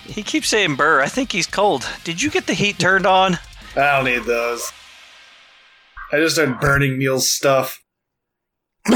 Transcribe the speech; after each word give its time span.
He 0.05 0.23
keeps 0.23 0.49
saying 0.49 0.75
burr. 0.77 1.01
I 1.01 1.09
think 1.09 1.31
he's 1.33 1.47
cold. 1.47 1.87
Did 2.05 2.21
you 2.23 2.31
get 2.31 2.47
the 2.47 2.55
heat 2.55 2.79
turned 2.81 3.07
on? 3.07 3.39
I 3.77 3.97
don't 3.97 4.05
need 4.05 4.25
those. 4.25 4.73
I 6.13 6.17
just 6.19 6.35
started 6.37 6.59
burning 6.61 6.99
Neil's 6.99 7.31
stuff. 7.31 7.83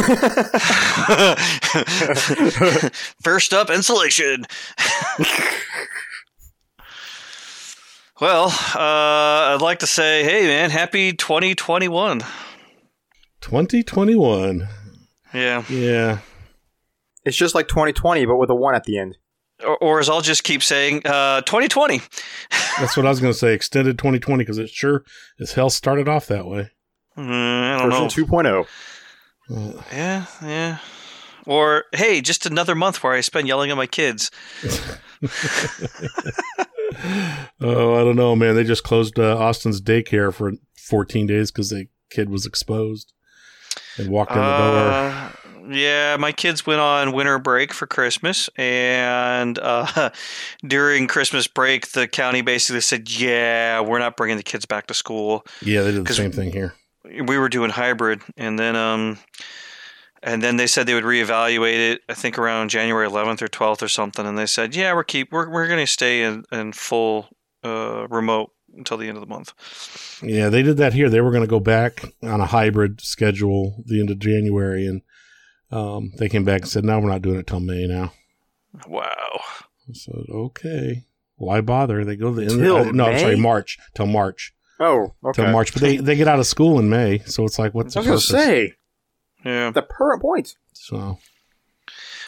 First 3.22 3.52
up, 3.52 3.70
insulation. 3.70 4.46
well, 8.20 8.46
uh, 8.74 9.54
I'd 9.54 9.62
like 9.62 9.78
to 9.80 9.86
say, 9.86 10.22
hey 10.24 10.46
man, 10.46 10.70
happy 10.70 11.12
2021. 11.12 12.20
2021. 13.40 14.68
Yeah. 15.32 15.64
Yeah. 15.68 16.18
It's 17.24 17.36
just 17.36 17.54
like 17.54 17.68
2020, 17.68 18.26
but 18.26 18.36
with 18.36 18.50
a 18.50 18.54
one 18.54 18.74
at 18.74 18.84
the 18.84 18.98
end. 18.98 19.16
Or, 19.64 19.76
or 19.78 20.00
as 20.00 20.08
I'll 20.08 20.20
just 20.22 20.44
keep 20.44 20.62
saying, 20.62 21.02
uh, 21.06 21.42
2020. 21.42 22.00
That's 22.78 22.96
what 22.96 23.06
I 23.06 23.10
was 23.10 23.20
going 23.20 23.32
to 23.32 23.38
say. 23.38 23.52
Extended 23.54 23.98
2020 23.98 24.42
because 24.42 24.58
it 24.58 24.70
sure 24.70 25.04
as 25.38 25.52
hell 25.52 25.70
started 25.70 26.08
off 26.08 26.26
that 26.26 26.46
way. 26.46 26.70
Mm, 27.16 27.74
I 27.74 27.78
don't 27.78 27.90
know. 27.90 28.04
Version 28.04 28.26
2.0. 28.26 28.66
Uh, 29.50 29.82
Yeah, 29.92 30.26
yeah. 30.42 30.78
Or 31.46 31.84
hey, 31.94 32.20
just 32.20 32.46
another 32.46 32.74
month 32.74 33.02
where 33.02 33.14
I 33.14 33.20
spend 33.22 33.48
yelling 33.48 33.70
at 33.70 33.76
my 33.76 33.86
kids. 33.86 34.30
oh, 37.60 37.94
I 37.94 38.04
don't 38.04 38.16
know, 38.16 38.34
man. 38.36 38.54
They 38.54 38.64
just 38.64 38.84
closed 38.84 39.18
uh, 39.18 39.36
Austin's 39.38 39.80
daycare 39.80 40.32
for 40.32 40.52
14 40.76 41.26
days 41.26 41.50
because 41.50 41.70
the 41.70 41.86
kid 42.10 42.28
was 42.28 42.46
exposed 42.46 43.12
and 43.98 44.10
walked 44.10 44.32
in 44.32 44.38
the 44.38 44.42
door. 44.42 44.88
Uh, 44.88 45.30
yeah, 45.70 46.16
my 46.18 46.32
kids 46.32 46.66
went 46.66 46.80
on 46.80 47.12
winter 47.12 47.38
break 47.38 47.72
for 47.72 47.86
Christmas, 47.86 48.50
and 48.56 49.58
uh, 49.58 50.10
during 50.66 51.06
Christmas 51.06 51.46
break, 51.46 51.92
the 51.92 52.08
county 52.08 52.42
basically 52.42 52.80
said, 52.80 53.10
"Yeah, 53.10 53.80
we're 53.80 53.98
not 53.98 54.16
bringing 54.16 54.36
the 54.36 54.42
kids 54.42 54.66
back 54.66 54.86
to 54.88 54.94
school." 54.94 55.44
Yeah, 55.62 55.82
they 55.82 55.92
did 55.92 56.06
the 56.06 56.14
same 56.14 56.32
thing 56.32 56.52
here. 56.52 56.74
We 57.04 57.38
were 57.38 57.48
doing 57.48 57.70
hybrid, 57.70 58.20
and 58.36 58.58
then 58.58 58.76
um, 58.76 59.18
and 60.22 60.42
then 60.42 60.56
they 60.56 60.66
said 60.66 60.86
they 60.86 60.94
would 60.94 61.04
reevaluate 61.04 61.92
it. 61.92 62.02
I 62.08 62.14
think 62.14 62.38
around 62.38 62.70
January 62.70 63.08
11th 63.08 63.42
or 63.42 63.48
12th 63.48 63.82
or 63.82 63.88
something, 63.88 64.26
and 64.26 64.36
they 64.38 64.46
said, 64.46 64.74
"Yeah, 64.76 64.94
we're 64.94 65.04
keep 65.04 65.32
we're 65.32 65.48
we're 65.50 65.66
going 65.68 65.84
to 65.84 65.90
stay 65.90 66.22
in 66.22 66.44
in 66.52 66.72
full 66.72 67.28
uh, 67.64 68.06
remote 68.08 68.52
until 68.76 68.96
the 68.96 69.08
end 69.08 69.16
of 69.16 69.22
the 69.22 69.26
month." 69.28 69.52
Yeah, 70.22 70.48
they 70.50 70.62
did 70.62 70.76
that 70.76 70.92
here. 70.92 71.08
They 71.08 71.20
were 71.20 71.30
going 71.30 71.42
to 71.44 71.46
go 71.48 71.60
back 71.60 72.04
on 72.22 72.40
a 72.40 72.46
hybrid 72.46 73.00
schedule 73.00 73.82
the 73.86 74.00
end 74.00 74.10
of 74.10 74.18
January, 74.18 74.86
and 74.86 75.02
um, 75.70 76.12
they 76.18 76.28
came 76.28 76.44
back 76.44 76.62
and 76.62 76.70
said, 76.70 76.84
"No, 76.84 76.98
we're 77.00 77.08
not 77.08 77.22
doing 77.22 77.38
it 77.38 77.46
till 77.46 77.60
May 77.60 77.86
now." 77.86 78.12
Wow. 78.86 79.40
I 79.88 79.92
said, 79.92 80.14
"Okay, 80.30 81.04
why 81.36 81.60
bother?" 81.60 82.04
They 82.04 82.16
go 82.16 82.30
to 82.34 82.36
the 82.36 82.42
end. 82.42 82.60
Till 82.60 82.76
uh, 82.76 82.92
no, 82.92 83.06
I'm 83.06 83.18
sorry, 83.18 83.36
March 83.36 83.78
till 83.94 84.06
March 84.06 84.52
Oh, 84.78 85.14
okay. 85.24 85.42
till 85.42 85.52
March. 85.52 85.72
But 85.72 85.82
they 85.82 85.96
they 85.96 86.16
get 86.16 86.28
out 86.28 86.38
of 86.38 86.46
school 86.46 86.78
in 86.78 86.88
May, 86.88 87.18
so 87.20 87.44
it's 87.44 87.58
like, 87.58 87.74
what's 87.74 87.96
I 87.96 88.02
the 88.02 88.10
was 88.12 88.26
purpose? 88.26 88.32
going 88.32 88.44
to 88.60 88.68
say, 88.68 88.74
Yeah. 89.44 89.70
the 89.70 89.82
current 89.82 90.22
point. 90.22 90.56
So 90.72 91.18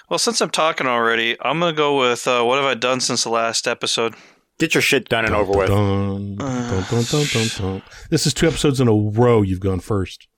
Well, 0.09 0.19
since 0.19 0.41
I'm 0.41 0.51
talking 0.51 0.87
already, 0.87 1.37
I'm 1.41 1.61
going 1.61 1.75
to 1.75 1.77
go 1.77 1.99
with 1.99 2.27
uh, 2.27 2.43
what 2.43 2.57
have 2.57 2.65
I 2.65 2.75
done 2.75 3.01
since 3.01 3.25
the 3.25 3.31
last 3.31 3.67
episode? 3.69 4.15
Get 4.59 4.75
your 4.75 4.83
shit 4.83 5.09
done 5.09 5.25
and 5.25 5.35
over 5.35 5.53
with. 5.53 5.69
Dun, 5.69 6.37
dun, 6.37 6.85
dun, 6.91 7.05
dun, 7.05 7.27
dun, 7.33 7.49
dun. 7.59 7.83
This 8.11 8.27
is 8.27 8.35
two 8.35 8.47
episodes 8.47 8.81
in 8.81 8.89
a 8.89 8.95
row. 8.95 9.43
You've 9.43 9.61
gone 9.61 9.81
first. 9.81 10.29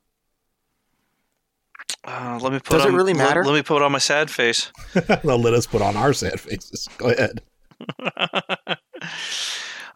Uh, 2.07 2.39
let 2.43 2.53
me 2.53 2.59
put 2.59 2.71
Does 2.71 2.85
it 2.85 2.89
on, 2.89 2.95
really 2.95 3.15
matter? 3.15 3.45
Let, 3.45 3.55
me 3.55 3.63
put 3.63 3.83
on 3.83 3.93
my 3.93 3.99
sad 3.99 4.31
face. 4.31 4.71
They'll 4.95 5.39
let 5.39 5.55
us 5.55 5.67
put 5.67 5.81
on 5.81 5.97
our 5.97 6.13
sad 6.13 6.39
faces. 6.39 6.89
Go 6.99 7.11
ahead. 7.11 7.41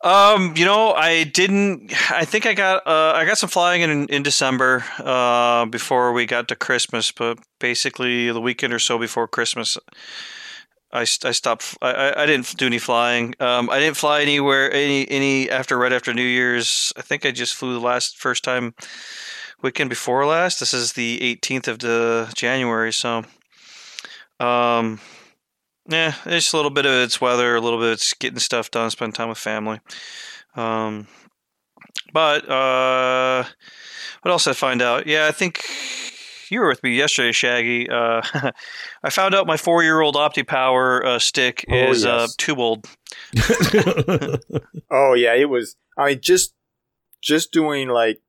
Um, 0.02 0.54
you 0.56 0.64
know, 0.64 0.92
I 0.92 1.24
didn't. 1.24 1.92
I 2.10 2.24
think 2.24 2.46
I 2.46 2.54
got. 2.54 2.86
Uh, 2.86 3.12
I 3.14 3.24
got 3.24 3.38
some 3.38 3.48
flying 3.48 3.82
in 3.82 4.06
in 4.08 4.22
December. 4.22 4.84
Uh, 4.98 5.66
before 5.66 6.12
we 6.12 6.24
got 6.26 6.48
to 6.48 6.56
Christmas, 6.56 7.10
but 7.10 7.38
basically 7.58 8.30
the 8.30 8.40
weekend 8.40 8.72
or 8.72 8.78
so 8.78 8.98
before 8.98 9.26
Christmas, 9.26 9.76
I, 10.92 11.00
I 11.00 11.32
stopped. 11.32 11.76
I, 11.82 12.12
I 12.16 12.26
didn't 12.26 12.56
do 12.56 12.66
any 12.66 12.78
flying. 12.78 13.34
Um, 13.40 13.68
I 13.70 13.80
didn't 13.80 13.96
fly 13.96 14.22
anywhere. 14.22 14.72
Any 14.72 15.08
any 15.10 15.50
after 15.50 15.76
right 15.76 15.92
after 15.92 16.14
New 16.14 16.22
Year's. 16.22 16.92
I 16.96 17.02
think 17.02 17.26
I 17.26 17.32
just 17.32 17.54
flew 17.56 17.74
the 17.74 17.80
last 17.80 18.18
first 18.18 18.44
time 18.44 18.74
weekend 19.62 19.90
before 19.90 20.24
last. 20.26 20.60
This 20.60 20.72
is 20.72 20.92
the 20.92 21.18
18th 21.20 21.68
of 21.68 21.78
the 21.80 22.32
January. 22.36 22.92
So, 22.92 23.24
um, 24.38 25.00
yeah, 25.88 26.14
it's 26.26 26.44
just 26.44 26.52
a 26.52 26.56
little 26.56 26.70
bit 26.70 26.86
of 26.86 26.92
it's 26.92 27.20
weather, 27.20 27.56
a 27.56 27.60
little 27.60 27.78
bit 27.78 27.86
of 27.88 27.92
it's 27.94 28.12
getting 28.14 28.38
stuff 28.38 28.70
done, 28.70 28.90
spend 28.90 29.14
time 29.14 29.28
with 29.28 29.38
family. 29.38 29.80
Um, 30.54 31.06
but 32.12 32.48
uh, 32.48 33.44
what 34.22 34.30
else 34.30 34.44
did 34.44 34.50
I 34.50 34.54
find 34.54 34.82
out? 34.82 35.06
Yeah, 35.06 35.26
I 35.26 35.32
think 35.32 35.64
you 36.50 36.60
were 36.60 36.68
with 36.68 36.82
me 36.82 36.96
yesterday, 36.96 37.32
Shaggy. 37.32 37.88
Uh, 37.90 38.22
I 39.02 39.10
found 39.10 39.34
out 39.34 39.46
my 39.46 39.56
four-year-old 39.56 40.14
OptiPower 40.14 41.04
uh, 41.04 41.18
stick 41.18 41.64
Oh, 41.70 41.74
is 41.90 42.04
uh, 42.06 42.20
yes. 42.28 42.36
too 42.36 42.56
old. 42.56 42.86
Oh, 44.90 45.12
yeah, 45.14 45.34
it 45.34 45.50
was. 45.50 45.76
I 45.98 46.08
mean, 46.10 46.20
just 46.22 46.54
just 47.22 47.52
doing 47.52 47.88
like 47.88 48.20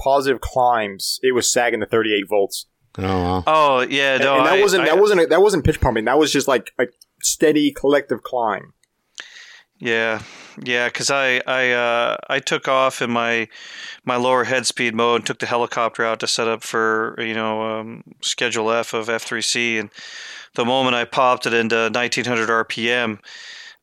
positive 0.00 0.40
climbs, 0.40 1.18
it 1.22 1.32
was 1.34 1.50
sagging 1.50 1.80
to 1.80 1.86
38 1.86 2.24
volts. 2.28 2.66
Oh, 2.98 3.02
well. 3.02 3.44
Oh 3.46 3.80
yeah, 3.80 4.14
And, 4.14 4.24
no, 4.24 4.36
and 4.38 4.46
that 4.46 4.54
I- 4.58 4.60
wasn't 4.60 4.82
I- 4.82 4.86
that 4.86 4.98
wasn't 4.98 5.28
that 5.30 5.42
wasn't 5.42 5.64
pitch 5.64 5.80
pumping. 5.80 6.04
That 6.06 6.18
was 6.18 6.32
just 6.32 6.48
like 6.48 6.72
a 6.78 6.86
steady 7.22 7.70
collective 7.72 8.22
climb. 8.22 8.72
Yeah, 9.80 10.22
yeah, 10.64 10.88
because 10.88 11.08
I 11.10 11.40
I 11.46 11.70
uh, 11.70 12.16
I 12.28 12.40
took 12.40 12.66
off 12.66 13.00
in 13.00 13.10
my 13.12 13.48
my 14.04 14.16
lower 14.16 14.42
head 14.44 14.66
speed 14.66 14.94
mode 14.94 15.20
and 15.20 15.26
took 15.26 15.38
the 15.38 15.46
helicopter 15.46 16.04
out 16.04 16.18
to 16.20 16.26
set 16.26 16.48
up 16.48 16.64
for 16.64 17.14
you 17.18 17.32
know 17.34 17.62
um, 17.62 18.02
schedule 18.20 18.70
F 18.72 18.92
of 18.92 19.06
F3C, 19.06 19.78
and 19.78 19.90
the 20.56 20.64
moment 20.64 20.96
I 20.96 21.04
popped 21.04 21.46
it 21.46 21.54
into 21.54 21.76
1900 21.94 22.48
RPM, 22.48 23.20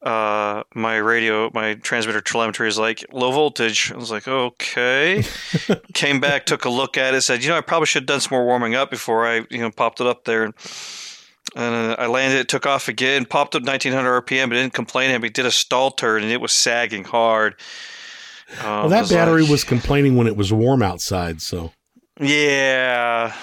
uh, 0.06 0.64
my 0.76 0.98
radio, 0.98 1.50
my 1.54 1.74
transmitter 1.76 2.22
telemetry 2.22 2.68
is 2.68 2.78
like 2.78 3.04
low 3.12 3.32
voltage. 3.32 3.92
I 3.92 3.98
was 3.98 4.12
like, 4.12 4.28
okay. 4.28 5.24
Came 5.94 6.20
back, 6.20 6.46
took 6.46 6.66
a 6.66 6.70
look 6.70 6.96
at 6.98 7.14
it, 7.16 7.22
said, 7.22 7.44
you 7.44 7.50
know, 7.50 7.58
I 7.58 7.62
probably 7.62 7.88
should 7.88 8.04
have 8.04 8.08
done 8.08 8.20
some 8.22 8.36
more 8.36 8.46
warming 8.46 8.76
up 8.76 8.92
before 8.92 9.26
I, 9.28 9.46
you 9.50 9.58
know, 9.60 9.72
popped 9.72 10.00
it 10.02 10.08
up 10.08 10.26
there. 10.26 10.44
And, 10.44 10.54
uh, 11.56 11.96
I 11.98 12.06
landed 12.08 12.40
it, 12.40 12.48
took 12.48 12.66
off 12.66 12.88
again, 12.88 13.26
popped 13.26 13.56
up 13.56 13.64
1900 13.64 14.22
RPM, 14.26 14.50
but 14.50 14.56
didn't 14.56 14.74
complain. 14.74 15.10
And 15.12 15.24
we 15.24 15.30
did 15.30 15.46
a 15.46 15.52
stall 15.52 15.90
turn, 15.92 16.22
and 16.24 16.32
it 16.32 16.40
was 16.42 16.52
sagging 16.52 17.04
hard. 17.04 17.56
Um, 18.60 18.66
Well, 18.66 18.90
that 18.90 19.02
was 19.02 19.12
battery 19.12 19.42
like- 19.42 19.52
was 19.52 19.64
complaining 19.64 20.16
when 20.16 20.28
it 20.28 20.38
was 20.38 20.54
warm 20.54 20.84
outside, 20.84 21.42
so 21.42 21.72
Yeah. 22.20 23.34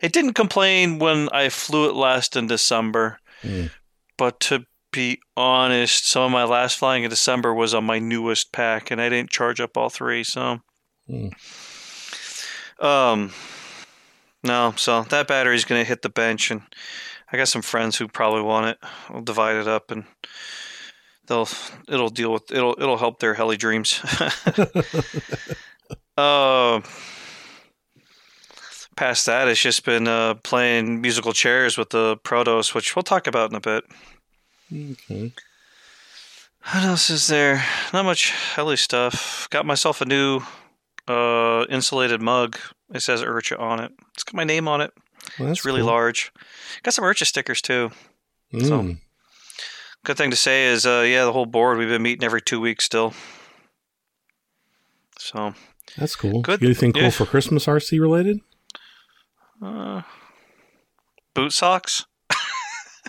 It 0.00 0.12
didn't 0.12 0.32
complain 0.34 0.98
when 0.98 1.28
I 1.32 1.48
flew 1.48 1.88
it 1.88 1.94
last 1.94 2.34
in 2.36 2.46
December. 2.46 3.18
Mm. 3.42 3.70
But 4.16 4.40
to 4.40 4.64
be 4.92 5.20
honest, 5.36 6.08
some 6.08 6.24
of 6.24 6.30
my 6.30 6.44
last 6.44 6.78
flying 6.78 7.04
in 7.04 7.10
December 7.10 7.54
was 7.54 7.74
on 7.74 7.84
my 7.84 7.98
newest 7.98 8.52
pack 8.52 8.90
and 8.90 9.00
I 9.00 9.08
didn't 9.08 9.30
charge 9.30 9.60
up 9.60 9.76
all 9.76 9.90
three, 9.90 10.24
so 10.24 10.60
Mm. 11.10 11.32
um 12.82 13.32
no, 14.44 14.74
so 14.76 15.02
that 15.04 15.26
battery's 15.26 15.64
gonna 15.64 15.84
hit 15.84 16.02
the 16.02 16.08
bench 16.08 16.50
and 16.50 16.62
I 17.32 17.36
got 17.36 17.48
some 17.48 17.62
friends 17.62 17.96
who 17.96 18.08
probably 18.08 18.42
want 18.42 18.66
it. 18.66 18.78
I'll 19.08 19.22
divide 19.22 19.56
it 19.56 19.66
up 19.66 19.90
and 19.90 20.04
they'll 21.26 21.48
it'll 21.88 22.10
deal 22.10 22.32
with 22.32 22.50
it'll 22.52 22.76
it'll 22.78 22.98
help 22.98 23.20
their 23.20 23.34
heli 23.34 23.56
dreams. 23.56 24.00
Uh, 26.16 26.80
past 28.96 29.26
that, 29.26 29.48
it's 29.48 29.60
just 29.60 29.84
been 29.84 30.06
uh, 30.06 30.34
playing 30.34 31.00
musical 31.00 31.32
chairs 31.32 31.78
with 31.78 31.90
the 31.90 32.16
Protos, 32.18 32.74
which 32.74 32.94
we'll 32.94 33.02
talk 33.02 33.26
about 33.26 33.50
in 33.50 33.56
a 33.56 33.60
bit. 33.60 33.84
Okay. 34.72 35.32
What 36.72 36.84
else 36.84 37.10
is 37.10 37.26
there? 37.26 37.64
Not 37.92 38.04
much 38.04 38.30
heli 38.54 38.76
stuff. 38.76 39.48
Got 39.50 39.66
myself 39.66 40.00
a 40.00 40.04
new 40.04 40.40
uh, 41.08 41.64
insulated 41.68 42.20
mug. 42.22 42.56
It 42.94 43.00
says 43.00 43.22
Urcha 43.22 43.58
on 43.58 43.80
it. 43.80 43.92
It's 44.14 44.22
got 44.24 44.34
my 44.34 44.44
name 44.44 44.68
on 44.68 44.80
it. 44.80 44.92
Well, 45.38 45.50
it's 45.50 45.64
really 45.64 45.80
cool. 45.80 45.88
large. 45.88 46.32
Got 46.82 46.94
some 46.94 47.04
Urcha 47.04 47.26
stickers 47.26 47.60
too. 47.62 47.90
Mm. 48.52 48.66
so- 48.68 48.96
Good 50.04 50.16
thing 50.16 50.30
to 50.30 50.36
say 50.36 50.66
is, 50.66 50.84
uh, 50.84 51.04
yeah, 51.06 51.24
the 51.24 51.32
whole 51.32 51.46
board. 51.46 51.78
We've 51.78 51.88
been 51.88 52.02
meeting 52.02 52.24
every 52.24 52.42
two 52.42 52.60
weeks 52.60 52.84
still. 52.84 53.14
So, 55.18 55.54
That's 55.96 56.16
cool. 56.16 56.40
Good. 56.42 56.60
You 56.60 56.66
anything 56.68 56.92
cool 56.92 57.02
Yeah. 57.04 57.10
for 57.10 57.24
Christmas 57.26 57.66
RC 57.66 58.00
related? 58.00 58.40
uh, 59.62 60.02
boot 61.34 61.52
socks. 61.52 62.06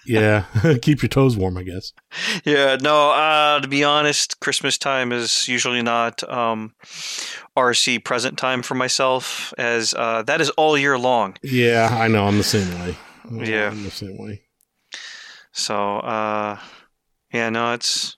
Yeah, 0.05 0.45
keep 0.81 1.01
your 1.01 1.09
toes 1.09 1.38
warm, 1.38 1.57
I 1.57 1.63
guess. 1.63 1.94
Yeah, 2.44 2.77
no, 2.81 3.11
uh, 3.11 3.59
to 3.61 3.67
be 3.67 3.83
honest, 3.83 4.39
Christmas 4.39 4.77
time 4.77 5.11
is 5.11 5.47
usually 5.47 5.81
not 5.81 6.27
um, 6.29 6.73
RC 7.57 8.03
present 8.03 8.38
time 8.38 8.63
for 8.63 8.75
myself, 8.75 9.53
as 9.57 9.94
uh, 9.94 10.23
that 10.23 10.41
is 10.41 10.50
all 10.51 10.77
year 10.77 10.97
long. 10.97 11.38
Yeah, 11.41 11.89
I 11.91 12.07
know. 12.07 12.25
I'm 12.25 12.38
the 12.38 12.44
same 12.44 12.73
way. 12.79 12.97
Yeah. 13.31 13.69
I'm 13.69 13.83
the 13.83 13.91
same 13.91 14.17
way. 14.17 14.41
So, 15.51 16.00
uh, 16.00 16.59
yeah, 17.31 17.50
no, 17.50 17.73
it's 17.73 18.17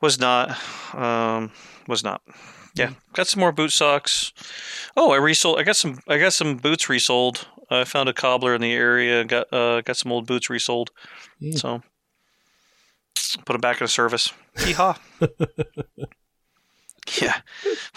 was 0.00 0.18
not, 0.18 0.58
um, 0.94 1.52
was 1.86 2.02
not. 2.02 2.22
Yeah, 2.74 2.90
got 3.12 3.28
some 3.28 3.40
more 3.40 3.52
boot 3.52 3.70
socks. 3.70 4.32
Oh, 4.96 5.12
I 5.12 5.16
resold. 5.16 5.60
I 5.60 5.62
got 5.62 5.76
some. 5.76 6.00
I 6.08 6.18
got 6.18 6.32
some 6.32 6.56
boots 6.56 6.88
resold. 6.88 7.46
I 7.70 7.84
found 7.84 8.08
a 8.08 8.12
cobbler 8.12 8.54
in 8.54 8.60
the 8.60 8.72
area. 8.72 9.24
Got 9.24 9.52
uh, 9.52 9.80
got 9.80 9.96
some 9.96 10.12
old 10.12 10.26
boots 10.26 10.50
resold. 10.50 10.90
Mm. 11.40 11.58
So 11.58 11.82
put 13.44 13.54
them 13.54 13.60
back 13.60 13.80
into 13.80 13.88
service. 13.88 14.32
Yeehaw. 14.56 14.98
yeah. 17.20 17.40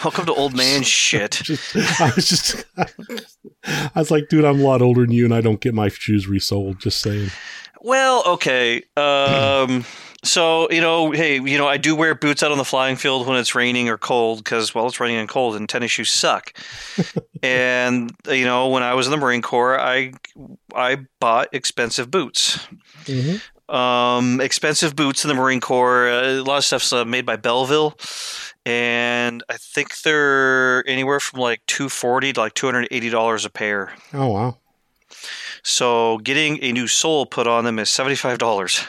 Welcome 0.03 0.25
to 0.25 0.33
old 0.33 0.55
man 0.55 0.81
shit. 0.83 1.31
Just, 1.31 1.75
I 1.75 2.11
was 2.15 2.27
just, 2.27 2.65
I 3.65 3.91
was 3.95 4.11
like, 4.11 4.29
dude, 4.29 4.45
I'm 4.45 4.59
a 4.59 4.63
lot 4.63 4.81
older 4.81 5.01
than 5.01 5.11
you, 5.11 5.25
and 5.25 5.33
I 5.33 5.41
don't 5.41 5.61
get 5.61 5.73
my 5.73 5.89
shoes 5.89 6.27
resold. 6.27 6.79
Just 6.79 7.01
saying. 7.01 7.29
Well, 7.81 8.23
okay. 8.25 8.83
Um, 8.95 9.85
so 10.27 10.69
you 10.69 10.81
know, 10.81 11.11
hey, 11.11 11.35
you 11.35 11.57
know, 11.57 11.67
I 11.67 11.77
do 11.77 11.95
wear 11.95 12.13
boots 12.15 12.43
out 12.43 12.51
on 12.51 12.57
the 12.57 12.65
flying 12.65 12.95
field 12.95 13.27
when 13.27 13.37
it's 13.37 13.55
raining 13.55 13.89
or 13.89 13.97
cold 13.97 14.43
because, 14.43 14.75
well, 14.75 14.87
it's 14.87 14.99
raining 14.99 15.17
and 15.17 15.29
cold, 15.29 15.55
and 15.55 15.67
tennis 15.67 15.91
shoes 15.91 16.11
suck. 16.11 16.53
and 17.43 18.11
you 18.27 18.45
know, 18.45 18.69
when 18.69 18.83
I 18.83 18.93
was 18.93 19.07
in 19.07 19.11
the 19.11 19.17
Marine 19.17 19.41
Corps, 19.41 19.79
I 19.79 20.13
I 20.75 20.97
bought 21.19 21.49
expensive 21.53 22.11
boots. 22.11 22.59
Mm-hmm. 23.05 23.37
Um, 23.73 24.39
expensive 24.39 24.95
boots 24.95 25.25
in 25.25 25.27
the 25.27 25.33
Marine 25.33 25.59
Corps. 25.59 26.09
Uh, 26.09 26.27
a 26.27 26.41
lot 26.41 26.57
of 26.57 26.65
stuff's 26.65 26.93
uh, 26.93 27.03
made 27.03 27.25
by 27.25 27.35
Belleville, 27.35 27.97
and 28.65 29.43
I 29.49 29.57
think 29.57 30.01
they're 30.01 30.87
anywhere 30.87 31.19
from 31.19 31.41
like 31.41 31.65
two 31.67 31.89
forty 31.89 32.33
to 32.33 32.39
like 32.39 32.53
two 32.53 32.67
hundred 32.67 32.87
eighty 32.91 33.09
dollars 33.09 33.45
a 33.45 33.49
pair. 33.49 33.93
Oh 34.13 34.27
wow. 34.27 34.57
So 35.63 36.19
getting 36.19 36.63
a 36.63 36.71
new 36.71 36.87
sole 36.87 37.25
put 37.25 37.45
on 37.45 37.65
them 37.65 37.77
is 37.79 37.89
seventy 37.89 38.15
five 38.15 38.37
dollars. 38.37 38.85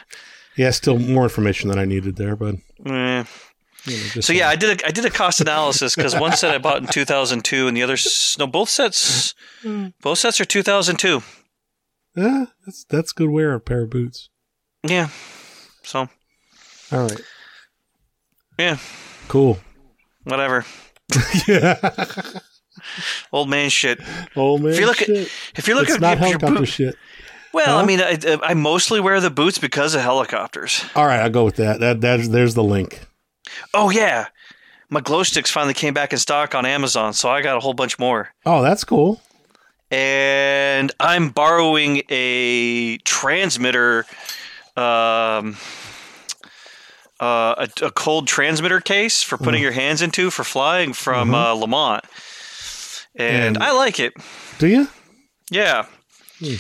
Yeah, 0.59 0.71
still 0.71 0.99
more 0.99 1.23
information 1.23 1.71
than 1.71 1.79
I 1.79 1.85
needed 1.87 2.17
there, 2.17 2.37
but 2.37 2.57
Eh. 2.85 3.25
you 3.85 3.97
know, 3.97 4.21
So 4.21 4.33
yeah, 4.33 4.49
I 4.49 4.57
did 4.57 4.81
a, 4.83 4.87
I 4.87 4.91
did 4.91 5.05
a 5.05 5.11
cost 5.11 5.41
analysis 5.41 5.95
because 5.97 6.15
one 6.19 6.33
set 6.37 6.53
I 6.55 6.59
bought 6.59 6.79
in 6.83 6.87
2002 6.89 7.69
and 7.69 7.77
the 7.77 7.83
other 7.83 7.97
no 8.39 8.47
both 8.47 8.69
sets 8.69 9.35
both 10.03 10.19
sets 10.19 10.41
are 10.41 10.45
2002. 10.45 11.23
yeah, 12.17 12.47
that's 12.67 12.85
that's 12.91 13.13
good 13.13 13.31
wear 13.31 13.55
a 13.55 13.61
pair 13.61 13.83
of 13.85 13.91
boots. 13.91 14.29
Yeah. 14.83 15.09
So 15.85 16.09
All 16.93 17.01
right, 17.07 17.21
yeah, 18.59 18.79
cool. 19.29 19.59
whatever. 20.25 20.65
yeah. 21.47 21.79
Old 23.33 23.49
man 23.51 23.71
shit. 23.71 24.01
Old 24.37 24.63
man, 24.63 24.73
If 24.73 24.81
you 24.81 24.87
look 24.87 25.01
at- 25.03 25.07
shit. 25.07 25.29
If 25.57 25.67
you're 25.67 25.77
looking 25.77 25.95
it's 25.97 26.03
at 26.03 26.17
not 26.17 26.19
your 26.19 26.29
helicopter 26.29 26.59
boot, 26.61 26.69
shit. 26.69 26.97
Well, 27.53 27.77
Huh? 27.77 27.83
I 27.83 27.85
mean, 27.87 28.01
I, 28.01 28.39
I 28.43 28.55
mostly 28.55 29.01
wear 29.01 29.21
the 29.21 29.31
boots 29.31 29.59
because 29.59 29.95
of 29.95 30.01
helicopters. 30.03 30.85
All 30.95 31.07
right, 31.07 31.21
I'll 31.21 31.31
go 31.31 31.45
with 31.45 31.57
that. 31.57 31.81
That 31.81 32.01
that's 32.01 32.29
there's 32.29 32.55
the 32.55 32.65
link. 32.65 33.01
Oh 33.75 33.91
yeah, 33.91 34.27
my 34.91 35.01
glow 35.01 35.23
sticks 35.23 35.51
finally 35.51 35.75
came 35.75 35.95
back 35.95 36.13
in 36.13 36.19
stock 36.19 36.55
on 36.55 36.67
Amazon, 36.67 37.13
so 37.13 37.29
I 37.31 37.41
got 37.43 37.57
a 37.57 37.61
whole 37.61 37.75
bunch 37.75 37.99
more. 37.99 38.31
Oh, 38.47 38.63
that's 38.63 38.85
cool. 38.85 39.21
and 39.91 40.93
I'm 41.01 41.31
borrowing 41.31 42.03
a 42.11 42.99
transmitter, 42.99 44.05
um, 44.77 45.57
uh, 47.21 47.67
a, 47.81 47.87
a 47.87 47.91
cold 47.91 48.29
transmitter 48.29 48.81
case 48.81 49.23
for 49.23 49.39
putting 49.39 49.61
Mm. 49.61 49.63
your 49.65 49.73
hands 49.73 50.03
into 50.03 50.31
for 50.31 50.45
flying 50.45 50.93
from 50.93 51.35
uh, 51.35 51.53
Lamont, 51.53 52.05
and, 53.17 53.57
And- 53.57 53.59
I 53.59 53.73
like 53.73 53.99
it. 53.99 54.13
Do 54.59 54.67
you? 54.69 54.89
Yeah, 55.51 55.87
Hmm. 56.39 56.55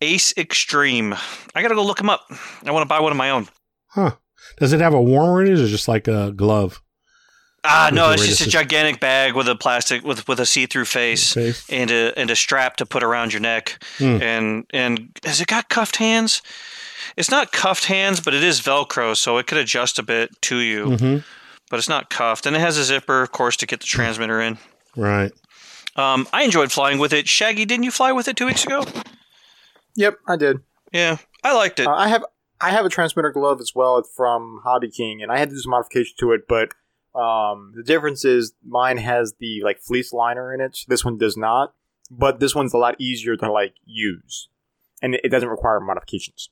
Ace 0.00 0.32
Extreme. 0.36 1.14
I 1.54 1.62
gotta 1.62 1.74
go 1.74 1.84
look 1.84 1.98
them 1.98 2.10
up. 2.10 2.26
I 2.64 2.70
want 2.70 2.82
to 2.82 2.88
buy 2.88 3.00
one 3.00 3.12
of 3.12 3.18
my 3.18 3.30
own. 3.30 3.48
Huh? 3.88 4.12
Does 4.58 4.72
it 4.72 4.80
have 4.80 4.94
a 4.94 5.00
warmer 5.02 5.42
in 5.44 5.52
it, 5.52 5.58
or 5.60 5.66
just 5.66 5.88
like 5.88 6.08
a 6.08 6.32
glove? 6.32 6.82
Ah, 7.62 7.88
With 7.90 7.94
no, 7.94 8.10
it's 8.10 8.26
just 8.26 8.40
a 8.40 8.48
gigantic 8.48 9.00
bag 9.00 9.34
with 9.34 9.46
a 9.48 9.54
plastic 9.54 10.02
with 10.02 10.26
with 10.26 10.40
a 10.40 10.46
see 10.46 10.66
through 10.66 10.86
face. 10.86 11.34
Face? 11.34 11.68
and 11.68 11.90
a 11.90 12.18
and 12.18 12.30
a 12.30 12.36
strap 12.36 12.76
to 12.76 12.86
put 12.86 13.02
around 13.02 13.32
your 13.32 13.40
neck. 13.40 13.82
Hmm. 13.98 14.22
And 14.22 14.66
and 14.72 15.18
has 15.24 15.40
it 15.40 15.46
got 15.48 15.68
cuffed 15.68 15.96
hands? 15.96 16.40
It's 17.16 17.30
not 17.30 17.52
cuffed 17.52 17.84
hands, 17.86 18.20
but 18.20 18.34
it 18.34 18.42
is 18.42 18.60
Velcro, 18.60 19.16
so 19.16 19.36
it 19.38 19.46
could 19.46 19.58
adjust 19.58 19.98
a 19.98 20.02
bit 20.02 20.30
to 20.42 20.58
you. 20.58 20.86
Mm-hmm. 20.86 21.16
But 21.68 21.78
it's 21.78 21.88
not 21.88 22.08
cuffed, 22.08 22.46
and 22.46 22.56
it 22.56 22.60
has 22.60 22.78
a 22.78 22.84
zipper, 22.84 23.22
of 23.22 23.32
course, 23.32 23.56
to 23.58 23.66
get 23.66 23.80
the 23.80 23.86
transmitter 23.86 24.40
in. 24.40 24.58
Right. 24.96 25.32
Um, 25.96 26.26
I 26.32 26.44
enjoyed 26.44 26.72
flying 26.72 26.98
with 26.98 27.12
it. 27.12 27.28
Shaggy, 27.28 27.64
didn't 27.64 27.84
you 27.84 27.90
fly 27.90 28.12
with 28.12 28.26
it 28.28 28.36
two 28.36 28.46
weeks 28.46 28.64
ago? 28.64 28.84
Yep, 29.96 30.18
I 30.26 30.36
did. 30.36 30.58
Yeah, 30.92 31.18
I 31.44 31.54
liked 31.54 31.80
it. 31.80 31.86
Uh, 31.86 31.94
I 31.94 32.08
have 32.08 32.24
I 32.60 32.70
have 32.70 32.84
a 32.84 32.90
transmitter 32.90 33.30
glove 33.30 33.60
as 33.60 33.72
well 33.74 34.02
from 34.02 34.60
Hobby 34.64 34.90
King, 34.90 35.22
and 35.22 35.30
I 35.32 35.38
had 35.38 35.48
to 35.50 35.54
do 35.54 35.60
some 35.60 35.70
modification 35.70 36.14
to 36.20 36.32
it. 36.32 36.42
But 36.48 36.74
um, 37.18 37.72
the 37.74 37.82
difference 37.82 38.24
is 38.24 38.52
mine 38.66 38.98
has 38.98 39.34
the 39.38 39.62
like 39.62 39.80
fleece 39.80 40.12
liner 40.12 40.52
in 40.54 40.60
it. 40.60 40.78
This 40.88 41.04
one 41.04 41.18
does 41.18 41.36
not. 41.36 41.74
But 42.10 42.40
this 42.40 42.54
one's 42.54 42.74
a 42.74 42.78
lot 42.78 43.00
easier 43.00 43.36
to 43.36 43.52
like 43.52 43.74
use, 43.84 44.48
and 45.00 45.14
it 45.14 45.20
it 45.24 45.28
doesn't 45.28 45.48
require 45.48 45.78
modifications. 45.78 46.50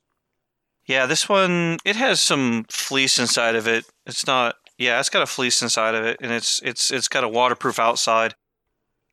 yeah, 0.86 1.06
this 1.06 1.28
one 1.28 1.78
it 1.84 1.96
has 1.96 2.20
some 2.20 2.64
fleece 2.70 3.18
inside 3.18 3.56
of 3.56 3.66
it. 3.66 3.84
It's 4.06 4.26
not. 4.26 4.54
Yeah, 4.78 5.00
it's 5.00 5.08
got 5.08 5.22
a 5.22 5.26
fleece 5.26 5.60
inside 5.60 5.96
of 5.96 6.04
it, 6.04 6.18
and 6.20 6.30
it's 6.30 6.62
it's 6.62 6.92
it's 6.92 7.08
got 7.08 7.24
a 7.24 7.28
waterproof 7.28 7.80
outside. 7.80 8.36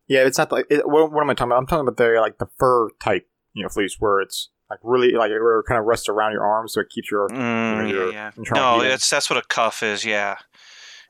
Yeah, 0.07 0.19
it's 0.27 0.37
not 0.37 0.51
like 0.51 0.67
it, 0.69 0.87
what, 0.87 1.11
what 1.11 1.21
am 1.21 1.31
I 1.31 1.33
talking 1.33 1.51
about? 1.51 1.57
I'm 1.57 1.65
talking 1.65 1.87
about 1.87 1.97
the 1.97 2.19
like 2.21 2.37
the 2.37 2.47
fur 2.59 2.89
type, 3.01 3.27
you 3.55 3.63
know, 3.63 3.69
fleece 3.69 3.95
where 3.97 4.19
it's 4.19 4.49
like 4.69 4.79
really 4.83 5.11
like 5.11 5.31
it 5.31 5.39
kind 5.67 5.79
of 5.79 5.85
rests 5.85 6.09
around 6.09 6.33
your 6.33 6.45
arm, 6.45 6.67
so 6.67 6.81
it 6.81 6.89
keeps 6.89 7.09
your. 7.09 7.27
Mm, 7.29 7.89
your 7.89 8.11
yeah, 8.11 8.31
yeah. 8.37 8.43
No, 8.53 8.81
it's 8.81 9.09
that's 9.09 9.29
what 9.29 9.37
a 9.37 9.47
cuff 9.47 9.81
is. 9.81 10.05
Yeah, 10.05 10.35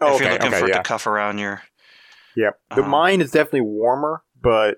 Oh, 0.01 0.15
if 0.15 0.21
you're 0.21 0.31
looking 0.31 0.47
okay, 0.47 0.59
for 0.59 0.69
it 0.69 0.73
to 0.73 0.83
cuff 0.83 1.07
around 1.07 1.37
your. 1.37 1.61
Yeah, 2.35 2.51
the 2.75 2.83
Um, 2.83 2.89
mine 2.89 3.21
is 3.21 3.31
definitely 3.31 3.61
warmer, 3.61 4.23
but 4.39 4.77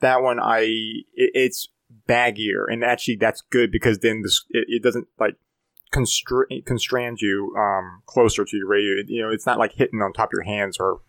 that 0.00 0.22
one 0.22 0.38
I 0.38 0.60
it, 0.60 1.30
it's 1.34 1.68
baggier, 2.08 2.64
and 2.68 2.84
actually 2.84 3.16
that's 3.16 3.42
good 3.50 3.70
because 3.72 3.98
then 4.00 4.22
this 4.22 4.44
it, 4.50 4.66
it 4.68 4.82
doesn't 4.82 5.08
like 5.18 5.36
constra- 5.94 6.64
constrains 6.66 7.22
you 7.22 7.54
um, 7.58 8.02
closer 8.06 8.44
to 8.44 8.56
your 8.56 8.68
radio. 8.68 9.02
You 9.06 9.22
know, 9.22 9.30
it's 9.30 9.46
not 9.46 9.58
like 9.58 9.72
hitting 9.72 10.00
on 10.02 10.12
top 10.12 10.28
of 10.28 10.32
your 10.34 10.44
hands 10.44 10.76
or 10.78 11.00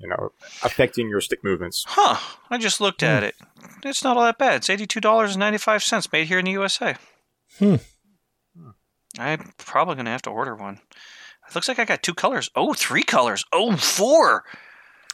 you 0.00 0.08
know 0.08 0.32
affecting 0.64 1.08
your 1.08 1.20
stick 1.20 1.44
movements. 1.44 1.84
Huh. 1.88 2.16
I 2.50 2.58
just 2.58 2.80
looked 2.80 3.02
at 3.02 3.22
it. 3.22 3.34
It's 3.84 4.02
not 4.04 4.16
all 4.16 4.24
that 4.24 4.38
bad. 4.38 4.56
It's 4.56 4.68
$82.95 4.68 6.12
made 6.12 6.26
here 6.28 6.38
in 6.38 6.44
the 6.46 6.50
USA. 6.52 6.96
Hmm. 7.58 7.76
I'm 9.18 9.52
probably 9.58 9.94
going 9.96 10.04
to 10.06 10.10
have 10.12 10.22
to 10.22 10.30
order 10.30 10.54
one. 10.54 10.80
It 11.48 11.54
looks 11.54 11.68
like 11.68 11.78
I 11.78 11.84
got 11.84 12.02
two 12.02 12.14
colors. 12.14 12.50
Oh, 12.54 12.74
three 12.74 13.02
colors. 13.02 13.44
Oh, 13.52 13.76
four. 13.76 14.44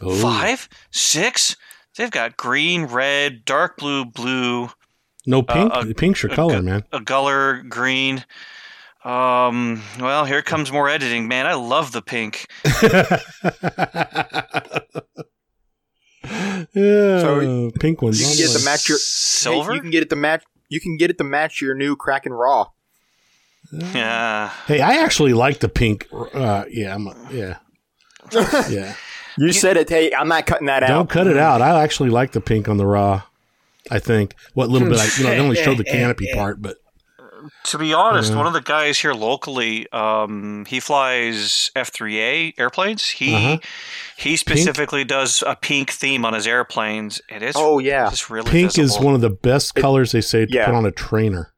Oh. 0.03 0.15
Five, 0.17 0.69
six. 0.91 1.57
They've 1.97 2.11
got 2.11 2.37
green, 2.37 2.85
red, 2.85 3.45
dark 3.47 3.79
blue, 3.79 4.05
blue, 4.05 4.69
No 5.27 5.43
pink. 5.43 5.73
uh, 5.73 5.85
Pink's 5.97 6.23
your 6.23 6.31
a 6.33 6.37
color, 6.37 6.57
gu- 6.59 6.63
man. 6.63 6.85
a 6.93 7.01
color 7.03 7.63
green. 7.63 8.25
Um, 9.07 9.83
well, 10.01 10.25
here 10.25 10.43
comes 10.43 10.73
more 10.73 10.89
editing, 10.89 11.29
man. 11.29 11.47
I 11.47 11.55
love 11.55 11.93
the 11.93 12.03
pink. 12.03 12.47
yeah, 16.25 17.21
So, 17.21 17.71
pink 17.79 18.03
ones. 18.03 18.21
you 18.21 18.27
can 18.27 18.37
get 18.37 18.49
the 18.49 18.59
only. 18.59 18.65
match 18.65 18.89
your 18.89 18.99
Silver? 18.99 19.71
Hey, 19.71 19.77
you 19.77 19.81
can 19.83 19.91
get 19.91 20.03
it 20.03 20.11
to 20.11 20.17
match. 20.17 20.45
You 20.69 20.81
can 20.81 20.97
get 20.97 21.11
it 21.11 21.19
to 21.19 21.25
match 21.25 21.61
your 21.61 21.75
new 21.75 21.95
Kraken 21.95 22.33
Raw. 22.33 22.67
yeah. 23.73 24.51
Hey, 24.67 24.81
I 24.81 24.97
actually 25.05 25.33
like 25.35 25.61
the 25.61 25.69
pink. 25.69 26.09
Uh, 26.13 26.65
yeah, 26.71 26.95
I'm, 26.95 27.09
yeah, 27.31 27.59
yeah. 28.69 28.95
You 29.39 29.53
said 29.53 29.77
it. 29.77 29.89
Hey, 29.89 30.13
I'm 30.13 30.29
not 30.29 30.47
cutting 30.47 30.67
that 30.67 30.83
out. 30.83 30.89
Don't 30.89 31.11
cut 31.11 31.27
it 31.29 31.37
out. 31.37 31.63
I 31.63 31.83
actually 31.83 32.11
like 32.11 32.33
the 32.33 32.41
pink 32.41 32.69
on 32.69 32.77
the 32.79 32.87
raw. 32.87 33.23
I 33.89 34.01
think 34.01 34.35
what 34.55 34.69
little 34.69 34.89
bit 34.89 34.99
I 34.99 35.05
you 35.17 35.25
know 35.25 35.31
they 35.31 35.39
only 35.39 35.57
showed 35.57 35.77
the 35.79 35.85
canopy 35.85 36.29
part, 36.35 36.61
but 36.61 36.79
To 37.65 37.79
be 37.79 37.93
honest, 37.93 38.31
Yeah. 38.33 38.39
one 38.39 38.47
of 38.47 38.53
the 38.53 38.61
guys 38.61 38.99
here 38.99 39.13
locally, 39.13 39.91
um, 39.93 40.65
he 40.67 40.81
flies 40.81 41.71
F 41.75 41.91
three 41.93 42.21
A 42.21 42.55
airplanes. 42.59 43.11
He 43.11 43.35
Uh-huh. 43.35 43.59
he 44.17 44.37
specifically 44.37 45.05
does 45.05 45.43
a 45.47 45.57
pink 45.57 45.91
theme 45.91 46.25
on 46.25 46.33
his 46.35 46.47
airplanes. 46.47 47.21
It 47.29 47.43
is 47.43 47.55
Oh 47.57 47.79
yeah, 47.79 48.09
just 48.11 48.31
really 48.31 48.51
pink 48.51 48.79
is 48.79 48.99
one 48.99 49.15
of 49.15 49.21
the 49.21 49.31
best 49.31 49.77
It- 49.77 49.81
colors 49.81 50.13
they 50.13 50.21
say 50.21 50.47
to 50.47 50.53
yeah. 50.53 50.67
put 50.67 50.75
on 50.75 50.87
a 50.87 50.91
trainer 50.93 51.53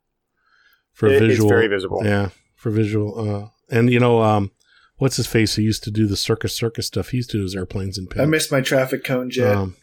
for 0.92 1.06
It- 1.06 1.14
it's 1.14 1.20
visual. 1.26 1.48
very 1.48 1.68
visible. 1.68 2.02
Yeah, 2.04 2.30
for 2.56 2.70
visual. 2.70 3.10
Uh, 3.44 3.48
and 3.74 3.92
you 3.92 4.00
know, 4.00 4.22
um, 4.22 4.50
what's 4.96 5.16
his 5.16 5.26
face? 5.26 5.56
He 5.56 5.62
used 5.62 5.84
to 5.84 5.90
do 5.90 6.06
the 6.06 6.16
circus 6.16 6.54
circus 6.56 6.86
stuff? 6.86 7.10
He 7.10 7.18
used 7.18 7.30
to 7.30 7.36
do 7.38 7.42
his 7.42 7.54
airplanes 7.54 7.98
in 7.98 8.06
pink. 8.06 8.22
I 8.22 8.26
missed 8.26 8.50
my 8.50 8.60
traffic 8.60 9.04
cone 9.04 9.30
jet. 9.30 9.54
Um, 9.54 9.70
mm. 9.70 9.74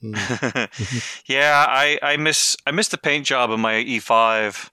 yeah, 1.26 1.64
I, 1.68 1.98
I 2.02 2.16
miss 2.16 2.56
I 2.66 2.70
miss 2.70 2.88
the 2.88 2.98
paint 2.98 3.26
job 3.26 3.50
of 3.50 3.58
my 3.58 3.78
E 3.78 3.98
five 3.98 4.70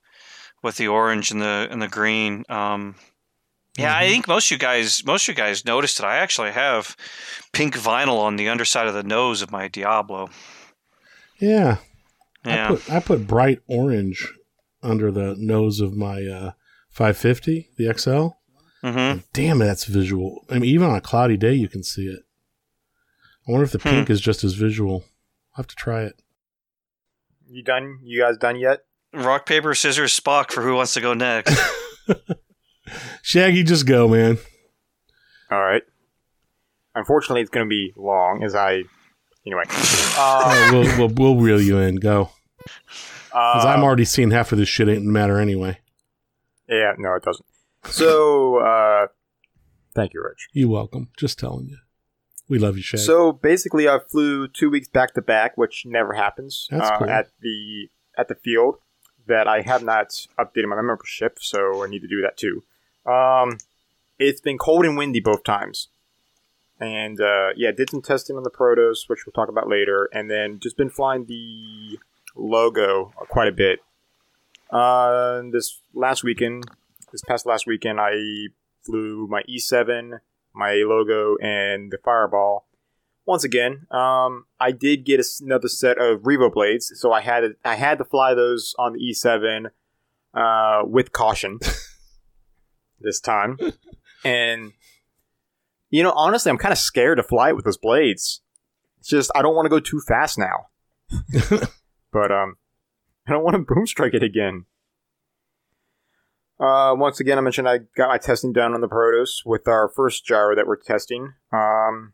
with 0.63 0.77
the 0.77 0.88
orange 0.88 1.32
and 1.32 1.41
the 1.41 1.67
and 1.72 1.82
the 1.82 1.88
green. 1.88 2.44
Um, 2.50 2.96
yeah, 3.77 3.96
I 3.98 4.03
Mhm. 4.05 4.10
think 4.12 4.27
most 4.27 4.51
you 4.51 4.58
guys 4.58 5.03
most 5.05 5.27
you 5.27 5.34
guys 5.34 5.65
noticed 5.65 6.00
it. 6.00 6.05
I 6.05 6.17
actually 6.17 6.51
have 6.51 6.96
pink 7.53 7.75
vinyl 7.75 8.20
on 8.20 8.36
the 8.36 8.50
underside 8.50 8.88
of 8.88 8.94
the 8.94 9.03
nose 9.03 9.41
of 9.41 9.51
my 9.51 9.67
Diablo. 9.67 10.29
yeah, 11.39 11.77
Yeah. 12.46 12.70
I 12.70 12.75
put 12.75 12.91
I 12.91 13.00
put 13.00 13.27
bright 13.27 13.60
orange 13.67 14.32
under 14.84 15.12
the 15.12 15.36
nose 15.38 15.79
of 15.82 15.96
my 15.96 16.24
uh, 16.25 16.51
550, 16.91 17.70
the 17.77 17.94
XL. 17.98 18.27
hmm 18.88 19.20
Damn, 19.34 19.58
that's 19.60 19.86
visual. 19.86 20.46
I 20.50 20.55
mean, 20.60 20.65
even 20.65 20.88
on 20.89 20.96
a 20.96 21.01
cloudy 21.01 21.38
day, 21.38 21.53
you 21.53 21.67
can 21.67 21.84
see 21.84 22.05
it. 22.08 22.20
I 23.48 23.51
wonder 23.51 23.65
if 23.65 23.72
the 23.72 23.79
Hmm. 23.79 23.89
pink 23.89 24.10
is 24.10 24.22
just 24.22 24.44
as 24.44 24.53
visual. 24.53 25.03
I'll 25.56 25.64
have 25.64 25.68
to 25.68 25.76
try 25.76 26.04
it. 26.04 26.22
you 27.50 27.64
done? 27.64 28.00
You 28.04 28.22
guys 28.22 28.38
done 28.38 28.58
yet? 28.58 28.82
Rock 29.14 29.46
paper 29.46 29.74
scissors 29.74 30.18
Spock 30.20 30.52
for 30.52 30.62
who 30.62 30.76
wants 30.76 30.94
to 30.96 31.02
go 31.02 31.14
next. 31.14 31.58
Shaggy, 33.22 33.64
just 33.64 33.88
go, 33.88 34.08
man. 34.08 34.38
All 35.50 35.62
right. 35.62 35.84
Unfortunately, 36.94 37.42
it's 37.42 37.50
going 37.50 37.66
to 37.66 37.70
be 37.70 37.94
long. 37.96 38.44
As 38.44 38.56
I, 38.56 38.84
anyway. 39.46 39.64
Oh, 40.18 40.42
Uh, 40.48 40.70
we'll, 40.72 40.98
we'll 40.98 41.16
we'll 41.34 41.36
reel 41.44 41.60
you 41.62 41.78
in. 41.78 41.98
Go, 41.98 42.30
because 43.28 43.66
uh, 43.66 43.68
I'm 43.68 43.84
already 43.84 44.06
seeing 44.06 44.32
half 44.32 44.54
of 44.54 44.58
this 44.58 44.70
shit. 44.70 44.88
Ain't 44.88 45.04
matter 45.04 45.40
anyway. 45.40 45.80
Yeah, 46.70 46.94
no, 46.98 47.16
it 47.16 47.24
doesn't. 47.24 47.46
So, 47.84 48.60
uh, 48.60 49.08
thank 49.94 50.14
you, 50.14 50.24
Rich. 50.24 50.48
You're 50.54 50.70
welcome. 50.70 51.10
Just 51.18 51.38
telling 51.38 51.68
you. 51.68 51.78
We 52.48 52.60
love 52.60 52.78
you, 52.78 52.84
Shaggy. 52.84 53.04
So 53.04 53.32
basically, 53.32 53.88
I 53.90 54.00
flew 54.00 54.48
two 54.48 54.70
weeks 54.70 54.88
back 54.88 55.14
to 55.16 55.22
back, 55.22 55.58
which 55.58 55.86
never 55.86 56.14
happens 56.14 56.68
uh, 56.72 56.98
cool. 57.00 57.10
at 57.10 57.30
the 57.42 57.90
at 58.18 58.28
the 58.28 58.36
field. 58.36 58.75
That 59.28 59.48
I 59.48 59.62
have 59.62 59.84
not 59.84 60.28
updated 60.38 60.68
my 60.68 60.75
membership, 60.75 61.40
so 61.42 61.84
I 61.84 61.88
need 61.88 62.04
to 62.04 62.08
do 62.08 62.22
that 62.22 62.38
too. 62.38 62.62
Um, 63.12 63.58
it's 64.20 64.40
been 64.40 64.60
cold 64.60 64.86
and 64.86 64.96
windy 64.96 65.20
both 65.20 65.44
times, 65.44 65.88
and 66.80 67.20
uh, 67.20 67.50
yeah, 67.56 67.72
did 67.72 67.90
some 67.90 68.04
testing 68.04 68.38
on 68.38 68.44
the 68.44 68.52
Protos, 68.52 69.08
which 69.10 69.25
we'll 69.25 69.34
talk 69.34 69.50
about 69.50 69.68
later, 69.68 70.10
and 70.14 70.30
then 70.30 70.60
just 70.60 70.78
been 70.78 70.92
flying 70.92 71.25
the 71.25 71.98
logo 72.36 73.14
quite 73.30 73.48
a 73.48 73.52
bit. 73.52 73.80
Uh, 74.70 75.42
this 75.52 75.82
last 75.96 76.24
weekend, 76.24 76.66
this 77.12 77.24
past 77.24 77.48
last 77.48 77.66
weekend, 77.66 78.00
I 78.00 78.50
flew 78.82 79.28
my 79.28 79.42
E7, 79.44 80.20
my 80.56 80.84
logo, 80.86 81.36
and 81.42 81.92
the 81.92 81.98
Fireball. 82.04 82.68
Once 83.26 83.44
again, 83.44 83.88
um, 83.90 84.46
I 84.60 84.72
did 84.72 85.04
get 85.04 85.26
another 85.42 85.68
set 85.68 85.98
of 85.98 86.22
Revo 86.22 86.54
blades, 86.54 86.92
so 86.96 87.12
I 87.12 87.22
had 87.22 87.40
to, 87.42 87.56
I 87.64 87.76
had 87.76 87.98
to 87.98 88.06
fly 88.06 88.34
those 88.36 88.76
on 88.78 88.94
the 88.94 89.00
E7 89.00 89.66
uh, 90.36 90.86
with 90.86 91.12
caution 91.12 91.60
this 93.00 93.20
time. 93.20 93.58
And 94.24 94.74
you 95.90 96.04
know, 96.04 96.12
honestly, 96.16 96.50
I'm 96.50 96.58
kind 96.58 96.72
of 96.72 96.78
scared 96.78 97.18
to 97.18 97.24
fly 97.24 97.50
it 97.50 97.56
with 97.56 97.66
those 97.66 97.78
blades. 97.78 98.42
It's 99.00 99.10
just 99.10 99.32
I 99.36 99.42
don't 99.42 99.56
want 99.56 99.66
to 99.66 99.70
go 99.70 99.80
too 99.80 100.02
fast 100.08 100.38
now. 100.38 100.68
but 102.12 102.32
um, 102.32 102.56
I 103.28 103.32
don't 103.32 103.44
want 103.44 103.56
to 103.56 103.74
boom 103.74 103.88
strike 103.88 104.14
it 104.14 104.24
again. 104.24 104.66
Uh, 106.60 106.96
once 106.98 107.20
again, 107.20 107.38
I 107.38 107.42
mentioned 107.42 107.68
I 107.68 107.80
got 107.98 108.10
my 108.10 108.18
testing 108.18 108.54
done 108.54 108.74
on 108.74 108.82
the 108.82 108.88
Protos 108.88 109.46
with 109.46 109.68
our 109.68 109.90
first 109.90 110.26
gyro 110.26 110.56
that 110.56 110.68
we're 110.68 110.78
testing. 110.78 111.34
Um, 111.52 112.14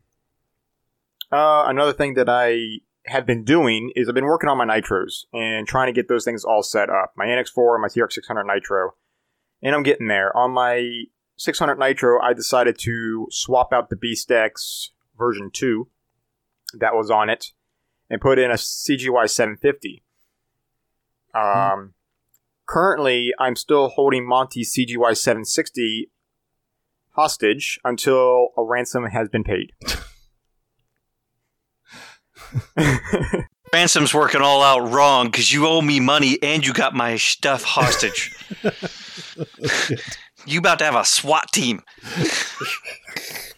uh, 1.30 1.64
another 1.66 1.92
thing 1.92 2.14
that 2.14 2.28
I 2.28 2.80
have 3.06 3.24
been 3.24 3.44
doing 3.44 3.92
is 3.94 4.08
I've 4.08 4.14
been 4.14 4.24
working 4.24 4.48
on 4.48 4.58
my 4.58 4.66
nitros 4.66 5.24
and 5.32 5.66
trying 5.66 5.86
to 5.86 5.92
get 5.92 6.08
those 6.08 6.24
things 6.24 6.44
all 6.44 6.62
set 6.62 6.90
up. 6.90 7.12
My 7.16 7.26
NX4 7.26 7.74
and 7.74 7.82
my 7.82 7.88
TRX600 7.88 8.46
nitro, 8.46 8.94
and 9.62 9.74
I'm 9.74 9.82
getting 9.82 10.08
there. 10.08 10.36
On 10.36 10.50
my 10.50 11.04
600 11.36 11.78
nitro, 11.78 12.20
I 12.20 12.32
decided 12.32 12.78
to 12.80 13.28
swap 13.30 13.72
out 13.72 13.90
the 13.90 13.96
BeastX 13.96 14.88
version 15.16 15.50
2 15.52 15.88
that 16.78 16.94
was 16.94 17.10
on 17.10 17.28
it 17.28 17.52
and 18.10 18.20
put 18.20 18.38
in 18.38 18.50
a 18.50 18.54
CGY 18.54 19.28
750. 19.28 20.04
Um, 21.34 21.94
currently, 22.72 23.32
I'm 23.38 23.54
still 23.54 23.88
holding 23.88 24.26
Monty's 24.26 24.74
CGY 24.74 25.14
760 25.16 26.10
hostage 27.10 27.78
until 27.84 28.48
a 28.56 28.64
ransom 28.64 29.04
has 29.04 29.28
been 29.28 29.44
paid. 29.44 29.72
Ransom's 33.74 34.14
working 34.14 34.40
all 34.40 34.62
out 34.62 34.90
wrong 34.90 35.26
because 35.26 35.52
you 35.52 35.66
owe 35.66 35.82
me 35.82 36.00
money 36.00 36.38
and 36.42 36.66
you 36.66 36.72
got 36.72 36.94
my 36.94 37.16
stuff 37.16 37.62
hostage. 37.62 38.34
you 40.46 40.58
about 40.58 40.78
to 40.78 40.86
have 40.86 40.94
a 40.94 41.04
SWAT 41.04 41.52
team. 41.52 41.82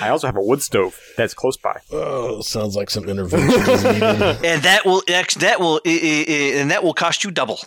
I 0.00 0.08
also 0.10 0.26
have 0.28 0.36
a 0.36 0.40
wood 0.42 0.62
stove 0.62 0.98
that's 1.16 1.34
close 1.34 1.56
by. 1.56 1.80
oh, 1.92 2.40
sounds 2.40 2.76
like 2.76 2.88
some 2.90 3.08
intervention. 3.08 3.50
is 3.70 3.84
needed. 3.84 4.02
and 4.44 4.62
that 4.62 4.82
will 4.84 5.02
ex- 5.08 5.34
that 5.36 5.58
will 5.60 5.80
i- 5.86 5.90
i- 5.90 6.24
i- 6.32 6.60
and 6.60 6.70
that 6.70 6.84
will 6.84 6.94
cost 6.94 7.24
you 7.24 7.30
double. 7.30 7.58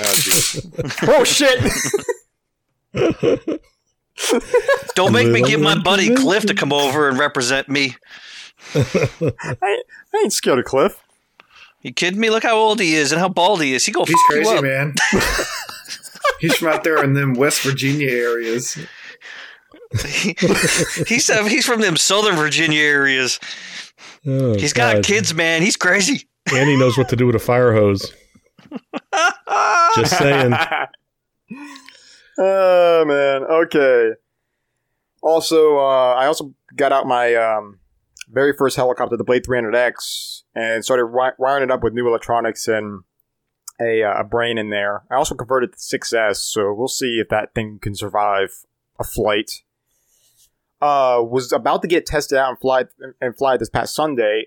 oh, 0.00 0.52
oh 1.08 1.24
shit! 1.24 1.58
Don't 4.94 5.12
make 5.12 5.28
me 5.28 5.42
get 5.42 5.60
my 5.60 5.78
buddy. 5.78 6.14
Cliff 6.14 6.46
to 6.46 6.54
come 6.54 6.72
over 6.72 7.08
and 7.08 7.18
represent 7.18 7.68
me. 7.68 7.96
I, 8.74 9.52
I 9.52 10.18
ain't 10.22 10.32
scared 10.32 10.58
of 10.58 10.64
Cliff. 10.64 11.02
You 11.80 11.92
kidding 11.92 12.20
me? 12.20 12.30
Look 12.30 12.44
how 12.44 12.56
old 12.56 12.78
he 12.80 12.94
is 12.94 13.10
and 13.10 13.20
how 13.20 13.28
bald 13.28 13.60
he 13.62 13.74
is. 13.74 13.84
He 13.86 13.92
go 13.92 14.04
He's 14.04 14.14
fuck 14.28 14.36
you 14.36 14.42
crazy, 14.44 14.56
up. 14.56 14.62
man. 14.62 14.94
He's 16.40 16.54
from 16.56 16.68
out 16.68 16.84
there 16.84 17.02
in 17.02 17.14
them 17.14 17.34
West 17.34 17.62
Virginia 17.62 18.08
areas. 18.10 18.78
he's 21.06 21.28
uh, 21.30 21.44
he's 21.44 21.66
from 21.66 21.80
them 21.80 21.96
Southern 21.96 22.36
Virginia 22.36 22.82
areas. 22.82 23.38
Oh, 24.26 24.54
He's 24.54 24.72
got 24.72 24.96
God. 24.96 25.04
kids, 25.04 25.34
man. 25.34 25.62
He's 25.62 25.76
crazy. 25.76 26.28
and 26.52 26.68
he 26.68 26.76
knows 26.76 26.96
what 26.96 27.08
to 27.10 27.16
do 27.16 27.26
with 27.26 27.34
a 27.36 27.40
fire 27.40 27.72
hose. 27.72 28.12
Just 29.96 30.18
saying. 30.18 30.52
oh 32.38 33.04
man. 33.04 33.42
Okay. 33.44 34.10
Also, 35.22 35.76
uh, 35.78 36.14
I 36.14 36.26
also 36.26 36.54
got 36.74 36.92
out 36.92 37.06
my 37.06 37.34
um, 37.34 37.78
very 38.28 38.52
first 38.56 38.76
helicopter, 38.76 39.16
the 39.16 39.22
Blade 39.24 39.44
300X, 39.44 40.42
and 40.54 40.84
started 40.84 41.04
wi- 41.04 41.32
wiring 41.38 41.62
it 41.62 41.70
up 41.70 41.82
with 41.84 41.92
new 41.92 42.08
electronics 42.08 42.66
and 42.66 43.02
a, 43.80 44.02
uh, 44.02 44.20
a 44.20 44.24
brain 44.24 44.58
in 44.58 44.70
there. 44.70 45.04
I 45.10 45.14
also 45.16 45.34
converted 45.36 45.72
the 45.74 45.76
6S, 45.76 46.36
so 46.36 46.72
we'll 46.74 46.88
see 46.88 47.20
if 47.20 47.28
that 47.28 47.54
thing 47.54 47.78
can 47.80 47.94
survive 47.94 48.64
a 48.98 49.04
flight. 49.04 49.62
Uh, 50.82 51.22
was 51.22 51.52
about 51.52 51.80
to 51.80 51.86
get 51.86 52.04
tested 52.04 52.36
out 52.36 52.50
and 52.50 52.58
fly 52.58 52.84
and 53.20 53.36
fly 53.36 53.56
this 53.56 53.70
past 53.70 53.94
Sunday, 53.94 54.46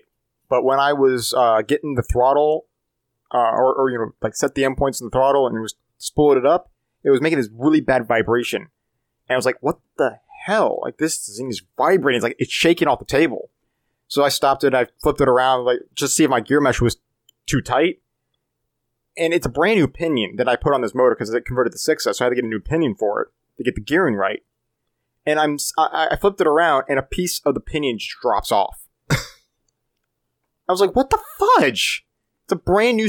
but 0.50 0.64
when 0.64 0.78
I 0.78 0.92
was 0.92 1.32
uh, 1.34 1.62
getting 1.62 1.94
the 1.94 2.02
throttle, 2.02 2.66
uh, 3.32 3.38
or, 3.38 3.74
or 3.74 3.90
you 3.90 3.96
know, 3.96 4.12
like 4.20 4.36
set 4.36 4.54
the 4.54 4.62
endpoints 4.62 5.00
in 5.00 5.06
the 5.06 5.10
throttle 5.10 5.46
and 5.46 5.56
it 5.56 5.60
was 5.60 5.76
spool 5.96 6.36
it 6.36 6.44
up, 6.44 6.70
it 7.02 7.10
was 7.10 7.22
making 7.22 7.38
this 7.38 7.48
really 7.50 7.80
bad 7.80 8.06
vibration, 8.06 8.68
and 9.28 9.34
I 9.34 9.36
was 9.36 9.46
like, 9.46 9.56
"What 9.62 9.78
the 9.96 10.18
hell? 10.44 10.80
Like 10.82 10.98
this 10.98 11.36
thing 11.38 11.48
is 11.48 11.62
vibrating. 11.78 12.18
It's 12.18 12.24
like 12.24 12.36
it's 12.38 12.52
shaking 12.52 12.86
off 12.86 12.98
the 12.98 13.06
table." 13.06 13.48
So 14.08 14.22
I 14.22 14.28
stopped 14.28 14.62
it. 14.62 14.74
I 14.74 14.88
flipped 15.02 15.22
it 15.22 15.28
around, 15.28 15.64
like 15.64 15.80
just 15.94 16.14
see 16.14 16.24
if 16.24 16.30
my 16.30 16.40
gear 16.40 16.60
mesh 16.60 16.82
was 16.82 16.98
too 17.46 17.60
tight. 17.60 18.00
And 19.16 19.32
it's 19.32 19.46
a 19.46 19.50
brand 19.50 19.78
new 19.78 19.88
pinion 19.88 20.36
that 20.36 20.48
I 20.48 20.56
put 20.56 20.74
on 20.74 20.82
this 20.82 20.94
motor 20.94 21.14
because 21.14 21.32
it 21.32 21.46
converted 21.46 21.72
to 21.72 21.78
6S, 21.78 22.16
so 22.16 22.24
I 22.24 22.26
had 22.26 22.30
to 22.30 22.34
get 22.34 22.44
a 22.44 22.48
new 22.48 22.60
pinion 22.60 22.94
for 22.94 23.22
it 23.22 23.28
to 23.56 23.64
get 23.64 23.74
the 23.74 23.80
gearing 23.80 24.14
right. 24.14 24.42
And 25.26 25.40
I'm 25.40 25.58
I, 25.76 26.08
I 26.12 26.16
flipped 26.16 26.40
it 26.40 26.46
around, 26.46 26.84
and 26.88 26.98
a 26.98 27.02
piece 27.02 27.40
of 27.44 27.54
the 27.54 27.60
pinion 27.60 27.98
just 27.98 28.14
drops 28.22 28.52
off. 28.52 28.86
I 29.10 29.16
was 30.68 30.80
like, 30.80 30.94
"What 30.94 31.10
the 31.10 31.18
fudge?" 31.38 32.06
It's 32.44 32.52
a 32.52 32.56
brand 32.56 32.96
new 32.96 33.08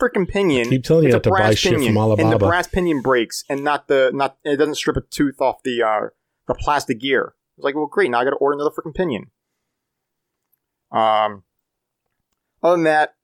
freaking 0.00 0.28
pinion. 0.28 0.68
keep 0.68 0.84
telling 0.84 1.04
you 1.04 1.08
It's 1.08 1.12
you 1.12 1.14
a 1.14 1.16
have 1.16 1.22
to 1.22 1.30
buy 1.30 1.36
brass 1.38 1.62
pinion, 1.62 1.96
And 1.96 2.32
the 2.32 2.38
brass 2.38 2.66
pinion 2.66 3.00
breaks, 3.00 3.42
and 3.48 3.64
not 3.64 3.88
the 3.88 4.10
not 4.12 4.36
it 4.44 4.56
doesn't 4.56 4.74
strip 4.74 4.96
a 4.96 5.00
tooth 5.00 5.40
off 5.40 5.62
the 5.62 5.82
uh, 5.82 6.08
the 6.46 6.54
plastic 6.54 7.00
gear. 7.00 7.34
I 7.34 7.56
was 7.56 7.64
like, 7.64 7.74
well, 7.74 7.86
great. 7.86 8.10
Now 8.10 8.20
I 8.20 8.24
got 8.24 8.30
to 8.30 8.36
order 8.36 8.54
another 8.54 8.70
freaking 8.70 8.94
pinion. 8.94 9.30
Um, 10.92 11.42
other 12.62 12.76
than 12.76 12.84
that, 12.84 13.14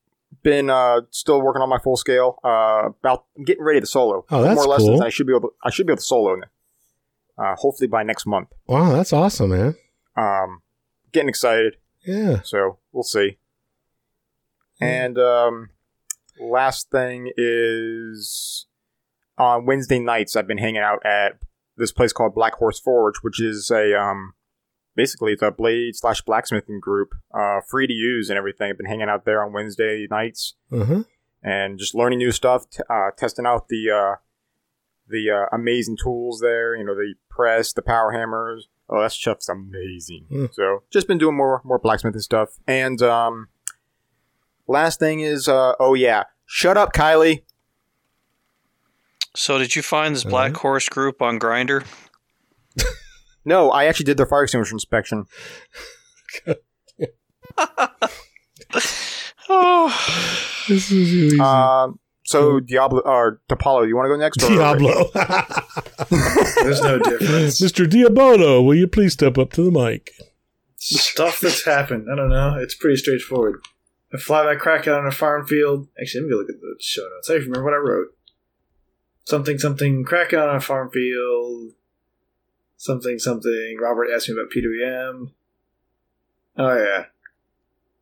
been 0.42 0.70
uh 0.70 1.02
still 1.10 1.42
working 1.42 1.62
on 1.62 1.68
my 1.68 1.78
full 1.78 1.96
scale. 1.96 2.38
Uh, 2.42 2.90
about 3.00 3.26
I'm 3.36 3.44
getting 3.44 3.62
ready 3.64 3.80
to 3.80 3.86
solo. 3.86 4.24
Oh, 4.30 4.42
that's 4.42 4.56
more 4.56 4.66
lessons. 4.66 4.88
cool. 4.88 4.94
and 4.96 5.04
I 5.04 5.10
should 5.10 5.26
be 5.26 5.32
able. 5.32 5.50
To, 5.50 5.54
I 5.62 5.70
should 5.70 5.86
be 5.86 5.92
able 5.92 5.98
to 5.98 6.04
solo. 6.04 6.40
Uh, 7.38 7.54
hopefully 7.56 7.88
by 7.88 8.02
next 8.02 8.26
month. 8.26 8.48
Wow, 8.66 8.92
that's 8.92 9.12
awesome, 9.12 9.50
man. 9.50 9.76
Um, 10.16 10.62
getting 11.12 11.28
excited. 11.28 11.76
Yeah. 12.04 12.40
So 12.42 12.78
we'll 12.92 13.02
see. 13.02 13.38
And 14.80 15.16
um, 15.18 15.70
last 16.40 16.90
thing 16.90 17.30
is 17.36 18.66
on 19.38 19.64
Wednesday 19.64 19.98
nights, 19.98 20.34
I've 20.36 20.48
been 20.48 20.58
hanging 20.58 20.82
out 20.82 21.04
at 21.06 21.38
this 21.76 21.92
place 21.92 22.12
called 22.12 22.34
Black 22.34 22.54
Horse 22.54 22.80
Forge, 22.80 23.16
which 23.22 23.40
is 23.40 23.70
a 23.70 23.98
um, 23.98 24.34
basically 24.96 25.32
it's 25.32 25.42
a 25.42 25.50
blade 25.50 25.96
slash 25.96 26.22
blacksmithing 26.22 26.80
group, 26.80 27.14
uh, 27.34 27.60
free 27.68 27.86
to 27.86 27.92
use 27.92 28.28
and 28.28 28.38
everything. 28.38 28.70
I've 28.70 28.78
been 28.78 28.86
hanging 28.86 29.08
out 29.08 29.24
there 29.24 29.44
on 29.44 29.52
Wednesday 29.52 30.06
nights 30.10 30.54
huh. 30.70 31.04
and 31.42 31.78
just 31.78 31.94
learning 31.94 32.18
new 32.18 32.32
stuff, 32.32 32.68
t- 32.70 32.82
uh, 32.90 33.10
testing 33.16 33.46
out 33.46 33.68
the 33.68 33.90
uh, 33.90 34.16
the 35.12 35.30
uh, 35.30 35.56
amazing 35.56 35.96
tools 36.02 36.40
there. 36.40 36.74
You 36.76 36.84
know, 36.84 36.94
the 36.94 37.14
press, 37.30 37.72
the 37.72 37.82
power 37.82 38.10
hammers. 38.12 38.68
Oh, 38.88 39.00
that 39.00 39.12
stuff's 39.12 39.48
amazing. 39.48 40.26
Mm. 40.30 40.52
So, 40.54 40.82
just 40.92 41.06
been 41.06 41.18
doing 41.18 41.36
more 41.36 41.62
more 41.64 41.78
blacksmithing 41.78 42.20
stuff. 42.20 42.58
And 42.66 43.00
um, 43.02 43.48
last 44.66 44.98
thing 44.98 45.20
is, 45.20 45.46
uh, 45.48 45.74
oh 45.78 45.94
yeah, 45.94 46.24
shut 46.46 46.76
up, 46.76 46.92
Kylie. 46.92 47.42
So 49.34 49.56
did 49.58 49.74
you 49.76 49.82
find 49.82 50.14
this 50.14 50.24
Black 50.24 50.54
Horse 50.56 50.88
group 50.88 51.22
on 51.22 51.38
Grindr? 51.38 51.86
No, 53.44 53.70
I 53.70 53.86
actually 53.86 54.04
did 54.04 54.16
their 54.18 54.26
fire 54.26 54.44
extinguisher 54.44 54.74
inspection. 54.74 55.26
Oh, 59.48 60.64
This 60.68 60.90
is 60.90 61.12
easy. 61.12 61.40
Um, 61.40 61.98
so 62.32 62.52
mm-hmm. 62.54 62.66
Diablo 62.66 63.00
or 63.04 63.40
Apollo, 63.50 63.82
you 63.84 63.94
want 63.94 64.06
to 64.06 64.10
go 64.10 64.16
next? 64.16 64.42
or- 64.42 64.48
Diablo. 64.48 65.10
There's 66.62 66.80
no 66.80 66.98
difference. 66.98 67.60
Mr. 67.62 67.88
Diabolo, 67.88 68.62
will 68.62 68.74
you 68.74 68.88
please 68.88 69.12
step 69.12 69.38
up 69.38 69.52
to 69.52 69.62
the 69.62 69.70
mic? 69.70 70.12
Stuff 70.76 71.40
that's 71.40 71.64
happened. 71.64 72.08
I 72.10 72.16
don't 72.16 72.30
know. 72.30 72.56
It's 72.58 72.74
pretty 72.74 72.96
straightforward. 72.96 73.60
I 74.12 74.18
fly 74.18 74.44
my 74.44 74.56
crack 74.56 74.88
out 74.88 74.98
on 74.98 75.06
a 75.06 75.12
farm 75.12 75.46
field. 75.46 75.88
Actually, 76.00 76.22
let 76.22 76.26
me 76.26 76.32
go 76.32 76.38
look 76.38 76.50
at 76.50 76.60
the 76.60 76.76
show 76.80 77.08
notes. 77.08 77.30
I 77.30 77.34
remember 77.34 77.64
what 77.64 77.74
I 77.74 77.76
wrote. 77.76 78.08
Something, 79.24 79.58
something, 79.58 80.04
crack 80.04 80.32
out 80.32 80.48
on 80.48 80.56
a 80.56 80.60
farm 80.60 80.90
field. 80.90 81.72
Something, 82.76 83.18
something. 83.18 83.76
Robert 83.80 84.08
asked 84.12 84.28
me 84.28 84.34
about 84.34 84.50
PWM. 84.50 85.30
Oh, 86.58 86.76
yeah. 86.76 87.04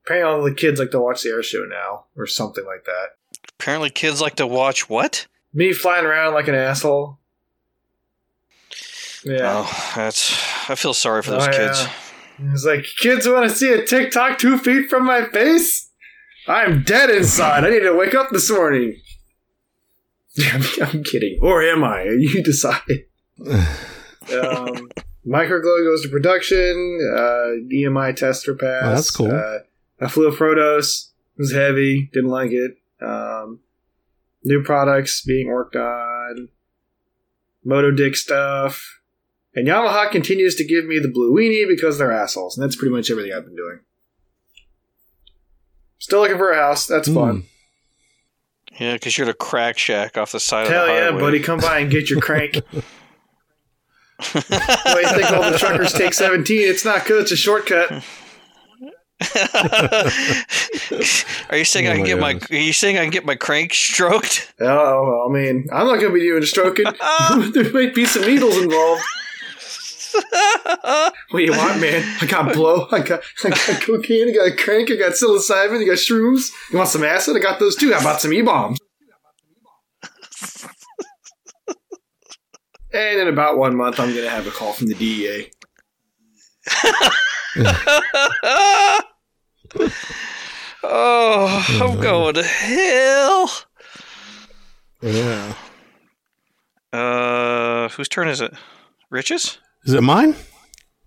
Apparently, 0.05 0.33
all 0.33 0.43
the 0.43 0.55
kids 0.55 0.81
like 0.81 0.91
to 0.93 1.01
watch 1.01 1.23
the 1.23 1.29
air 1.29 1.43
show 1.43 1.65
now, 1.65 2.07
or 2.17 2.27
something 2.27 2.65
like 2.65 2.87
that. 2.87 3.20
Apparently 3.49 3.91
kids 3.91 4.21
like 4.21 4.37
to 4.37 4.47
watch 4.47 4.89
what? 4.89 5.27
Me 5.53 5.73
flying 5.73 6.05
around 6.07 6.35
like 6.35 6.49
an 6.49 6.55
asshole. 6.55 7.19
Yeah. 9.25 9.65
Oh, 9.67 9.93
that's. 9.97 10.33
I 10.71 10.75
feel 10.75 10.95
sorry 10.95 11.23
for 11.23 11.33
those 11.33 11.49
Oh, 11.49 11.51
kids. 11.51 11.83
yeah. 11.83 12.53
It's 12.53 12.65
like, 12.65 12.85
kids 12.99 13.29
want 13.29 13.51
to 13.51 13.55
see 13.55 13.71
a 13.73 13.85
TikTok 13.85 14.39
two 14.39 14.57
feet 14.57 14.89
from 14.89 15.05
my 15.05 15.27
face? 15.27 15.91
I'm 16.49 16.83
dead 16.85 17.11
inside. 17.11 17.65
I 17.65 17.71
need 17.71 17.81
to 17.81 17.93
wake 17.95 18.15
up 18.15 18.31
this 18.31 18.51
morning. 18.51 18.97
I'm, 20.53 20.63
I'm 20.83 21.05
kidding. 21.05 21.39
Or 21.43 21.63
am 21.63 21.85
I? 21.85 22.05
You 22.19 22.43
decide. 22.43 22.81
um, 23.47 24.89
Microglow 25.27 25.85
goes 25.85 26.03
to 26.03 26.09
production. 26.11 26.99
Uh, 27.15 27.69
EMI 27.75 28.17
tester 28.17 28.55
pass. 28.55 28.83
Oh, 28.85 28.95
that's 28.95 29.11
cool. 29.11 29.33
Uh, 29.33 29.59
I 30.01 30.09
flew 30.09 30.29
a 30.29 30.33
Protos. 30.35 31.11
It 31.37 31.43
was 31.43 31.53
heavy. 31.53 32.09
Didn't 32.15 32.31
like 32.31 32.53
it. 32.53 32.79
Um, 33.03 33.61
new 34.45 34.63
products 34.63 35.23
being 35.23 35.49
worked 35.49 35.77
on. 35.77 36.49
Moto 37.65 37.91
Dick 37.91 38.17
stuff. 38.17 39.01
And 39.55 39.67
Yamaha 39.67 40.11
continues 40.11 40.55
to 40.57 40.65
give 40.65 40.85
me 40.85 40.99
the 40.99 41.09
blue 41.09 41.35
weenie 41.35 41.67
because 41.69 41.99
they're 41.99 42.13
assholes. 42.13 42.57
And 42.57 42.65
that's 42.65 42.77
pretty 42.77 42.95
much 42.95 43.11
everything 43.11 43.33
I've 43.33 43.45
been 43.45 43.57
doing. 43.57 43.81
Still 45.99 46.21
looking 46.21 46.39
for 46.39 46.53
a 46.53 46.57
house. 46.57 46.87
That's 46.87 47.13
fun. 47.13 47.45
Yeah, 48.79 48.95
because 48.95 49.19
you're 49.19 49.29
at 49.29 49.35
a 49.35 49.37
crack 49.37 49.77
shack 49.77 50.17
off 50.17 50.33
the 50.33 50.41
side 50.41 50.69
Hell 50.69 50.83
of 50.83 50.89
the 50.89 50.95
yeah, 50.95 51.11
buddy. 51.11 51.41
Come 51.41 51.59
by 51.59 51.81
and 51.81 51.91
get 51.91 52.09
your 52.09 52.21
crank. 52.21 52.55
Why 54.33 55.03
you 55.03 55.09
think 55.09 55.31
all 55.33 55.51
the 55.51 55.59
truckers 55.59 55.93
take 55.93 56.15
17? 56.15 56.61
It's 56.61 56.85
not 56.85 57.05
good. 57.05 57.23
It's 57.23 57.33
a 57.33 57.37
shortcut. 57.37 58.05
Are 61.51 61.57
you 61.57 61.65
saying 61.65 61.89
Oh 61.89 61.93
I 61.93 61.97
can 61.97 62.01
oh 62.01 62.17
my 62.17 62.33
get 62.33 62.51
my? 62.51 62.57
Are 62.57 62.61
you 62.61 62.73
saying 62.73 62.97
I 62.97 63.03
can 63.03 63.11
get 63.11 63.27
my 63.27 63.35
crank 63.35 63.75
stroked? 63.75 64.53
Oh, 64.61 65.29
I 65.29 65.33
mean, 65.33 65.67
I'm 65.71 65.87
not 65.87 65.97
going 65.97 66.09
to 66.09 66.15
be 66.15 66.21
doing 66.21 66.43
stroking. 66.45 66.85
there 67.53 67.71
might 67.73 67.95
be 67.95 68.07
some 68.07 68.23
needles 68.23 68.57
involved. 68.57 69.03
What 70.13 71.13
do 71.35 71.41
you 71.41 71.53
want, 71.53 71.81
man? 71.81 72.03
I 72.21 72.27
got 72.27 72.53
blow. 72.55 72.89
I 72.91 73.01
got, 73.01 73.23
I 73.45 73.51
got 73.51 73.83
cocaine. 73.83 74.31
I 74.31 74.33
got 74.33 74.49
a 74.49 74.57
crank. 74.57 74.91
I 74.91 74.97
got 74.97 75.13
psilocybin. 75.13 75.83
I 75.83 75.85
got 75.85 75.99
shrooms. 75.99 76.51
You 76.73 76.79
want 76.79 76.89
some 76.89 77.05
acid? 77.05 77.37
I 77.37 77.41
got 77.41 77.61
those 77.61 77.77
too. 77.77 77.93
How 77.93 78.01
about 78.01 78.21
some 78.21 78.33
e-bombs? 78.33 78.79
and 82.93 83.21
in 83.21 83.29
about 83.29 83.59
one 83.59 83.77
month, 83.77 84.01
I'm 84.01 84.13
going 84.13 84.25
to 84.25 84.31
have 84.31 84.47
a 84.47 84.51
call 84.51 84.73
from 84.73 84.89
the 84.89 84.97
E 85.05 85.51
DEA. 85.51 85.51
oh, 90.83 91.67
I'm 91.81 92.01
going 92.01 92.35
to 92.35 92.43
hell. 92.43 93.51
Yeah. 95.03 95.55
Uh, 96.93 97.89
whose 97.91 98.09
turn 98.09 98.29
is 98.29 98.41
it? 98.41 98.53
Rich's? 99.11 99.59
Is 99.85 99.95
it 99.95 100.03
mine? 100.03 100.35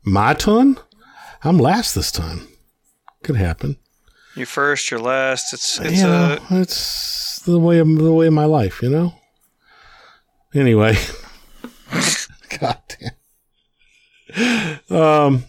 My 0.03 0.33
turn? 0.33 0.77
I'm 1.43 1.57
last 1.57 1.93
this 1.93 2.11
time. 2.11 2.47
Could 3.23 3.35
happen. 3.35 3.77
You 4.35 4.45
first, 4.45 4.89
you're 4.89 4.99
last. 4.99 5.53
It's 5.53 5.79
it's 5.79 6.01
you 6.01 6.07
uh, 6.07 6.39
know, 6.49 6.59
it's 6.59 7.39
the 7.45 7.59
way 7.59 7.79
of 7.79 7.87
the 7.97 8.13
way 8.13 8.27
of 8.27 8.33
my 8.33 8.45
life, 8.45 8.81
you 8.81 8.89
know. 8.89 9.13
Anyway, 10.55 10.97
God 12.59 12.79
damn. 14.37 14.97
Um. 14.97 15.43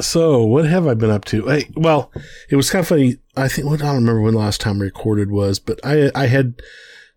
So 0.00 0.44
what 0.44 0.64
have 0.66 0.86
I 0.86 0.94
been 0.94 1.10
up 1.10 1.24
to? 1.26 1.46
Hey, 1.46 1.68
well, 1.74 2.12
it 2.50 2.56
was 2.56 2.70
kind 2.70 2.82
of 2.82 2.88
funny. 2.88 3.16
I 3.36 3.48
think 3.48 3.66
well, 3.66 3.74
I 3.74 3.78
don't 3.78 3.94
remember 3.96 4.20
when 4.20 4.34
the 4.34 4.40
last 4.40 4.60
time 4.60 4.80
I 4.80 4.84
recorded 4.84 5.30
was, 5.30 5.58
but 5.58 5.80
I 5.84 6.10
I 6.14 6.26
had 6.26 6.60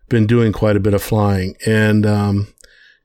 been 0.08 0.26
doing 0.26 0.52
quite 0.52 0.76
a 0.76 0.80
bit 0.80 0.94
of 0.94 1.02
flying, 1.02 1.54
and 1.64 2.04
um, 2.04 2.48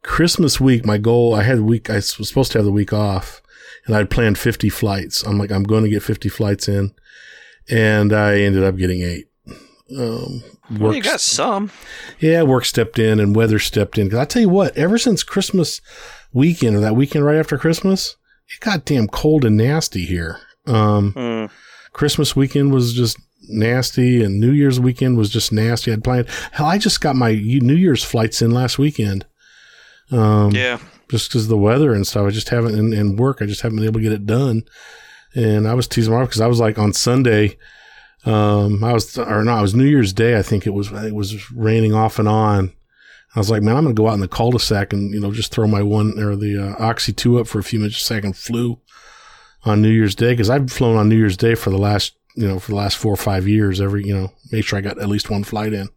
Christmas 0.04 0.60
week, 0.60 0.86
my 0.86 0.98
goal. 0.98 1.36
I 1.36 1.44
had 1.44 1.60
a 1.60 1.63
week. 1.63 1.90
I 1.90 1.96
was 1.96 2.10
supposed 2.28 2.52
to 2.54 2.58
have 2.58 2.66
the 2.66 2.72
week 2.72 2.92
off, 2.92 3.42
and 3.86 3.96
I'd 3.96 4.10
planned 4.10 4.38
fifty 4.40 4.70
flights. 4.70 5.22
I'm 5.24 5.38
like, 5.38 5.52
I'm 5.52 5.63
going 5.63 5.84
to 5.84 5.90
get 5.90 6.02
fifty 6.04 6.30
flights 6.30 6.68
in, 6.68 6.94
and 7.70 8.12
I 8.13 8.40
ended 8.40 8.63
up 8.63 8.78
getting 8.78 9.02
eight. 9.04 9.28
Um, 9.96 10.44
well, 10.72 10.92
you 10.94 10.98
work- 10.98 11.04
got 11.04 11.22
some. 11.22 11.72
yeah, 12.20 12.42
work 12.42 12.66
stepped 12.66 13.00
in 13.00 13.20
and 13.22 13.34
weather 13.36 13.58
stepped 13.60 13.98
in. 13.98 14.08
Because 14.08 14.20
I 14.20 14.26
tell 14.26 14.42
you 14.42 14.50
what, 14.50 14.76
ever 14.76 14.98
since 14.98 15.24
Christmas 15.24 15.80
weekend 16.34 16.76
or 16.76 16.82
that 16.82 16.96
weekend 16.98 17.24
right 17.24 17.38
after 17.38 17.58
Christmas, 17.58 18.16
it 18.49 18.60
got 18.60 18.86
damn 18.86 19.07
cold 19.07 19.45
and 19.45 19.57
nasty 19.57 20.05
here. 20.05 20.39
Um, 20.65 21.12
Hmm. 21.13 21.45
Christmas 21.93 22.36
weekend 22.36 22.71
was 22.73 22.93
just 22.93 23.17
nasty, 23.49 24.23
and 24.23 24.39
New 24.39 24.51
Year's 24.51 24.79
weekend 24.79 25.17
was 25.17 25.29
just 25.29 25.51
nasty. 25.51 25.91
I'd 25.91 26.03
planned. 26.03 26.27
Hell, 26.51 26.65
I 26.67 26.77
just 26.77 27.01
got 27.01 27.15
my 27.15 27.31
New 27.33 27.75
Year's 27.75 28.03
flights 28.03 28.41
in 28.41 28.51
last 28.51 28.77
weekend. 28.77 29.25
Um, 30.12 30.51
Yeah. 30.51 30.79
just 31.10 31.29
because 31.29 31.43
of 31.43 31.49
the 31.49 31.57
weather 31.57 31.93
and 31.93 32.05
stuff. 32.05 32.27
I 32.27 32.29
just 32.31 32.49
haven't, 32.49 32.75
and, 32.75 32.93
and 32.93 33.17
work, 33.19 33.41
I 33.41 33.45
just 33.45 33.62
haven't 33.62 33.77
been 33.77 33.86
able 33.86 33.99
to 33.99 34.03
get 34.03 34.12
it 34.12 34.25
done. 34.25 34.63
And 35.36 35.67
I 35.67 35.73
was 35.73 35.88
teasing 35.88 36.13
my 36.13 36.21
because 36.21 36.41
I 36.41 36.47
was 36.47 36.60
like 36.60 36.77
on 36.77 36.93
Sunday, 36.93 37.57
um, 38.25 38.83
I 38.83 38.93
was, 38.93 39.17
or 39.17 39.43
no, 39.43 39.57
it 39.57 39.62
was 39.62 39.75
New 39.75 39.86
Year's 39.86 40.13
Day. 40.13 40.38
I 40.38 40.41
think 40.41 40.65
it 40.67 40.73
was, 40.73 40.91
it 40.91 41.13
was 41.15 41.51
raining 41.51 41.93
off 41.93 42.19
and 42.19 42.27
on. 42.27 42.71
I 43.38 43.39
was 43.39 43.52
like, 43.52 43.62
man, 43.62 43.78
I'm 43.78 43.84
going 43.84 43.95
to 43.95 44.02
go 44.02 44.08
out 44.08 44.15
in 44.15 44.19
the 44.19 44.28
cul-de-sac 44.28 44.93
and, 44.93 45.13
you 45.13 45.19
know, 45.19 45.32
just 45.32 45.52
throw 45.52 45.67
my 45.67 45.84
one 45.84 46.17
or 46.19 46.36
the 46.36 46.58
uh, 46.58 46.84
Oxy 46.84 47.13
2 47.13 47.38
up 47.38 47.45
for 47.45 47.60
a 47.60 47.63
few 47.63 47.78
minutes 47.78 48.10
can 48.10 48.34
flew 48.34 48.80
on 49.63 49.80
New 49.80 49.91
Year's 49.91 50.15
Day. 50.15 50.36
Cause 50.36 50.50
I've 50.50 50.71
flown 50.71 50.97
on 50.97 51.08
New 51.08 51.17
Year's 51.17 51.38
Day 51.38 51.54
for 51.54 51.69
the 51.69 51.78
last, 51.78 52.15
you 52.34 52.47
know, 52.47 52.58
for 52.58 52.71
the 52.71 52.78
last 52.78 52.97
four 52.97 53.13
or 53.13 53.17
five 53.17 53.47
years, 53.47 53.80
every, 53.80 54.04
you 54.04 54.17
know, 54.17 54.32
make 54.52 54.65
sure 54.65 54.80
I 54.80 54.82
got 54.82 55.00
at 55.00 55.08
least 55.08 55.30
one 55.30 55.43
flight 55.43 55.71
in. 55.71 55.88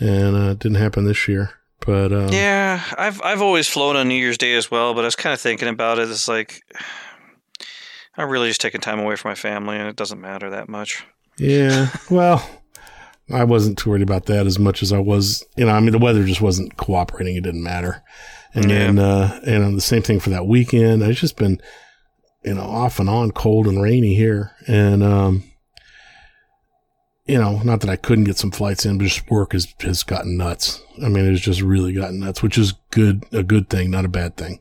And, 0.00 0.34
uh, 0.34 0.50
it 0.50 0.58
didn't 0.58 0.78
happen 0.78 1.04
this 1.04 1.28
year. 1.28 1.52
But, 1.86 2.12
um, 2.12 2.30
Yeah, 2.32 2.82
I've 2.98 3.22
I've 3.22 3.42
always 3.42 3.68
flown 3.68 3.94
on 3.94 4.08
New 4.08 4.16
Year's 4.16 4.36
Day 4.36 4.56
as 4.56 4.72
well, 4.72 4.92
but 4.92 5.02
I 5.02 5.06
was 5.06 5.14
kind 5.14 5.32
of 5.32 5.40
thinking 5.40 5.68
about 5.68 6.00
it. 6.00 6.10
It's 6.10 6.26
like 6.26 6.62
I'm 8.16 8.28
really 8.28 8.48
just 8.48 8.60
taking 8.60 8.80
time 8.80 8.98
away 8.98 9.14
from 9.14 9.30
my 9.30 9.36
family, 9.36 9.76
and 9.76 9.86
it 9.86 9.94
doesn't 9.94 10.20
matter 10.20 10.50
that 10.50 10.68
much. 10.68 11.06
Yeah. 11.38 11.90
Well, 12.10 12.44
I 13.32 13.44
wasn't 13.44 13.78
too 13.78 13.90
worried 13.90 14.02
about 14.02 14.26
that 14.26 14.46
as 14.46 14.58
much 14.58 14.82
as 14.82 14.92
I 14.92 14.98
was, 14.98 15.44
you 15.56 15.64
know, 15.66 15.72
I 15.72 15.80
mean, 15.80 15.92
the 15.92 15.98
weather 15.98 16.24
just 16.24 16.40
wasn't 16.40 16.76
cooperating. 16.76 17.36
It 17.36 17.42
didn't 17.44 17.62
matter. 17.62 18.02
And 18.54 18.70
Yeah. 18.70 18.78
then, 18.78 18.98
uh, 18.98 19.40
and 19.46 19.76
the 19.76 19.80
same 19.80 20.02
thing 20.02 20.18
for 20.20 20.30
that 20.30 20.46
weekend. 20.46 21.02
It's 21.02 21.20
just 21.20 21.36
been, 21.36 21.60
you 22.44 22.54
know, 22.54 22.62
off 22.62 22.98
and 22.98 23.08
on 23.08 23.30
cold 23.30 23.66
and 23.66 23.80
rainy 23.80 24.14
here. 24.14 24.52
And, 24.66 25.02
um, 25.02 25.44
you 27.26 27.38
know, 27.38 27.60
not 27.62 27.80
that 27.82 27.90
I 27.90 27.96
couldn't 27.96 28.24
get 28.24 28.38
some 28.38 28.50
flights 28.50 28.84
in, 28.84 28.98
but 28.98 29.04
just 29.04 29.30
work 29.30 29.52
has, 29.52 29.72
has 29.80 30.02
gotten 30.02 30.36
nuts. 30.36 30.82
I 31.04 31.08
mean, 31.08 31.32
it's 31.32 31.40
just 31.42 31.60
really 31.60 31.92
gotten 31.92 32.18
nuts, 32.20 32.42
which 32.42 32.58
is 32.58 32.72
good, 32.90 33.24
a 33.30 33.44
good 33.44 33.68
thing, 33.70 33.90
not 33.90 34.04
a 34.04 34.08
bad 34.08 34.36
thing. 34.36 34.58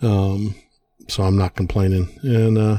Um, 0.00 0.54
so 1.08 1.24
I'm 1.24 1.36
not 1.36 1.56
complaining. 1.56 2.16
And, 2.22 2.56
uh, 2.56 2.78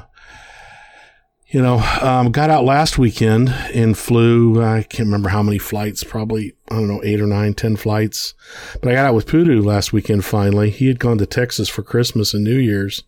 you 1.50 1.62
know, 1.62 1.80
um, 2.02 2.32
got 2.32 2.52
out 2.52 2.64
last 2.64 3.00
weekend 3.00 3.50
and 3.74 3.98
flew. 3.98 4.64
I 4.64 4.84
can't 4.84 5.08
remember 5.08 5.30
how 5.30 5.42
many 5.42 5.58
flights, 5.58 6.04
probably, 6.04 6.54
I 6.70 6.76
don't 6.76 6.88
know, 6.88 7.02
eight 7.04 7.20
or 7.20 7.26
nine, 7.26 7.56
ten 7.56 7.76
flights. 7.76 8.36
But 8.82 8.92
I 8.92 8.96
got 8.96 9.08
out 9.08 9.16
with 9.16 9.26
Pudu 9.26 9.64
last 9.64 9.92
weekend 9.92 10.26
finally. 10.26 10.70
He 10.70 10.88
had 10.88 11.00
gone 11.00 11.18
to 11.18 11.26
Texas 11.26 11.68
for 11.68 11.82
Christmas 11.82 12.36
and 12.36 12.44
New 12.44 12.58
Year's. 12.58 13.04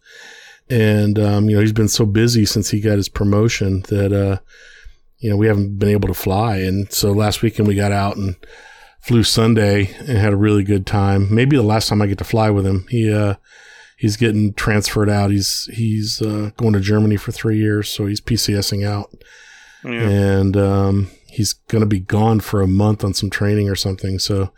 And, 0.69 1.19
um, 1.19 1.49
you 1.49 1.55
know, 1.55 1.61
he's 1.61 1.73
been 1.73 1.87
so 1.87 2.05
busy 2.05 2.45
since 2.45 2.71
he 2.71 2.79
got 2.79 2.97
his 2.97 3.09
promotion 3.09 3.81
that, 3.89 4.11
uh, 4.11 4.39
you 5.19 5.29
know, 5.29 5.37
we 5.37 5.45
haven't 5.45 5.77
been 5.77 5.89
able 5.89 6.07
to 6.07 6.13
fly. 6.15 6.57
And 6.57 6.91
so 6.91 7.11
last 7.11 7.43
weekend 7.43 7.67
we 7.67 7.75
got 7.75 7.91
out 7.91 8.17
and 8.17 8.35
flew 9.01 9.23
Sunday 9.23 9.93
and 9.99 10.17
had 10.17 10.33
a 10.33 10.37
really 10.37 10.63
good 10.63 10.87
time. 10.87 11.27
Maybe 11.33 11.57
the 11.57 11.63
last 11.63 11.89
time 11.89 12.01
I 12.01 12.07
get 12.07 12.17
to 12.19 12.23
fly 12.23 12.49
with 12.49 12.65
him. 12.65 12.87
He, 12.89 13.13
uh, 13.13 13.35
he's 14.01 14.17
getting 14.17 14.51
transferred 14.55 15.09
out. 15.09 15.29
He's 15.29 15.69
he's 15.73 16.21
uh, 16.23 16.49
going 16.57 16.73
to 16.73 16.79
Germany 16.79 17.17
for 17.17 17.31
three 17.31 17.57
years, 17.59 17.87
so 17.87 18.07
he's 18.07 18.19
PCSing 18.19 18.83
out, 18.83 19.13
Yeah. 19.85 20.09
and 20.09 20.57
um, 20.57 21.11
he's 21.27 21.53
going 21.53 21.81
to 21.83 21.85
be 21.87 21.99
gone 21.99 22.39
for 22.39 22.61
a 22.63 22.67
month 22.67 23.03
on 23.03 23.13
some 23.13 23.29
training 23.29 23.69
or 23.69 23.75
something. 23.75 24.17
So, 24.17 24.51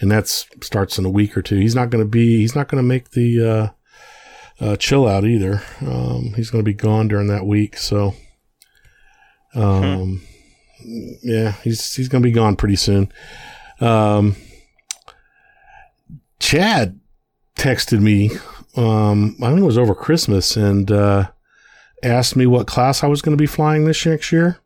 and 0.00 0.10
that 0.10 0.26
starts 0.28 0.98
in 0.98 1.04
a 1.04 1.10
week 1.10 1.36
or 1.36 1.42
two. 1.42 1.56
He's 1.58 1.74
not 1.74 1.90
going 1.90 2.02
to 2.02 2.08
be. 2.10 2.38
He's 2.38 2.54
not 2.56 2.68
going 2.68 2.82
to 2.82 2.88
make 2.88 3.10
the 3.10 3.72
uh, 4.60 4.64
uh, 4.64 4.76
chill 4.76 5.06
out 5.06 5.24
either. 5.24 5.62
Um, 5.82 6.32
he's 6.34 6.48
going 6.50 6.64
to 6.64 6.68
be 6.68 6.74
gone 6.74 7.08
during 7.08 7.26
that 7.28 7.44
week. 7.46 7.76
So, 7.76 8.14
um, 9.54 10.22
yeah, 11.22 11.52
he's 11.62 11.94
he's 11.94 12.08
going 12.08 12.22
to 12.22 12.26
be 12.28 12.32
gone 12.34 12.56
pretty 12.56 12.76
soon. 12.76 13.12
Um, 13.80 14.36
Chad 16.38 16.98
texted 17.56 18.00
me 18.00 18.30
um, 18.76 19.36
I 19.42 19.48
think 19.48 19.60
it 19.60 19.64
was 19.64 19.78
over 19.78 19.94
Christmas, 19.94 20.56
and 20.56 20.90
uh, 20.90 21.30
asked 22.02 22.36
me 22.36 22.46
what 22.46 22.66
class 22.66 23.02
I 23.02 23.06
was 23.06 23.22
going 23.22 23.36
to 23.36 23.40
be 23.40 23.46
flying 23.46 23.84
this 23.84 24.04
next 24.04 24.30
year. 24.32 24.58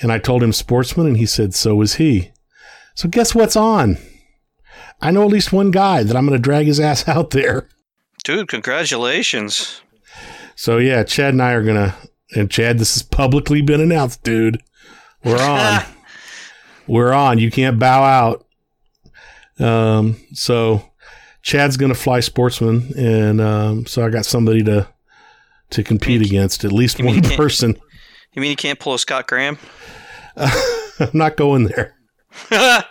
And 0.00 0.12
I 0.12 0.18
told 0.18 0.42
him 0.42 0.52
sportsman, 0.52 1.06
and 1.06 1.16
he 1.16 1.26
said 1.26 1.54
so 1.54 1.74
was 1.74 1.94
he. 1.94 2.32
So 2.94 3.08
guess 3.08 3.34
what's 3.34 3.56
on? 3.56 3.98
I 5.00 5.10
know 5.10 5.22
at 5.22 5.30
least 5.30 5.52
one 5.52 5.70
guy 5.70 6.02
that 6.02 6.16
I'm 6.16 6.26
going 6.26 6.38
to 6.38 6.42
drag 6.42 6.66
his 6.66 6.80
ass 6.80 7.08
out 7.08 7.30
there. 7.30 7.68
Dude, 8.24 8.48
congratulations. 8.48 9.80
So 10.54 10.76
yeah, 10.76 11.04
Chad 11.04 11.32
and 11.32 11.42
I 11.42 11.52
are 11.52 11.62
gonna. 11.62 11.96
And 12.36 12.50
Chad, 12.50 12.78
this 12.78 12.94
has 12.94 13.02
publicly 13.02 13.62
been 13.62 13.80
announced, 13.80 14.22
dude. 14.22 14.62
We're 15.24 15.38
on. 15.40 15.82
We're 16.86 17.12
on. 17.12 17.38
You 17.38 17.50
can't 17.50 17.78
bow 17.78 18.02
out. 18.02 18.46
Um. 19.58 20.16
So 20.34 20.89
Chad's 21.42 21.76
gonna 21.76 21.94
fly 21.94 22.20
sportsman, 22.20 22.92
and 22.96 23.40
um. 23.40 23.86
So 23.86 24.04
I 24.04 24.10
got 24.10 24.26
somebody 24.26 24.62
to 24.64 24.88
to 25.70 25.82
compete 25.82 26.22
against. 26.22 26.64
At 26.64 26.72
least 26.72 27.02
one 27.02 27.22
you 27.22 27.36
person. 27.36 27.78
You 28.32 28.42
mean 28.42 28.50
you 28.50 28.56
can't 28.56 28.78
pull 28.78 28.94
a 28.94 28.98
Scott 28.98 29.26
Graham? 29.26 29.58
I'm 30.36 31.10
not 31.12 31.36
going 31.36 31.64
there. 31.64 31.96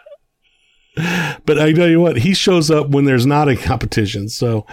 But 1.45 1.57
I 1.59 1.71
tell 1.71 1.87
you 1.87 2.01
what, 2.01 2.17
he 2.17 2.33
shows 2.33 2.69
up 2.69 2.89
when 2.89 3.05
there's 3.05 3.25
not 3.25 3.47
a 3.47 3.55
competition, 3.55 4.27
so 4.27 4.65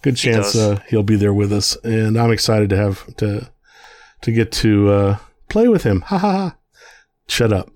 good 0.00 0.16
chance 0.16 0.54
does. 0.54 0.56
uh, 0.56 0.80
he'll 0.88 1.02
be 1.02 1.16
there 1.16 1.34
with 1.34 1.52
us, 1.52 1.76
and 1.84 2.18
I'm 2.18 2.32
excited 2.32 2.70
to 2.70 2.76
have 2.76 3.14
to 3.16 3.50
to 4.22 4.32
get 4.32 4.50
to 4.52 4.90
uh, 4.90 5.16
play 5.50 5.68
with 5.68 5.82
him. 5.82 6.00
Ha 6.02 6.16
ha 6.16 6.32
ha! 6.32 6.56
Shut 7.28 7.52
up. 7.52 7.68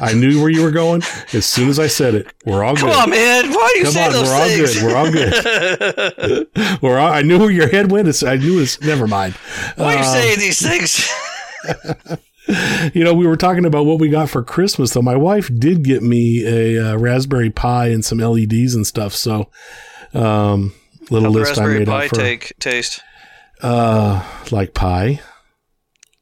I 0.00 0.14
knew 0.14 0.40
where 0.40 0.50
you 0.50 0.62
were 0.62 0.70
going 0.70 1.02
as 1.32 1.44
soon 1.46 1.68
as 1.68 1.78
I 1.78 1.86
said 1.86 2.14
it. 2.14 2.26
We're 2.46 2.64
all 2.64 2.74
good. 2.74 2.80
Come 2.80 2.90
on, 3.02 3.10
man. 3.10 3.50
Why 3.50 3.70
do 3.74 3.78
you 3.78 3.84
Come 3.84 3.92
say 3.92 4.06
on, 4.06 4.12
those 4.12 4.28
we're 4.82 4.96
all 4.96 5.10
good. 5.10 5.30
We're 5.32 6.16
all 6.16 6.46
good. 6.46 6.80
We're 6.82 6.98
all, 6.98 7.12
I 7.12 7.22
knew 7.22 7.38
where 7.38 7.50
your 7.50 7.68
head 7.68 7.90
went. 7.90 8.08
It's, 8.08 8.22
I 8.22 8.36
knew 8.36 8.60
it's. 8.60 8.80
Never 8.80 9.06
mind. 9.06 9.34
Why 9.76 9.94
are 9.94 9.98
you 9.98 9.98
Um, 9.98 10.04
saying 10.04 10.38
these 10.38 10.60
things? 10.60 11.08
you 12.94 13.04
know, 13.04 13.14
we 13.14 13.26
were 13.26 13.36
talking 13.36 13.64
about 13.64 13.84
what 13.86 13.98
we 14.00 14.08
got 14.08 14.28
for 14.30 14.42
Christmas, 14.42 14.92
though. 14.92 15.02
My 15.02 15.16
wife 15.16 15.50
did 15.58 15.82
get 15.84 16.02
me 16.02 16.44
a 16.46 16.92
uh, 16.92 16.96
Raspberry 16.96 17.50
Pi 17.50 17.88
and 17.88 18.04
some 18.04 18.18
LEDs 18.18 18.74
and 18.74 18.86
stuff. 18.86 19.14
So, 19.14 19.50
um, 20.14 20.72
little 21.10 21.32
the 21.32 21.38
list 21.38 21.58
I 21.58 21.64
Raspberry 21.64 21.78
made 21.80 21.88
Pi 21.88 22.04
up 22.04 22.08
for 22.10 22.16
take 22.16 22.58
taste? 22.58 23.02
uh, 23.62 24.24
like 24.50 24.74
pie, 24.74 25.20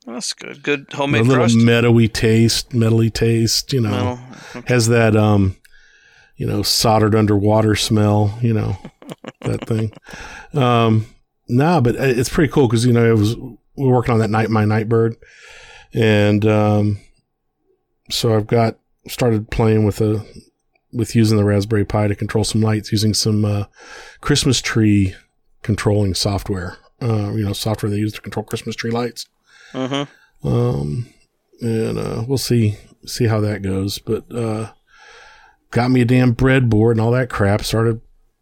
That's 0.08 0.32
good. 0.32 0.62
Good 0.62 0.86
homemade. 0.92 1.20
a 1.20 1.24
little 1.24 1.44
crust. 1.44 1.56
meadowy 1.56 2.08
taste, 2.08 2.70
metally 2.70 3.12
taste. 3.12 3.72
You 3.74 3.82
know, 3.82 4.16
Metal. 4.16 4.62
has 4.66 4.88
that 4.88 5.14
um, 5.14 5.56
you 6.36 6.46
know, 6.46 6.62
soldered 6.62 7.14
underwater 7.14 7.76
smell. 7.76 8.38
You 8.40 8.54
know, 8.54 8.78
that 9.42 9.66
thing. 9.66 9.92
Um, 10.54 11.06
nah, 11.46 11.80
but 11.80 11.96
it's 11.96 12.30
pretty 12.30 12.50
cool 12.50 12.68
because 12.68 12.86
you 12.86 12.92
know 12.92 13.04
it 13.04 13.18
was 13.18 13.36
we 13.36 13.56
were 13.76 13.92
working 13.92 14.14
on 14.14 14.20
that 14.20 14.30
night 14.30 14.48
my 14.48 14.64
nightbird, 14.64 15.16
and 15.92 16.46
um, 16.46 17.00
so 18.10 18.34
I've 18.34 18.46
got 18.46 18.78
started 19.08 19.50
playing 19.50 19.84
with 19.84 20.00
a 20.00 20.24
with 20.90 21.14
using 21.14 21.36
the 21.36 21.44
Raspberry 21.44 21.84
Pi 21.84 22.08
to 22.08 22.14
control 22.14 22.44
some 22.44 22.62
lights 22.62 22.92
using 22.92 23.12
some 23.12 23.44
uh, 23.44 23.64
Christmas 24.22 24.62
tree 24.62 25.14
controlling 25.62 26.14
software. 26.14 26.78
Uh, 27.02 27.32
you 27.32 27.44
know, 27.44 27.52
software 27.52 27.90
they 27.90 27.98
use 27.98 28.14
to 28.14 28.22
control 28.22 28.42
Christmas 28.44 28.74
tree 28.74 28.90
lights. 28.90 29.26
Mm-hmm. 29.72 30.48
Um, 30.48 31.08
and 31.60 31.98
uh, 31.98 32.24
we'll 32.26 32.38
see 32.38 32.76
see 33.06 33.26
how 33.26 33.40
that 33.40 33.62
goes. 33.62 33.98
But 33.98 34.32
uh, 34.34 34.72
got 35.70 35.90
me 35.90 36.00
a 36.00 36.04
damn 36.04 36.34
breadboard 36.34 36.92
and 36.92 37.00
all 37.00 37.12
that 37.12 37.30
crap. 37.30 37.62
Started 37.62 38.00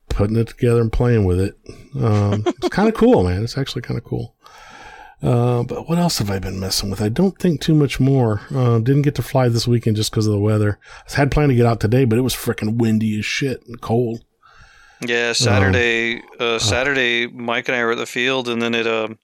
putting 0.08 0.36
it 0.36 0.48
together 0.48 0.80
and 0.80 0.92
playing 0.92 1.24
with 1.24 1.40
it. 1.40 1.58
Um, 1.94 2.42
it's 2.46 2.68
kind 2.68 2.88
of 2.88 2.94
cool, 2.94 3.24
man. 3.24 3.42
It's 3.42 3.58
actually 3.58 3.82
kind 3.82 3.98
of 3.98 4.04
cool. 4.04 4.34
Uh, 5.22 5.62
but 5.62 5.88
what 5.88 5.98
else 5.98 6.18
have 6.18 6.30
I 6.30 6.38
been 6.38 6.60
messing 6.60 6.90
with? 6.90 7.00
I 7.00 7.08
don't 7.08 7.38
think 7.38 7.60
too 7.60 7.74
much 7.74 7.98
more. 7.98 8.42
Uh, 8.54 8.78
didn't 8.78 9.02
get 9.02 9.14
to 9.14 9.22
fly 9.22 9.48
this 9.48 9.66
weekend 9.66 9.96
just 9.96 10.10
because 10.10 10.26
of 10.26 10.32
the 10.32 10.38
weather. 10.38 10.78
I 11.10 11.16
had 11.16 11.30
planned 11.30 11.50
to 11.50 11.56
get 11.56 11.66
out 11.66 11.80
today, 11.80 12.04
but 12.04 12.18
it 12.18 12.22
was 12.22 12.34
freaking 12.34 12.76
windy 12.76 13.18
as 13.18 13.24
shit 13.24 13.66
and 13.66 13.80
cold. 13.80 14.24
Yeah, 15.00 15.32
Saturday. 15.32 16.22
uh, 16.38 16.58
Saturday, 16.58 17.26
Mike 17.26 17.68
and 17.68 17.76
I 17.76 17.84
were 17.84 17.92
at 17.92 17.98
the 17.98 18.06
field, 18.06 18.48
and 18.48 18.60
then 18.60 18.74
it 18.74 18.86
um, 18.86 19.18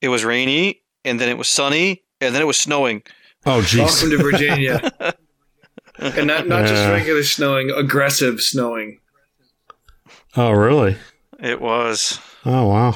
it 0.00 0.08
was 0.08 0.24
rainy, 0.24 0.82
and 1.08 1.18
then 1.20 1.28
it 1.28 1.38
was 1.38 1.48
sunny, 1.48 2.02
and 2.20 2.34
then 2.34 2.42
it 2.42 2.46
was 2.46 2.56
snowing. 2.58 3.02
Oh, 3.46 3.60
jeez. 3.60 3.78
Welcome 3.78 4.10
to 4.10 4.18
Virginia. 4.18 4.92
and 5.98 6.26
not, 6.26 6.46
not 6.46 6.62
just 6.66 6.74
Yeah. 6.82 6.90
regular 6.90 7.22
snowing, 7.22 7.70
aggressive 7.70 8.40
snowing. 8.40 9.00
Oh, 10.36 10.50
really? 10.52 10.96
It 11.40 11.60
was. 11.60 12.18
Oh, 12.44 12.66
wow. 12.66 12.94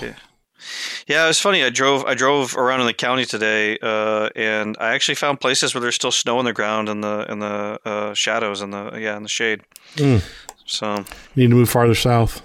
Yeah, 1.06 1.24
it 1.24 1.28
was 1.28 1.40
funny. 1.40 1.62
I 1.64 1.70
drove 1.70 2.04
I 2.04 2.14
drove 2.14 2.56
around 2.56 2.80
in 2.80 2.86
the 2.86 2.92
county 2.94 3.24
today, 3.24 3.78
uh, 3.82 4.28
and 4.36 4.76
I 4.80 4.94
actually 4.94 5.16
found 5.16 5.40
places 5.40 5.74
where 5.74 5.80
there's 5.80 5.96
still 5.96 6.12
snow 6.12 6.38
on 6.38 6.44
the 6.44 6.52
ground 6.52 6.88
in 6.88 7.00
the 7.00 7.26
in 7.28 7.40
the 7.40 7.78
uh, 7.84 8.14
shadows 8.14 8.60
and 8.60 8.72
the 8.72 8.96
yeah 8.98 9.16
in 9.16 9.22
the 9.24 9.28
shade. 9.28 9.62
Mm. 9.96 10.22
So 10.64 11.04
Need 11.34 11.50
to 11.50 11.56
move 11.56 11.68
farther 11.68 11.94
south. 11.96 12.40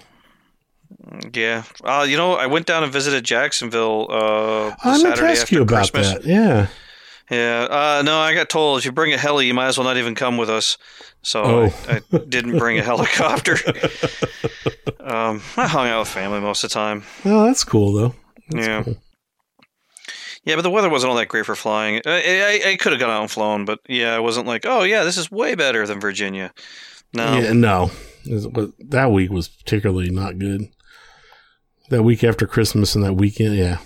Yeah, 1.33 1.63
uh, 1.83 2.05
you 2.07 2.17
know, 2.17 2.33
I 2.33 2.47
went 2.47 2.65
down 2.65 2.83
and 2.83 2.91
visited 2.91 3.23
Jacksonville 3.23 4.07
uh, 4.09 4.75
I 4.83 4.91
meant 4.91 5.01
to 5.03 5.09
Saturday 5.09 5.31
ask 5.31 5.41
after 5.43 5.55
you 5.55 5.61
about 5.63 5.91
Christmas. 5.91 6.13
that. 6.13 6.25
Yeah. 6.25 6.67
Yeah. 7.29 7.67
Uh, 7.69 8.01
no, 8.05 8.19
I 8.19 8.33
got 8.33 8.49
told 8.49 8.79
if 8.79 8.85
you 8.85 8.91
bring 8.93 9.13
a 9.13 9.17
heli, 9.17 9.47
you 9.47 9.53
might 9.53 9.67
as 9.67 9.77
well 9.77 9.85
not 9.85 9.97
even 9.97 10.15
come 10.15 10.37
with 10.37 10.49
us. 10.49 10.77
So 11.23 11.43
Oh. 11.43 11.73
I, 11.89 12.01
I 12.13 12.17
didn't 12.19 12.57
bring 12.57 12.79
a 12.79 12.83
helicopter. 12.91 13.57
um, 14.99 15.41
I 15.57 15.67
hung 15.67 15.87
out 15.87 15.99
with 15.99 16.07
family 16.09 16.39
most 16.39 16.63
of 16.63 16.69
the 16.69 16.73
time. 16.73 17.03
Oh, 17.25 17.45
that's 17.45 17.63
cool 17.63 17.91
though. 17.93 18.15
That's 18.49 18.67
Yeah. 18.67 18.83
cool. 18.83 18.97
Yeah, 20.45 20.55
but 20.55 20.61
the 20.61 20.69
weather 20.69 20.89
wasn't 20.89 21.09
all 21.09 21.17
that 21.17 21.27
great 21.27 21.45
for 21.45 21.55
flying. 21.57 22.01
I, 22.05 22.61
I, 22.65 22.69
I 22.71 22.75
could 22.77 22.93
have 22.93 23.01
gone 23.01 23.09
out 23.09 23.21
and 23.21 23.29
flown, 23.31 23.65
but 23.65 23.79
yeah, 23.89 24.15
I 24.15 24.19
wasn't 24.19 24.47
like, 24.47 24.65
oh 24.65 24.83
yeah, 24.83 25.03
this 25.03 25.17
is 25.17 25.29
way 25.29 25.55
better 25.55 25.85
than 25.85 25.99
Virginia. 25.99 26.53
No. 27.13 27.37
Yeah, 27.37 27.51
no. 27.51 27.91
That 28.25 29.09
week 29.11 29.29
was 29.29 29.49
particularly 29.49 30.09
not 30.09 30.39
good. 30.39 30.69
That 31.89 32.03
week 32.03 32.23
after 32.23 32.45
Christmas 32.47 32.95
and 32.95 33.03
that 33.03 33.13
weekend, 33.13 33.55
yeah. 33.55 33.77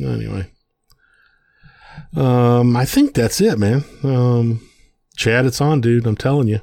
Anyway. 0.00 0.50
Um, 2.14 2.76
I 2.76 2.84
think 2.84 3.14
that's 3.14 3.40
it, 3.40 3.58
man. 3.58 3.84
Um, 4.02 4.60
Chad, 5.16 5.46
it's 5.46 5.60
on, 5.60 5.80
dude. 5.80 6.06
I'm 6.06 6.16
telling 6.16 6.48
you. 6.48 6.56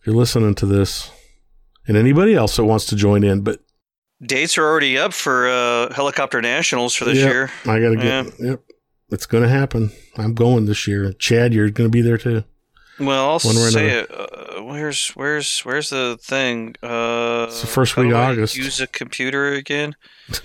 If 0.00 0.06
you're 0.06 0.16
listening 0.16 0.54
to 0.56 0.66
this, 0.66 1.10
and 1.86 1.96
anybody 1.96 2.34
else 2.34 2.56
that 2.56 2.64
wants 2.64 2.86
to 2.86 2.96
join 2.96 3.24
in, 3.24 3.42
but 3.42 3.60
Dates 4.22 4.56
are 4.58 4.64
already 4.64 4.96
up 4.98 5.12
for 5.12 5.48
uh, 5.48 5.92
helicopter 5.92 6.40
nationals 6.42 6.94
for 6.94 7.04
this 7.04 7.18
Yep. 7.18 7.28
year. 7.32 7.50
I 7.64 7.80
gotta 7.80 7.96
get. 7.96 8.32
Yep, 8.38 8.60
it's 9.10 9.26
gonna 9.26 9.48
happen. 9.48 9.92
I'm 10.16 10.34
going 10.34 10.66
this 10.66 10.86
year. 10.86 11.12
Chad, 11.14 11.52
you're 11.54 11.70
gonna 11.70 11.88
be 11.88 12.00
there 12.02 12.18
too. 12.18 12.44
Well, 13.00 13.30
I'll 13.30 13.38
One 13.40 13.56
way 13.56 13.62
or 13.62 13.70
say 13.70 13.88
it. 13.90 14.10
Uh, 14.10 14.62
where's 14.62 15.08
where's 15.10 15.60
where's 15.60 15.90
the 15.90 16.16
thing? 16.20 16.76
Uh, 16.82 17.46
It's 17.48 17.60
the 17.60 17.66
first 17.66 17.96
week 17.96 18.10
of 18.12 18.16
August. 18.16 18.56
Use 18.56 18.80
a 18.80 18.86
computer 18.86 19.52
again. 19.52 19.96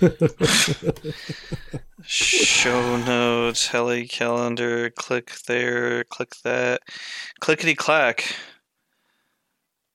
Show 2.02 2.96
notes, 2.96 3.66
heli 3.68 4.06
calendar. 4.06 4.90
Click 4.90 5.32
there. 5.46 6.04
Click 6.04 6.34
that. 6.44 6.80
Clickety 7.40 7.74
clack. 7.74 8.34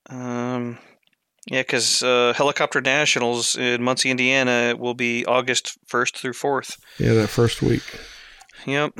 Um, 0.08 0.78
yeah, 1.50 1.60
because 1.62 2.02
uh, 2.02 2.32
helicopter 2.36 2.80
nationals 2.80 3.56
in 3.56 3.82
Muncie, 3.82 4.10
Indiana, 4.10 4.74
will 4.78 4.94
be 4.94 5.24
August 5.26 5.76
first 5.86 6.16
through 6.16 6.32
fourth. 6.34 6.76
yeah, 6.98 7.12
that 7.14 7.28
first 7.28 7.60
week. 7.60 7.82
Yep. 8.66 8.92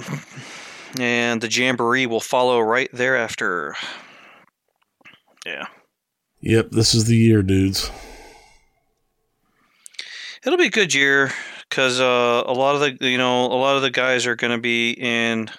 And 0.98 1.40
the 1.40 1.48
jamboree 1.50 2.06
will 2.06 2.20
follow 2.20 2.61
right 2.61 2.88
thereafter. 2.92 3.74
Yeah. 5.44 5.66
Yep, 6.40 6.70
this 6.70 6.94
is 6.94 7.06
the 7.06 7.16
year, 7.16 7.42
dudes. 7.42 7.90
It'll 10.44 10.59
be 10.59 10.66
a 10.66 10.70
good 10.70 10.94
year 10.94 11.32
because 11.68 11.98
uh, 12.00 12.42
a 12.46 12.52
lot 12.52 12.74
of 12.76 12.80
the 12.98 13.09
you 13.09 13.18
know 13.18 13.46
a 13.46 13.54
lot 13.59 13.76
of 13.76 13.82
the 13.82 13.90
guys 13.90 14.26
are 14.26 14.37
going 14.37 14.52
to 14.52 14.59
be 14.61 14.90
in. 14.92 15.50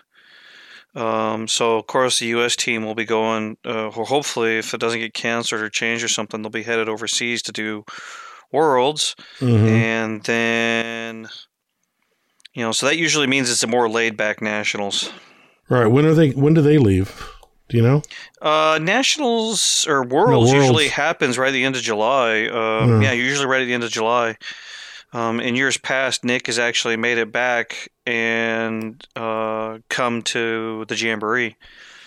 Um, 0.96 1.48
so 1.48 1.78
of 1.78 1.88
course 1.88 2.20
the 2.20 2.28
U.S. 2.28 2.56
team 2.56 2.86
will 2.86 2.96
be 2.96 3.06
going. 3.06 3.58
Uh, 3.66 3.88
or 3.90 4.06
hopefully, 4.06 4.58
if 4.58 4.74
it 4.74 4.80
doesn't 4.80 5.00
get 5.00 5.14
canceled 5.14 5.62
or 5.62 5.70
changed 5.70 6.04
or 6.04 6.08
something, 6.08 6.42
they'll 6.42 6.50
be 6.50 6.64
headed 6.64 6.90
overseas 6.90 7.42
to 7.44 7.52
do 7.52 7.84
Worlds, 8.52 9.14
Mhm. 9.40 9.68
and 9.68 10.24
then 10.24 11.28
you 12.58 12.64
know 12.64 12.72
so 12.72 12.88
that 12.88 12.98
usually 12.98 13.28
means 13.28 13.50
it's 13.52 13.64
a 13.64 13.68
more 13.68 13.88
laid 13.88 14.18
back 14.18 14.42
nationals. 14.42 15.12
All 15.70 15.78
right, 15.78 15.88
when 15.88 16.06
are 16.06 16.14
they? 16.16 16.32
When 16.32 16.54
do 16.54 16.62
they 16.62 16.78
leave? 16.78 17.10
Do 17.70 17.78
you 17.78 17.84
know? 17.84 18.02
Uh, 18.42 18.80
nationals 18.82 19.86
or 19.88 20.02
worlds, 20.04 20.52
Worlds. 20.52 20.54
usually 20.54 20.88
happens 20.88 21.38
right 21.38 21.50
at 21.50 21.52
the 21.52 21.66
end 21.66 21.76
of 21.76 21.82
July. 21.82 22.48
Um, 22.48 22.90
Hmm. 22.98 23.02
Yeah, 23.04 23.12
usually 23.12 23.46
right 23.46 23.62
at 23.62 23.66
the 23.66 23.74
end 23.74 23.84
of 23.84 23.92
July. 23.92 24.38
Um, 25.14 25.40
in 25.40 25.56
years 25.56 25.78
past, 25.78 26.24
Nick 26.24 26.48
has 26.48 26.58
actually 26.60 26.96
made 26.98 27.18
it 27.18 27.32
back 27.32 27.90
and 28.06 29.06
uh, 29.16 29.80
come 29.90 30.22
to 30.24 30.86
the 30.88 30.96
jamboree. 30.96 31.56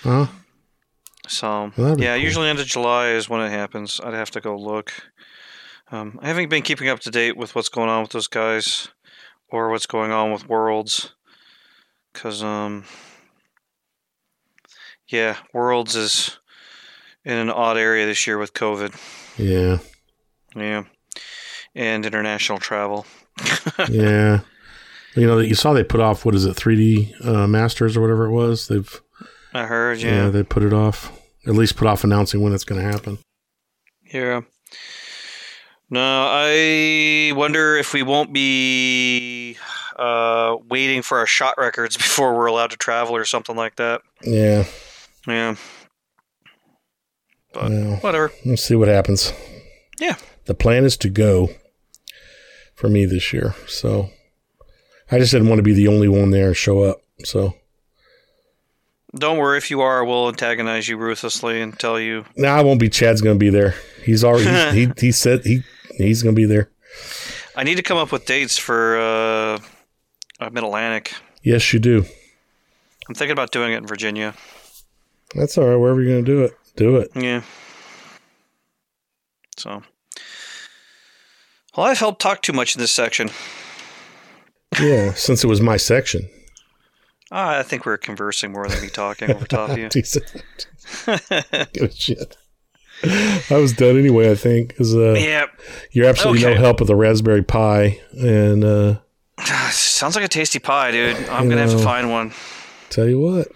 Huh? 0.03 0.27
So 1.29 1.73
Well, 1.77 2.01
yeah, 2.01 2.15
cool. 2.15 2.25
usually 2.25 2.49
end 2.49 2.59
of 2.59 2.67
July 2.67 3.11
is 3.11 3.29
when 3.29 3.41
it 3.41 3.51
happens. 3.51 4.01
I'd 4.03 4.15
have 4.15 4.31
to 4.33 4.41
go 4.41 4.57
look. 4.57 4.93
Um, 5.93 6.19
I 6.23 6.29
haven't 6.29 6.49
been 6.51 6.63
keeping 6.63 6.89
up 6.89 7.01
to 7.01 7.11
date 7.11 7.37
with 7.37 7.55
what's 7.55 7.69
going 7.69 7.89
on 7.91 8.03
with 8.03 8.13
those 8.13 8.29
guys 8.29 8.89
or 9.51 9.71
what's 9.71 9.87
going 9.87 10.11
on 10.11 10.33
with 10.33 10.49
Worlds, 10.49 11.15
because 12.13 12.43
um, 12.43 12.85
yeah, 15.09 15.37
Worlds 15.53 15.97
is 15.97 16.39
in 17.25 17.37
an 17.37 17.51
odd 17.51 17.77
area 17.77 18.07
this 18.07 18.27
year 18.27 18.39
with 18.39 18.55
COVID. 18.55 18.95
Yeah, 19.39 19.79
Yeah, 20.55 20.85
and 21.75 22.07
international 22.07 22.59
travel. 22.59 23.07
yeah. 23.89 24.41
You 25.17 25.27
know, 25.27 25.39
you 25.39 25.57
saw 25.57 25.73
they 25.73 25.83
put 25.83 26.01
off 26.01 26.25
what 26.25 26.35
is 26.35 26.45
it, 26.45 26.57
3D 26.57 27.27
uh, 27.27 27.47
Masters 27.49 27.97
or 27.97 28.01
whatever 28.01 28.27
it 28.27 28.31
was. 28.31 28.69
They've 28.69 29.01
I 29.53 29.67
heard. 29.67 30.01
yeah. 30.01 30.25
Yeah, 30.25 30.31
they 30.31 30.43
put 30.43 30.63
it 30.63 30.73
off. 30.73 31.13
At 31.47 31.55
least 31.55 31.77
put 31.77 31.89
off 31.89 32.05
announcing 32.05 32.43
when 32.43 32.53
it's 32.53 32.65
going 32.65 32.81
to 32.81 32.87
happen. 32.87 33.19
yeah. 34.13 34.43
No, 35.91 36.27
I 36.31 37.33
wonder 37.35 37.77
if 37.77 37.93
we 37.93 38.03
won't 38.03 38.33
be 38.33 39.57
uh, 39.99 40.57
waiting 40.69 41.03
for 41.03 41.19
our 41.19 41.27
shot 41.27 41.55
records 41.59 41.97
before 41.99 42.35
we're 42.37 42.47
allowed 42.47 42.71
to 42.71 42.77
travel 42.77 43.17
or 43.17 43.25
something 43.25 43.57
like 43.57 43.77
that. 43.77 44.03
Yeah, 44.23 44.65
Yeah, 45.27 45.57
but 47.53 47.71
well, 47.71 47.97
whatever. 47.97 48.33
we'll 48.45 48.57
see 48.57 48.77
what 48.77 48.89
happens. 48.89 49.33
Yeah. 49.99 50.17
The 50.45 50.55
plan 50.55 50.85
is 50.85 50.97
to 50.99 51.09
go 51.09 51.51
for 52.75 52.89
me 52.89 53.05
this 53.05 53.33
year, 53.33 53.55
so 53.67 54.11
I 55.11 55.19
just 55.19 55.33
didn't 55.33 55.49
want 55.49 55.59
to 55.59 55.63
be 55.65 55.75
the 55.75 55.89
only 55.89 56.09
one 56.09 56.31
there 56.31 56.47
and 56.49 56.57
show 56.57 56.83
up. 56.85 57.03
So 57.25 57.55
Don't 59.15 59.39
worry. 59.39 59.59
If 59.59 59.71
you 59.71 59.81
are, 59.83 60.05
we'll 60.05 60.29
antagonize 60.29 60.89
you 60.89 60.97
ruthlessly 60.97 61.61
and 61.61 61.79
tell 61.79 61.99
you. 62.01 62.25
now 62.37 62.57
I 62.57 62.63
won't 62.63 62.81
be. 62.81 62.89
Chad's 62.89 63.21
going 63.21 63.35
to 63.37 63.39
be 63.39 63.51
there. 63.51 63.75
He's 64.05 64.23
already 64.25 64.47
he, 64.77 64.87
he 64.87 64.93
he 65.07 65.13
said 65.13 65.45
he 65.45 65.63
he's 65.97 66.23
going 66.23 66.35
to 66.35 66.41
be 66.41 66.47
there. 66.47 66.71
I 67.57 67.65
need 67.65 67.77
to 67.77 67.83
come 67.83 67.99
up 67.99 68.13
with 68.13 68.27
dates 68.27 68.59
for 68.59 68.99
uh, 68.99 69.59
Mid 70.51 70.65
Atlantic. 70.65 71.15
Yes, 71.43 71.73
you 71.73 71.79
do. 71.79 72.05
I'm 73.09 73.15
thinking 73.15 73.33
about 73.33 73.51
doing 73.51 73.73
it 73.73 73.79
in 73.79 73.87
Virginia. 73.87 74.35
That's 75.35 75.59
all 75.59 75.67
right. 75.67 75.77
Wherever 75.77 76.01
you're 76.01 76.13
going 76.13 76.25
to 76.25 76.31
do 76.31 76.45
it, 76.45 76.53
do 76.77 76.97
it. 76.97 77.11
Yeah. 77.15 77.43
So. 79.57 79.83
Well, 81.77 81.87
I've 81.87 81.99
helped 81.99 82.21
talk 82.21 82.43
too 82.43 82.53
much 82.53 82.75
in 82.75 82.81
this 82.81 82.93
section. 82.93 83.31
Yeah, 84.81 85.15
since 85.15 85.45
it 85.45 85.47
was 85.47 85.61
my 85.61 85.77
section. 85.77 86.29
Ah, 87.33 87.59
I 87.59 87.63
think 87.63 87.87
we're 87.87 87.97
conversing 87.97 88.53
more 88.53 88.69
than 88.69 88.81
me 88.81 88.89
talking 88.89 89.31
over 89.31 89.47
top 89.47 89.71
of 89.71 89.79
you. 89.79 89.89
Decent. 89.91 90.67
A 91.07 91.91
shit. 91.91 92.37
I 93.05 93.57
was 93.57 93.73
done 93.73 93.99
anyway. 93.99 94.31
I 94.31 94.35
think 94.35 94.69
because 94.69 94.95
uh, 94.95 95.13
yeah. 95.13 95.47
you're 95.93 96.07
absolutely 96.07 96.43
no 96.43 96.55
help 96.55 96.81
with 96.81 96.89
the 96.89 96.97
Raspberry 96.97 97.43
Pi, 97.43 98.01
and 98.13 98.65
uh, 98.65 98.99
Sounds 99.71 100.17
like 100.17 100.25
a 100.25 100.29
tasty 100.29 100.59
pie, 100.59 100.91
dude. 100.91 101.17
I'm 101.29 101.49
going 101.49 101.57
to 101.57 101.63
have 101.63 101.71
to 101.73 101.79
find 101.79 102.11
one. 102.11 102.33
tell 102.91 103.09
you 103.09 103.21
what. 103.21 103.49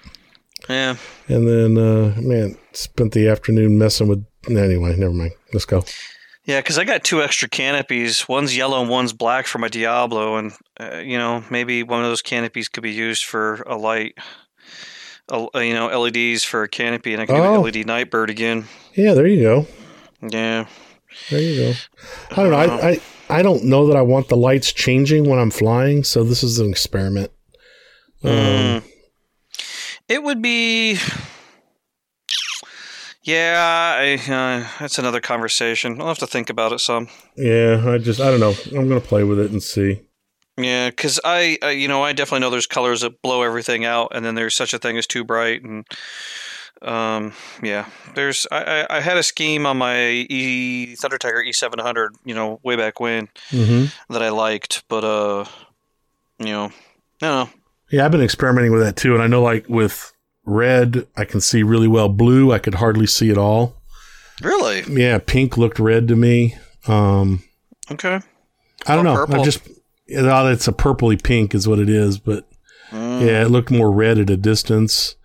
Yeah. 0.69 0.97
And 1.29 1.49
then, 1.49 1.77
uh, 1.77 2.15
man, 2.21 2.57
spent 2.73 3.13
the 3.13 3.29
afternoon 3.29 3.79
messing 3.79 4.09
with. 4.09 4.25
Anyway, 4.49 4.95
never 4.97 5.13
mind. 5.13 5.33
Let's 5.53 5.65
go. 5.65 5.85
Yeah, 6.45 6.61
because 6.61 6.79
I 6.79 6.85
got 6.85 7.03
two 7.03 7.23
extra 7.23 7.49
canopies. 7.49 8.29
One's 8.29 8.55
yellow 8.55 8.81
and 8.81 8.91
one's 8.91 9.15
black 9.15 9.47
for 9.47 9.59
my 9.59 9.69
Diablo, 9.69 10.37
and 10.37 10.53
uh, 10.79 10.99
you 10.99 11.17
know 11.17 11.43
maybe 11.49 11.83
one 11.83 12.01
of 12.01 12.11
those 12.11 12.21
canopies 12.21 12.69
could 12.69 12.83
be 12.83 12.93
used 12.93 13.25
for 13.25 13.63
a 13.67 13.77
light. 13.77 14.15
A, 15.31 15.65
you 15.65 15.73
know, 15.73 15.87
LEDs 15.89 16.45
for 16.45 16.63
a 16.65 16.69
canopy, 16.69 17.13
and 17.15 17.23
I 17.23 17.27
could 17.27 17.37
Oh. 17.37 17.43
do 17.43 17.67
an 17.67 17.73
LED 17.75 17.87
Nightbird 17.87 18.29
again. 18.31 18.67
Yeah, 18.95 19.15
there 19.15 19.27
you 19.27 19.41
go. 19.43 19.67
Yeah, 20.21 20.67
There 21.31 21.41
you 21.41 21.57
go. 21.57 21.73
I 22.33 22.35
don't 22.37 22.51
know. 22.51 22.57
I, 22.57 22.91
I 22.91 23.01
I 23.31 23.43
don't 23.43 23.65
know 23.65 23.87
that 23.87 23.97
I 23.97 24.03
want 24.03 24.29
the 24.29 24.37
lights 24.37 24.73
changing 24.73 25.25
when 25.29 25.39
I'm 25.39 25.51
flying, 25.51 26.05
so 26.05 26.25
this 26.25 26.43
is 26.43 26.59
an 26.59 26.69
experiment. 26.71 27.31
Um, 28.23 28.31
Mm. 28.31 28.83
it 30.09 30.23
would 30.23 30.43
be. 30.43 30.99
Yeah, 33.23 33.97
I, 33.99 34.15
uh, 34.31 34.69
that's 34.79 34.99
another 34.99 35.21
conversation. 35.21 35.99
I'll 36.01 36.09
have 36.09 36.19
to 36.19 36.27
think 36.27 36.51
about 36.51 36.73
it 36.73 36.81
some. 36.81 37.09
yeah, 37.37 37.83
I 37.87 37.97
just 37.99 38.21
I 38.21 38.31
don't 38.31 38.41
know. 38.41 38.55
I'm 38.79 38.87
gonna 38.89 39.01
play 39.01 39.25
with 39.25 39.39
it 39.41 39.51
and 39.51 39.63
see. 39.63 40.01
Yeah, 40.57 40.91
because 40.91 41.19
I, 41.25 41.59
I, 41.63 41.71
you 41.71 41.89
know, 41.89 42.03
I 42.05 42.13
definitely 42.13 42.41
know 42.41 42.51
there's 42.51 42.67
colors 42.69 43.01
that 43.01 43.21
blow 43.23 43.43
everything 43.43 43.85
out, 43.85 44.13
and 44.15 44.25
then 44.25 44.35
there's 44.37 44.55
such 44.55 44.73
a 44.73 44.79
thing 44.79 44.97
as 44.97 45.07
too 45.07 45.25
bright, 45.25 45.63
and 45.63 45.85
um, 46.83 47.33
yeah, 47.63 47.89
there's. 48.15 48.47
I, 48.53 48.63
I, 48.89 48.97
I 48.99 49.01
had 49.01 49.17
a 49.17 49.23
scheme 49.23 49.67
on 49.67 49.79
my 49.79 50.01
E 50.11 50.95
Thunder 50.97 51.19
Tiger 51.19 51.43
E700, 51.43 52.11
you 52.25 52.35
know, 52.35 52.61
way 52.63 52.77
back 52.77 53.01
when 53.01 53.29
Mm-hmm. 53.51 54.13
that 54.13 54.23
I 54.23 54.29
liked, 54.29 54.85
but 54.89 55.03
uh, 55.05 55.45
you 56.39 56.47
know, 56.53 56.71
no, 57.21 57.49
Yeah, 57.91 58.05
I've 58.05 58.13
been 58.13 58.23
experimenting 58.23 58.71
with 58.73 58.83
that 58.83 58.97
too, 58.97 59.15
and 59.15 59.23
I 59.23 59.27
know 59.27 59.43
like 59.43 59.69
with 59.69 60.13
red, 60.45 61.07
I 61.17 61.25
can 61.25 61.41
see 61.41 61.63
really 61.65 61.89
well. 61.89 62.09
Blue, 62.09 62.53
I 62.53 62.59
could 62.61 62.75
hardly 62.77 63.07
see 63.07 63.31
at 63.31 63.39
all. 63.39 63.75
really, 64.43 64.83
Yeah, 64.89 65.19
pink 65.19 65.57
looked 65.57 65.79
red 65.81 66.07
to 66.09 66.17
me. 66.17 66.55
Um, 66.87 67.43
okay, 67.91 68.21
I 68.87 68.95
don't 68.95 69.01
Or 69.01 69.05
know. 69.05 69.17
purple. 69.17 69.41
I 69.41 69.45
just 69.45 69.61
know, 70.09 70.47
it's 70.49 70.69
a 70.69 70.73
purpley 70.73 71.23
pink 71.23 71.55
is 71.55 71.67
what 71.67 71.79
it 71.79 71.89
is, 71.89 72.19
but 72.19 72.47
Mm. 72.95 73.27
Yeah, 73.27 73.43
it 73.43 73.51
looked 73.51 73.71
more 73.71 73.91
red 73.91 74.19
at 74.19 74.31
a 74.31 74.37
distance. 74.37 75.17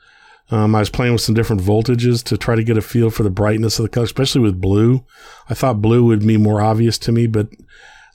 Um, 0.51 0.73
I 0.73 0.79
was 0.79 0.89
playing 0.89 1.13
with 1.13 1.21
some 1.21 1.35
different 1.35 1.61
voltages 1.61 2.23
to 2.23 2.37
try 2.37 2.55
to 2.55 2.63
get 2.63 2.77
a 2.77 2.81
feel 2.81 3.11
for 3.11 3.21
the 3.21 3.29
brightness 3.29 3.77
of 3.77 3.83
the 3.83 3.89
color, 3.89 4.05
especially 4.05 4.41
with 4.41 4.59
blue. 4.59 5.05
I 5.49 5.53
thought 5.53 5.81
blue 5.81 6.03
would 6.05 6.25
be 6.25 6.37
more 6.37 6.61
obvious 6.61 6.97
to 6.99 7.11
me, 7.11 7.27
but 7.27 7.47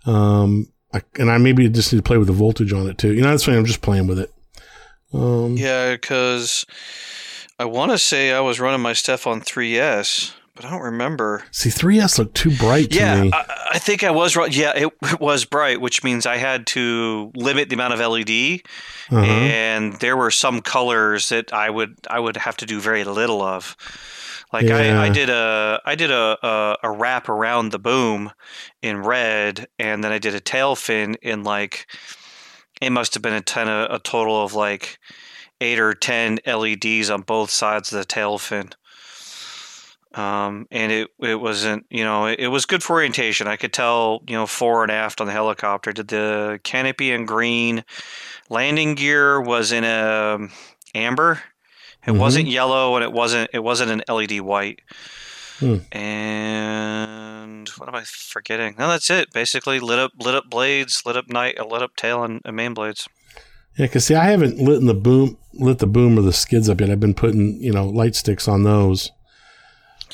um, 0.07 0.67
I, 0.93 1.03
and 1.19 1.31
I 1.31 1.39
maybe 1.39 1.69
just 1.69 1.93
need 1.93 2.01
to 2.01 2.03
play 2.03 2.19
with 2.19 2.27
the 2.27 2.33
voltage 2.33 2.73
on 2.73 2.89
it 2.89 2.99
too. 2.99 3.13
You 3.13 3.23
know, 3.23 3.31
that's 3.31 3.47
why 3.47 3.55
I'm 3.55 3.65
just 3.65 3.83
playing 3.83 4.09
with 4.09 4.19
it. 4.19 4.33
Um, 5.13 5.57
Yeah, 5.57 5.93
because 5.93 6.67
I 7.57 7.67
want 7.67 7.93
to 7.93 7.99
say 7.99 8.33
I 8.33 8.41
was 8.41 8.59
running 8.59 8.81
my 8.81 8.95
stuff 8.95 9.29
on 9.29 9.41
3S, 9.41 10.33
but 10.55 10.65
I 10.65 10.71
don't 10.71 10.83
remember. 10.83 11.43
See, 11.51 11.71
3S 11.71 12.19
looked 12.19 12.37
too 12.37 12.57
bright 12.57 12.91
to 12.93 12.97
Yeah, 12.99 13.23
me. 13.23 13.31
I, 13.33 13.71
I 13.75 13.79
think 13.79 14.05
I 14.05 14.11
was 14.11 14.37
right. 14.37 14.55
Yeah, 14.55 14.73
it, 14.77 14.93
it 15.03 15.21
was 15.21 15.45
bright, 15.45 15.81
which 15.81 16.05
means 16.05 16.27
I 16.27 16.37
had 16.37 16.67
to 16.69 17.33
limit 17.35 17.69
the 17.69 17.75
amount 17.75 17.95
of 17.95 18.01
LED, 18.01 18.61
Uh-huh. 19.11 19.17
and 19.25 19.95
there 19.95 20.17
were 20.17 20.31
some 20.31 20.61
colors 20.63 21.29
that 21.31 21.53
I 21.53 21.71
would 21.71 21.97
I 22.09 22.21
would 22.21 22.37
have 22.37 22.57
to 22.59 22.67
do 22.67 22.81
very 22.81 23.05
little 23.05 23.43
of. 23.43 23.77
Like 24.53 24.67
Yeah. 24.67 25.01
I, 25.03 25.07
I 25.07 25.09
did 25.09 25.29
a 25.31 25.81
I 25.85 25.95
did 25.97 26.13
a, 26.13 26.39
a 26.47 26.77
a 26.85 26.91
wrap 26.93 27.29
around 27.29 27.71
the 27.73 27.79
boom 27.81 28.31
in 28.83 28.99
red, 29.03 29.67
and 29.81 30.05
then 30.05 30.13
I 30.13 30.19
did 30.19 30.35
a 30.37 30.41
tail 30.41 30.77
fin 30.77 31.17
in 31.23 31.43
like 31.43 31.87
it 32.81 32.91
must 32.91 33.15
have 33.15 33.23
been 33.23 33.33
a 33.35 33.41
ten 33.41 33.67
a, 33.69 33.89
a 33.91 33.99
total 33.99 34.45
of 34.45 34.55
like 34.55 34.99
eight 35.61 35.81
or 35.81 35.95
ten 35.95 36.39
LEDs 36.47 37.11
on 37.11 37.23
both 37.23 37.51
sides 37.51 37.93
of 37.93 37.99
the 37.99 38.05
tail 38.05 38.39
fin. 38.39 38.71
Um, 40.15 40.69
and 40.71 40.93
it 40.93 41.09
it 41.21 41.41
wasn't 41.41 41.87
you 41.91 42.05
know 42.05 42.27
it, 42.27 42.39
it 42.39 42.49
was 42.49 42.67
good 42.67 42.83
for 42.85 42.95
orientation. 42.95 43.49
I 43.49 43.57
could 43.57 43.73
tell 43.73 44.23
you 44.29 44.37
know 44.37 44.47
fore 44.47 44.83
and 44.85 44.93
aft 44.93 45.21
on 45.21 45.27
the 45.27 45.33
helicopter. 45.33 45.93
Did 45.93 46.09
the 46.09 46.61
canopy 46.63 47.11
in 47.11 47.27
green, 47.27 47.85
landing 48.49 48.95
gear 48.95 49.41
was 49.41 49.73
in 49.73 49.83
a 49.85 50.35
um, 50.37 50.51
amber. 50.95 51.43
It 52.07 52.11
Mhm. 52.13 52.19
wasn't 52.19 52.47
yellow, 52.49 52.95
and 52.97 53.03
it 53.03 53.13
wasn't 53.13 53.51
it 53.53 53.61
wasn't 53.65 53.91
an 53.91 54.03
LED 54.09 54.41
white. 54.41 54.81
Hmm. 55.59 55.77
And 55.93 57.69
what 57.79 57.89
am 57.89 57.95
I 57.95 58.03
forgetting? 58.05 58.75
No, 58.79 58.89
that's 58.89 59.11
it. 59.11 59.33
Basically, 59.33 59.81
lit 59.81 59.99
up 59.99 60.13
lit 60.21 60.35
up 60.35 60.49
blades, 60.51 61.03
lit 61.07 61.17
up 61.17 61.29
night, 61.29 61.57
lit 61.67 61.83
up 61.83 61.97
tail, 61.97 62.23
and, 62.25 62.41
and 62.45 62.55
main 62.57 62.75
blades. 62.75 63.09
Yeah, 63.77 63.87
because 63.87 64.05
see, 64.07 64.15
I 64.15 64.27
haven't 64.27 64.59
lit 64.59 64.79
in 64.81 64.87
the 64.87 64.95
boom, 64.95 65.39
lit 65.55 65.79
the 65.79 65.87
boom 65.87 66.17
or 66.19 66.23
the 66.23 66.33
skids 66.33 66.69
up 66.69 66.81
yet. 66.81 66.91
I've 66.91 67.01
been 67.01 67.15
putting, 67.15 67.61
you 67.61 67.73
know, 67.73 67.87
light 67.87 68.15
sticks 68.15 68.47
on 68.47 68.63
those. 68.63 69.11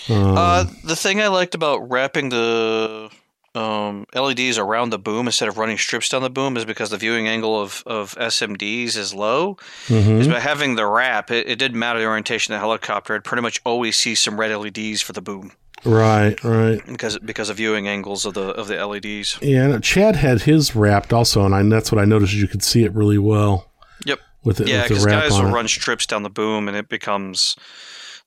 Um, 0.09 0.37
Uh, 0.39 0.65
the 0.85 0.97
thing 0.97 1.21
I 1.21 1.29
liked 1.29 1.55
about 1.55 1.79
wrapping 1.91 2.29
the 2.31 3.11
um, 3.55 4.07
LEDs 4.15 4.59
around 4.59 4.91
the 4.91 4.99
boom 4.99 5.27
instead 5.27 5.49
of 5.49 5.59
running 5.59 5.77
strips 5.77 6.09
down 6.09 6.23
the 6.23 6.31
boom 6.31 6.57
is 6.57 6.65
because 6.65 6.91
the 6.91 6.97
viewing 6.97 7.27
angle 7.27 7.61
of, 7.61 7.83
of 7.85 8.15
SMDs 8.17 8.97
is 8.97 9.13
low. 9.13 9.57
mhm. 9.89 10.21
Is 10.21 10.29
by 10.29 10.39
having 10.41 10.77
the 10.77 10.87
wrap, 10.87 11.31
it, 11.33 11.49
it 11.49 11.59
didn't 11.59 11.79
matter 11.79 11.99
the 11.99 12.07
orientation 12.07 12.55
of 12.55 12.59
the 12.61 12.61
helicopter. 12.61 13.15
I'd 13.15 13.25
pretty 13.25 13.43
much 13.43 13.61
always 13.65 13.97
see 13.97 14.15
some 14.15 14.39
red 14.39 14.55
LEDs 14.57 15.03
for 15.03 15.13
the 15.13 15.21
boom 15.21 15.53
Right, 15.85 16.43
right. 16.45 16.85
because 16.87 17.19
because 17.21 17.49
of 17.49 17.57
viewing 17.57 17.89
angles 17.89 18.25
of 18.27 18.35
the 18.35 18.51
of 18.51 18.69
the 18.69 18.77
LEDs. 18.87 19.39
Yeah, 19.41 19.67
no, 19.69 19.79
Chad 19.81 20.15
had 20.17 20.43
his 20.43 20.77
wrapped 20.77 21.13
also, 21.13 21.45
and 21.45 21.55
I, 21.55 21.63
that's 21.65 21.91
what 21.91 21.99
I 22.01 22.05
noticed. 22.05 22.35
You 22.35 22.47
could 22.47 22.63
see 22.63 22.85
it 22.85 22.93
really 22.95 23.17
well. 23.19 23.71
Yep. 24.05 24.21
With 24.45 24.61
it, 24.61 24.69
Yeah, 24.69 24.83
because 24.87 25.07
guys 25.07 25.33
will 25.33 25.51
run 25.51 25.67
strips 25.69 26.05
down 26.07 26.23
the 26.23 26.31
boom, 26.31 26.69
and 26.69 26.77
it 26.77 26.89
becomes 26.91 27.57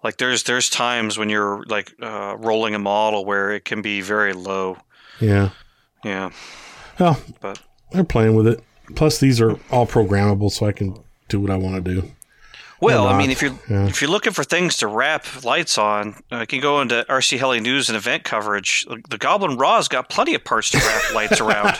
like 0.03 0.17
there's 0.17 0.43
there's 0.43 0.69
times 0.69 1.17
when 1.17 1.29
you're 1.29 1.63
like 1.67 1.93
uh, 2.01 2.35
rolling 2.39 2.75
a 2.75 2.79
model 2.79 3.25
where 3.25 3.51
it 3.51 3.65
can 3.65 3.81
be 3.81 4.01
very 4.01 4.33
low. 4.33 4.77
Yeah. 5.19 5.49
Yeah, 6.03 6.31
Well, 6.99 7.17
but 7.39 7.59
they're 7.91 8.03
playing 8.03 8.35
with 8.35 8.45
it. 8.47 8.61
Plus, 8.95 9.19
these 9.19 9.39
are 9.39 9.51
all 9.71 9.87
programmable, 9.87 10.51
so 10.51 10.65
I 10.65 10.73
can 10.73 10.97
do 11.29 11.39
what 11.39 11.49
I 11.49 11.55
want 11.55 11.83
to 11.85 12.01
do. 12.01 12.11
Well, 12.81 13.07
I 13.07 13.17
mean, 13.17 13.31
if 13.31 13.41
you're 13.41 13.57
Yeah. 13.69 13.87
if 13.87 14.01
you're 14.01 14.11
looking 14.11 14.33
for 14.33 14.43
things 14.43 14.75
to 14.79 14.87
wrap 14.87 15.45
lights 15.45 15.77
on, 15.77 16.21
uh, 16.29 16.39
you 16.39 16.47
can 16.47 16.59
go 16.59 16.81
into 16.81 17.05
RC 17.07 17.37
Heli 17.37 17.61
News 17.61 17.87
and 17.87 17.95
event 17.95 18.25
coverage. 18.25 18.85
The 19.09 19.17
Goblin 19.17 19.55
Raw's 19.55 19.87
got 19.87 20.09
plenty 20.09 20.35
of 20.35 20.43
parts 20.43 20.69
to 20.71 20.77
wrap 20.79 21.13
lights 21.13 21.39
around. 21.39 21.77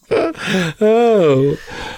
Oh, 0.12 1.56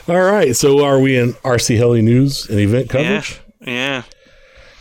all 0.09 0.21
right. 0.23 0.55
So, 0.55 0.85
are 0.85 1.01
we 1.01 1.17
in 1.17 1.33
RC 1.45 1.77
Heli 1.77 2.03
News 2.03 2.49
and 2.49 2.59
event 2.61 2.91
coverage? 2.91 3.41
Yeah, 3.61 4.03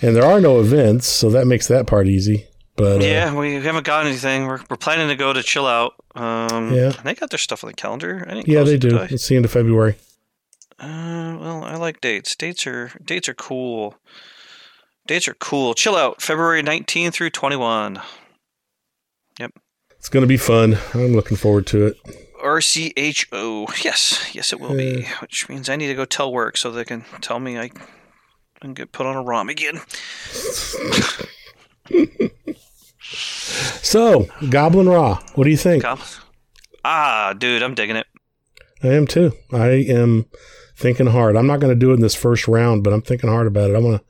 And 0.02 0.16
there 0.16 0.26
are 0.26 0.42
no 0.42 0.60
events, 0.60 1.08
so 1.08 1.30
that 1.30 1.46
makes 1.46 1.68
that 1.68 1.86
part 1.88 2.08
easy. 2.08 2.48
But 2.76 3.02
uh, 3.02 3.06
yeah. 3.06 3.34
We 3.34 3.56
haven't 3.56 3.86
got 3.86 4.06
anything. 4.06 4.48
We're, 4.48 4.60
we're 4.70 4.78
planning 4.78 5.10
to 5.10 5.16
go 5.16 5.34
to 5.34 5.44
Chill 5.44 5.68
Out. 5.68 5.94
Um, 6.16 6.74
Yeah. 6.74 6.90
they 7.04 7.14
got 7.14 7.30
their 7.30 7.38
stuff 7.38 7.64
on 7.64 7.70
the 7.70 7.76
calendar. 7.76 8.26
Yeah, 8.46 8.64
they 8.64 8.76
it, 8.76 8.82
do. 8.82 8.98
It's 8.98 9.28
the 9.28 9.36
end 9.36 9.46
of 9.46 9.52
February. 9.52 9.96
Uh, 10.80 11.38
well, 11.40 11.64
I 11.64 11.76
like 11.76 12.02
dates. 12.02 12.36
Dates 12.36 12.66
are 12.66 12.92
dates 13.06 13.30
are 13.30 13.36
cool. 13.36 13.96
Dates 15.06 15.28
are 15.28 15.36
cool. 15.36 15.74
Chill 15.76 15.96
Out, 15.96 16.22
February 16.22 16.64
19 16.64 17.12
through 17.12 17.30
21. 17.30 18.02
Yep. 19.40 19.52
It's 19.98 20.10
going 20.10 20.22
to 20.24 20.28
be 20.28 20.38
fun. 20.38 20.78
I'm 20.96 21.14
looking 21.14 21.38
forward 21.38 21.68
to 21.68 21.86
it. 21.86 21.98
RCHO. 22.44 23.84
Yes, 23.84 24.34
yes, 24.34 24.52
it 24.52 24.60
will 24.60 24.76
be. 24.76 25.04
Which 25.20 25.48
means 25.48 25.70
I 25.70 25.76
need 25.76 25.88
to 25.88 25.94
go 25.94 26.06
tell 26.06 26.32
work 26.32 26.58
so 26.58 26.72
they 26.72 26.86
can 26.86 27.06
tell 27.22 27.40
me 27.40 27.60
I 27.60 27.70
can 28.62 28.74
get 28.74 28.92
put 28.92 29.06
on 29.06 29.16
a 29.16 29.22
ROM 29.24 29.50
again. 29.50 29.82
So, 33.04 34.28
Goblin 34.50 34.88
Raw, 34.88 35.20
what 35.36 35.44
do 35.44 35.50
you 35.50 35.58
think? 35.58 35.84
Come. 35.84 36.00
Ah, 36.86 37.34
dude, 37.38 37.62
I'm 37.62 37.74
digging 37.76 37.98
it. 37.98 38.08
I 38.84 38.88
am 38.90 39.06
too. 39.06 39.34
I 39.52 39.68
am 39.90 40.28
thinking 40.78 41.08
hard. 41.08 41.36
I'm 41.36 41.46
not 41.48 41.60
going 41.60 41.74
to 41.74 41.80
do 41.80 41.92
it 41.92 41.96
in 41.96 42.02
this 42.02 42.16
first 42.16 42.48
round, 42.48 42.84
but 42.86 42.94
I'm 42.94 43.02
thinking 43.02 43.30
hard 43.30 43.48
about 43.48 43.70
it. 43.70 43.76
I 43.76 43.80
want 43.80 44.02
to, 44.02 44.06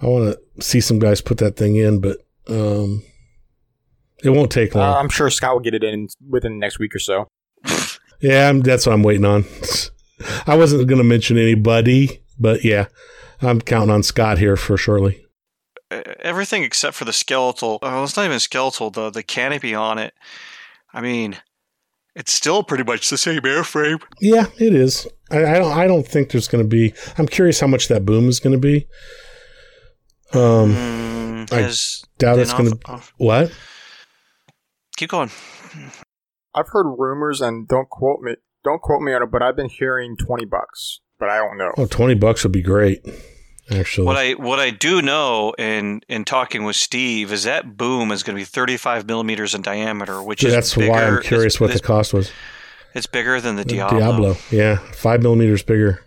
I 0.00 0.06
want 0.08 0.34
to 0.56 0.62
see 0.62 0.80
some 0.80 0.98
guys 0.98 1.20
put 1.20 1.36
that 1.38 1.56
thing 1.56 1.76
in, 1.76 2.00
but 2.00 2.18
um, 2.48 3.02
it 4.24 4.30
won't 4.30 4.50
take 4.50 4.74
Uh, 4.74 4.78
long. 4.78 4.96
I'm 4.96 5.08
sure 5.10 5.28
Scott 5.28 5.52
will 5.54 5.60
get 5.60 5.74
it 5.74 5.84
in 5.84 6.08
within 6.26 6.52
the 6.52 6.58
next 6.58 6.78
week 6.78 6.94
or 6.94 6.98
so. 7.00 7.28
yeah, 8.20 8.48
I'm, 8.48 8.60
that's 8.60 8.86
what 8.86 8.92
I'm 8.94 9.02
waiting 9.02 9.26
on. 9.26 9.44
I 10.46 10.56
wasn't 10.56 10.86
going 10.88 10.98
to 10.98 11.04
mention 11.04 11.36
anybody, 11.36 12.22
but 12.38 12.64
yeah, 12.64 12.86
I'm 13.42 13.60
counting 13.60 13.90
on 13.90 14.02
Scott 14.02 14.38
here 14.38 14.56
for 14.56 14.76
surely. 14.76 15.26
Uh, 15.90 16.02
Everything 16.20 16.62
except 16.62 16.96
for 16.96 17.04
the 17.04 17.12
skeletal. 17.12 17.78
Oh, 17.82 18.04
it's 18.04 18.16
not 18.16 18.24
even 18.26 18.38
skeletal. 18.40 18.90
The 18.90 19.10
the 19.10 19.22
canopy 19.22 19.74
on 19.74 19.98
it. 19.98 20.14
I 20.94 21.00
mean, 21.00 21.38
it's 22.14 22.32
still 22.32 22.62
pretty 22.62 22.84
much 22.84 23.10
the 23.10 23.18
same 23.18 23.40
airframe. 23.42 24.02
Yeah, 24.20 24.46
it 24.58 24.74
is. 24.74 25.06
I, 25.30 25.44
I 25.44 25.58
don't. 25.58 25.72
I 25.72 25.86
don't 25.86 26.06
think 26.06 26.30
there's 26.30 26.48
going 26.48 26.64
to 26.64 26.68
be. 26.68 26.94
I'm 27.18 27.26
curious 27.26 27.60
how 27.60 27.66
much 27.66 27.88
that 27.88 28.04
boom 28.04 28.28
is 28.28 28.40
going 28.40 28.52
to 28.52 28.58
be. 28.58 28.86
Um, 30.34 30.74
Mm, 31.46 31.52
I 31.52 31.68
doubt 32.18 32.38
it's 32.38 32.52
going 32.52 32.70
to. 32.70 33.02
What? 33.18 33.52
Keep 34.96 35.10
going. 35.10 35.30
I've 36.54 36.68
heard 36.68 36.86
rumors, 36.98 37.40
and 37.40 37.66
don't 37.66 37.88
quote 37.88 38.20
me. 38.20 38.36
Don't 38.64 38.80
quote 38.80 39.02
me 39.02 39.12
on 39.12 39.22
it, 39.22 39.30
but 39.30 39.42
I've 39.42 39.56
been 39.56 39.68
hearing 39.68 40.16
twenty 40.16 40.44
bucks, 40.44 41.00
but 41.18 41.28
I 41.28 41.38
don't 41.38 41.58
know. 41.58 41.72
Oh, 41.76 41.86
20 41.86 42.14
bucks 42.14 42.44
would 42.44 42.52
be 42.52 42.62
great. 42.62 43.04
Actually, 43.72 44.06
What 44.06 44.16
I 44.16 44.32
what 44.32 44.58
I 44.60 44.70
do 44.70 45.00
know 45.02 45.54
in 45.58 46.00
in 46.08 46.24
talking 46.24 46.64
with 46.64 46.76
Steve 46.76 47.32
is 47.32 47.44
that 47.44 47.76
boom 47.76 48.12
is 48.12 48.22
going 48.22 48.36
to 48.36 48.40
be 48.40 48.44
35 48.44 49.06
millimeters 49.06 49.54
in 49.54 49.62
diameter, 49.62 50.22
which 50.22 50.44
is 50.44 50.52
that's 50.52 50.74
bigger, 50.74 50.90
why 50.90 51.04
I'm 51.04 51.22
curious 51.22 51.54
it's, 51.54 51.60
what 51.60 51.72
the 51.72 51.80
cost 51.80 52.12
was. 52.12 52.30
it's 52.94 53.06
bigger 53.06 53.40
than 53.40 53.56
the 53.56 53.64
The 53.64 53.74
Diablo. 53.76 53.98
Diablo, 53.98 54.36
yeah, 54.50 54.76
five 54.92 55.22
millimeters 55.22 55.62
bigger. 55.62 56.04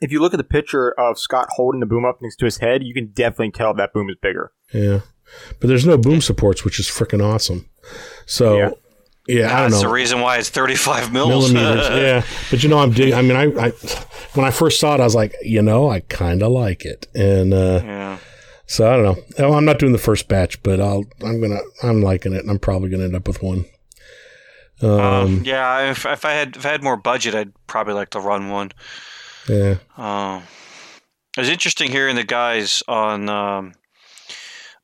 If 0.00 0.12
you 0.12 0.20
look 0.20 0.34
at 0.34 0.38
the 0.38 0.44
picture 0.44 0.92
of 0.98 1.18
Scott 1.18 1.48
holding 1.52 1.80
the 1.80 1.86
boom 1.86 2.04
up 2.04 2.18
next 2.20 2.36
to 2.36 2.44
his 2.44 2.58
head, 2.58 2.82
you 2.82 2.92
can 2.92 3.06
definitely 3.14 3.52
tell 3.52 3.72
that 3.74 3.92
boom 3.94 4.10
is 4.10 4.16
bigger. 4.20 4.52
Yeah, 4.74 5.00
but 5.60 5.68
there's 5.68 5.86
no 5.86 5.96
boom 5.96 6.20
supports, 6.20 6.64
which 6.64 6.78
is 6.78 6.86
freaking 6.86 7.24
awesome. 7.24 7.68
So, 8.26 8.58
yeah, 8.58 8.70
Yeah. 9.28 9.46
I 9.46 9.60
don't 9.62 9.70
That's 9.70 9.82
know 9.82 9.88
the 9.88 9.94
reason 9.94 10.20
why 10.20 10.36
it's 10.38 10.48
35 10.50 11.12
mils. 11.12 11.52
millimeters. 11.52 11.88
yeah, 11.90 12.24
but 12.50 12.62
you 12.62 12.68
know, 12.68 12.78
I'm 12.78 12.92
dig- 12.92 13.12
I 13.12 13.22
mean, 13.22 13.36
I, 13.36 13.44
I 13.66 13.70
when 14.34 14.46
I 14.46 14.50
first 14.50 14.78
saw 14.80 14.94
it, 14.94 15.00
I 15.00 15.04
was 15.04 15.14
like, 15.14 15.34
you 15.42 15.62
know, 15.62 15.90
I 15.90 16.00
kind 16.00 16.42
of 16.42 16.52
like 16.52 16.84
it, 16.84 17.06
and 17.14 17.52
uh, 17.52 17.80
yeah. 17.84 18.18
so 18.66 18.88
I 18.92 18.96
don't 19.02 19.38
know. 19.38 19.54
I'm 19.54 19.64
not 19.64 19.78
doing 19.78 19.92
the 19.92 19.98
first 19.98 20.28
batch, 20.28 20.62
but 20.62 20.80
I'll. 20.80 21.04
I'm 21.24 21.40
gonna. 21.40 21.60
I'm 21.82 22.02
liking 22.02 22.32
it, 22.34 22.40
and 22.42 22.50
I'm 22.50 22.58
probably 22.58 22.88
gonna 22.90 23.04
end 23.04 23.16
up 23.16 23.26
with 23.26 23.42
one. 23.42 23.64
Um, 24.82 24.90
Um, 24.90 25.42
yeah, 25.44 25.90
if, 25.90 26.04
if 26.04 26.24
I 26.24 26.32
had 26.32 26.56
if 26.56 26.66
I 26.66 26.70
had 26.70 26.82
more 26.82 26.96
budget, 26.98 27.34
I'd 27.34 27.52
probably 27.66 27.94
like 27.94 28.10
to 28.10 28.20
run 28.20 28.50
one. 28.50 28.72
yeah. 29.48 29.76
Um, 29.96 30.42
it 31.36 31.40
was 31.40 31.48
interesting 31.48 31.90
hearing 31.90 32.16
the 32.16 32.24
guys 32.24 32.82
on 32.88 33.28
um, 33.28 33.72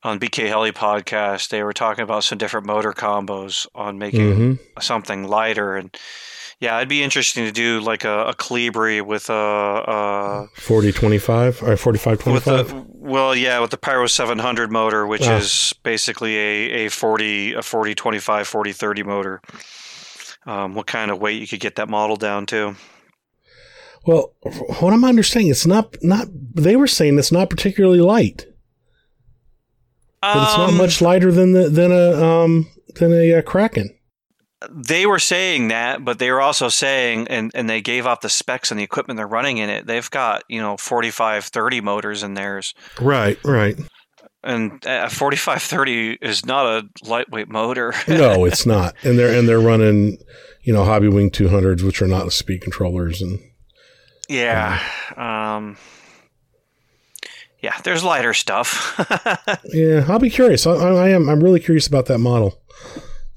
on 0.03 0.19
BK 0.19 0.47
Heli 0.47 0.71
podcast. 0.71 1.49
They 1.49 1.63
were 1.63 1.73
talking 1.73 2.03
about 2.03 2.23
some 2.23 2.37
different 2.37 2.65
motor 2.67 2.91
combos 2.93 3.65
on 3.75 3.97
making 3.97 4.35
hmm 4.35 4.53
something 4.81 5.27
lighter, 5.27 5.75
and 5.75 5.95
yeah, 6.59 6.77
it'd 6.77 6.89
be 6.89 7.03
interesting 7.03 7.45
to 7.45 7.51
do 7.51 7.79
like 7.81 8.03
a, 8.05 8.27
a 8.27 8.33
Calibri 8.33 9.01
with 9.05 9.29
a, 9.29 9.33
a 9.33 10.47
40 10.55 10.91
25 10.91 11.63
or 11.63 11.77
45 11.77 12.11
with 12.27 12.43
25. 12.43 12.85
well, 12.89 13.35
yeah, 13.35 13.59
with 13.59 13.71
the 13.71 13.77
Pyro 13.77 14.07
700 14.07 14.71
motor, 14.71 15.05
which 15.05 15.27
Ah. 15.27 15.37
is 15.37 15.73
basically 15.83 16.35
a, 16.37 16.85
a 16.85 16.89
40 16.89 17.53
a 17.53 17.61
40 17.61 17.95
25 17.95 18.47
40 18.47 18.71
30 18.73 19.03
motor. 19.03 19.41
Um, 20.45 20.73
what 20.75 20.87
kind 20.87 21.09
of 21.11 21.19
weight 21.19 21.39
you 21.39 21.47
could 21.47 21.59
get 21.61 21.75
that 21.75 21.87
model 21.89 22.15
down 22.17 22.45
to? 22.47 22.75
Well, 24.05 24.33
what 24.79 24.91
I'm 24.93 25.05
understanding, 25.05 25.51
it's 25.51 25.65
not 25.65 25.95
not. 26.01 26.27
They 26.53 26.75
were 26.75 26.87
saying 26.87 27.17
it's 27.19 27.31
not 27.31 27.49
particularly 27.49 27.99
light. 27.99 28.45
But 30.33 30.43
it's 30.43 30.57
not 30.57 30.69
Um, 30.69 30.77
much 30.77 31.01
lighter 31.01 31.31
than 31.31 31.51
the 31.53 31.69
than 31.69 31.91
a 31.91 32.23
um 32.23 32.67
than 32.95 33.11
a 33.11 33.33
uh, 33.35 33.41
Kraken. 33.41 33.89
they 34.71 35.05
were 35.05 35.19
saying 35.19 35.67
that, 35.67 36.05
but 36.05 36.19
they 36.19 36.31
were 36.31 36.39
also 36.39 36.69
saying, 36.69 37.27
and, 37.27 37.51
and 37.53 37.69
they 37.69 37.81
gave 37.81 38.05
off 38.05 38.21
the 38.21 38.29
specs 38.29 38.71
and 38.71 38.79
the 38.79 38.83
equipment 38.83 39.17
they're 39.17 39.27
running 39.27 39.57
in 39.57 39.69
it. 39.69 39.85
They've 39.87 40.09
got, 40.09 40.43
you 40.47 40.61
know, 40.61 40.77
45, 40.77 41.43
30 41.45 41.81
motors 41.81 42.23
in 42.23 42.33
theirs. 42.35 42.73
Right, 43.01 43.37
right. 43.43 43.75
And 44.45 44.81
a 44.85 45.09
forty 45.09 45.37
five 45.37 45.61
thirty 45.61 46.17
is 46.21 46.45
not 46.45 46.65
a 46.65 46.83
lightweight 47.07 47.47
motor. 47.49 47.93
No, 48.07 48.43
it's 48.45 48.65
not. 48.65 48.93
And 49.03 49.17
they're 49.17 49.37
and 49.37 49.47
they're 49.47 49.59
running, 49.61 50.17
you 50.63 50.73
know, 50.73 50.83
Hobby 50.83 51.07
Wing 51.07 51.31
200s, 51.31 51.81
which 51.81 52.01
are 52.01 52.07
not 52.07 52.31
speed 52.33 52.59
controllers, 52.61 53.21
and 53.21 53.39
yeah. 54.29 54.81
Um, 55.15 55.77
yeah, 57.63 57.79
there's 57.83 58.03
lighter 58.03 58.33
stuff. 58.33 58.93
yeah, 59.73 60.05
I'll 60.07 60.19
be 60.19 60.29
curious. 60.29 60.67
I, 60.67 60.73
I, 60.73 61.09
am. 61.09 61.29
I'm 61.29 61.41
really 61.41 61.59
curious 61.61 61.87
about 61.87 62.05
that 62.07 62.19
model. 62.19 62.61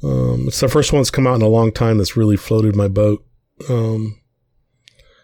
Um, 0.02 0.44
it's 0.48 0.60
the 0.60 0.68
first 0.68 0.92
one 0.92 1.00
that's 1.00 1.10
come 1.10 1.26
out 1.26 1.36
in 1.36 1.42
a 1.42 1.48
long 1.48 1.72
time 1.72 1.96
that's 1.98 2.16
really 2.16 2.36
floated 2.36 2.74
my 2.76 2.88
boat. 2.88 3.24
Um, 3.70 4.20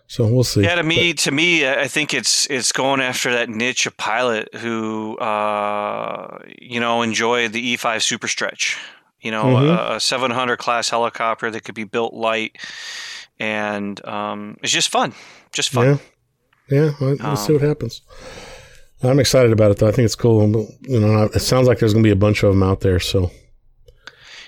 so 0.06 0.26
we'll 0.26 0.44
see. 0.44 0.62
yeah, 0.62 0.76
to 0.76 0.82
me, 0.82 1.14
to 1.14 1.30
me, 1.30 1.68
I 1.68 1.88
think 1.88 2.14
it's 2.14 2.46
it's 2.48 2.70
going 2.72 3.00
after 3.00 3.32
that 3.32 3.48
niche 3.48 3.86
of 3.86 3.96
pilot 3.96 4.54
who, 4.54 5.16
uh, 5.18 6.38
you 6.60 6.78
know, 6.80 7.02
enjoy 7.02 7.48
the 7.48 7.76
E5 7.76 8.02
Super 8.02 8.28
Stretch. 8.28 8.78
You 9.20 9.30
know, 9.30 9.44
Mhm. 9.44 9.92
a, 9.92 9.96
a 9.96 10.00
700 10.00 10.56
class 10.58 10.90
helicopter 10.90 11.50
that 11.50 11.62
could 11.64 11.74
be 11.74 11.84
built 11.84 12.12
light, 12.12 12.56
and 13.38 14.04
um, 14.06 14.56
it's 14.62 14.72
just 14.72 14.90
fun, 14.90 15.12
just 15.52 15.70
fun. 15.70 16.00
Yeah, 16.68 16.84
yeah. 16.84 16.90
We'll, 17.00 17.16
we'll 17.20 17.36
see 17.36 17.54
Um, 17.54 17.60
what 17.60 17.68
happens. 17.68 18.02
I'm 19.02 19.18
excited 19.18 19.52
about 19.52 19.70
it 19.72 19.78
though. 19.78 19.88
I 19.88 19.92
think 19.92 20.06
it's 20.06 20.14
cool. 20.14 20.48
You 20.82 21.00
know, 21.00 21.24
it 21.34 21.40
sounds 21.40 21.66
like 21.66 21.78
there's 21.78 21.92
going 21.92 22.04
to 22.04 22.06
be 22.06 22.12
a 22.12 22.16
bunch 22.16 22.42
of 22.42 22.52
them 22.52 22.62
out 22.62 22.80
there. 22.80 23.00
So 23.00 23.30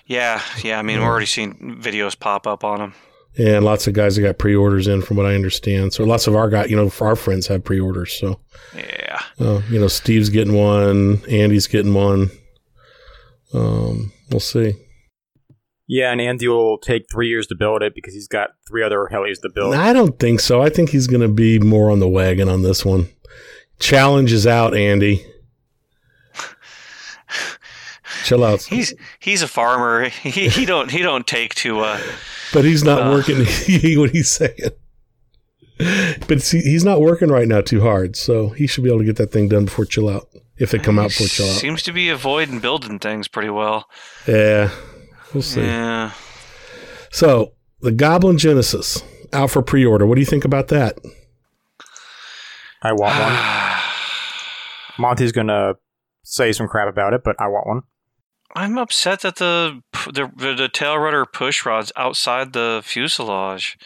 Yeah, 0.07 0.40
yeah. 0.62 0.78
I 0.78 0.82
mean, 0.82 1.00
we're 1.00 1.07
already 1.07 1.26
seeing 1.26 1.78
videos 1.82 2.18
pop 2.18 2.46
up 2.46 2.64
on 2.64 2.78
them. 2.78 2.94
And 3.36 3.64
lots 3.64 3.88
of 3.88 3.94
guys 3.94 4.14
that 4.14 4.22
got 4.22 4.38
pre-orders 4.38 4.86
in, 4.86 5.02
from 5.02 5.16
what 5.16 5.26
I 5.26 5.34
understand. 5.34 5.92
So 5.92 6.05
lots 6.05 6.28
of 6.28 6.36
our 6.36 6.48
guy, 6.48 6.66
you 6.66 6.76
know, 6.76 6.88
our 7.00 7.16
friends 7.16 7.48
have 7.48 7.64
pre-orders. 7.64 8.12
So 8.12 8.38
Yeah. 8.76 9.20
uh, 9.40 9.61
you 9.68 9.80
know, 9.80 9.88
Steve's 9.88 10.28
getting 10.28 10.55
one, 10.55 11.20
Andy's 11.28 11.66
getting 11.66 11.94
one. 11.94 12.30
Um, 13.52 14.12
we'll 14.30 14.38
see. 14.40 14.74
Yeah, 15.86 16.12
and 16.12 16.20
Andy 16.20 16.48
will 16.48 16.78
take 16.78 17.07
three 17.12 17.28
years 17.28 17.46
to 17.48 17.55
build 17.55 17.82
it 17.82 17.94
because 17.94 18.14
he's 18.14 18.28
got 18.28 18.50
three 18.68 18.82
other 18.82 19.09
helis 19.12 19.40
to 19.42 19.50
build. 19.55 19.74
I 19.74 19.92
don't 19.92 20.18
think 20.18 20.40
so. 20.40 20.62
I 20.62 20.70
think 20.70 20.90
he's 20.90 21.07
going 21.07 21.20
to 21.20 21.28
be 21.28 21.59
more 21.59 21.90
on 21.90 21.98
the 21.98 22.09
wagon 22.09 22.48
on 22.48 22.62
this 22.62 22.84
one. 22.84 23.09
Challenge 23.79 24.33
is 24.33 24.47
out, 24.47 24.77
Andy. 24.77 25.25
Chill 28.25 28.45
out. 28.45 28.62
He's 28.70 28.95
he's 29.18 29.43
a 29.43 29.49
farmer. 29.49 30.09
He 30.22 30.49
he 30.49 30.64
don't 30.64 30.91
he 30.91 30.99
don't 31.03 31.27
take 31.27 31.55
to 31.57 31.81
uh 31.81 32.01
But 32.53 32.64
he's 32.64 32.83
not 32.85 33.03
Uh. 33.03 33.11
working. 33.11 33.39
what 33.99 34.11
he's 34.11 34.31
saying. 34.31 34.70
But 36.29 36.41
see, 36.41 36.61
he's 36.61 36.85
not 36.85 37.01
working 37.01 37.29
right 37.29 37.49
now 37.49 37.61
too 37.61 37.81
hard, 37.83 38.16
so 38.16 38.51
he 38.51 38.66
should 38.66 38.85
be 38.85 38.91
able 38.91 39.01
to 39.01 39.05
get 39.05 39.16
that 39.16 39.33
thing 39.33 39.49
done 39.49 39.64
before 39.64 39.85
chill 39.85 40.09
out. 40.09 40.29
If 40.57 40.70
they 40.70 40.79
come 40.79 40.99
out 41.01 41.09
before 41.09 41.27
chill 41.27 41.47
out, 41.51 41.57
seems 41.57 41.83
to 41.83 41.93
be 41.93 42.09
avoiding 42.09 42.61
building 42.61 43.01
things 43.01 43.27
pretty 43.27 43.51
well. 43.51 43.89
yeah, 44.27 44.70
we'll 45.35 45.43
see. 45.43 45.62
Yeah. 45.62 46.12
So 47.11 47.53
the 47.81 47.91
Goblin 47.91 48.39
Genesis 48.39 49.03
out 49.33 49.51
for 49.51 49.62
pre-order. 49.62 50.07
What 50.07 50.14
do 50.14 50.20
you 50.20 50.27
think 50.27 50.45
about 50.45 50.68
that? 50.68 50.97
I 52.85 52.93
want 52.93 53.18
one. 53.18 53.80
Monty's 54.99 55.32
gonna 55.32 55.74
say 56.22 56.53
some 56.53 56.68
crap 56.68 56.89
about 56.89 57.14
it, 57.14 57.22
but 57.24 57.35
I 57.41 57.49
want 57.49 57.66
one. 57.66 57.82
I'm 58.55 58.78
upset 58.78 59.20
that 59.22 59.37
the 59.37 59.82
the 60.07 60.30
the 60.37 60.68
tail 60.72 60.99
rudder 60.99 61.26
push 61.26 61.66
rod's 61.66 61.91
outside 61.97 62.53
the 62.53 62.82
fuselage. 62.85 63.76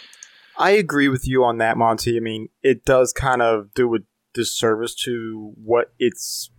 I 0.59 0.73
agree 0.73 1.09
with 1.09 1.27
you 1.27 1.45
on 1.45 1.59
that, 1.59 1.79
Monty. 1.79 2.17
I 2.17 2.21
mean, 2.21 2.49
it 2.63 2.85
does 2.85 3.13
kind 3.13 3.41
of 3.41 3.73
do 3.75 3.95
a 3.95 3.99
disservice 4.35 4.95
to 5.05 5.53
what 5.57 5.93
it's. 5.99 6.51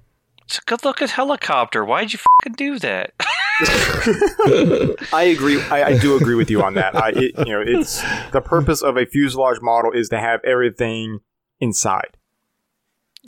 It's 0.46 0.58
a 0.58 0.62
good 0.62 0.84
looking 0.84 1.10
helicopter. 1.10 1.86
Why'd 1.86 2.12
you 2.14 2.20
fucking 2.20 2.54
do 2.54 2.80
that? 2.80 3.14
I 5.14 5.24
agree. 5.36 5.62
I, 5.64 5.84
I 5.84 5.98
do 5.98 6.16
agree 6.16 6.34
with 6.34 6.50
you 6.50 6.64
on 6.64 6.76
that. 6.76 6.96
I, 6.96 7.10
it, 7.10 7.34
you 7.46 7.54
know, 7.54 7.62
it's 7.64 8.02
the 8.32 8.42
purpose 8.42 8.82
of 8.82 8.98
a 8.98 9.06
fuselage 9.06 9.60
model 9.62 9.92
is 9.92 10.10
to 10.10 10.20
have 10.20 10.40
everything 10.46 11.20
inside. 11.60 12.18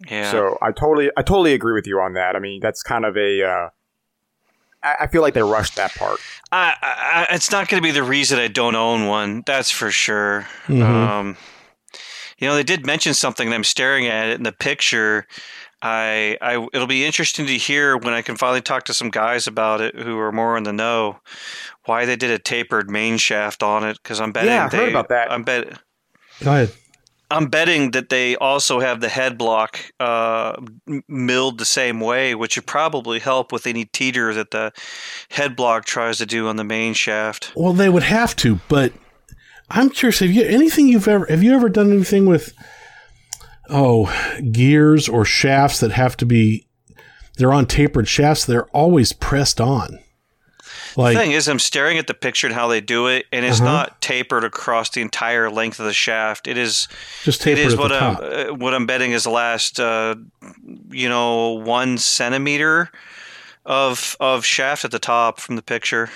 Yeah. 0.10 0.32
So 0.32 0.58
I 0.62 0.72
totally, 0.72 1.10
I 1.18 1.22
totally 1.22 1.54
agree 1.54 1.74
with 1.74 1.86
you 1.88 2.00
on 2.00 2.14
that. 2.14 2.36
I 2.36 2.40
mean, 2.40 2.60
that's 2.62 2.82
kind 2.84 3.06
of 3.06 3.16
a. 3.18 3.44
Uh, 3.44 3.70
I, 4.84 4.96
I 5.02 5.08
feel 5.08 5.22
like 5.22 5.34
they 5.34 5.44
rushed 5.44 5.76
that 5.76 5.94
part. 5.96 6.20
I, 6.52 6.74
I, 6.82 7.26
I- 7.30 7.36
it's 7.36 7.52
not 7.52 7.68
going 7.70 7.82
to 7.82 7.86
be 7.88 7.92
the 7.92 8.04
reason 8.04 8.40
I 8.40 8.48
don't 8.48 8.76
own 8.76 9.08
one. 9.08 9.44
That's 9.46 9.70
for 9.72 9.92
sure. 9.92 10.48
Mhm. 10.68 10.82
Um, 10.84 11.38
you 12.38 12.48
know, 12.48 12.56
they 12.56 12.64
did 12.64 12.86
mention 12.86 13.14
something, 13.14 13.48
and 13.48 13.54
I'm 13.54 13.64
staring 13.64 14.08
at 14.08 14.30
it 14.30 14.38
in 14.38 14.44
the 14.44 14.52
picture. 14.52 15.28
I, 15.84 16.38
I, 16.42 16.68
it'll 16.74 16.88
be 16.88 17.06
interesting 17.06 17.46
to 17.48 17.54
hear 17.58 17.98
when 17.98 18.14
I 18.14 18.22
can 18.22 18.36
finally 18.36 18.62
talk 18.62 18.84
to 18.86 18.94
some 18.94 19.10
guys 19.10 19.48
about 19.48 19.82
it 19.82 19.96
who 19.96 20.18
are 20.20 20.32
more 20.32 20.58
in 20.58 20.64
the 20.64 20.74
know. 20.74 21.20
Why 21.86 22.06
they 22.06 22.16
did 22.16 22.30
a 22.32 22.38
tapered 22.40 22.90
main 22.90 23.18
shaft 23.18 23.64
on 23.64 23.84
it? 23.84 23.98
Because 24.02 24.20
I'm 24.22 24.32
betting 24.32 24.50
Yeah, 24.50 24.66
I 24.66 24.70
they, 24.70 24.78
heard 24.78 24.90
about 24.90 25.10
that. 25.10 25.32
I'm 25.32 25.44
bet, 25.44 25.80
Go 26.44 26.52
ahead. 26.52 26.72
I'm 27.32 27.48
betting 27.48 27.92
that 27.92 28.10
they 28.10 28.36
also 28.36 28.82
have 28.82 29.00
the 29.00 29.08
head 29.08 29.38
block 29.38 29.80
uh, 30.00 30.62
milled 31.08 31.58
the 31.58 31.66
same 31.66 32.02
way, 32.02 32.36
which 32.36 32.58
would 32.58 32.66
probably 32.66 33.20
help 33.20 33.52
with 33.52 33.66
any 33.66 33.86
teeter 33.86 34.34
that 34.34 34.52
the 34.52 34.74
head 35.30 35.56
block 35.56 35.86
tries 35.86 36.18
to 36.18 36.26
do 36.26 36.48
on 36.50 36.58
the 36.58 36.66
main 36.66 36.94
shaft. 36.94 37.54
Well, 37.56 37.74
they 37.74 37.90
would 37.90 38.04
have 38.04 38.36
to, 38.38 38.60
but 38.68 38.92
I'm 39.70 39.90
curious. 39.90 40.20
Have 40.20 40.32
you 40.32 40.44
anything 40.44 40.88
you've 40.88 41.08
ever 41.08 41.26
have 41.28 41.42
you 41.42 41.54
ever 41.54 41.70
done 41.70 41.92
anything 41.92 42.26
with 42.26 42.54
oh 43.70 44.14
gears 44.52 45.08
or 45.08 45.24
shafts 45.24 45.80
that 45.80 45.92
have 45.92 46.18
to 46.18 46.26
be 46.26 46.68
they're 47.38 47.54
on 47.54 47.66
tapered 47.66 48.10
shafts? 48.10 48.46
They're 48.46 48.68
always 48.68 49.14
pressed 49.14 49.62
on. 49.62 50.00
Like 50.96 51.16
thing 51.18 51.32
is, 51.32 51.48
I'm 51.48 51.60
staring 51.60 51.98
at 51.98 52.08
the 52.08 52.14
picture 52.14 52.48
and 52.48 52.54
how 52.56 52.68
they 52.68 52.82
do 52.82 53.08
it, 53.08 53.26
and 53.32 53.46
it's 53.46 53.60
Uh-huh. 53.62 53.72
not 53.72 54.02
tapered 54.02 54.44
across 54.44 54.90
the 54.90 55.02
entire 55.02 55.50
length 55.50 55.80
of 55.80 55.86
the 55.86 55.94
shaft. 55.94 56.48
It 56.48 56.58
is. 56.58 56.88
just 57.24 57.42
tapered 57.42 57.66
is 57.66 57.74
at 57.74 57.80
what 57.80 57.88
the 57.90 57.96
I'm. 58.02 58.16
top. 58.16 58.24
Uh, 58.24 58.54
what 58.56 58.74
I'm 58.74 58.86
betting 58.86 59.12
is 59.12 59.24
the 59.24 59.30
last, 59.32 59.80
uh, 59.80 60.16
you 60.90 61.08
know, 61.10 61.52
one 61.52 61.98
centimeter 61.98 62.90
of 63.66 64.16
of 64.20 64.44
shaft 64.46 64.86
at 64.86 64.92
the 64.92 65.00
top 65.00 65.40
from 65.40 65.56
the 65.56 65.62
picture. 65.62 66.10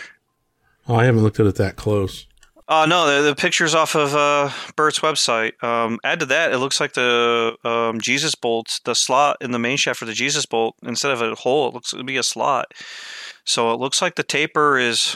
Oh, 0.88 0.96
I 0.96 1.06
haven't 1.06 1.24
looked 1.24 1.40
at 1.40 1.46
it 1.46 1.56
that 1.56 1.76
close. 1.76 2.28
Uh, 2.68 2.84
no, 2.88 3.06
the, 3.22 3.30
the 3.30 3.36
picture's 3.36 3.76
off 3.76 3.96
of 3.96 4.16
uh, 4.16 4.50
Bert's 4.76 5.00
website. 5.00 5.62
Um, 5.64 6.00
add 6.04 6.20
to 6.22 6.26
that, 6.26 6.52
it 6.52 6.58
looks 6.58 6.80
like 6.80 6.94
the 6.94 7.56
um, 7.64 8.02
Jesus 8.02 8.34
bolt, 8.34 8.80
the 8.86 8.96
slot 8.96 9.38
in 9.40 9.52
the 9.52 9.60
main 9.60 9.78
shaft 9.78 10.00
for 10.00 10.06
the 10.06 10.14
Jesus 10.14 10.48
bolt, 10.48 10.76
instead 10.82 11.12
of 11.12 11.22
a 11.22 11.36
hole, 11.36 11.68
it 11.68 11.76
looks 11.76 11.92
to 11.92 12.04
be 12.04 12.18
a 12.18 12.24
slot. 12.24 12.72
So 13.46 13.72
it 13.72 13.80
looks 13.80 14.02
like 14.02 14.16
the 14.16 14.24
taper 14.24 14.78
is 14.78 15.16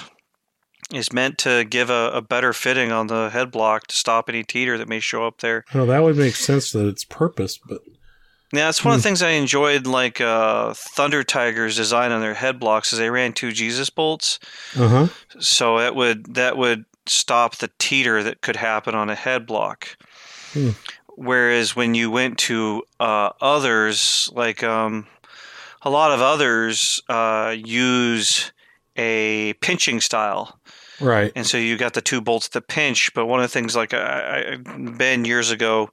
is 0.93 1.13
meant 1.13 1.37
to 1.39 1.65
give 1.65 1.89
a, 1.89 2.11
a 2.13 2.21
better 2.21 2.51
fitting 2.51 2.91
on 2.91 3.07
the 3.07 3.29
head 3.29 3.51
block 3.51 3.85
to 3.87 3.95
stop 3.95 4.27
any 4.27 4.43
teeter 4.43 4.77
that 4.77 4.87
may 4.87 4.99
show 4.99 5.25
up 5.25 5.39
there. 5.39 5.63
Oh, 5.75 5.85
that 5.85 6.01
would 6.03 6.17
make 6.17 6.35
sense 6.35 6.71
that 6.71 6.87
it's 6.87 7.03
purpose, 7.03 7.59
but 7.59 7.81
Yeah, 8.51 8.65
that's 8.65 8.83
one 8.83 8.95
of 8.95 8.99
the 8.99 9.03
things 9.03 9.21
I 9.21 9.31
enjoyed, 9.31 9.85
like 9.85 10.19
uh, 10.19 10.73
Thunder 10.73 11.23
Tiger's 11.23 11.75
design 11.75 12.11
on 12.11 12.21
their 12.21 12.33
head 12.33 12.59
blocks, 12.59 12.91
is 12.91 12.97
they 12.97 13.11
ran 13.11 13.33
two 13.33 13.51
Jesus 13.51 13.91
bolts. 13.91 14.39
uh 14.75 14.87
huh. 14.87 15.07
so 15.39 15.77
it 15.79 15.93
would 15.93 16.33
that 16.33 16.57
would 16.57 16.85
stop 17.05 17.57
the 17.57 17.69
teeter 17.77 18.23
that 18.23 18.41
could 18.41 18.55
happen 18.55 18.95
on 18.95 19.09
a 19.09 19.15
head 19.15 19.45
block. 19.45 19.95
Hmm. 20.53 20.71
Whereas 21.15 21.75
when 21.75 21.93
you 21.95 22.09
went 22.09 22.37
to 22.39 22.83
uh, 22.99 23.31
others, 23.41 24.29
like 24.33 24.63
um, 24.63 25.05
a 25.81 25.89
lot 25.89 26.11
of 26.11 26.21
others 26.21 27.01
uh, 27.09 27.55
use 27.57 28.51
a 28.95 29.53
pinching 29.61 30.01
style, 30.01 30.58
Right. 30.99 31.31
and 31.35 31.45
so 31.45 31.57
you 31.57 31.77
got 31.77 31.93
the 31.93 32.01
two 32.01 32.21
bolts 32.21 32.49
to 32.49 32.61
pinch. 32.61 33.13
But 33.13 33.25
one 33.25 33.39
of 33.39 33.43
the 33.43 33.53
things, 33.53 33.75
like 33.75 33.93
I, 33.93 34.53
I, 34.53 34.57
Ben 34.57 35.25
years 35.25 35.51
ago, 35.51 35.89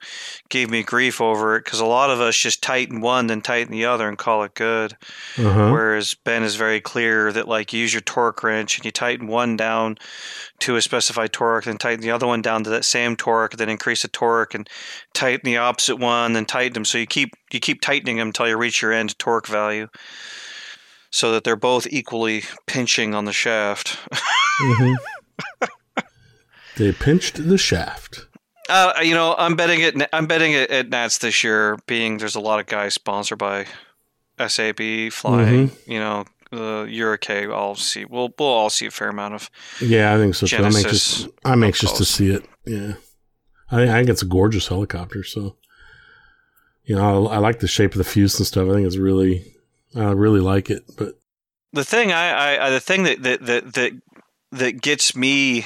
gave 0.49 0.71
me 0.71 0.83
grief 0.83 1.21
over 1.21 1.57
it 1.57 1.65
because 1.65 1.81
a 1.81 1.87
lot 1.87 2.11
of 2.11 2.21
us 2.21 2.37
just 2.37 2.63
tighten 2.63 3.01
one, 3.01 3.27
then 3.27 3.41
tighten 3.41 3.73
the 3.73 3.85
other, 3.85 4.09
and 4.09 4.19
call 4.19 4.43
it 4.45 4.55
good. 4.55 4.97
Uh 5.39 5.53
huh. 5.53 5.71
Whereas 5.71 6.15
Ben 6.15 6.43
is 6.43 6.57
very 6.57 6.81
clear 6.81 7.33
that 7.33 7.49
like 7.49 7.73
you 7.73 7.81
use 7.81 7.93
your 7.95 8.03
torque 8.03 8.43
wrench 8.43 8.77
and 8.77 8.85
you 8.85 8.91
tighten 8.91 9.27
one 9.27 9.57
down 9.57 9.99
to 10.61 10.77
a 10.77 10.83
specified 10.83 11.33
torque, 11.33 11.65
then 11.65 11.79
tighten 11.79 12.01
the 12.01 12.11
other 12.11 12.27
one 12.27 12.43
down 12.43 12.65
to 12.65 12.71
that 12.71 12.85
same 12.85 13.17
torque, 13.17 13.57
then 13.57 13.69
increase 13.69 14.03
the 14.03 14.09
torque 14.09 14.55
and 14.55 14.69
tighten 15.13 15.43
the 15.45 15.57
opposite 15.57 15.97
one, 15.97 16.33
then 16.33 16.47
tighten 16.47 16.73
them. 16.73 16.85
So 16.85 16.99
you 16.99 17.07
keep 17.07 17.35
you 17.53 17.61
keep 17.61 17.81
tightening 17.81 18.17
them 18.17 18.29
until 18.29 18.49
you 18.49 18.57
reach 18.57 18.83
your 18.83 18.93
end 18.93 19.19
torque 19.19 19.47
value, 19.47 19.89
so 21.17 21.33
that 21.33 21.45
they're 21.45 21.57
both 21.57 21.87
equally 21.89 22.43
pinching 22.67 23.15
on 23.15 23.25
the 23.25 23.33
shaft. 23.33 23.99
hmm 24.13 24.93
they 26.77 26.93
pinched 26.93 27.49
the 27.49 27.57
shaft. 27.57 28.27
Uh, 28.69 28.93
you 29.03 29.15
know, 29.15 29.35
I'm 29.39 29.57
betting 29.57 29.81
it. 29.81 29.95
I'm 30.13 30.27
betting 30.27 30.53
it 30.53 30.71
at 30.71 30.91
Nats 30.91 31.17
this 31.19 31.43
year. 31.43 31.79
Being 31.87 32.19
there's 32.19 32.35
a 32.35 32.41
lot 32.41 32.61
of 32.61 32.67
guys 32.67 32.93
sponsored 32.93 33.39
by 33.39 33.65
SAB 34.39 35.11
flying. 35.11 35.71
Mm-hmm. 35.71 35.91
You 35.91 36.01
know, 36.01 36.25
the 36.51 36.87
Urukay. 36.87 37.51
I'll 37.51 37.77
see. 37.77 38.05
We'll 38.05 38.35
we'll 38.39 38.49
all 38.49 38.69
see 38.69 38.85
a 38.85 38.91
fair 38.91 39.09
amount 39.09 39.33
of. 39.33 39.51
Yeah, 39.81 40.15
I 40.15 40.19
think 40.19 40.35
so 40.35 40.47
too. 40.47 40.57
I'm 40.57 40.77
anxious. 40.77 41.27
I'm 41.47 41.65
anxious 41.65 41.93
to 41.93 42.05
see 42.05 42.29
it. 42.29 42.45
Yeah, 42.67 42.95
I 43.71 43.77
think, 43.77 43.91
I 43.91 43.99
think 43.99 44.11
it's 44.11 44.23
a 44.23 44.27
gorgeous 44.27 44.69
helicopter. 44.69 45.25
So, 45.25 45.57
you 46.85 46.97
know, 46.97 47.29
I, 47.29 47.37
I 47.37 47.39
like 47.39 47.61
the 47.61 47.69
shape 47.69 47.93
of 47.93 47.99
the 47.99 48.05
fuse 48.05 48.39
and 48.39 48.47
stuff. 48.47 48.69
I 48.69 48.75
think 48.75 48.87
it's 48.87 48.99
really, 48.99 49.56
I 49.97 50.13
really 50.13 50.41
like 50.41 50.71
it. 50.71 50.85
But 50.97 51.19
The 51.73 51.85
thing 51.85 52.13
I, 52.13 52.67
I, 52.67 52.71
the 52.71 52.81
thing 52.81 53.05
that 53.05 53.23
that 53.23 53.47
that 53.47 53.75
that 53.75 53.93
that 54.53 54.83
gets 54.83 55.17
me. 55.17 55.65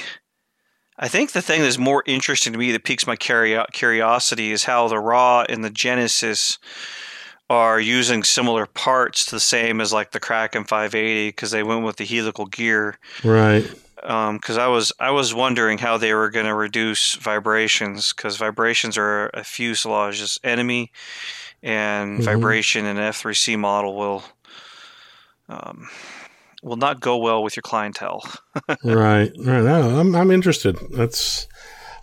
I 0.97 1.07
think 1.07 1.31
the 1.31 1.41
thing 1.41 1.61
that's 1.61 1.79
more 1.79 2.03
interesting 2.05 2.53
to 2.53 2.59
me 2.59 2.71
that 2.73 2.83
piques 2.83 3.07
my 3.07 3.15
curiosity 3.15 4.51
is 4.51 4.65
how 4.65 4.87
the 4.87 4.99
Raw 4.99 5.43
and 5.49 5.63
the 5.63 5.71
Genesis 5.71 6.59
are 7.49 7.79
using 7.79 8.23
similar 8.23 8.67
parts 8.67 9.25
to 9.25 9.31
the 9.31 9.39
same 9.39 9.81
as 9.81 9.91
like 9.91 10.11
the 10.11 10.19
Kraken 10.19 10.63
580 10.63 11.29
because 11.29 11.49
they 11.49 11.63
went 11.63 11.83
with 11.83 11.95
the 11.95 12.05
helical 12.05 12.45
gear. 12.45 12.99
right, 13.23 13.67
um, 14.03 14.37
because 14.37 14.57
I 14.57 14.67
was 14.67 14.91
I 14.99 15.11
was 15.11 15.33
wondering 15.33 15.77
how 15.77 15.97
they 15.97 16.13
were 16.13 16.29
going 16.29 16.45
to 16.45 16.55
reduce 16.55 17.15
vibrations 17.15 18.13
because 18.13 18.37
vibrations 18.37 18.97
are 18.97 19.27
a 19.27 19.41
fuselage's 19.41 20.39
enemy, 20.43 20.91
and 21.63 22.19
Mhm. 22.19 22.23
vibration 22.23 22.85
in 22.85 22.97
an 22.97 23.03
F3C 23.13 23.57
model 23.57 23.95
will 23.95 24.23
um, 25.49 25.89
will 26.63 26.77
not 26.77 26.99
go 26.99 27.17
well 27.17 27.43
with 27.43 27.55
your 27.55 27.61
clientele. 27.61 28.23
right, 28.83 29.31
right. 29.39 29.63
No, 29.63 29.99
I'm 29.99 30.15
I'm 30.15 30.31
interested. 30.31 30.77
That's 30.91 31.47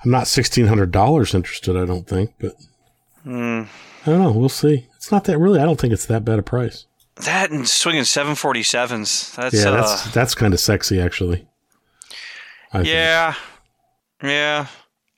I'm 0.05 0.11
not 0.11 0.27
sixteen 0.29 0.67
hundred 0.67 0.91
dollars 0.91 1.35
interested. 1.35 1.77
I 1.77 1.85
don't 1.87 2.07
think, 2.07 2.33
but 2.41 2.55
Hmm. 3.25 3.63
I 4.07 4.11
don't 4.11 4.23
know. 4.23 4.31
We'll 4.33 4.49
see. 4.49 4.87
It's 4.97 5.11
not 5.11 5.25
that 5.25 5.39
really. 5.39 5.61
I 5.61 5.65
don't 5.65 5.79
think 5.81 5.93
it's 5.93 6.07
that 6.07 6.25
bad 6.25 6.39
a 6.39 6.43
price. 6.43 6.87
That 7.17 7.51
and 7.51 7.69
swinging 7.69 8.03
747s. 8.05 9.35
That's 9.35 9.55
yeah, 9.55 9.71
uh, 9.71 9.77
that's 9.77 10.13
that's 10.13 10.35
kind 10.37 10.55
of 10.55 10.61
sexy 10.61 11.01
actually. 11.01 11.47
I 12.73 12.79
think. 12.79 12.89
yeah, 12.89 13.35
yeah. 14.23 14.67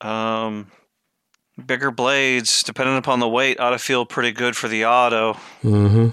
Um, 0.01 0.70
bigger 1.66 1.90
blades, 1.90 2.62
depending 2.62 2.96
upon 2.96 3.20
the 3.20 3.28
weight, 3.28 3.61
ought 3.61 3.70
to 3.70 3.78
feel 3.78 4.06
pretty 4.06 4.32
good 4.32 4.56
for 4.56 4.68
the 4.68 4.84
auto. 4.84 5.34
Mm-hmm. 5.62 6.08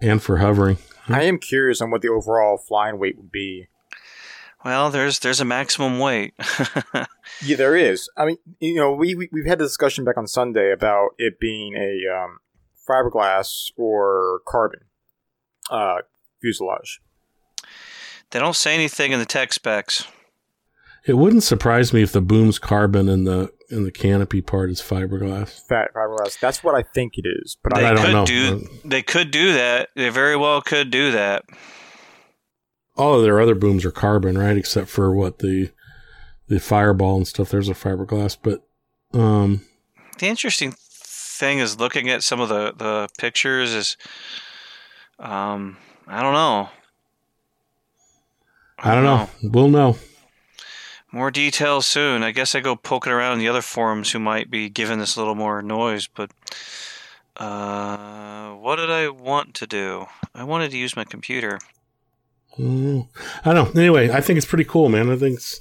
And 0.00 0.22
for 0.22 0.38
hovering. 0.38 0.78
I 1.08 1.24
am 1.24 1.38
curious 1.38 1.80
on 1.80 1.90
what 1.90 2.02
the 2.02 2.08
overall 2.08 2.58
flying 2.58 2.98
weight 2.98 3.16
would 3.16 3.32
be. 3.32 3.68
Well, 4.64 4.90
there's 4.90 5.20
there's 5.20 5.40
a 5.40 5.44
maximum 5.44 5.98
weight. 5.98 6.34
Yeah, 7.42 7.56
there 7.56 7.76
is. 7.76 8.10
I 8.16 8.24
mean, 8.26 8.38
you 8.58 8.76
know, 8.76 8.92
we, 8.92 9.14
we 9.14 9.28
we've 9.32 9.46
had 9.46 9.58
the 9.58 9.64
discussion 9.64 10.04
back 10.04 10.16
on 10.16 10.26
Sunday 10.26 10.72
about 10.72 11.10
it 11.18 11.38
being 11.38 11.74
a 11.76 12.00
um, 12.12 12.38
fiberglass 12.88 13.70
or 13.76 14.40
carbon 14.46 14.80
uh, 15.70 15.98
fuselage. 16.40 17.00
They 18.30 18.40
don't 18.40 18.56
say 18.56 18.74
anything 18.74 19.12
in 19.12 19.20
the 19.20 19.24
tech 19.24 19.52
specs. 19.52 20.06
It 21.08 21.16
wouldn't 21.16 21.42
surprise 21.42 21.92
me 21.94 22.02
if 22.02 22.12
the 22.12 22.20
boom's 22.20 22.58
carbon 22.58 23.08
and 23.08 23.26
the 23.26 23.50
and 23.70 23.84
the 23.86 23.90
canopy 23.90 24.42
part 24.42 24.70
is 24.70 24.80
fiberglass. 24.82 25.66
Fat 25.66 25.90
fiberglass. 25.94 26.38
That's 26.38 26.62
what 26.62 26.74
I 26.74 26.82
think 26.82 27.14
it 27.16 27.26
is. 27.26 27.56
But 27.62 27.74
They 27.74 27.84
I 27.86 27.92
I, 27.92 27.94
don't 27.94 28.12
know. 28.12 28.26
do 28.26 28.68
they 28.84 29.02
could 29.02 29.30
do 29.30 29.54
that. 29.54 29.88
They 29.96 30.10
very 30.10 30.36
well 30.36 30.60
could 30.60 30.90
do 30.90 31.10
that. 31.12 31.44
All 32.96 33.14
of 33.14 33.22
their 33.22 33.40
other 33.40 33.54
booms 33.54 33.84
are 33.86 33.90
carbon, 33.90 34.36
right? 34.36 34.56
Except 34.56 34.88
for 34.88 35.10
what 35.14 35.38
the 35.38 35.70
the 36.48 36.60
fireball 36.60 37.16
and 37.16 37.26
stuff. 37.26 37.48
There's 37.48 37.68
a 37.70 37.74
fiberglass, 37.74 38.36
but 38.42 38.66
um, 39.18 39.62
The 40.18 40.26
interesting 40.26 40.74
thing 40.78 41.58
is 41.58 41.78
looking 41.78 42.10
at 42.10 42.22
some 42.22 42.40
of 42.40 42.50
the, 42.50 42.74
the 42.76 43.08
pictures 43.16 43.72
is 43.72 43.96
um 45.18 45.78
I 46.06 46.20
don't 46.20 46.34
know. 46.34 46.68
I 48.78 48.94
don't 48.94 49.04
know. 49.04 49.28
We'll 49.42 49.68
know. 49.68 49.96
More 51.10 51.30
details 51.30 51.86
soon. 51.86 52.22
I 52.22 52.32
guess 52.32 52.54
I 52.54 52.60
go 52.60 52.76
poking 52.76 53.12
around 53.12 53.34
in 53.34 53.38
the 53.38 53.48
other 53.48 53.62
forums 53.62 54.12
who 54.12 54.18
might 54.18 54.50
be 54.50 54.68
giving 54.68 54.98
this 54.98 55.16
a 55.16 55.20
little 55.20 55.34
more 55.34 55.62
noise, 55.62 56.06
but 56.06 56.30
uh, 57.36 58.50
what 58.54 58.76
did 58.76 58.90
I 58.90 59.08
want 59.08 59.54
to 59.54 59.66
do? 59.66 60.06
I 60.34 60.44
wanted 60.44 60.70
to 60.72 60.76
use 60.76 60.96
my 60.96 61.04
computer. 61.04 61.58
Mm, 62.58 63.08
I 63.44 63.54
don't 63.54 63.74
know. 63.74 63.80
Anyway, 63.80 64.10
I 64.10 64.20
think 64.20 64.36
it's 64.36 64.46
pretty 64.46 64.64
cool, 64.64 64.88
man. 64.88 65.10
I 65.10 65.16
think 65.16 65.36
it's 65.36 65.60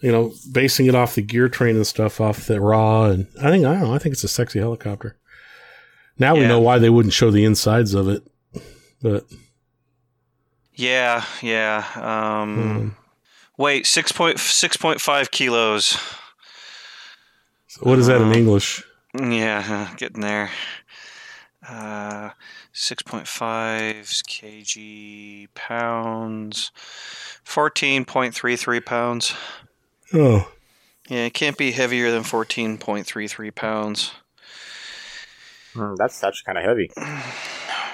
you 0.00 0.10
know 0.10 0.32
basing 0.50 0.86
it 0.86 0.94
off 0.94 1.14
the 1.14 1.22
gear 1.22 1.48
train 1.48 1.76
and 1.76 1.86
stuff 1.86 2.20
off 2.20 2.46
the 2.46 2.60
raw, 2.60 3.04
and 3.04 3.26
I 3.40 3.50
think 3.50 3.64
I 3.66 3.74
don't 3.74 3.82
know. 3.82 3.94
I 3.94 3.98
think 3.98 4.14
it's 4.14 4.24
a 4.24 4.28
sexy 4.28 4.58
helicopter. 4.58 5.16
Now 6.18 6.34
we 6.34 6.46
know 6.46 6.58
why 6.58 6.78
they 6.78 6.90
wouldn't 6.90 7.12
show 7.14 7.30
the 7.30 7.44
insides 7.44 7.94
of 7.94 8.08
it, 8.08 8.26
but 9.00 9.26
Yeah, 10.74 11.24
yeah. 11.42 11.84
Um, 11.94 12.56
Hmm. 12.56 12.88
Wait, 13.58 13.86
six 13.86 14.12
point 14.12 14.38
six 14.38 14.76
point 14.76 15.00
five 15.00 15.30
kilos. 15.30 15.98
what 17.80 17.98
is 17.98 18.06
that 18.06 18.16
in 18.20 18.28
Um, 18.28 18.32
English? 18.32 18.82
Yeah, 19.18 19.92
getting 19.96 20.20
there. 20.20 20.50
Uh, 21.68 22.30
six 22.72 23.02
point 23.02 23.26
five 23.26 24.06
kg 24.28 25.48
pounds. 25.54 26.70
Fourteen 27.44 28.04
point 28.04 28.34
three 28.34 28.56
three 28.56 28.80
pounds. 28.80 29.34
Oh, 30.14 30.50
Yeah, 31.08 31.24
it 31.24 31.34
can't 31.34 31.58
be 31.58 31.72
heavier 31.72 32.10
than 32.10 32.22
fourteen 32.22 32.78
point 32.78 33.06
three 33.06 33.26
three 33.28 33.50
pounds. 33.50 34.12
Hmm, 35.74 35.94
that's 35.96 36.22
actually 36.22 36.44
kind 36.46 36.58
of 36.58 36.64
heavy. 36.64 36.90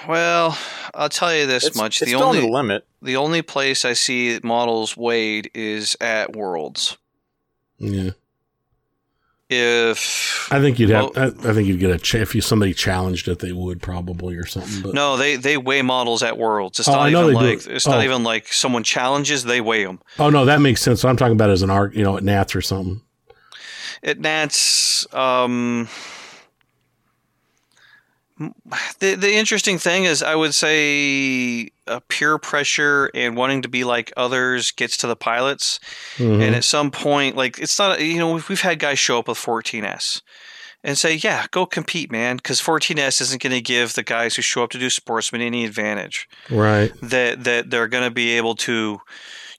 Well, 0.07 0.57
I'll 0.95 1.09
tell 1.09 1.35
you 1.35 1.45
this 1.45 1.65
It's, 1.67 1.77
much: 1.77 2.01
it's 2.01 2.11
the 2.11 2.17
still 2.17 2.27
only 2.27 2.39
the 2.41 2.47
limit. 2.47 2.85
the 3.01 3.17
only 3.17 3.41
place 3.41 3.83
I 3.85 3.93
see 3.93 4.39
models 4.43 4.95
weighed 4.95 5.51
is 5.53 5.95
at 5.99 6.35
Worlds. 6.35 6.97
yeah. 7.77 8.11
If 9.47 10.47
I 10.51 10.59
think 10.59 10.79
you'd 10.79 10.89
have. 10.89 11.15
Well- 11.15 11.35
I, 11.45 11.49
I 11.49 11.53
think 11.53 11.67
you'd 11.67 11.79
get 11.79 11.91
a 11.91 11.99
ch- 11.99 12.15
if 12.15 12.33
you 12.33 12.41
somebody 12.41 12.73
challenged 12.73 13.27
it, 13.27 13.37
they 13.39 13.51
would 13.51 13.79
probably 13.79 14.35
or 14.37 14.45
something. 14.47 14.81
But 14.81 14.95
no, 14.95 15.17
they 15.17 15.35
they 15.35 15.55
weigh 15.55 15.83
models 15.83 16.23
at 16.23 16.39
Worlds. 16.39 16.79
It's 16.79 16.89
Oh, 16.89 16.93
not 16.93 17.01
I 17.01 17.09
know 17.11 17.23
even 17.29 17.35
like 17.35 17.59
it. 17.59 17.67
it's 17.67 17.85
not 17.85 17.99
Oh. 17.99 18.01
even 18.03 18.23
like 18.23 18.51
someone 18.51 18.83
challenges; 18.83 19.43
they 19.43 19.61
weigh 19.61 19.83
them. 19.85 19.99
oh 20.17 20.31
no, 20.31 20.45
that 20.45 20.61
makes 20.61 20.81
sense. 20.81 21.01
So 21.01 21.09
I'm 21.09 21.15
talking 21.15 21.33
about 21.35 21.51
as 21.51 21.61
an 21.61 21.69
art, 21.69 21.93
you 21.93 22.03
know, 22.03 22.17
at 22.17 22.23
Nats 22.23 22.55
or 22.55 22.61
something. 22.61 23.01
At 24.01 24.19
Nats, 24.19 25.05
um, 25.13 25.89
the 28.99 29.15
the 29.15 29.33
interesting 29.33 29.77
thing 29.77 30.03
is, 30.03 30.21
I 30.21 30.35
would 30.35 30.53
say, 30.53 31.69
uh, 31.87 31.99
peer 32.09 32.37
pressure 32.37 33.09
and 33.13 33.37
wanting 33.37 33.61
to 33.61 33.69
be 33.69 33.83
like 33.83 34.11
others 34.17 34.71
gets 34.71 34.97
to 34.97 35.07
the 35.07 35.15
pilots, 35.15 35.79
Mhm. 36.17 36.41
and 36.45 36.55
at 36.55 36.63
some 36.63 36.91
point, 36.91 37.35
like 37.37 37.59
it's 37.59 37.79
not 37.79 38.01
you 38.01 38.17
know 38.17 38.33
we've, 38.33 38.47
we've 38.49 38.61
had 38.61 38.79
guys 38.79 38.99
show 38.99 39.19
up 39.19 39.27
with 39.27 39.37
14s. 39.37 40.21
And 40.87 40.99
say, 40.99 41.15
yeah, 41.15 41.47
go 41.49 41.65
compete, 41.65 42.11
man, 42.11 42.35
because 42.35 42.61
14S 42.61 43.19
isn't 43.19 43.41
going 43.41 43.53
to 43.55 43.59
give 43.59 43.93
the 43.93 44.03
guys 44.03 44.35
who 44.35 44.43
show 44.43 44.61
up 44.63 44.69
to 44.69 44.77
do 44.77 44.91
sportsman 44.91 45.41
any 45.41 45.65
advantage 45.65 46.27
right. 46.51 46.91
that 47.01 47.43
that 47.43 47.71
they're 47.71 47.87
going 47.87 48.03
to 48.03 48.11
be 48.11 48.37
able 48.37 48.53
to 48.57 48.99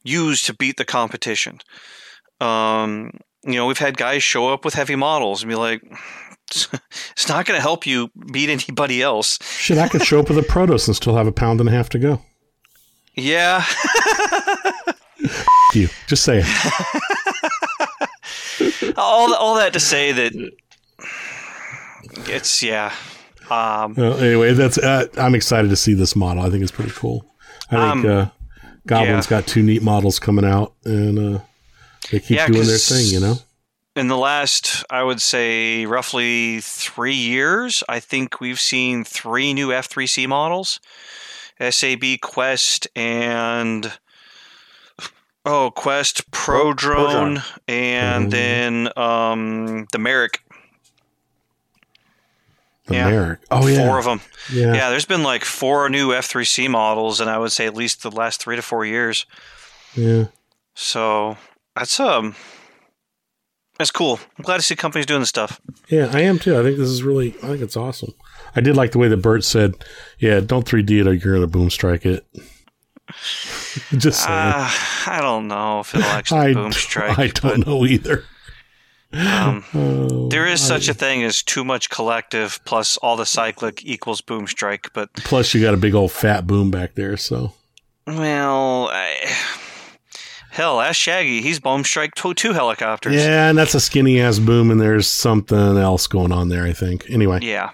use 0.04 0.44
to 0.44 0.54
beat 0.54 0.76
the 0.76 0.84
competition. 0.84 1.58
Um, 2.40 3.10
you 3.42 3.54
know, 3.54 3.66
we've 3.66 3.78
had 3.78 3.96
guys 3.96 4.22
show 4.22 4.52
up 4.52 4.64
with 4.64 4.74
heavy 4.74 4.94
models 4.94 5.42
and 5.42 5.48
be 5.50 5.56
like, 5.56 5.82
"It's 7.12 7.28
not 7.28 7.46
going 7.46 7.56
to 7.58 7.62
help 7.62 7.86
you 7.86 8.10
beat 8.32 8.48
anybody 8.50 9.02
else." 9.02 9.38
Shit, 9.42 9.78
I 9.78 9.88
could 9.88 10.04
show 10.04 10.20
up 10.20 10.28
with 10.28 10.38
a 10.38 10.42
Protos 10.42 10.86
and 10.86 10.94
still 10.96 11.16
have 11.16 11.26
a 11.26 11.32
pound 11.32 11.60
and 11.60 11.68
a 11.68 11.72
half 11.72 11.88
to 11.90 11.98
go. 11.98 12.20
Yeah, 13.14 13.64
You 15.74 15.88
just 16.06 16.22
say 16.22 16.42
it. 16.44 16.46
all 18.96 19.34
all 19.34 19.54
that 19.56 19.72
to 19.72 19.80
say 19.80 20.12
that 20.12 20.32
it's 22.28 22.62
yeah. 22.62 22.92
Um, 23.50 23.94
Well, 23.94 24.18
anyway, 24.18 24.52
that's. 24.54 24.78
Uh, 24.78 25.06
I'm 25.16 25.34
excited 25.34 25.68
to 25.68 25.76
see 25.76 25.94
this 25.94 26.14
model. 26.16 26.42
I 26.44 26.50
think 26.50 26.62
it's 26.62 26.72
pretty 26.72 26.90
cool. 26.92 27.24
I 27.70 27.92
think 27.94 28.04
Um, 28.06 28.10
uh, 28.10 28.26
Goblin's 28.86 29.26
yeah. 29.26 29.40
got 29.40 29.46
two 29.46 29.62
neat 29.62 29.82
models 29.82 30.18
coming 30.18 30.44
out, 30.44 30.74
and 30.84 31.18
uh, 31.36 31.38
they 32.10 32.20
keep 32.20 32.36
Yeah, 32.36 32.46
doing 32.48 32.66
their 32.66 32.78
thing. 32.78 33.06
You 33.06 33.20
know. 33.20 33.36
In 33.96 34.08
the 34.08 34.16
last, 34.16 34.84
I 34.90 35.02
would 35.02 35.20
say, 35.22 35.86
roughly 35.86 36.60
three 36.60 37.14
years, 37.14 37.82
I 37.88 37.98
think 37.98 38.40
we've 38.40 38.60
seen 38.60 39.02
three 39.04 39.52
new 39.54 39.68
F3C 39.68 40.28
models 40.28 40.78
SAB 41.58 42.20
Quest 42.22 42.86
and. 42.94 43.98
Oh, 45.48 45.70
Quest 45.70 46.28
Pro 46.32 46.60
Pro- 46.62 46.72
Drone, 46.74 47.42
and 47.68 48.26
Mhm. 48.26 48.30
then 48.32 48.88
um, 48.98 49.86
the 49.92 49.98
Merrick. 49.98 50.40
The 52.86 52.94
Yeah. 52.94 53.10
Merrick. 53.10 53.38
Oh 53.50 53.66
yeah. 53.68 53.86
Four 53.86 53.98
of 53.98 54.04
them. 54.06 54.20
Yeah. 54.52 54.74
Yeah, 54.74 54.90
there's 54.90 55.04
been 55.04 55.22
like 55.22 55.44
four 55.44 55.88
new 55.88 56.10
F3C 56.12 56.68
models, 56.68 57.20
and 57.20 57.30
I 57.30 57.38
would 57.38 57.52
say 57.52 57.64
at 57.66 57.74
least 57.76 58.02
the 58.02 58.10
last 58.10 58.40
three 58.40 58.56
to 58.56 58.62
four 58.62 58.84
years. 58.84 59.24
Yeah. 59.94 60.24
So 60.74 61.36
that's 61.76 61.98
um, 62.00 62.34
That's 63.78 63.90
cool. 63.90 64.18
I'm 64.38 64.42
glad 64.42 64.56
to 64.56 64.62
see 64.62 64.74
companies 64.74 65.06
doing 65.06 65.20
this 65.20 65.28
stuff. 65.28 65.60
Yeah, 65.88 66.10
I 66.12 66.20
am 66.20 66.38
too. 66.38 66.58
I 66.58 66.62
think 66.62 66.78
this 66.78 66.88
is 66.88 67.02
really. 67.02 67.34
I 67.42 67.48
think 67.48 67.60
it's 67.60 67.76
awesome. 67.76 68.14
I 68.54 68.60
did 68.60 68.76
like 68.76 68.92
the 68.92 68.98
way 68.98 69.08
that 69.08 69.18
Bert 69.18 69.44
said, 69.44 69.74
"Yeah, 70.18 70.40
don't 70.40 70.66
3D 70.66 71.00
it 71.00 71.06
or 71.06 71.12
you're 71.12 71.34
gonna 71.34 71.46
boom 71.46 71.68
strike 71.70 72.06
it." 72.06 72.26
Just 73.96 74.24
saying. 74.24 74.32
Uh, 74.32 74.70
I 75.06 75.18
don't 75.20 75.46
know 75.48 75.80
if 75.80 75.94
it'll 75.94 76.08
actually 76.08 76.40
I, 76.40 76.54
boom 76.54 76.72
strike. 76.72 77.18
I 77.18 77.28
don't 77.28 77.66
know 77.66 77.84
either. 77.84 78.24
Um, 79.12 79.64
Oh, 79.74 80.28
there 80.28 80.46
is 80.46 80.60
such 80.60 80.88
a 80.88 80.94
thing 80.94 81.22
as 81.22 81.42
too 81.42 81.64
much 81.64 81.88
collective 81.90 82.60
plus 82.64 82.96
all 82.98 83.16
the 83.16 83.26
cyclic 83.26 83.84
equals 83.84 84.20
boom 84.20 84.46
strike, 84.46 84.90
but 84.92 85.12
Plus, 85.14 85.54
you 85.54 85.60
got 85.62 85.74
a 85.74 85.78
big 85.78 85.94
old 85.94 86.10
fat 86.12 86.46
boom 86.46 86.70
back 86.70 86.94
there, 86.94 87.16
so 87.16 87.52
well, 88.06 88.88
I, 88.92 89.36
hell, 90.56 90.80
ask 90.80 90.96
Shaggy. 90.98 91.40
He's 91.42 91.60
boom 91.60 91.84
strike 91.84 92.14
two, 92.14 92.34
two 92.34 92.52
helicopters. 92.52 93.14
yeah, 93.14 93.48
and 93.48 93.56
that's 93.56 93.74
a 93.74 93.80
skinny 93.80 94.20
ass 94.20 94.38
boom, 94.38 94.70
and 94.70 94.80
there's 94.80 95.06
something 95.06 95.56
else 95.78 96.06
going 96.06 96.32
on 96.32 96.48
there. 96.48 96.64
I 96.64 96.72
think. 96.72 97.06
Anyway, 97.08 97.38
Yeah. 97.42 97.70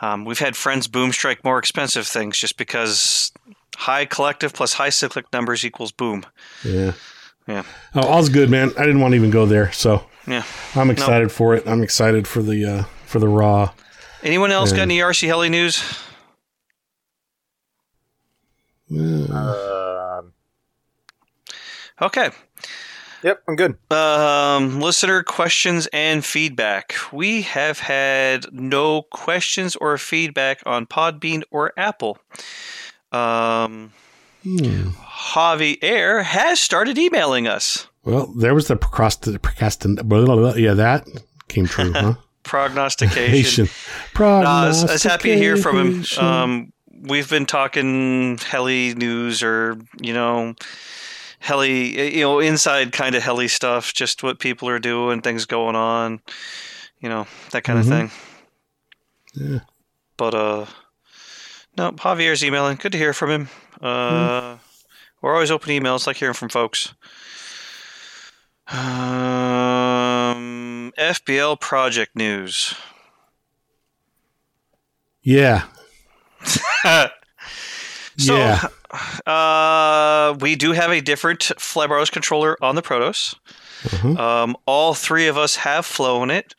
Um, 0.00 0.24
we've 0.24 0.38
had 0.38 0.56
friends 0.56 0.86
boom 0.86 1.10
strike 1.12 1.42
more 1.44 1.58
expensive 1.58 2.06
things 2.06 2.38
just 2.38 2.56
because 2.56 3.32
high 3.76 4.04
collective 4.04 4.52
plus 4.52 4.72
high 4.74 4.90
cyclic 4.90 5.26
numbers 5.32 5.64
equals 5.64 5.90
boom. 5.92 6.24
yeah, 6.64 6.92
Yeah. 7.48 7.64
Oh, 7.96 8.06
all's 8.06 8.28
good, 8.28 8.48
man. 8.48 8.70
I 8.78 8.82
didn't 8.86 9.00
want 9.00 9.12
to 9.12 9.16
even 9.16 9.30
go 9.30 9.44
there, 9.44 9.72
so 9.72 10.06
Yeah. 10.26 10.44
I'm 10.76 10.90
excited 10.90 11.32
for 11.32 11.54
it. 11.56 11.66
I'm 11.66 11.82
excited 11.82 12.28
for 12.28 12.42
the 12.42 12.64
uh, 12.64 12.82
for 13.06 13.18
the 13.18 13.26
raw. 13.28 13.70
Anyone 14.22 14.50
else 14.52 14.70
got 14.72 14.82
any 14.82 14.98
RC 14.98 15.26
heli 15.26 15.48
news? 15.48 15.82
Uh, 18.90 20.18
Um, 20.18 20.32
Okay. 22.00 22.30
yep, 23.22 23.42
I'm 23.48 23.56
good. 23.56 23.76
Um, 23.90 24.80
listener 24.80 25.22
questions 25.22 25.88
and 25.92 26.24
feedback. 26.24 26.94
We 27.12 27.42
have 27.42 27.80
had 27.80 28.46
no 28.52 29.02
questions 29.02 29.76
or 29.76 29.98
feedback 29.98 30.62
on 30.64 30.86
Podbean 30.86 31.42
or 31.50 31.72
Apple. 31.76 32.18
Um, 33.10 33.92
hmm. 34.42 34.90
Javier 34.90 36.22
has 36.22 36.60
started 36.60 36.98
emailing 36.98 37.48
us. 37.48 37.88
Well, 38.04 38.26
there 38.28 38.54
was 38.54 38.68
the 38.68 38.76
procrastin. 38.76 39.36
procrastin 39.38 39.96
blah, 40.04 40.24
blah, 40.24 40.36
blah. 40.36 40.54
Yeah, 40.54 40.74
that 40.74 41.06
came 41.48 41.66
true, 41.66 41.92
huh? 41.92 42.14
Prognostication. 42.44 43.68
Prognostication. 44.14 44.86
No, 44.86 44.88
I 44.88 44.92
was, 44.92 45.02
happy 45.02 45.30
to 45.30 45.36
hear 45.36 45.56
from 45.56 46.02
him. 46.02 46.24
Um, 46.24 46.72
we've 47.02 47.28
been 47.28 47.44
talking 47.44 48.38
heli 48.38 48.94
news 48.94 49.42
or, 49.42 49.78
you 50.00 50.14
know, 50.14 50.54
heli, 51.38 52.14
you 52.16 52.22
know, 52.22 52.40
inside 52.40 52.92
kind 52.92 53.14
of 53.14 53.22
heli 53.22 53.48
stuff, 53.48 53.92
just 53.94 54.22
what 54.22 54.38
people 54.38 54.68
are 54.68 54.78
doing, 54.78 55.20
things 55.22 55.46
going 55.46 55.76
on, 55.76 56.20
you 57.00 57.08
know, 57.08 57.26
that 57.52 57.64
kind 57.64 57.78
Mhm. 57.78 57.82
of 57.82 57.88
thing. 57.88 58.10
Yeah. 59.34 59.60
But, 60.16 60.34
uh, 60.34 60.66
no, 61.76 61.92
Javier's 61.92 62.42
emailing. 62.44 62.76
Good 62.76 62.92
to 62.92 62.98
hear 62.98 63.12
from 63.14 63.30
him. 63.30 63.48
Uh, 63.80 64.56
We're 65.20 65.34
always 65.34 65.50
open 65.50 65.70
emails, 65.70 66.06
like 66.06 66.16
hearing 66.16 66.34
from 66.34 66.48
folks. 66.48 66.94
Um, 69.58 70.92
FBL 70.96 71.56
project 71.60 72.14
news. 72.14 72.74
yeah, 75.22 75.64
So, 78.18 78.36
Yeah. 78.36 78.66
uh, 79.32 80.34
we 80.40 80.56
do 80.56 80.72
have 80.72 80.90
a 80.90 81.00
different 81.00 81.40
Flybarless 81.58 82.10
controller 82.10 82.56
on 82.62 82.74
the 82.74 82.82
Protos. 82.82 83.34
Mhm. 83.84 84.18
Um, 84.18 84.56
all 84.66 84.94
three 84.94 85.28
of 85.28 85.38
us 85.38 85.56
have 85.56 85.86
flown 85.86 86.30
it. 86.30 86.54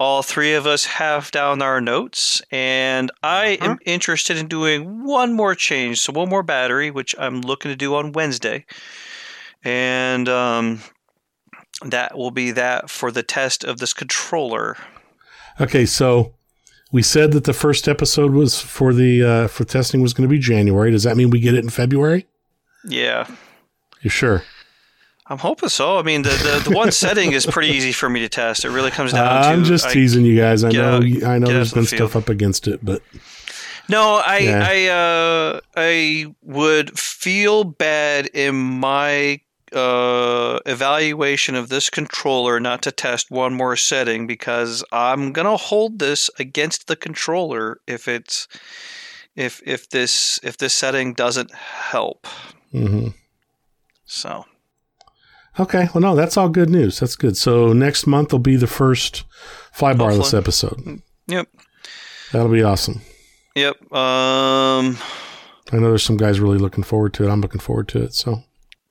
All 0.00 0.22
three 0.22 0.54
of 0.54 0.66
us 0.66 0.86
have 0.86 1.30
down 1.30 1.60
our 1.62 1.80
notes, 1.80 2.40
and 2.50 3.10
I 3.22 3.58
am 3.60 3.78
interested 3.84 4.36
in 4.38 4.48
doing 4.48 5.04
one 5.04 5.34
more 5.34 5.54
change. 5.54 6.00
So, 6.00 6.12
one 6.12 6.28
more 6.28 6.42
battery, 6.42 6.90
which 6.90 7.14
I'm 7.18 7.42
looking 7.42 7.70
to 7.70 7.76
do 7.76 7.94
on 7.94 8.12
Wednesday. 8.12 8.64
And 9.62 10.26
um, 10.28 10.80
that 11.84 12.16
will 12.16 12.30
be 12.30 12.50
that 12.52 12.88
for 12.88 13.12
the 13.12 13.22
test 13.22 13.62
of 13.62 13.78
this 13.78 13.92
controller. 13.92 14.78
Okay, 15.60 15.84
so 15.84 16.32
we 16.92 17.02
said 17.02 17.32
that 17.32 17.44
the 17.44 17.52
first 17.52 17.86
episode 17.88 18.32
was 18.32 18.60
for 18.60 18.92
the 18.92 19.22
uh, 19.24 19.48
for 19.48 19.64
testing 19.64 20.00
was 20.00 20.12
going 20.14 20.28
to 20.28 20.32
be 20.32 20.38
January. 20.38 20.90
Does 20.90 21.04
that 21.04 21.16
mean 21.16 21.30
we 21.30 21.40
get 21.40 21.54
it 21.54 21.62
in 21.64 21.70
February? 21.70 22.26
Yeah. 22.84 23.28
You 24.00 24.10
sure? 24.10 24.42
I'm 25.26 25.38
hoping 25.38 25.68
so. 25.68 25.98
I 25.98 26.02
mean, 26.02 26.22
the, 26.22 26.30
the, 26.30 26.70
the 26.70 26.76
one 26.76 26.90
setting 26.90 27.30
is 27.32 27.46
pretty 27.46 27.68
easy 27.68 27.92
for 27.92 28.08
me 28.10 28.18
to 28.20 28.28
test. 28.28 28.64
It 28.64 28.70
really 28.70 28.90
comes 28.90 29.12
down 29.12 29.42
to. 29.42 29.48
I'm 29.48 29.62
just 29.64 29.86
I- 29.86 29.92
teasing 29.92 30.24
you 30.24 30.36
guys. 30.36 30.64
I 30.64 30.70
know. 30.70 30.96
out- 30.96 31.22
I 31.24 31.38
know. 31.38 31.46
There's 31.46 31.72
been 31.72 31.82
the 31.82 31.88
stuff 31.88 32.16
up 32.16 32.28
against 32.28 32.66
it, 32.66 32.84
but 32.84 33.02
No, 33.88 34.20
I 34.24 34.38
Yeah. 34.38 34.66
I 34.68 34.86
uh 34.88 35.60
I 35.76 36.34
would 36.42 36.98
feel 36.98 37.62
bad 37.64 38.26
in 38.34 38.54
my 38.56 39.40
uh 39.72 40.58
evaluation 40.66 41.54
of 41.54 41.68
this 41.68 41.90
controller 41.90 42.58
not 42.60 42.82
to 42.82 42.90
test 42.92 43.30
one 43.30 43.54
more 43.54 43.76
setting 43.76 44.26
because 44.26 44.84
I'm 44.92 45.32
going 45.32 45.46
to 45.46 45.56
hold 45.56 45.98
this 45.98 46.30
against 46.38 46.86
the 46.86 46.96
controller 46.96 47.80
if 47.86 48.08
it's 48.08 48.48
if 49.36 49.62
if 49.64 49.88
this 49.90 50.40
if 50.42 50.56
this 50.58 50.74
setting 50.74 51.14
doesn't 51.14 51.54
help. 51.54 52.26
Mm-hmm. 52.74 53.08
So, 54.04 54.44
okay. 55.58 55.88
Well, 55.94 56.02
no, 56.02 56.16
that's 56.16 56.36
all 56.36 56.48
good 56.48 56.68
news. 56.70 56.98
That's 56.98 57.16
good. 57.16 57.36
So 57.36 57.72
next 57.72 58.06
month 58.06 58.32
will 58.32 58.40
be 58.40 58.56
the 58.56 58.66
first 58.66 59.24
fly 59.72 59.94
barless 59.94 60.32
Hopefully. 60.32 60.40
episode. 60.42 61.02
yep. 61.26 61.48
That'll 62.32 62.50
be 62.50 62.62
awesome. 62.62 63.00
Yep. 63.56 63.92
Um 63.92 64.98
I 65.72 65.76
know 65.76 65.88
there's 65.90 66.02
some 66.02 66.16
guys 66.16 66.40
really 66.40 66.58
looking 66.58 66.82
forward 66.82 67.14
to 67.14 67.24
it. 67.24 67.30
I'm 67.30 67.40
looking 67.40 67.60
forward 67.60 67.86
to 67.88 68.02
it. 68.02 68.14
So 68.14 68.42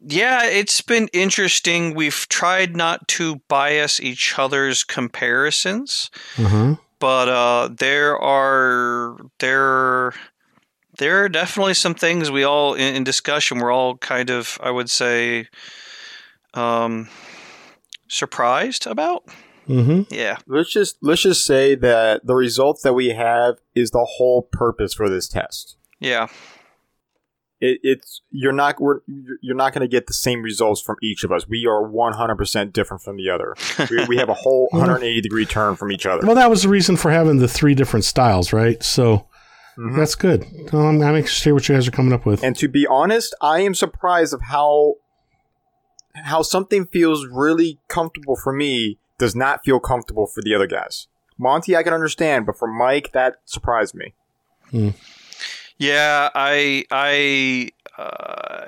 Yeah, 0.01 0.45
it's 0.45 0.81
been 0.81 1.09
interesting. 1.11 1.93
We've 1.93 2.25
tried 2.29 2.75
not 2.75 3.07
to 3.09 3.41
bias 3.47 3.99
each 3.99 4.39
other's 4.39 4.83
comparisons, 4.83 6.09
uh-huh. 6.37 6.75
but 6.99 7.27
uh, 7.27 7.69
there 7.77 8.17
are 8.17 9.17
there 9.39 10.13
there 10.97 11.23
are 11.23 11.29
definitely 11.29 11.73
some 11.73 11.95
things 11.95 12.31
we 12.31 12.43
all 12.43 12.75
in, 12.75 12.95
in 12.95 13.03
discussion. 13.03 13.59
We're 13.59 13.73
all 13.73 13.97
kind 13.97 14.29
of, 14.29 14.57
I 14.61 14.71
would 14.71 14.89
say, 14.89 15.47
um, 16.53 17.09
surprised 18.07 18.87
about. 18.87 19.25
Mm-hmm. 19.67 20.13
Yeah, 20.13 20.37
Let's 20.47 20.71
just 20.71 20.97
let's 21.01 21.21
just 21.21 21.45
say 21.45 21.75
that 21.75 22.25
the 22.25 22.35
results 22.35 22.81
that 22.83 22.93
we 22.93 23.09
have 23.09 23.57
is 23.75 23.91
the 23.91 24.07
whole 24.17 24.43
purpose 24.51 24.93
for 24.93 25.09
this 25.09 25.27
test. 25.27 25.77
yeah, 25.99 26.27
It, 27.61 27.79
it's 27.83 28.21
you're 28.31 28.53
not 28.53 28.79
we're, 28.79 29.01
you're 29.41 29.55
not 29.55 29.73
going 29.73 29.81
to 29.81 29.87
get 29.87 30.07
the 30.07 30.13
same 30.13 30.41
results 30.41 30.81
from 30.81 30.95
each 31.03 31.23
of 31.23 31.31
us. 31.31 31.47
We 31.47 31.65
are 31.67 31.81
100% 31.83 32.71
different 32.73 33.03
from 33.03 33.17
the 33.17 33.29
other. 33.29 33.55
We, 33.89 34.05
we 34.05 34.17
have 34.17 34.29
a 34.29 34.33
whole 34.33 34.67
180 34.71 35.21
degree 35.21 35.45
turn 35.45 35.75
from 35.75 35.91
each 35.91 36.05
other. 36.05 36.25
Well, 36.25 36.35
that 36.35 36.49
was 36.49 36.63
the 36.63 36.69
reason 36.69 36.95
for 36.95 37.11
having 37.11 37.37
the 37.37 37.47
three 37.47 37.75
different 37.75 38.05
styles, 38.05 38.53
right? 38.53 38.81
So 38.83 39.25
Mhm. 39.77 39.95
that's 39.95 40.15
good. 40.15 40.45
Well, 40.73 40.87
I'm, 40.87 41.01
I'm 41.01 41.23
to 41.23 41.29
hear 41.29 41.53
what 41.53 41.69
you 41.69 41.75
guys 41.75 41.87
are 41.87 41.91
coming 41.91 42.11
up 42.11 42.25
with. 42.25 42.43
And 42.43 42.53
to 42.57 42.67
be 42.67 42.85
honest, 42.87 43.33
I 43.41 43.61
am 43.61 43.73
surprised 43.73 44.33
of 44.33 44.41
how 44.41 44.95
how 46.15 46.41
something 46.41 46.85
feels 46.85 47.25
really 47.25 47.79
comfortable 47.87 48.35
for 48.35 48.51
me 48.51 48.97
does 49.17 49.35
not 49.35 49.63
feel 49.63 49.79
comfortable 49.79 50.27
for 50.27 50.41
the 50.41 50.53
other 50.53 50.67
guys. 50.67 51.07
Monty, 51.37 51.75
I 51.77 51.83
can 51.83 51.93
understand, 51.93 52.45
but 52.45 52.57
for 52.57 52.67
Mike, 52.67 53.11
that 53.13 53.35
surprised 53.45 53.95
me. 53.95 54.13
Yeah. 55.79 56.29
I 56.35 56.85
I. 56.91 57.69
Uh, 57.97 58.65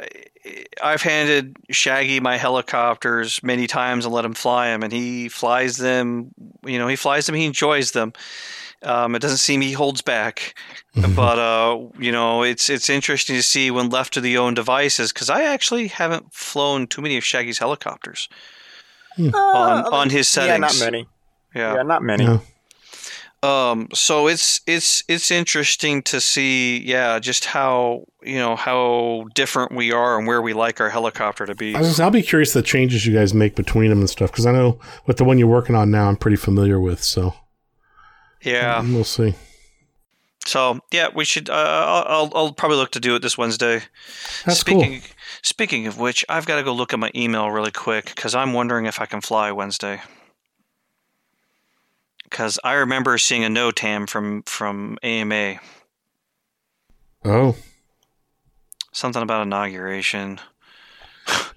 I've 0.83 1.03
handed 1.03 1.55
Shaggy 1.69 2.19
my 2.19 2.35
helicopters 2.37 3.41
many 3.43 3.67
times 3.67 4.05
and 4.05 4.13
let 4.13 4.25
him 4.25 4.33
fly 4.33 4.69
them, 4.69 4.81
and 4.81 4.91
he 4.91 5.29
flies 5.29 5.77
them. 5.77 6.31
You 6.65 6.79
know, 6.79 6.87
he 6.87 6.95
flies 6.95 7.27
them. 7.27 7.35
He 7.35 7.45
enjoys 7.45 7.91
them. 7.91 8.13
Um, 8.83 9.13
it 9.15 9.19
doesn't 9.21 9.37
seem 9.37 9.61
he 9.61 9.73
holds 9.73 10.01
back, 10.01 10.55
but 11.15 11.37
uh, 11.37 11.79
you 11.99 12.11
know, 12.11 12.41
it's 12.41 12.69
it's 12.69 12.89
interesting 12.89 13.35
to 13.35 13.43
see 13.43 13.69
when 13.69 13.89
left 13.89 14.13
to 14.15 14.21
the 14.21 14.37
own 14.39 14.55
devices 14.55 15.13
because 15.13 15.29
I 15.29 15.43
actually 15.43 15.87
haven't 15.87 16.33
flown 16.33 16.87
too 16.87 17.01
many 17.01 17.15
of 17.17 17.23
Shaggy's 17.23 17.59
helicopters 17.59 18.27
on 19.17 19.85
on 19.93 20.09
his 20.09 20.35
Uh, 20.35 20.41
Yeah, 20.45 20.57
not 20.57 20.79
many. 20.79 21.07
Yeah. 21.53 21.75
Yeah, 21.75 21.83
not 21.83 22.01
many. 22.01 22.23
Yeah. 22.23 22.39
Um, 23.43 23.87
so 23.93 24.27
it's 24.27 24.61
it's 24.67 25.03
it's 25.07 25.31
interesting 25.31 26.03
to 26.03 26.21
see, 26.21 26.79
yeah, 26.85 27.17
just 27.17 27.45
how 27.45 28.05
you 28.21 28.35
know 28.35 28.55
how 28.55 29.25
different 29.33 29.71
we 29.75 29.91
are 29.91 30.17
and 30.17 30.27
where 30.27 30.41
we 30.43 30.53
like 30.53 30.79
our 30.79 30.89
helicopter 30.89 31.47
to 31.47 31.55
be. 31.55 31.75
I 31.75 31.79
was, 31.79 31.99
I'll 31.99 32.11
be 32.11 32.21
curious 32.21 32.53
the 32.53 32.61
changes 32.61 33.05
you 33.07 33.13
guys 33.15 33.33
make 33.33 33.55
between 33.55 33.89
them 33.89 33.99
and 33.99 34.09
stuff 34.09 34.31
because 34.31 34.45
I 34.45 34.51
know 34.51 34.79
with 35.07 35.17
the 35.17 35.23
one 35.23 35.39
you're 35.39 35.47
working 35.47 35.75
on 35.75 35.89
now, 35.89 36.07
I'm 36.07 36.17
pretty 36.17 36.37
familiar 36.37 36.79
with. 36.79 37.03
So 37.03 37.33
Yeah. 38.43 38.81
we'll 38.83 39.03
see. 39.03 39.33
So 40.45 40.79
yeah, 40.91 41.07
we 41.13 41.25
should. 41.25 41.49
Uh, 41.49 42.05
I'll 42.07 42.31
I'll- 42.35 42.53
probably 42.53 42.77
look 42.77 42.91
to 42.91 42.99
do 42.99 43.15
it 43.15 43.23
this 43.23 43.37
Wednesday. 43.37 43.81
That's 44.45 44.59
speaking 44.59 45.01
Speaking 45.43 45.87
of 45.87 45.97
which, 45.99 46.23
I've 46.29 46.45
got 46.45 46.57
to 46.57 46.63
go 46.63 46.73
look 46.73 46.93
at 46.93 46.99
my 46.99 47.09
email 47.15 47.49
really 47.49 47.71
quick 47.71 48.05
because 48.15 48.35
I'm 48.35 48.53
wondering 48.53 48.85
if 48.85 49.01
I 49.01 49.07
can 49.07 49.21
fly 49.21 49.51
Wednesday. 49.51 49.99
Because 52.31 52.57
I 52.63 52.73
remember 52.73 53.17
seeing 53.19 53.43
a 53.43 53.47
NOTAM 53.49 54.09
from 54.09 54.41
from 54.43 54.97
AMA, 55.03 55.59
Oh, 57.23 57.55
something 58.93 59.21
about 59.21 59.43
inauguration. 59.43 60.39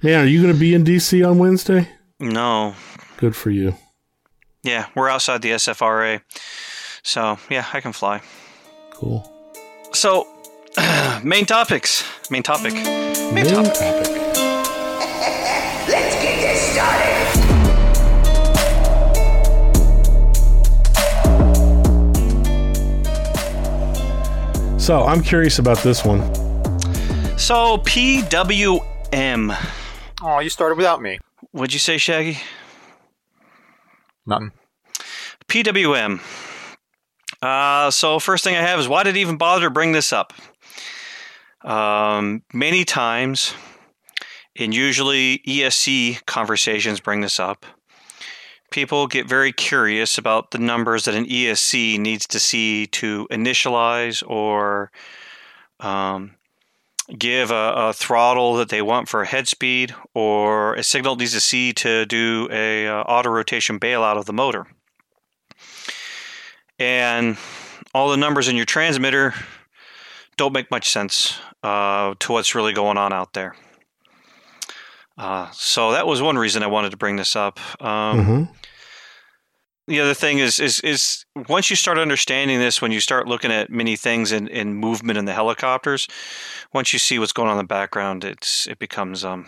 man, 0.03 0.25
are 0.25 0.27
you 0.27 0.43
going 0.43 0.53
to 0.53 0.59
be 0.61 0.75
in 0.75 0.85
DC 0.85 1.27
on 1.27 1.39
Wednesday? 1.39 1.89
No, 2.21 2.75
Good 3.17 3.35
for 3.37 3.51
you. 3.51 3.77
yeah, 4.63 4.87
we're 4.95 5.09
outside 5.09 5.41
the 5.43 5.51
SFRA, 5.53 6.21
so 7.03 7.39
yeah, 7.49 7.67
I 7.73 7.81
can 7.81 7.93
fly. 7.93 8.21
Cool. 8.91 9.31
So, 9.93 10.27
main 11.25 11.47
topics. 11.47 12.05
Main 12.31 12.43
topic. 12.43 12.75
Main 12.75 13.35
Main 13.35 13.47
topic. 13.47 13.75
topic. 13.75 14.24
So 24.85 25.03
I'm 25.05 25.23
curious 25.23 25.59
about 25.59 25.79
this 25.79 26.05
one. 26.05 26.21
So 27.39 27.79
PWM. 27.79 29.57
Oh, 30.23 30.41
you 30.41 30.51
started 30.51 30.75
without 30.77 31.01
me. 31.01 31.19
What'd 31.53 31.73
you 31.73 31.79
say, 31.79 31.97
Shaggy? 31.97 32.37
Nothing. 34.27 34.53
PWM. 35.49 36.21
Uh, 37.41 37.91
so 37.91 38.19
first 38.19 38.45
thing 38.45 38.57
I 38.57 38.61
have 38.61 38.79
is 38.79 38.87
why 38.87 39.05
did 39.05 39.17
it 39.17 39.21
even 39.21 39.39
bother 39.39 39.63
to 39.63 39.71
bring 39.71 39.93
this 39.93 40.13
up? 40.13 40.35
Um, 41.63 42.43
many 42.53 42.85
times, 42.85 43.55
and 44.55 44.75
usually 44.75 45.39
ESC 45.49 46.27
conversations 46.27 47.01
bring 47.01 47.23
this 47.23 47.41
up. 47.41 47.65
People 48.75 49.07
get 49.07 49.29
very 49.29 49.53
curious 49.53 50.19
about 50.19 50.51
the 50.51 50.59
numbers 50.59 51.05
that 51.05 51.15
an 51.15 51.27
ESC 51.27 51.97
needs 51.97 52.27
to 52.27 52.41
see 52.41 52.89
to 52.89 53.25
initialize 53.31 54.21
or 54.29 54.91
um, 55.79 56.33
give 57.17 57.53
a, 57.53 57.73
a 57.77 57.93
throttle 57.93 58.55
that 58.55 58.71
they 58.71 58.83
want 58.83 59.09
for 59.09 59.23
a 59.23 59.27
head 59.29 59.47
speed 59.47 59.95
or 60.13 60.75
a 60.75 60.83
signal 60.83 61.15
needs 61.15 61.31
to 61.35 61.41
see 61.41 61.73
to 61.73 62.05
do 62.07 62.49
a 62.51 62.89
uh, 62.89 63.03
auto 63.03 63.31
rotation 63.31 63.79
bailout 63.79 64.17
of 64.17 64.25
the 64.25 64.33
motor 64.33 64.67
and 66.81 67.37
all 67.95 68.11
the 68.11 68.17
numbers 68.17 68.49
in 68.49 68.57
your 68.57 68.65
transmitter 68.65 69.35
don't 70.37 70.53
make 70.53 70.69
much 70.73 70.91
sense 70.91 71.39
uh, 71.63 72.13
to 72.19 72.33
what's 72.33 72.57
really 72.57 72.73
going 72.73 72.99
on 72.99 73.13
out 73.13 73.35
there. 73.35 73.55
Uh, 75.17 75.49
so 75.53 75.93
that 75.93 76.07
was 76.07 76.21
one 76.21 76.37
reason 76.37 76.63
I 76.63 76.67
wanted 76.67 76.91
to 76.91 76.97
bring 76.97 77.17
this 77.17 77.37
up. 77.37 77.61
Um, 77.83 78.25
hmm 78.25 78.43
The 79.87 80.01
other 80.01 80.15
thing 80.15 80.39
is, 80.39 80.59
is, 80.59 80.81
is 80.81 81.25
once 81.49 81.69
you 81.71 81.77
start 81.77 81.99
understanding 81.99 82.59
this, 82.59 82.81
when 82.83 82.91
you 82.91 83.01
start 83.01 83.29
looking 83.29 83.53
at 83.53 83.71
many 83.71 83.97
things 83.97 84.33
in, 84.33 84.49
in 84.49 84.75
movement 84.75 85.19
in 85.19 85.25
the 85.27 85.33
helicopters, 85.35 86.09
once 86.73 86.93
you 86.93 86.99
see 86.99 87.19
what's 87.19 87.33
going 87.33 87.49
on 87.49 87.55
in 87.59 87.59
the 87.65 87.69
background, 87.69 88.25
it's 88.25 88.67
it 88.67 88.79
becomes 88.79 89.25
um. 89.25 89.47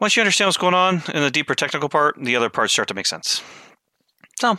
Once 0.00 0.16
you 0.16 0.22
understand 0.22 0.48
what's 0.48 0.56
going 0.56 0.72
on 0.74 1.02
in 1.12 1.22
the 1.22 1.30
deeper 1.30 1.54
technical 1.54 1.88
part, 1.90 2.16
the 2.18 2.34
other 2.34 2.48
parts 2.48 2.72
start 2.72 2.88
to 2.88 2.94
make 2.94 3.04
sense. 3.06 3.42
So 4.40 4.56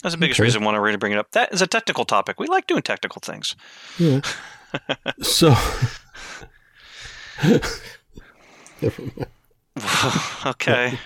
that's 0.00 0.14
the 0.14 0.18
biggest 0.20 0.38
Okay. 0.38 0.44
reason 0.46 0.62
why 0.62 0.72
I 0.72 0.78
wanted 0.78 0.92
to 0.92 0.98
bring 0.98 1.12
it 1.12 1.18
up. 1.18 1.32
That 1.32 1.52
is 1.52 1.60
a 1.60 1.66
technical 1.66 2.04
topic. 2.04 2.38
We 2.38 2.46
like 2.46 2.68
doing 2.68 2.82
technical 2.82 3.18
things. 3.20 3.56
Yeah. 3.98 4.20
so. 5.22 5.54
Never 8.82 9.02
mind. 9.02 9.26
okay. 10.46 10.98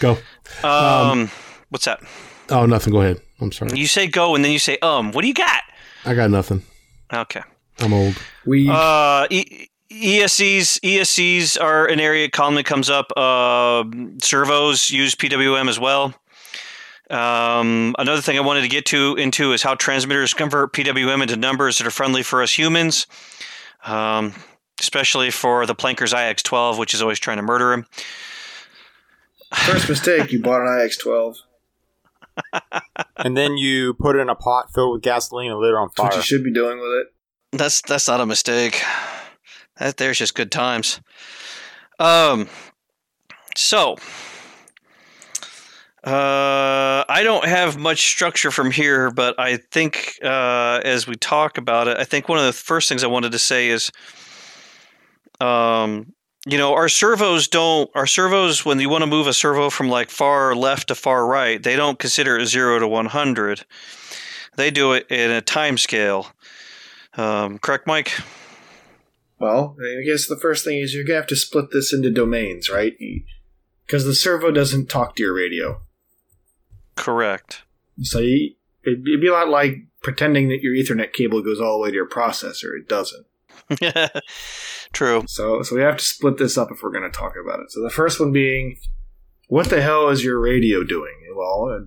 Go. 0.00 0.18
Um, 0.62 1.30
what's 1.70 1.84
that? 1.84 2.00
Oh, 2.50 2.66
nothing. 2.66 2.92
Go 2.92 3.00
ahead. 3.00 3.20
I'm 3.40 3.52
sorry. 3.52 3.78
You 3.78 3.86
say 3.86 4.06
go 4.06 4.34
and 4.34 4.44
then 4.44 4.52
you 4.52 4.58
say 4.58 4.78
um. 4.82 5.12
What 5.12 5.22
do 5.22 5.28
you 5.28 5.34
got? 5.34 5.62
I 6.04 6.14
got 6.14 6.30
nothing. 6.30 6.62
Okay. 7.12 7.42
I'm 7.80 7.92
old. 7.92 8.16
We 8.46 8.68
Uh, 8.70 9.26
e- 9.30 9.68
ESCs 9.90 10.80
ESCs 10.80 11.60
are 11.60 11.86
an 11.86 12.00
area 12.00 12.28
commonly 12.28 12.62
comes 12.62 12.90
up. 12.90 13.10
Uh, 13.16 13.84
servos 14.22 14.90
use 14.90 15.14
PWM 15.14 15.68
as 15.68 15.78
well. 15.80 16.14
Um, 17.10 17.94
another 17.98 18.22
thing 18.22 18.36
I 18.38 18.40
wanted 18.40 18.62
to 18.62 18.68
get 18.68 18.86
to 18.86 19.14
into 19.16 19.52
is 19.52 19.62
how 19.62 19.74
transmitters 19.74 20.32
convert 20.34 20.72
PWM 20.72 21.22
into 21.22 21.36
numbers 21.36 21.78
that 21.78 21.86
are 21.86 21.90
friendly 21.90 22.22
for 22.22 22.42
us 22.42 22.56
humans, 22.58 23.06
um, 23.84 24.32
especially 24.80 25.30
for 25.30 25.66
the 25.66 25.74
Planker's 25.74 26.12
IX12, 26.12 26.78
which 26.78 26.94
is 26.94 27.02
always 27.02 27.18
trying 27.18 27.36
to 27.38 27.42
murder 27.42 27.72
him. 27.72 27.86
first 29.52 29.88
mistake, 29.88 30.32
you 30.32 30.40
bought 30.42 30.60
an 30.62 30.66
IX12. 30.68 31.36
And 33.16 33.36
then 33.36 33.56
you 33.56 33.94
put 33.94 34.16
it 34.16 34.18
in 34.18 34.28
a 34.28 34.34
pot 34.34 34.72
filled 34.74 34.92
with 34.94 35.02
gasoline 35.02 35.50
and 35.52 35.60
lit 35.60 35.70
it 35.70 35.76
on 35.76 35.86
That's 35.88 35.98
what 35.98 36.12
fire. 36.12 36.18
you 36.18 36.24
should 36.24 36.42
be 36.44 36.52
doing 36.52 36.78
with 36.78 36.90
it. 36.90 37.06
That's 37.52 37.80
that's 37.82 38.08
not 38.08 38.20
a 38.20 38.26
mistake. 38.26 38.82
That 39.78 39.96
there's 39.96 40.18
just 40.18 40.34
good 40.34 40.50
times. 40.50 41.00
Um. 41.98 42.48
So. 43.56 43.96
Uh, 46.02 47.02
I 47.08 47.22
don't 47.22 47.46
have 47.46 47.78
much 47.78 48.04
structure 48.06 48.50
from 48.50 48.70
here, 48.70 49.10
but 49.10 49.38
I 49.40 49.56
think 49.56 50.18
uh, 50.22 50.80
as 50.84 51.06
we 51.06 51.14
talk 51.14 51.56
about 51.56 51.88
it, 51.88 51.96
I 51.96 52.04
think 52.04 52.28
one 52.28 52.38
of 52.38 52.44
the 52.44 52.52
first 52.52 52.90
things 52.90 53.02
I 53.02 53.06
wanted 53.06 53.32
to 53.32 53.38
say 53.38 53.68
is, 53.68 53.90
um, 55.40 56.12
you 56.46 56.58
know, 56.58 56.74
our 56.74 56.88
servos 56.88 57.48
don't. 57.48 57.90
Our 57.94 58.06
servos, 58.06 58.64
when 58.64 58.78
you 58.78 58.88
want 58.88 59.02
to 59.02 59.06
move 59.06 59.26
a 59.26 59.32
servo 59.32 59.70
from 59.70 59.88
like 59.88 60.10
far 60.10 60.54
left 60.54 60.88
to 60.88 60.94
far 60.94 61.26
right, 61.26 61.62
they 61.62 61.76
don't 61.76 61.98
consider 61.98 62.38
it 62.38 62.46
zero 62.46 62.78
to 62.78 62.86
one 62.86 63.06
hundred. 63.06 63.64
They 64.56 64.70
do 64.70 64.92
it 64.92 65.06
in 65.10 65.30
a 65.30 65.40
time 65.40 65.78
scale. 65.78 66.28
Um, 67.16 67.58
correct, 67.58 67.86
Mike? 67.86 68.12
Well, 69.38 69.76
I 69.80 70.04
guess 70.04 70.26
the 70.26 70.36
first 70.36 70.64
thing 70.64 70.78
is 70.78 70.94
you're 70.94 71.04
gonna 71.04 71.18
have 71.18 71.26
to 71.28 71.36
split 71.36 71.70
this 71.72 71.92
into 71.92 72.10
domains, 72.10 72.70
right? 72.70 72.94
Because 73.86 74.04
the 74.04 74.14
servo 74.14 74.50
doesn't 74.50 74.88
talk 74.88 75.16
to 75.16 75.22
your 75.22 75.34
radio, 75.34 75.80
Correct. 76.96 77.62
so 78.02 78.18
you, 78.20 78.54
it'd 78.84 79.04
be 79.04 79.26
a 79.28 79.32
lot 79.32 79.48
like 79.48 79.86
pretending 80.02 80.48
that 80.48 80.62
your 80.62 80.74
Ethernet 80.74 81.12
cable 81.12 81.42
goes 81.42 81.60
all 81.60 81.78
the 81.78 81.82
way 81.84 81.90
to 81.90 81.94
your 81.94 82.08
processor. 82.08 82.78
It 82.78 82.88
doesn't. 82.88 83.26
True. 84.94 85.24
So, 85.26 85.62
so 85.62 85.74
we 85.74 85.82
have 85.82 85.96
to 85.96 86.04
split 86.04 86.38
this 86.38 86.56
up 86.56 86.70
if 86.70 86.82
we're 86.82 86.92
going 86.92 87.10
to 87.10 87.16
talk 87.16 87.34
about 87.40 87.60
it. 87.60 87.70
So 87.70 87.82
the 87.82 87.90
first 87.90 88.20
one 88.20 88.32
being, 88.32 88.78
what 89.48 89.68
the 89.68 89.82
hell 89.82 90.08
is 90.08 90.24
your 90.24 90.40
radio 90.40 90.84
doing? 90.84 91.14
Well, 91.36 91.68
uh, 91.68 91.84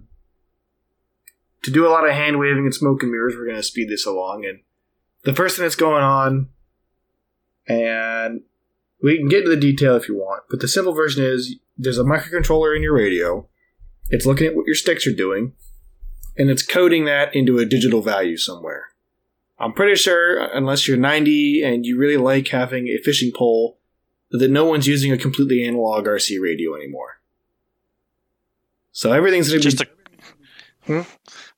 to 1.63 1.71
do 1.71 1.87
a 1.87 1.89
lot 1.89 2.07
of 2.07 2.13
hand 2.13 2.37
waving 2.37 2.65
and 2.65 2.73
smoke 2.73 3.01
and 3.01 3.11
mirrors, 3.11 3.35
we're 3.35 3.45
going 3.45 3.55
to 3.55 3.63
speed 3.63 3.89
this 3.89 4.05
along. 4.05 4.45
And 4.45 4.59
the 5.23 5.33
first 5.33 5.55
thing 5.55 5.63
that's 5.63 5.75
going 5.75 6.03
on, 6.03 6.49
and 7.67 8.41
we 9.01 9.17
can 9.17 9.29
get 9.29 9.39
into 9.39 9.51
the 9.51 9.57
detail 9.57 9.95
if 9.95 10.07
you 10.07 10.15
want, 10.15 10.43
but 10.49 10.59
the 10.59 10.67
simple 10.67 10.93
version 10.93 11.23
is 11.23 11.55
there's 11.77 11.97
a 11.97 12.03
microcontroller 12.03 12.75
in 12.75 12.83
your 12.83 12.95
radio. 12.95 13.47
It's 14.09 14.25
looking 14.25 14.47
at 14.47 14.55
what 14.55 14.65
your 14.65 14.75
sticks 14.75 15.05
are 15.07 15.13
doing, 15.13 15.53
and 16.37 16.49
it's 16.49 16.65
coding 16.65 17.05
that 17.05 17.35
into 17.35 17.57
a 17.59 17.65
digital 17.65 18.01
value 18.01 18.37
somewhere. 18.37 18.87
I'm 19.59 19.73
pretty 19.73 19.95
sure, 19.95 20.37
unless 20.37 20.87
you're 20.87 20.97
90 20.97 21.63
and 21.63 21.85
you 21.85 21.97
really 21.97 22.17
like 22.17 22.47
having 22.49 22.87
a 22.87 22.97
fishing 22.97 23.31
pole, 23.35 23.79
that 24.31 24.51
no 24.51 24.65
one's 24.65 24.87
using 24.87 25.11
a 25.11 25.17
completely 25.17 25.63
analog 25.65 26.05
RC 26.05 26.39
radio 26.41 26.75
anymore. 26.75 27.19
So 28.91 29.11
everything's 29.13 29.49
going 29.49 29.61
to 29.61 29.69
Just 29.69 29.83
be. 30.87 30.93
a, 30.93 31.05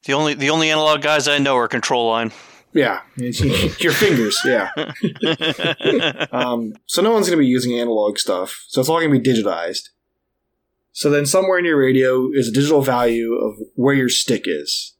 the 0.05 0.13
only 0.13 0.33
the 0.33 0.49
only 0.49 0.69
analog 0.71 1.01
guys 1.01 1.27
I 1.27 1.37
know 1.39 1.55
are 1.57 1.67
control 1.67 2.07
line. 2.09 2.31
yeah, 2.73 3.01
your 3.17 3.91
fingers, 3.93 4.39
yeah. 4.45 4.69
Um, 6.31 6.73
so 6.85 7.01
no 7.01 7.11
one's 7.11 7.27
going 7.27 7.37
to 7.37 7.43
be 7.43 7.47
using 7.47 7.79
analog 7.79 8.17
stuff. 8.19 8.65
So 8.67 8.81
it's 8.81 8.89
all 8.89 8.99
going 8.99 9.11
to 9.11 9.19
be 9.19 9.29
digitized. 9.29 9.89
So 10.91 11.09
then 11.09 11.25
somewhere 11.25 11.57
in 11.59 11.65
your 11.65 11.77
radio 11.79 12.29
is 12.33 12.47
a 12.49 12.51
digital 12.51 12.81
value 12.81 13.33
of 13.33 13.55
where 13.75 13.95
your 13.95 14.09
stick 14.09 14.43
is. 14.45 14.95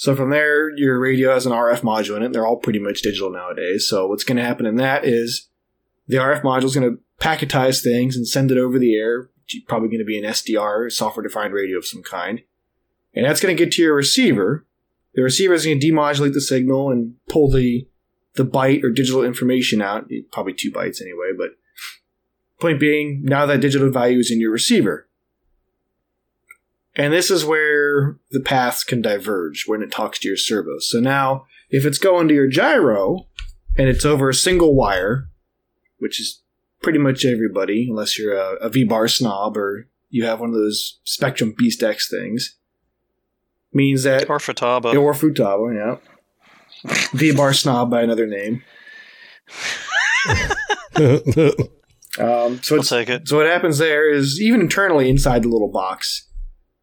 So 0.00 0.16
from 0.16 0.30
there, 0.30 0.74
your 0.78 0.98
radio 0.98 1.34
has 1.34 1.44
an 1.44 1.52
RF 1.52 1.82
module 1.82 2.16
in 2.16 2.22
it. 2.22 2.32
They're 2.32 2.46
all 2.46 2.56
pretty 2.56 2.78
much 2.78 3.02
digital 3.02 3.30
nowadays. 3.30 3.86
So 3.86 4.06
what's 4.06 4.24
going 4.24 4.38
to 4.38 4.42
happen 4.42 4.64
in 4.64 4.76
that 4.76 5.04
is 5.04 5.48
the 6.08 6.16
RF 6.16 6.40
module 6.40 6.64
is 6.64 6.74
going 6.74 6.90
to 6.90 7.02
packetize 7.22 7.82
things 7.82 8.16
and 8.16 8.26
send 8.26 8.50
it 8.50 8.56
over 8.56 8.78
the 8.78 8.96
air. 8.96 9.28
Probably 9.68 9.88
going 9.88 9.98
to 9.98 10.06
be 10.06 10.16
an 10.16 10.24
SDR, 10.24 10.90
software 10.90 11.22
defined 11.22 11.52
radio 11.52 11.76
of 11.76 11.84
some 11.84 12.02
kind. 12.02 12.40
And 13.12 13.26
that's 13.26 13.42
going 13.42 13.54
to 13.54 13.62
get 13.62 13.74
to 13.74 13.82
your 13.82 13.94
receiver. 13.94 14.64
The 15.16 15.22
receiver 15.22 15.52
is 15.52 15.66
going 15.66 15.78
to 15.78 15.86
demodulate 15.86 16.32
the 16.32 16.40
signal 16.40 16.90
and 16.90 17.16
pull 17.28 17.50
the 17.50 17.86
the 18.36 18.46
byte 18.46 18.82
or 18.82 18.88
digital 18.88 19.22
information 19.22 19.82
out. 19.82 20.08
Probably 20.32 20.54
two 20.54 20.72
bytes 20.72 21.02
anyway, 21.02 21.32
but 21.36 21.50
point 22.58 22.80
being, 22.80 23.22
now 23.22 23.44
that 23.44 23.60
digital 23.60 23.90
value 23.90 24.20
is 24.20 24.30
in 24.30 24.40
your 24.40 24.50
receiver. 24.50 25.09
And 26.96 27.12
this 27.12 27.30
is 27.30 27.44
where 27.44 28.18
the 28.30 28.40
paths 28.40 28.82
can 28.84 29.00
diverge 29.00 29.64
when 29.66 29.82
it 29.82 29.90
talks 29.92 30.18
to 30.20 30.28
your 30.28 30.36
servos. 30.36 30.90
So 30.90 30.98
now, 31.00 31.46
if 31.70 31.86
it's 31.86 31.98
going 31.98 32.26
to 32.28 32.34
your 32.34 32.48
gyro 32.48 33.26
and 33.76 33.88
it's 33.88 34.04
over 34.04 34.28
a 34.28 34.34
single 34.34 34.74
wire, 34.74 35.28
which 35.98 36.20
is 36.20 36.42
pretty 36.82 36.98
much 36.98 37.24
everybody, 37.24 37.86
unless 37.88 38.18
you're 38.18 38.36
a, 38.36 38.54
a 38.56 38.68
V 38.68 38.84
bar 38.84 39.06
snob 39.06 39.56
or 39.56 39.86
you 40.08 40.24
have 40.24 40.40
one 40.40 40.48
of 40.48 40.54
those 40.56 40.98
Spektrum 41.06 41.56
Beast 41.56 41.82
X 41.82 42.10
things. 42.10 42.56
Means 43.72 44.02
that 44.02 44.28
Or 44.28 44.38
Futaba. 44.38 44.92
or 44.96 45.12
Futaba, 45.14 45.72
yeah. 46.84 46.92
V 47.12 47.32
bar 47.32 47.52
snob 47.54 47.88
by 47.90 48.02
another 48.02 48.26
name. 48.26 48.62
Um, 52.18 52.60
so 52.62 52.76
I'll 52.76 52.82
take 52.82 53.08
it. 53.08 53.28
so 53.28 53.36
what 53.36 53.46
happens 53.46 53.78
there 53.78 54.10
is 54.10 54.40
even 54.42 54.60
internally 54.60 55.08
inside 55.08 55.44
the 55.44 55.48
little 55.48 55.70
box, 55.70 56.26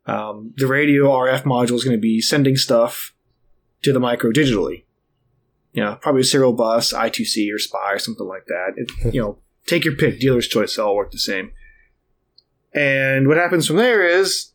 um, 0.08 0.54
the 0.56 0.68
radio 0.68 1.10
RF 1.10 1.44
module 1.44 1.76
is 1.76 1.84
going 1.84 1.96
to 1.96 2.02
be 2.02 2.22
sending 2.22 2.56
stuff 2.56 3.14
to 3.84 3.94
the 3.94 4.00
micro 4.00 4.32
digitally. 4.32 4.86
You 5.74 5.84
know, 5.84 5.96
probably 6.02 6.22
a 6.22 6.24
serial 6.26 6.54
bus, 6.54 6.94
I2C 6.94 7.54
or 7.54 7.60
SPI 7.60 7.92
or 7.92 8.00
something 8.00 8.28
like 8.28 8.46
that. 8.48 8.74
It, 8.78 8.92
you 9.14 9.22
know, 9.22 9.38
take 9.68 9.86
your 9.86 9.96
pick, 9.96 10.20
dealer's 10.20 10.48
choice, 10.48 10.76
they 10.76 10.82
all 10.82 10.96
work 10.96 11.12
the 11.12 11.20
same. 11.20 11.52
And 12.74 13.28
what 13.28 13.38
happens 13.38 13.68
from 13.68 13.76
there 13.76 14.06
is, 14.06 14.52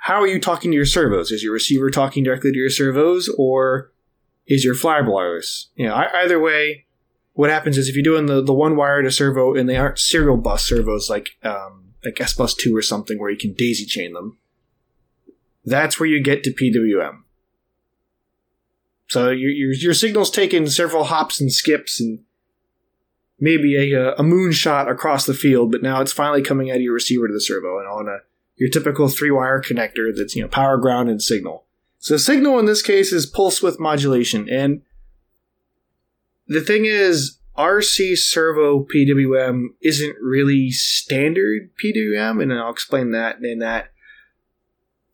how 0.00 0.20
are 0.20 0.26
you 0.26 0.40
talking 0.40 0.70
to 0.70 0.76
your 0.76 0.86
servos? 0.86 1.32
Is 1.32 1.42
your 1.42 1.52
receiver 1.52 1.90
talking 1.90 2.22
directly 2.22 2.52
to 2.52 2.58
your 2.58 2.70
servos, 2.70 3.28
or 3.36 3.92
is 4.46 4.64
your 4.64 4.74
flybarless? 4.74 5.66
You 5.74 5.86
know, 5.88 5.96
ei- 5.96 6.22
either 6.22 6.38
way, 6.38 6.86
what 7.32 7.50
happens 7.50 7.76
is 7.76 7.88
if 7.88 7.96
you're 7.96 8.04
doing 8.04 8.26
the, 8.26 8.42
the 8.42 8.52
one 8.52 8.76
wire 8.76 9.02
to 9.02 9.10
servo 9.10 9.54
and 9.54 9.68
they 9.68 9.76
aren't 9.76 9.98
serial 9.98 10.36
bus 10.36 10.64
servos 10.64 11.10
like 11.10 11.30
um, 11.42 11.85
like 12.06 12.20
S 12.20 12.54
two 12.54 12.76
or 12.76 12.82
something 12.82 13.18
where 13.18 13.30
you 13.30 13.36
can 13.36 13.52
daisy 13.52 13.84
chain 13.84 14.12
them, 14.12 14.38
that's 15.64 16.00
where 16.00 16.08
you 16.08 16.22
get 16.22 16.42
to 16.44 16.50
PWM. 16.50 17.22
So 19.08 19.30
your 19.30 19.50
your, 19.50 19.72
your 19.74 19.94
signal's 19.94 20.30
taken 20.30 20.68
several 20.68 21.04
hops 21.04 21.40
and 21.40 21.52
skips 21.52 22.00
and 22.00 22.20
maybe 23.38 23.76
a 23.76 24.08
uh, 24.08 24.14
a 24.14 24.22
moonshot 24.22 24.90
across 24.90 25.26
the 25.26 25.34
field, 25.34 25.70
but 25.70 25.82
now 25.82 26.00
it's 26.00 26.12
finally 26.12 26.42
coming 26.42 26.70
out 26.70 26.76
of 26.76 26.82
your 26.82 26.94
receiver 26.94 27.28
to 27.28 27.34
the 27.34 27.40
servo 27.40 27.78
and 27.78 27.88
on 27.88 28.08
a 28.08 28.18
your 28.56 28.70
typical 28.70 29.08
three 29.08 29.30
wire 29.30 29.60
connector 29.60 30.10
that's 30.16 30.34
you 30.34 30.42
know 30.42 30.48
power 30.48 30.78
ground 30.78 31.10
and 31.10 31.22
signal. 31.22 31.64
So 31.98 32.16
signal 32.16 32.58
in 32.58 32.66
this 32.66 32.82
case 32.82 33.12
is 33.12 33.26
pulse 33.26 33.62
width 33.62 33.80
modulation 33.80 34.48
and 34.48 34.82
the 36.48 36.60
thing 36.60 36.84
is, 36.84 37.35
RC 37.56 38.16
servo 38.16 38.84
PWM 38.84 39.68
isn't 39.80 40.16
really 40.20 40.70
standard 40.70 41.70
PWM, 41.82 42.42
and 42.42 42.52
I'll 42.52 42.70
explain 42.70 43.12
that 43.12 43.42
in 43.42 43.60
that. 43.60 43.92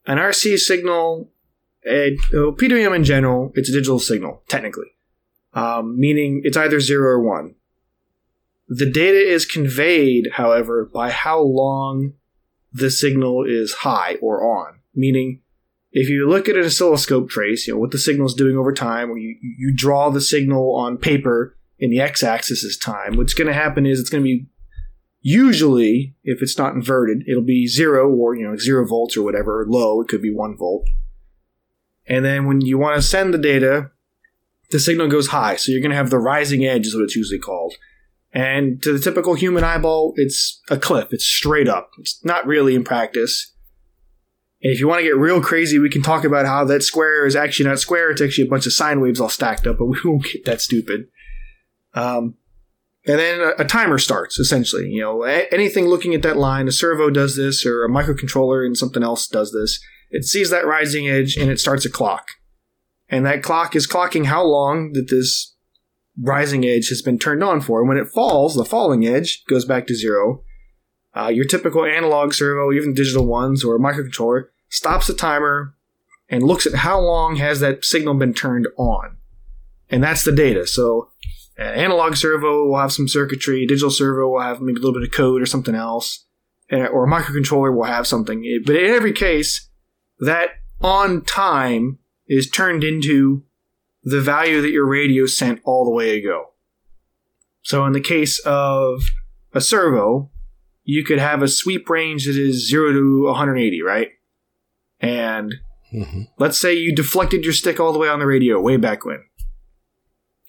An 0.06 0.18
RC 0.18 0.58
signal, 0.58 1.30
it, 1.82 2.18
well, 2.32 2.52
PWM 2.52 2.96
in 2.96 3.04
general, 3.04 3.52
it's 3.54 3.68
a 3.68 3.72
digital 3.72 4.00
signal, 4.00 4.42
technically, 4.48 4.88
um, 5.54 5.98
meaning 5.98 6.40
it's 6.44 6.56
either 6.56 6.80
zero 6.80 7.10
or 7.10 7.20
one. 7.20 7.54
The 8.68 8.90
data 8.90 9.18
is 9.18 9.46
conveyed, 9.46 10.30
however, 10.34 10.90
by 10.92 11.10
how 11.10 11.40
long 11.40 12.14
the 12.72 12.90
signal 12.90 13.44
is 13.46 13.72
high 13.72 14.16
or 14.20 14.42
on, 14.44 14.80
meaning 14.94 15.42
if 15.92 16.08
you 16.08 16.28
look 16.28 16.48
at 16.48 16.56
an 16.56 16.64
oscilloscope 16.64 17.28
trace, 17.28 17.66
you 17.66 17.74
know 17.74 17.80
what 17.80 17.90
the 17.90 17.98
signal 17.98 18.26
is 18.26 18.34
doing 18.34 18.56
over 18.56 18.72
time, 18.72 19.10
or 19.10 19.18
you 19.18 19.36
you 19.42 19.72
draw 19.74 20.08
the 20.08 20.22
signal 20.22 20.74
on 20.74 20.96
paper 20.96 21.56
and 21.82 21.92
the 21.92 22.00
x-axis 22.00 22.62
is 22.62 22.78
time. 22.78 23.16
What's 23.16 23.34
going 23.34 23.48
to 23.48 23.52
happen 23.52 23.84
is 23.84 23.98
it's 23.98 24.08
going 24.08 24.22
to 24.22 24.24
be 24.24 24.46
usually, 25.20 26.14
if 26.22 26.40
it's 26.40 26.56
not 26.56 26.74
inverted, 26.74 27.24
it'll 27.28 27.42
be 27.42 27.66
zero 27.66 28.08
or 28.08 28.36
you 28.36 28.48
know 28.48 28.56
zero 28.56 28.86
volts 28.86 29.16
or 29.16 29.22
whatever. 29.22 29.60
Or 29.60 29.66
low, 29.66 30.00
it 30.00 30.08
could 30.08 30.22
be 30.22 30.32
one 30.32 30.56
volt. 30.56 30.88
And 32.06 32.24
then 32.24 32.46
when 32.46 32.60
you 32.60 32.78
want 32.78 32.96
to 32.96 33.02
send 33.02 33.34
the 33.34 33.38
data, 33.38 33.90
the 34.70 34.80
signal 34.80 35.08
goes 35.08 35.28
high, 35.28 35.56
so 35.56 35.70
you're 35.70 35.80
going 35.80 35.90
to 35.90 35.96
have 35.96 36.10
the 36.10 36.18
rising 36.18 36.64
edge, 36.64 36.86
is 36.86 36.94
what 36.94 37.04
it's 37.04 37.16
usually 37.16 37.38
called. 37.38 37.74
And 38.32 38.82
to 38.82 38.92
the 38.92 38.98
typical 38.98 39.34
human 39.34 39.62
eyeball, 39.62 40.14
it's 40.16 40.60
a 40.70 40.78
cliff. 40.78 41.08
It's 41.10 41.26
straight 41.26 41.68
up. 41.68 41.90
It's 41.98 42.24
not 42.24 42.46
really 42.46 42.74
in 42.74 42.82
practice. 42.82 43.52
And 44.62 44.72
if 44.72 44.80
you 44.80 44.88
want 44.88 45.00
to 45.00 45.04
get 45.04 45.16
real 45.16 45.42
crazy, 45.42 45.78
we 45.78 45.90
can 45.90 46.02
talk 46.02 46.24
about 46.24 46.46
how 46.46 46.64
that 46.64 46.82
square 46.82 47.26
is 47.26 47.36
actually 47.36 47.68
not 47.68 47.80
square. 47.80 48.10
It's 48.10 48.22
actually 48.22 48.46
a 48.46 48.50
bunch 48.50 48.66
of 48.66 48.72
sine 48.72 49.00
waves 49.00 49.20
all 49.20 49.28
stacked 49.28 49.66
up, 49.66 49.78
but 49.78 49.86
we 49.86 49.98
won't 50.04 50.24
get 50.24 50.44
that 50.46 50.60
stupid. 50.60 51.08
Um, 51.94 52.34
and 53.06 53.18
then 53.18 53.40
a, 53.40 53.62
a 53.62 53.64
timer 53.64 53.98
starts, 53.98 54.38
essentially. 54.38 54.88
You 54.88 55.00
know, 55.00 55.24
a- 55.24 55.52
anything 55.52 55.86
looking 55.86 56.14
at 56.14 56.22
that 56.22 56.36
line, 56.36 56.68
a 56.68 56.72
servo 56.72 57.10
does 57.10 57.36
this, 57.36 57.66
or 57.66 57.84
a 57.84 57.90
microcontroller 57.90 58.64
and 58.64 58.76
something 58.76 59.02
else 59.02 59.26
does 59.26 59.52
this. 59.52 59.80
It 60.10 60.24
sees 60.24 60.50
that 60.50 60.66
rising 60.66 61.08
edge 61.08 61.36
and 61.36 61.50
it 61.50 61.58
starts 61.58 61.84
a 61.84 61.90
clock. 61.90 62.28
And 63.08 63.26
that 63.26 63.42
clock 63.42 63.74
is 63.74 63.86
clocking 63.86 64.26
how 64.26 64.44
long 64.44 64.92
that 64.92 65.10
this 65.10 65.54
rising 66.20 66.64
edge 66.64 66.88
has 66.88 67.02
been 67.02 67.18
turned 67.18 67.42
on 67.42 67.60
for. 67.60 67.80
And 67.80 67.88
when 67.88 67.98
it 67.98 68.08
falls, 68.08 68.54
the 68.54 68.64
falling 68.64 69.06
edge 69.06 69.44
goes 69.48 69.64
back 69.64 69.86
to 69.86 69.94
zero. 69.94 70.42
Uh, 71.14 71.28
your 71.28 71.44
typical 71.44 71.84
analog 71.84 72.32
servo, 72.32 72.72
even 72.72 72.94
digital 72.94 73.26
ones, 73.26 73.64
or 73.64 73.76
a 73.76 73.78
microcontroller, 73.78 74.44
stops 74.68 75.06
the 75.06 75.14
timer 75.14 75.74
and 76.28 76.42
looks 76.42 76.66
at 76.66 76.74
how 76.76 76.98
long 76.98 77.36
has 77.36 77.60
that 77.60 77.84
signal 77.84 78.14
been 78.14 78.32
turned 78.32 78.66
on. 78.78 79.16
And 79.90 80.02
that's 80.02 80.24
the 80.24 80.32
data. 80.32 80.66
So 80.66 81.10
analog 81.62 82.16
servo 82.16 82.66
will 82.66 82.78
have 82.78 82.92
some 82.92 83.08
circuitry, 83.08 83.66
digital 83.66 83.90
servo 83.90 84.28
will 84.28 84.40
have 84.40 84.60
maybe 84.60 84.78
a 84.78 84.82
little 84.82 84.98
bit 84.98 85.08
of 85.08 85.14
code 85.14 85.42
or 85.42 85.46
something 85.46 85.74
else, 85.74 86.26
and- 86.68 86.88
or 86.88 87.04
a 87.06 87.10
microcontroller 87.10 87.74
will 87.74 87.84
have 87.84 88.06
something. 88.06 88.62
But 88.64 88.76
in 88.76 88.90
every 88.90 89.12
case, 89.12 89.68
that 90.18 90.50
on 90.80 91.22
time 91.22 91.98
is 92.26 92.48
turned 92.48 92.84
into 92.84 93.44
the 94.02 94.20
value 94.20 94.60
that 94.60 94.70
your 94.70 94.86
radio 94.86 95.26
sent 95.26 95.60
all 95.64 95.84
the 95.84 95.90
way 95.90 96.18
ago. 96.18 96.50
So 97.62 97.84
in 97.86 97.92
the 97.92 98.00
case 98.00 98.40
of 98.40 99.04
a 99.52 99.60
servo, 99.60 100.30
you 100.84 101.04
could 101.04 101.20
have 101.20 101.42
a 101.42 101.48
sweep 101.48 101.88
range 101.88 102.26
that 102.26 102.36
is 102.36 102.68
0 102.68 102.92
to 102.92 103.26
180, 103.28 103.82
right? 103.82 104.10
And 104.98 105.54
Mhm. 105.94 106.28
let's 106.38 106.58
say 106.58 106.74
you 106.74 106.94
deflected 106.94 107.44
your 107.44 107.52
stick 107.52 107.78
all 107.78 107.92
the 107.92 107.98
way 107.98 108.08
on 108.08 108.18
the 108.18 108.26
radio 108.26 108.60
way 108.60 108.76
back 108.76 109.04
when. 109.04 109.20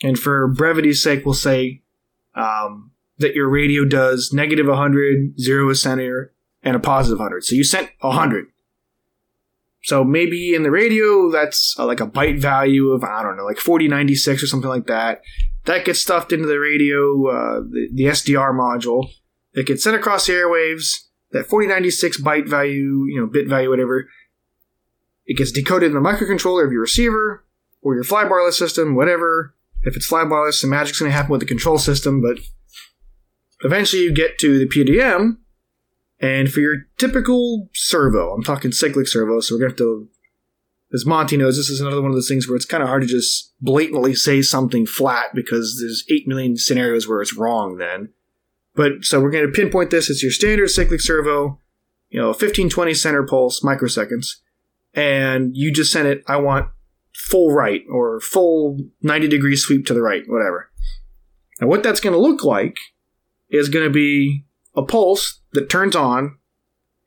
And 0.03 0.19
for 0.19 0.47
brevity's 0.49 1.01
sake, 1.01 1.25
we'll 1.25 1.33
say 1.33 1.81
um, 2.35 2.91
that 3.17 3.33
your 3.33 3.47
radio 3.47 3.85
does 3.85 4.31
negative 4.33 4.67
100, 4.67 5.39
0 5.39 5.69
is 5.69 5.81
center, 5.81 6.33
and 6.61 6.75
a 6.75 6.79
positive 6.79 7.19
100. 7.19 7.45
So 7.45 7.55
you 7.55 7.63
sent 7.63 7.89
100. 8.01 8.47
So 9.83 10.03
maybe 10.03 10.53
in 10.53 10.63
the 10.63 10.71
radio, 10.71 11.31
that's 11.31 11.77
uh, 11.79 11.85
like 11.85 11.99
a 11.99 12.07
byte 12.07 12.39
value 12.39 12.91
of, 12.91 13.03
I 13.03 13.23
don't 13.23 13.37
know, 13.37 13.45
like 13.45 13.57
4096 13.57 14.43
or 14.43 14.47
something 14.47 14.69
like 14.69 14.87
that. 14.87 15.21
That 15.65 15.85
gets 15.85 15.99
stuffed 15.99 16.31
into 16.31 16.47
the 16.47 16.59
radio, 16.59 17.27
uh, 17.27 17.59
the, 17.61 17.89
the 17.93 18.03
SDR 18.03 18.51
module. 18.51 19.09
It 19.53 19.67
gets 19.67 19.83
sent 19.83 19.95
across 19.95 20.27
the 20.27 20.33
airwaves. 20.33 21.07
That 21.31 21.47
4096 21.47 22.21
byte 22.21 22.47
value, 22.47 23.05
you 23.07 23.19
know, 23.19 23.25
bit 23.25 23.47
value, 23.47 23.69
whatever, 23.69 24.07
it 25.25 25.37
gets 25.37 25.51
decoded 25.51 25.91
in 25.91 25.95
the 25.95 26.07
microcontroller 26.07 26.65
of 26.65 26.71
your 26.71 26.81
receiver 26.81 27.43
or 27.81 27.95
your 27.95 28.03
flybarless 28.03 28.53
system, 28.53 28.95
whatever. 28.95 29.55
If 29.83 29.95
it's 29.95 30.09
flybarless, 30.09 30.53
some 30.53 30.69
magic's 30.69 30.99
going 30.99 31.11
to 31.11 31.15
happen 31.15 31.31
with 31.31 31.41
the 31.41 31.45
control 31.45 31.77
system, 31.77 32.21
but 32.21 32.39
eventually 33.63 34.03
you 34.03 34.13
get 34.13 34.37
to 34.39 34.57
the 34.57 34.67
PDM, 34.67 35.37
and 36.19 36.51
for 36.51 36.61
your 36.61 36.85
typical 36.97 37.69
servo, 37.73 38.33
I'm 38.33 38.43
talking 38.43 38.71
cyclic 38.71 39.07
servo, 39.07 39.41
so 39.41 39.55
we're 39.55 39.59
going 39.59 39.75
to 39.75 39.83
have 39.83 39.87
to, 39.89 40.09
as 40.93 41.05
Monty 41.05 41.35
knows, 41.35 41.57
this 41.57 41.69
is 41.69 41.81
another 41.81 42.01
one 42.01 42.11
of 42.11 42.15
those 42.15 42.29
things 42.29 42.47
where 42.47 42.55
it's 42.55 42.65
kind 42.65 42.81
of 42.81 42.87
hard 42.87 43.01
to 43.01 43.07
just 43.07 43.53
blatantly 43.59 44.15
say 44.15 44.41
something 44.41 44.85
flat 44.85 45.33
because 45.33 45.79
there's 45.81 46.05
8 46.09 46.27
million 46.27 46.55
scenarios 46.55 47.07
where 47.07 47.21
it's 47.21 47.35
wrong 47.35 47.77
then. 47.77 48.09
But 48.75 49.03
so 49.03 49.19
we're 49.19 49.31
going 49.31 49.45
to 49.45 49.51
pinpoint 49.51 49.91
this 49.91 50.09
as 50.09 50.23
your 50.23 50.31
standard 50.31 50.69
cyclic 50.69 51.01
servo, 51.01 51.59
you 52.09 52.19
know, 52.19 52.27
1520 52.27 52.93
center 52.93 53.23
pulse 53.23 53.59
microseconds, 53.61 54.35
and 54.93 55.55
you 55.55 55.73
just 55.73 55.91
send 55.91 56.07
it, 56.07 56.23
I 56.27 56.37
want 56.37 56.69
full 57.15 57.51
right 57.51 57.81
or 57.89 58.19
full 58.19 58.77
90 59.01 59.27
degree 59.27 59.55
sweep 59.55 59.85
to 59.85 59.93
the 59.93 60.01
right, 60.01 60.23
whatever. 60.27 60.71
And 61.59 61.69
what 61.69 61.83
that's 61.83 61.99
going 61.99 62.13
to 62.13 62.19
look 62.19 62.43
like 62.43 62.77
is 63.49 63.69
going 63.69 63.85
to 63.85 63.93
be 63.93 64.45
a 64.75 64.83
pulse 64.83 65.41
that 65.53 65.69
turns 65.69 65.95
on 65.95 66.37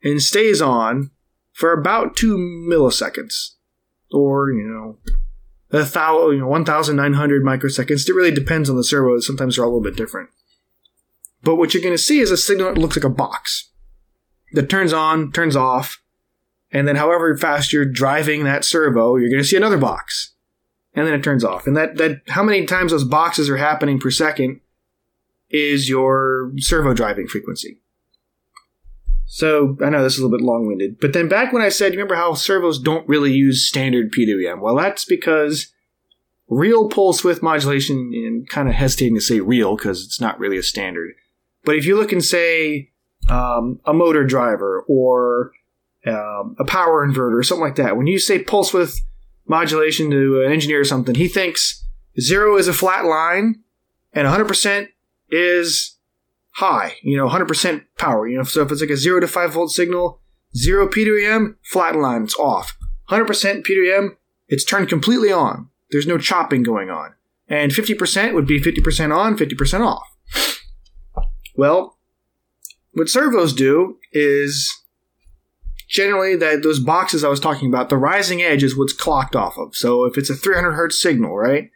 and 0.03 0.21
stays 0.21 0.61
on 0.61 1.11
for 1.53 1.73
about 1.73 2.15
two 2.15 2.37
milliseconds, 2.37 3.55
or 4.11 4.51
you 4.51 4.63
know, 4.63 4.97
a 5.71 5.83
thousand, 5.83 6.35
you 6.35 6.41
know, 6.41 6.47
one 6.47 6.63
thousand 6.63 6.95
nine 6.95 7.13
hundred 7.13 7.43
microseconds. 7.43 8.07
It 8.07 8.13
really 8.13 8.31
depends 8.31 8.69
on 8.69 8.77
the 8.77 8.83
servo. 8.83 9.19
Sometimes 9.19 9.55
they're 9.55 9.65
all 9.65 9.71
a 9.71 9.73
little 9.75 9.83
bit 9.83 9.97
different. 9.97 10.29
But 11.43 11.55
what 11.55 11.73
you're 11.73 11.83
going 11.83 11.93
to 11.93 12.01
see 12.01 12.19
is 12.19 12.31
a 12.31 12.37
signal 12.37 12.73
that 12.73 12.79
looks 12.79 12.95
like 12.95 13.03
a 13.03 13.09
box 13.09 13.71
that 14.53 14.69
turns 14.69 14.93
on, 14.93 15.31
turns 15.31 15.55
off, 15.55 16.01
and 16.71 16.87
then 16.87 16.95
however 16.95 17.35
fast 17.37 17.71
you're 17.71 17.85
driving 17.85 18.43
that 18.43 18.65
servo, 18.65 19.15
you're 19.15 19.29
going 19.29 19.41
to 19.41 19.47
see 19.47 19.57
another 19.57 19.77
box, 19.77 20.33
and 20.93 21.05
then 21.07 21.13
it 21.13 21.23
turns 21.23 21.43
off. 21.43 21.67
And 21.67 21.75
that 21.77 21.97
that 21.97 22.21
how 22.27 22.43
many 22.43 22.65
times 22.65 22.91
those 22.91 23.03
boxes 23.03 23.49
are 23.49 23.57
happening 23.57 23.99
per 23.99 24.11
second 24.11 24.61
is 25.49 25.87
your 25.87 26.51
servo 26.57 26.93
driving 26.93 27.27
frequency. 27.27 27.79
So 29.25 29.77
I 29.83 29.89
know 29.89 30.03
this 30.03 30.13
is 30.13 30.19
a 30.19 30.23
little 30.23 30.37
bit 30.37 30.45
long 30.45 30.67
winded, 30.67 30.99
but 30.99 31.11
then 31.13 31.27
back 31.27 31.51
when 31.51 31.61
I 31.61 31.69
said, 31.69 31.91
you 31.91 31.99
remember 31.99 32.15
how 32.15 32.33
servos 32.33 32.79
don't 32.79 33.07
really 33.09 33.33
use 33.33 33.67
standard 33.67 34.11
PWM? 34.11 34.61
Well, 34.61 34.75
that's 34.75 35.03
because 35.03 35.73
real 36.47 36.89
pulse 36.89 37.23
width 37.23 37.43
modulation, 37.43 38.11
and 38.13 38.47
kind 38.47 38.69
of 38.69 38.75
hesitating 38.75 39.15
to 39.15 39.21
say 39.21 39.39
real 39.39 39.75
because 39.75 40.05
it's 40.05 40.21
not 40.21 40.39
really 40.39 40.57
a 40.57 40.63
standard. 40.63 41.13
But 41.63 41.75
if 41.75 41.85
you 41.85 41.97
look 41.97 42.11
and 42.11 42.23
say 42.23 42.91
um, 43.29 43.79
a 43.85 43.93
motor 43.93 44.23
driver 44.23 44.85
or 44.87 45.51
um, 46.07 46.55
a 46.59 46.65
power 46.65 47.05
inverter 47.07 47.37
or 47.39 47.43
something 47.43 47.63
like 47.63 47.75
that, 47.75 47.97
when 47.97 48.07
you 48.07 48.19
say 48.19 48.39
pulse 48.39 48.73
width 48.73 49.01
modulation 49.45 50.09
to 50.11 50.41
an 50.41 50.51
engineer 50.51 50.81
or 50.81 50.85
something, 50.85 51.15
he 51.15 51.27
thinks 51.27 51.85
zero 52.19 52.57
is 52.57 52.67
a 52.67 52.73
flat 52.73 53.05
line 53.05 53.63
and 54.13 54.27
100% 54.27 54.87
is 55.29 55.97
high, 56.51 56.95
you 57.03 57.17
know, 57.17 57.27
100% 57.27 57.85
power. 57.97 58.27
You 58.27 58.37
know, 58.37 58.43
so 58.43 58.61
if 58.61 58.71
it's 58.71 58.81
like 58.81 58.89
a 58.89 58.97
0 58.97 59.21
to 59.21 59.27
5 59.27 59.53
volt 59.53 59.71
signal, 59.71 60.19
0 60.55 60.87
PWM, 60.87 61.55
flat 61.63 61.95
line, 61.95 62.23
it's 62.23 62.37
off. 62.37 62.77
100% 63.09 63.65
PWM, 63.65 64.09
it's 64.47 64.65
turned 64.65 64.89
completely 64.89 65.31
on. 65.31 65.69
There's 65.91 66.07
no 66.07 66.17
chopping 66.17 66.63
going 66.63 66.89
on. 66.89 67.13
And 67.47 67.71
50% 67.71 68.33
would 68.33 68.45
be 68.45 68.59
50% 68.59 69.15
on, 69.15 69.37
50% 69.37 69.85
off. 69.85 70.07
Well, 71.55 71.97
what 72.91 73.09
servos 73.09 73.53
do 73.53 73.97
is 74.11 74.73
generally 75.87 76.35
that 76.35 76.63
those 76.63 76.79
boxes 76.79 77.23
I 77.23 77.29
was 77.29 77.39
talking 77.39 77.69
about, 77.69 77.89
the 77.89 77.97
rising 77.97 78.41
edge 78.41 78.63
is 78.63 78.77
what's 78.77 78.93
clocked 78.93 79.35
off 79.35 79.57
of. 79.57 79.75
So 79.75 80.03
if 80.03 80.17
it's 80.17 80.29
a 80.29 80.35
300 80.35 80.73
hertz 80.73 81.01
signal, 81.01 81.35
right? 81.35 81.69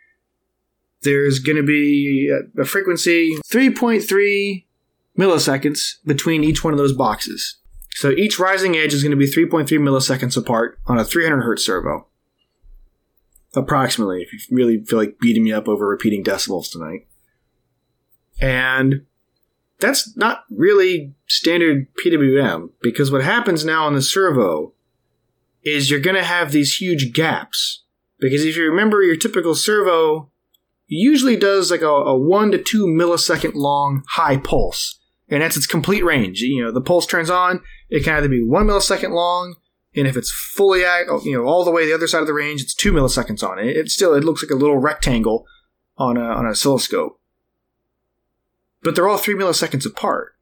There's 1.03 1.39
going 1.39 1.57
to 1.57 1.63
be 1.63 2.29
a, 2.29 2.61
a 2.61 2.65
frequency 2.65 3.35
3.3 3.47 4.65
milliseconds 5.17 5.95
between 6.05 6.43
each 6.43 6.63
one 6.63 6.73
of 6.73 6.77
those 6.77 6.93
boxes. 6.93 7.57
So 7.95 8.11
each 8.11 8.39
rising 8.39 8.75
edge 8.75 8.93
is 8.93 9.03
going 9.03 9.11
to 9.11 9.17
be 9.17 9.29
3.3 9.29 9.67
milliseconds 9.79 10.37
apart 10.37 10.79
on 10.85 10.97
a 10.97 11.05
300 11.05 11.41
hertz 11.41 11.65
servo. 11.65 12.07
Approximately, 13.53 14.21
if 14.21 14.31
you 14.31 14.39
really 14.49 14.83
feel 14.85 14.99
like 14.99 15.19
beating 15.19 15.43
me 15.43 15.51
up 15.51 15.67
over 15.67 15.85
repeating 15.85 16.23
decimals 16.23 16.69
tonight. 16.69 17.07
And 18.39 19.05
that's 19.81 20.15
not 20.15 20.45
really 20.49 21.13
standard 21.27 21.87
PWM 21.95 22.69
because 22.81 23.11
what 23.11 23.23
happens 23.23 23.65
now 23.65 23.85
on 23.85 23.93
the 23.93 24.01
servo 24.01 24.73
is 25.63 25.89
you're 25.89 25.99
going 25.99 26.15
to 26.15 26.23
have 26.23 26.51
these 26.51 26.77
huge 26.77 27.13
gaps. 27.13 27.83
Because 28.19 28.45
if 28.45 28.55
you 28.55 28.69
remember 28.69 29.01
your 29.01 29.15
typical 29.15 29.55
servo 29.55 30.29
usually 30.87 31.35
does 31.35 31.71
like 31.71 31.81
a, 31.81 31.87
a 31.87 32.17
one 32.17 32.51
to 32.51 32.57
two 32.57 32.85
millisecond 32.85 33.53
long 33.55 34.03
high 34.09 34.37
pulse. 34.37 34.99
And 35.29 35.41
that's 35.41 35.57
its 35.57 35.67
complete 35.67 36.03
range. 36.03 36.41
You 36.41 36.65
know, 36.65 36.71
the 36.71 36.81
pulse 36.81 37.05
turns 37.05 37.29
on, 37.29 37.61
it 37.89 38.03
can 38.03 38.15
either 38.15 38.27
be 38.27 38.43
one 38.43 38.67
millisecond 38.67 39.11
long, 39.11 39.55
and 39.95 40.07
if 40.07 40.17
it's 40.17 40.31
fully, 40.31 40.83
oh, 40.85 41.21
you 41.23 41.33
know, 41.33 41.45
all 41.45 41.63
the 41.63 41.71
way 41.71 41.85
the 41.85 41.93
other 41.93 42.07
side 42.07 42.21
of 42.21 42.27
the 42.27 42.33
range, 42.33 42.61
it's 42.61 42.73
two 42.73 42.91
milliseconds 42.91 43.47
on 43.47 43.59
it. 43.59 43.77
It 43.77 43.89
still, 43.89 44.13
it 44.13 44.23
looks 44.23 44.43
like 44.43 44.51
a 44.51 44.55
little 44.55 44.77
rectangle 44.77 45.45
on 45.97 46.17
a, 46.17 46.21
on 46.21 46.45
an 46.45 46.51
oscilloscope 46.51 47.20
but 48.83 48.95
they're 48.95 49.07
all 49.07 49.17
three 49.17 49.35
milliseconds 49.35 49.85
apart 49.85 50.35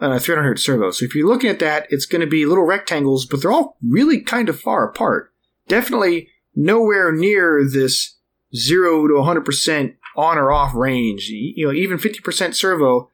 uh, 0.00 0.06
on 0.06 0.12
a 0.12 0.20
300 0.20 0.48
hertz 0.48 0.64
servo. 0.64 0.90
So 0.90 1.04
if 1.04 1.14
you're 1.14 1.28
looking 1.28 1.50
at 1.50 1.58
that, 1.60 1.86
it's 1.90 2.06
going 2.06 2.20
to 2.20 2.26
be 2.26 2.46
little 2.46 2.64
rectangles, 2.64 3.26
but 3.26 3.40
they're 3.40 3.52
all 3.52 3.76
really 3.86 4.20
kind 4.20 4.48
of 4.48 4.60
far 4.60 4.88
apart. 4.88 5.32
Definitely 5.68 6.28
nowhere 6.54 7.12
near 7.12 7.64
this 7.64 8.16
zero 8.54 9.06
to 9.06 9.14
100% 9.14 9.94
on 10.16 10.38
or 10.38 10.52
off 10.52 10.74
range. 10.74 11.28
You 11.28 11.66
know, 11.66 11.72
even 11.72 11.98
50% 11.98 12.54
servo 12.54 13.10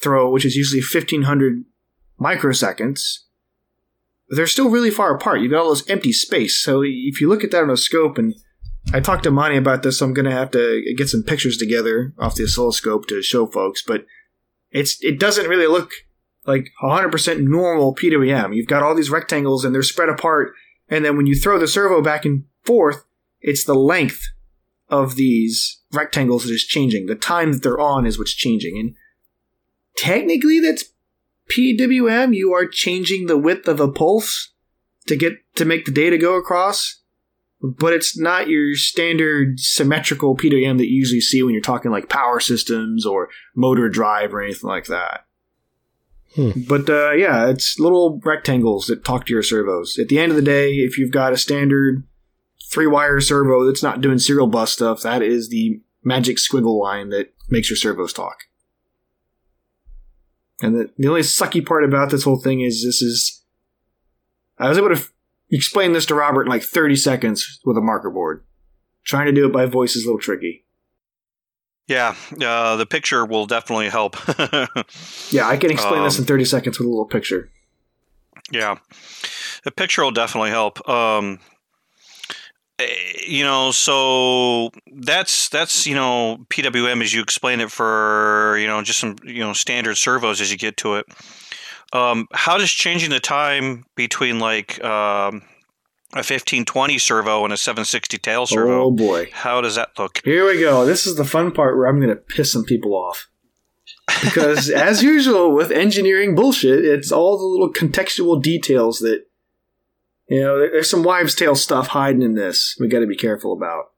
throw, 0.00 0.30
which 0.30 0.44
is 0.44 0.56
usually 0.56 0.80
1500 0.80 1.64
microseconds, 2.20 3.18
they're 4.30 4.46
still 4.46 4.70
really 4.70 4.90
far 4.90 5.14
apart. 5.14 5.40
You've 5.40 5.52
got 5.52 5.62
all 5.62 5.70
this 5.70 5.88
empty 5.88 6.12
space. 6.12 6.58
So 6.60 6.82
if 6.84 7.20
you 7.20 7.28
look 7.28 7.44
at 7.44 7.50
that 7.50 7.62
on 7.62 7.70
a 7.70 7.76
scope 7.76 8.18
and 8.18 8.34
I 8.90 9.00
talked 9.00 9.24
to 9.24 9.30
Monty 9.30 9.56
about 9.56 9.82
this, 9.82 9.98
so 9.98 10.06
I'm 10.06 10.14
going 10.14 10.24
to 10.24 10.30
have 10.30 10.50
to 10.52 10.82
get 10.96 11.10
some 11.10 11.22
pictures 11.22 11.58
together 11.58 12.14
off 12.18 12.36
the 12.36 12.44
oscilloscope 12.44 13.06
to 13.08 13.22
show 13.22 13.46
folks. 13.46 13.82
But 13.82 14.06
it's 14.70 15.02
it 15.02 15.20
doesn't 15.20 15.48
really 15.48 15.66
look 15.66 15.92
like 16.46 16.70
100% 16.82 17.40
normal 17.40 17.94
PWM. 17.94 18.56
You've 18.56 18.66
got 18.66 18.82
all 18.82 18.94
these 18.94 19.10
rectangles 19.10 19.64
and 19.64 19.74
they're 19.74 19.82
spread 19.82 20.08
apart, 20.08 20.54
and 20.88 21.04
then 21.04 21.16
when 21.16 21.26
you 21.26 21.34
throw 21.34 21.58
the 21.58 21.68
servo 21.68 22.02
back 22.02 22.24
and 22.24 22.44
forth, 22.62 23.04
it's 23.40 23.64
the 23.64 23.74
length 23.74 24.22
of 24.88 25.16
these 25.16 25.80
rectangles 25.92 26.44
that 26.44 26.52
is 26.52 26.64
changing. 26.64 27.06
The 27.06 27.14
time 27.14 27.52
that 27.52 27.62
they're 27.62 27.78
on 27.78 28.06
is 28.06 28.18
what's 28.18 28.34
changing, 28.34 28.78
and 28.78 28.94
technically 29.98 30.60
that's 30.60 30.84
PWM. 31.50 32.34
You 32.34 32.54
are 32.54 32.66
changing 32.66 33.26
the 33.26 33.36
width 33.36 33.68
of 33.68 33.80
a 33.80 33.92
pulse 33.92 34.52
to 35.06 35.16
get 35.16 35.34
to 35.56 35.66
make 35.66 35.84
the 35.84 35.92
data 35.92 36.16
go 36.16 36.36
across 36.36 36.97
but 37.60 37.92
it's 37.92 38.18
not 38.18 38.48
your 38.48 38.74
standard 38.76 39.58
symmetrical 39.58 40.36
PWM 40.36 40.78
that 40.78 40.88
you 40.88 40.98
usually 40.98 41.20
see 41.20 41.42
when 41.42 41.52
you're 41.52 41.60
talking 41.60 41.90
like 41.90 42.08
power 42.08 42.40
systems 42.40 43.04
or 43.04 43.28
motor 43.56 43.88
drive 43.88 44.32
or 44.32 44.42
anything 44.42 44.68
like 44.68 44.86
that. 44.86 45.24
Hmm. 46.34 46.50
But 46.68 46.88
uh, 46.88 47.12
yeah, 47.12 47.48
it's 47.48 47.78
little 47.78 48.20
rectangles 48.24 48.86
that 48.86 49.04
talk 49.04 49.26
to 49.26 49.32
your 49.32 49.42
servos. 49.42 49.98
At 49.98 50.08
the 50.08 50.18
end 50.18 50.30
of 50.30 50.36
the 50.36 50.42
day, 50.42 50.74
if 50.74 50.98
you've 50.98 51.10
got 51.10 51.32
a 51.32 51.36
standard 51.36 52.04
three 52.70 52.86
wire 52.86 53.20
servo 53.20 53.64
that's 53.64 53.82
not 53.82 54.00
doing 54.00 54.18
serial 54.18 54.46
bus 54.46 54.72
stuff, 54.72 55.02
that 55.02 55.22
is 55.22 55.48
the 55.48 55.80
magic 56.04 56.36
squiggle 56.36 56.80
line 56.80 57.08
that 57.08 57.32
makes 57.48 57.70
your 57.70 57.76
servos 57.76 58.12
talk. 58.12 58.44
And 60.60 60.74
the, 60.74 60.90
the 60.96 61.08
only 61.08 61.22
sucky 61.22 61.64
part 61.64 61.84
about 61.84 62.10
this 62.10 62.24
whole 62.24 62.38
thing 62.38 62.60
is 62.60 62.84
this 62.84 63.02
is. 63.02 63.42
I 64.60 64.68
was 64.68 64.76
able 64.76 64.88
to 64.88 65.08
explain 65.50 65.92
this 65.92 66.06
to 66.06 66.14
Robert 66.14 66.42
in 66.42 66.48
like 66.48 66.62
30 66.62 66.96
seconds 66.96 67.60
with 67.64 67.76
a 67.76 67.80
marker 67.80 68.10
board. 68.10 68.44
Trying 69.04 69.26
to 69.26 69.32
do 69.32 69.46
it 69.46 69.52
by 69.52 69.66
voice 69.66 69.96
is 69.96 70.04
a 70.04 70.06
little 70.06 70.20
tricky. 70.20 70.64
Yeah, 71.86 72.14
uh, 72.42 72.76
the 72.76 72.84
picture 72.84 73.24
will 73.24 73.46
definitely 73.46 73.88
help. 73.88 74.16
yeah, 75.30 75.48
I 75.48 75.56
can 75.56 75.70
explain 75.70 76.00
um, 76.00 76.04
this 76.04 76.18
in 76.18 76.26
30 76.26 76.44
seconds 76.44 76.78
with 76.78 76.86
a 76.86 76.90
little 76.90 77.06
picture. 77.06 77.50
Yeah, 78.50 78.76
the 79.64 79.70
picture 79.70 80.02
will 80.02 80.10
definitely 80.10 80.50
help. 80.50 80.86
Um, 80.86 81.38
eh, 82.78 82.86
you 83.26 83.42
know, 83.42 83.70
so 83.70 84.70
that's 84.92 85.48
that's 85.48 85.86
you 85.86 85.94
know 85.94 86.44
PWM 86.50 87.02
as 87.02 87.14
you 87.14 87.22
explain 87.22 87.60
it 87.60 87.70
for 87.70 88.58
you 88.58 88.66
know 88.66 88.82
just 88.82 88.98
some 88.98 89.16
you 89.24 89.40
know 89.40 89.54
standard 89.54 89.96
servos 89.96 90.42
as 90.42 90.52
you 90.52 90.58
get 90.58 90.76
to 90.78 90.96
it. 90.96 91.06
Um, 91.92 92.28
how 92.32 92.58
does 92.58 92.70
changing 92.70 93.10
the 93.10 93.20
time 93.20 93.84
between 93.94 94.38
like 94.38 94.82
um, 94.84 95.42
a 96.12 96.24
1520 96.24 96.98
servo 96.98 97.44
and 97.44 97.52
a 97.52 97.56
760 97.56 98.18
tail 98.18 98.46
servo? 98.46 98.84
Oh 98.84 98.90
boy, 98.90 99.30
how 99.32 99.60
does 99.60 99.76
that 99.76 99.90
look? 99.98 100.20
Here 100.24 100.46
we 100.46 100.60
go. 100.60 100.84
This 100.84 101.06
is 101.06 101.16
the 101.16 101.24
fun 101.24 101.52
part 101.52 101.76
where 101.76 101.86
I'm 101.86 102.00
going 102.00 102.08
to 102.08 102.16
piss 102.16 102.52
some 102.52 102.64
people 102.64 102.94
off. 102.94 103.28
Because 104.22 104.68
as 104.70 105.02
usual 105.02 105.54
with 105.54 105.70
engineering 105.70 106.34
bullshit, 106.34 106.84
it's 106.84 107.12
all 107.12 107.38
the 107.38 107.44
little 107.44 107.72
contextual 107.72 108.42
details 108.42 108.98
that 108.98 109.24
you 110.28 110.40
know. 110.40 110.58
There's 110.58 110.90
some 110.90 111.02
wives' 111.02 111.34
tale 111.34 111.54
stuff 111.54 111.88
hiding 111.88 112.22
in 112.22 112.34
this. 112.34 112.76
We 112.78 112.88
got 112.88 113.00
to 113.00 113.06
be 113.06 113.16
careful 113.16 113.52
about. 113.52 113.92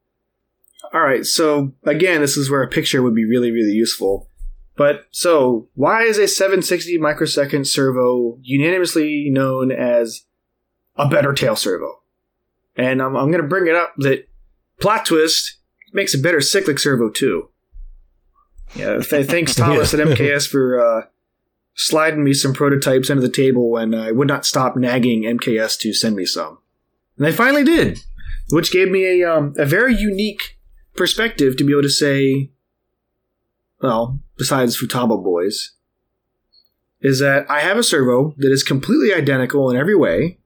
All 0.92 1.02
right, 1.02 1.24
so 1.24 1.72
again, 1.84 2.20
this 2.20 2.36
is 2.36 2.50
where 2.50 2.62
a 2.62 2.68
picture 2.68 3.02
would 3.02 3.14
be 3.14 3.24
really, 3.24 3.50
really 3.50 3.72
useful. 3.72 4.29
But 4.76 5.04
so, 5.10 5.68
why 5.74 6.02
is 6.02 6.16
a 6.16 6.26
760 6.26 6.98
microsecond 6.98 7.66
servo 7.68 8.38
unanimously 8.42 9.28
known 9.30 9.70
as 9.70 10.24
a 10.96 11.08
better 11.08 11.32
tail 11.32 11.56
servo? 11.56 12.00
And 12.76 13.02
I'm, 13.02 13.16
I'm 13.16 13.30
going 13.30 13.42
to 13.42 13.48
bring 13.48 13.66
it 13.66 13.74
up 13.74 13.94
that 13.98 14.28
Plot 14.80 15.04
Twist 15.04 15.58
makes 15.92 16.14
a 16.14 16.18
better 16.18 16.40
cyclic 16.40 16.78
servo 16.78 17.10
too. 17.10 17.50
Yeah, 18.74 19.00
th- 19.00 19.26
thanks 19.30 19.54
Thomas 19.54 19.92
at 19.92 20.00
MKS 20.00 20.48
for 20.48 20.80
uh, 20.80 21.06
sliding 21.74 22.24
me 22.24 22.32
some 22.32 22.52
prototypes 22.52 23.10
under 23.10 23.22
the 23.22 23.28
table 23.28 23.70
when 23.70 23.94
I 23.94 24.12
would 24.12 24.28
not 24.28 24.46
stop 24.46 24.76
nagging 24.76 25.22
MKS 25.22 25.78
to 25.80 25.92
send 25.92 26.16
me 26.16 26.24
some. 26.24 26.58
And 27.16 27.26
they 27.26 27.32
finally 27.32 27.64
did, 27.64 28.00
which 28.50 28.72
gave 28.72 28.90
me 28.90 29.22
a, 29.22 29.30
um, 29.30 29.54
a 29.58 29.66
very 29.66 29.94
unique 29.94 30.58
perspective 30.94 31.56
to 31.56 31.64
be 31.64 31.72
able 31.72 31.82
to 31.82 31.90
say, 31.90 32.50
well, 33.82 34.20
besides 34.36 34.80
Futaba 34.80 35.22
Boys, 35.22 35.72
is 37.00 37.18
that 37.20 37.50
I 37.50 37.60
have 37.60 37.78
a 37.78 37.82
servo 37.82 38.34
that 38.38 38.52
is 38.52 38.62
completely 38.62 39.14
identical 39.14 39.70
in 39.70 39.76
every 39.76 39.96
way, 39.96 40.38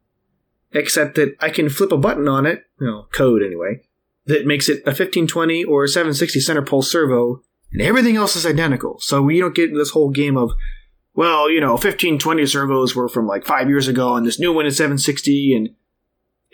except 0.73 1.17
that 1.17 1.35
I 1.41 1.51
can 1.51 1.69
flip 1.69 1.93
a 1.93 1.97
button 1.97 2.29
on 2.29 2.47
it, 2.47 2.65
you 2.81 2.87
know, 2.87 3.07
code 3.13 3.43
anyway, 3.43 3.83
that 4.27 4.47
makes 4.47 4.69
it 4.69 4.83
a 4.83 4.91
1520 4.91 5.65
or 5.65 5.85
a 5.85 5.89
760 5.89 6.41
center 6.41 6.63
pulse 6.63 6.91
servo, 6.91 7.43
and 7.73 7.83
everything 7.83 8.17
else 8.17 8.37
is 8.37 8.47
identical. 8.47 8.99
So 9.01 9.21
we 9.21 9.41
don't 9.41 9.55
get 9.55 9.75
this 9.75 9.91
whole 9.91 10.11
game 10.11 10.37
of, 10.37 10.53
well, 11.15 11.51
you 11.51 11.61
know, 11.61 11.73
1520 11.73 12.47
servos 12.47 12.95
were 12.95 13.09
from 13.09 13.27
like 13.27 13.45
five 13.45 13.69
years 13.69 13.89
ago, 13.89 14.15
and 14.15 14.25
this 14.25 14.39
new 14.39 14.53
one 14.53 14.67
is 14.67 14.77
760, 14.77 15.55
and 15.55 15.71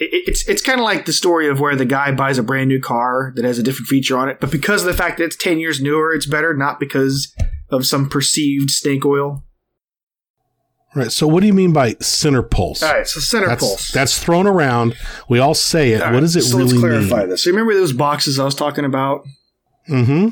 it's 0.01 0.49
it's 0.49 0.63
kind 0.63 0.81
of 0.81 0.85
like 0.85 1.05
the 1.05 1.13
story 1.13 1.49
of 1.49 1.61
where 1.61 1.77
the 1.77 1.85
guy 1.85 2.11
buys 2.11 2.39
a 2.39 2.43
brand 2.43 2.69
new 2.69 2.81
car 2.81 3.33
that 3.37 3.45
has 3.45 3.59
a 3.59 3.63
different 3.63 3.87
feature 3.87 4.17
on 4.17 4.29
it, 4.29 4.41
but 4.41 4.51
because 4.51 4.83
of 4.83 4.87
the 4.87 4.95
fact 4.95 5.19
that 5.19 5.25
it's 5.25 5.37
ten 5.37 5.61
years 5.61 5.81
newer, 5.81 6.15
it's 6.15 6.27
better, 6.27 6.55
not 6.55 6.81
because 6.81 7.35
of 7.71 7.87
some 7.87 8.09
perceived 8.09 8.71
snake 8.71 9.05
oil. 9.05 9.45
Right. 10.95 11.13
So 11.13 11.29
what 11.29 11.41
do 11.41 11.47
you 11.47 11.53
mean 11.53 11.73
by 11.73 11.95
center 12.01 12.43
pulse? 12.43 12.83
All 12.83 12.93
right, 12.93 13.07
so 13.07 13.21
center 13.21 13.47
that's, 13.47 13.63
pulse. 13.63 13.93
That's 13.93 14.19
thrown 14.19 14.49
around. 14.49 14.97
We 15.29 15.39
all 15.39 15.55
say 15.55 15.93
it. 15.93 16.01
All 16.01 16.09
what 16.09 16.15
right, 16.15 16.21
does 16.21 16.35
it 16.35 16.43
so 16.43 16.57
really 16.57 16.71
let's 16.71 16.81
clarify 16.81 17.21
mean? 17.21 17.29
this. 17.29 17.45
So 17.45 17.51
you 17.51 17.55
remember 17.55 17.75
those 17.75 17.93
boxes 17.93 18.41
I 18.41 18.45
was 18.45 18.57
talking 18.57 18.85
about? 18.85 19.25
Mm-hmm. 19.89 20.31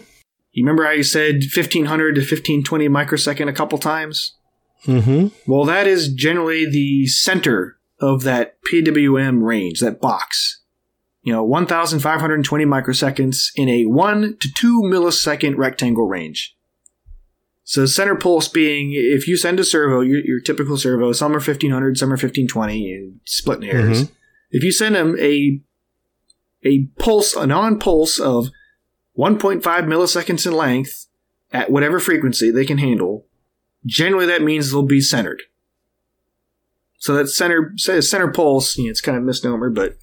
You 0.52 0.64
remember 0.64 0.84
how 0.84 0.90
you 0.90 1.04
said 1.04 1.34
1500 1.54 2.14
to 2.16 2.20
1520 2.22 2.88
microsecond 2.88 3.48
a 3.48 3.52
couple 3.52 3.78
times? 3.78 4.34
Mm-hmm. 4.86 5.28
Well, 5.50 5.64
that 5.64 5.86
is 5.86 6.12
generally 6.12 6.68
the 6.68 7.06
center 7.06 7.77
of 8.00 8.22
that 8.22 8.58
PWM 8.70 9.42
range, 9.42 9.80
that 9.80 10.00
box. 10.00 10.62
You 11.22 11.32
know, 11.32 11.44
1520 11.44 12.64
microseconds 12.64 13.50
in 13.56 13.68
a 13.68 13.84
1 13.84 14.36
to 14.40 14.48
2 14.56 14.82
millisecond 14.82 15.56
rectangle 15.56 16.06
range. 16.06 16.56
So 17.64 17.84
center 17.84 18.14
pulse 18.14 18.48
being, 18.48 18.92
if 18.94 19.28
you 19.28 19.36
send 19.36 19.60
a 19.60 19.64
servo, 19.64 20.00
your, 20.00 20.20
your 20.24 20.40
typical 20.40 20.78
servo, 20.78 21.12
some 21.12 21.32
are 21.32 21.34
1500, 21.34 21.98
some 21.98 22.08
are 22.08 22.12
1520, 22.12 22.94
and 22.94 23.20
splitting 23.26 23.68
hairs. 23.68 24.04
Mhm. 24.04 24.10
If 24.50 24.62
you 24.62 24.72
send 24.72 24.94
them 24.94 25.16
a 25.20 25.60
a 26.64 26.86
pulse, 26.98 27.36
a 27.36 27.46
non-pulse 27.46 28.18
of 28.18 28.48
1.5 29.16 29.62
milliseconds 29.62 30.46
in 30.46 30.52
length 30.54 31.06
at 31.52 31.70
whatever 31.70 32.00
frequency 32.00 32.50
they 32.50 32.64
can 32.64 32.78
handle, 32.78 33.26
generally 33.86 34.26
that 34.26 34.42
means 34.42 34.70
they'll 34.70 34.82
be 34.82 35.00
centered. 35.00 35.42
So 36.98 37.14
that 37.14 37.28
center 37.28 37.72
center 37.76 38.30
pulse, 38.32 38.76
you 38.76 38.84
know, 38.84 38.90
it's 38.90 39.00
kind 39.00 39.16
of 39.16 39.22
a 39.22 39.26
misnomer, 39.26 39.70
but 39.70 39.96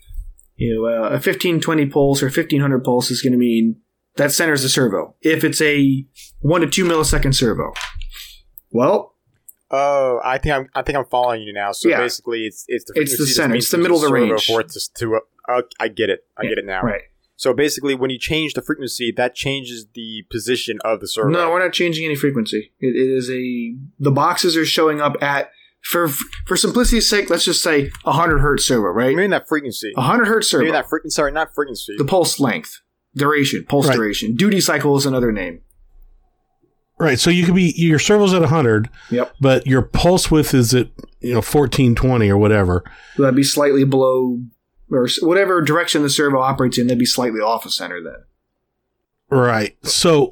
you 0.55 0.73
know, 0.73 0.85
uh, 0.87 1.07
a 1.07 1.19
1520 1.19 1.85
pulse 1.87 2.23
or 2.23 2.27
1500 2.27 2.83
pulse 2.83 3.11
is 3.11 3.21
going 3.21 3.33
to 3.33 3.37
mean 3.37 3.77
that 4.15 4.31
centers 4.31 4.63
the 4.63 4.69
servo. 4.69 5.15
If 5.21 5.43
it's 5.43 5.61
a 5.61 6.05
one 6.39 6.61
to 6.61 6.67
two 6.67 6.85
millisecond 6.85 7.35
servo, 7.35 7.73
well, 8.71 9.11
Oh, 9.71 10.21
I 10.23 10.37
think 10.37 10.55
I'm. 10.55 10.67
I 10.75 10.83
think 10.83 10.95
I'm 10.95 11.05
following 11.05 11.41
you 11.41 11.51
now. 11.51 11.71
So 11.71 11.89
Yeah. 11.89 11.97
basically, 11.97 12.45
it's 12.45 12.65
it's 12.67 12.85
the 12.85 13.01
It's 13.01 13.17
the 13.17 13.25
center. 13.25 13.55
It's 13.55 13.71
the 13.71 13.79
middle 13.79 13.97
of 13.97 14.03
the 14.03 14.11
range. 14.13 14.45
For 14.45 14.61
it 14.61 14.69
to, 14.69 14.79
to 14.99 15.19
uh, 15.49 15.61
I 15.79 15.87
get 15.87 16.09
it. 16.11 16.19
I 16.37 16.43
Yeah, 16.43 16.49
get 16.49 16.57
it 16.59 16.65
now. 16.65 16.81
right? 16.81 17.01
So 17.35 17.51
basically, 17.51 17.95
when 17.95 18.11
you 18.11 18.19
change 18.19 18.53
the 18.53 18.61
frequency, 18.61 19.11
that 19.17 19.33
changes 19.33 19.87
the 19.95 20.23
position 20.29 20.77
of 20.85 20.99
the 21.01 21.07
servo. 21.07 21.29
No, 21.29 21.49
we're 21.49 21.63
not 21.63 21.73
changing 21.73 22.05
any 22.05 22.15
frequency. 22.15 22.73
It, 22.79 22.95
it 22.95 23.11
is 23.11 23.29
a 23.31 23.75
the 23.99 24.11
boxes 24.11 24.55
are 24.55 24.65
showing 24.65 25.01
up 25.01 25.15
at 25.21 25.49
for 25.85 26.09
for 26.45 26.57
simplicity's 26.57 27.09
sake. 27.09 27.29
Let's 27.29 27.45
just 27.45 27.61
say 27.63 27.91
a 28.05 28.11
hundred 28.11 28.39
hertz 28.39 28.65
servo, 28.65 28.87
right? 28.87 29.15
maybe 29.15 29.29
that 29.29 29.47
frequency. 29.47 29.93
A 29.95 30.01
hundred 30.01 30.25
hertz 30.25 30.49
servo. 30.49 30.63
Maybe 30.63 30.71
that 30.73 30.89
frequency. 30.89 31.13
Sorry, 31.15 31.31
not 31.31 31.53
frequency. 31.53 31.95
the 31.97 32.05
pulse 32.05 32.39
length, 32.39 32.81
duration, 33.15 33.65
pulse 33.67 33.87
Right. 33.87 33.95
duration, 33.95 34.35
duty 34.35 34.59
cycle 34.61 34.97
is 34.97 35.05
another 35.05 35.31
name. 35.31 35.61
Right. 36.97 37.19
So 37.19 37.29
you 37.29 37.45
could 37.45 37.55
be 37.55 37.73
your 37.75 37.99
servo's 37.99 38.33
at 38.33 38.41
100, 38.41 38.89
Yep. 39.11 39.35
but 39.41 39.67
your 39.67 39.81
pulse 39.81 40.31
width 40.31 40.53
is 40.53 40.73
at 40.73 40.87
you 41.19 41.33
know 41.33 41.41
1420 41.41 42.29
or 42.29 42.37
whatever. 42.37 42.83
So 43.15 43.23
that'd 43.23 43.35
be 43.35 43.43
slightly 43.43 43.83
below 43.83 44.39
or 44.89 45.07
whatever 45.21 45.61
direction 45.61 46.03
the 46.03 46.09
servo 46.09 46.39
operates 46.39 46.77
in. 46.77 46.87
That'd 46.87 46.99
be 46.99 47.05
slightly 47.05 47.41
off 47.41 47.65
of 47.65 47.73
center 47.73 48.01
then. 48.01 48.23
Right. 49.29 49.75
So 49.83 50.31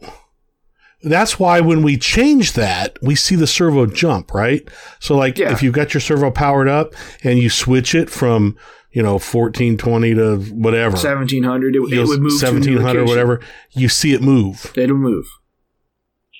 that's 1.04 1.38
why 1.39 1.60
when 1.60 1.84
we 1.84 1.97
change 1.97 2.54
that, 2.54 2.97
we 3.01 3.16
see 3.16 3.36
the 3.36 3.47
servo 3.47 3.86
jump, 3.86 4.34
right? 4.34 4.68
So 4.99 5.16
like 5.18 5.38
Yeah. 5.38 5.51
if 5.51 5.62
you've 5.62 5.74
got 5.74 5.93
your 5.93 6.01
servo 6.01 6.32
powered 6.32 6.68
up 6.68 6.93
and 7.24 7.39
you 7.39 7.49
switch 7.49 7.93
it 7.93 8.10
from, 8.10 8.56
you 8.91 9.04
know, 9.04 9.14
1420 9.20 10.14
to 10.16 10.38
whatever. 10.54 10.95
Seventeen 10.97 11.43
hundred, 11.43 11.76
it, 11.76 11.80
it 11.93 12.08
would 12.08 12.22
move 12.22 12.39
to 12.39 12.47
a 12.47 12.51
new 12.51 12.58
1700 12.78 12.99
or 13.01 13.06
whatever, 13.06 13.39
you 13.72 13.89
see 13.89 14.14
it 14.14 14.22
move. 14.22 14.72
It'll 14.76 14.95
move. 14.97 15.26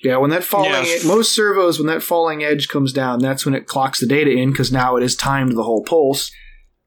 Yeah, 0.02 0.18
when 0.18 0.30
that 0.30 0.44
falling 0.44 0.70
Yes. 0.70 1.04
most 1.04 1.34
servos 1.34 1.78
when 1.78 1.86
that 1.86 2.02
falling 2.02 2.42
edge 2.44 2.68
comes 2.68 2.92
down, 2.92 3.20
that's 3.20 3.46
when 3.46 3.54
it 3.54 3.66
clocks 3.66 4.00
the 4.00 4.06
data 4.06 4.30
in 4.30 4.50
because 4.50 4.70
now 4.70 4.96
it 4.96 5.02
has 5.02 5.16
timed 5.16 5.56
the 5.56 5.62
whole 5.62 5.82
pulse, 5.82 6.30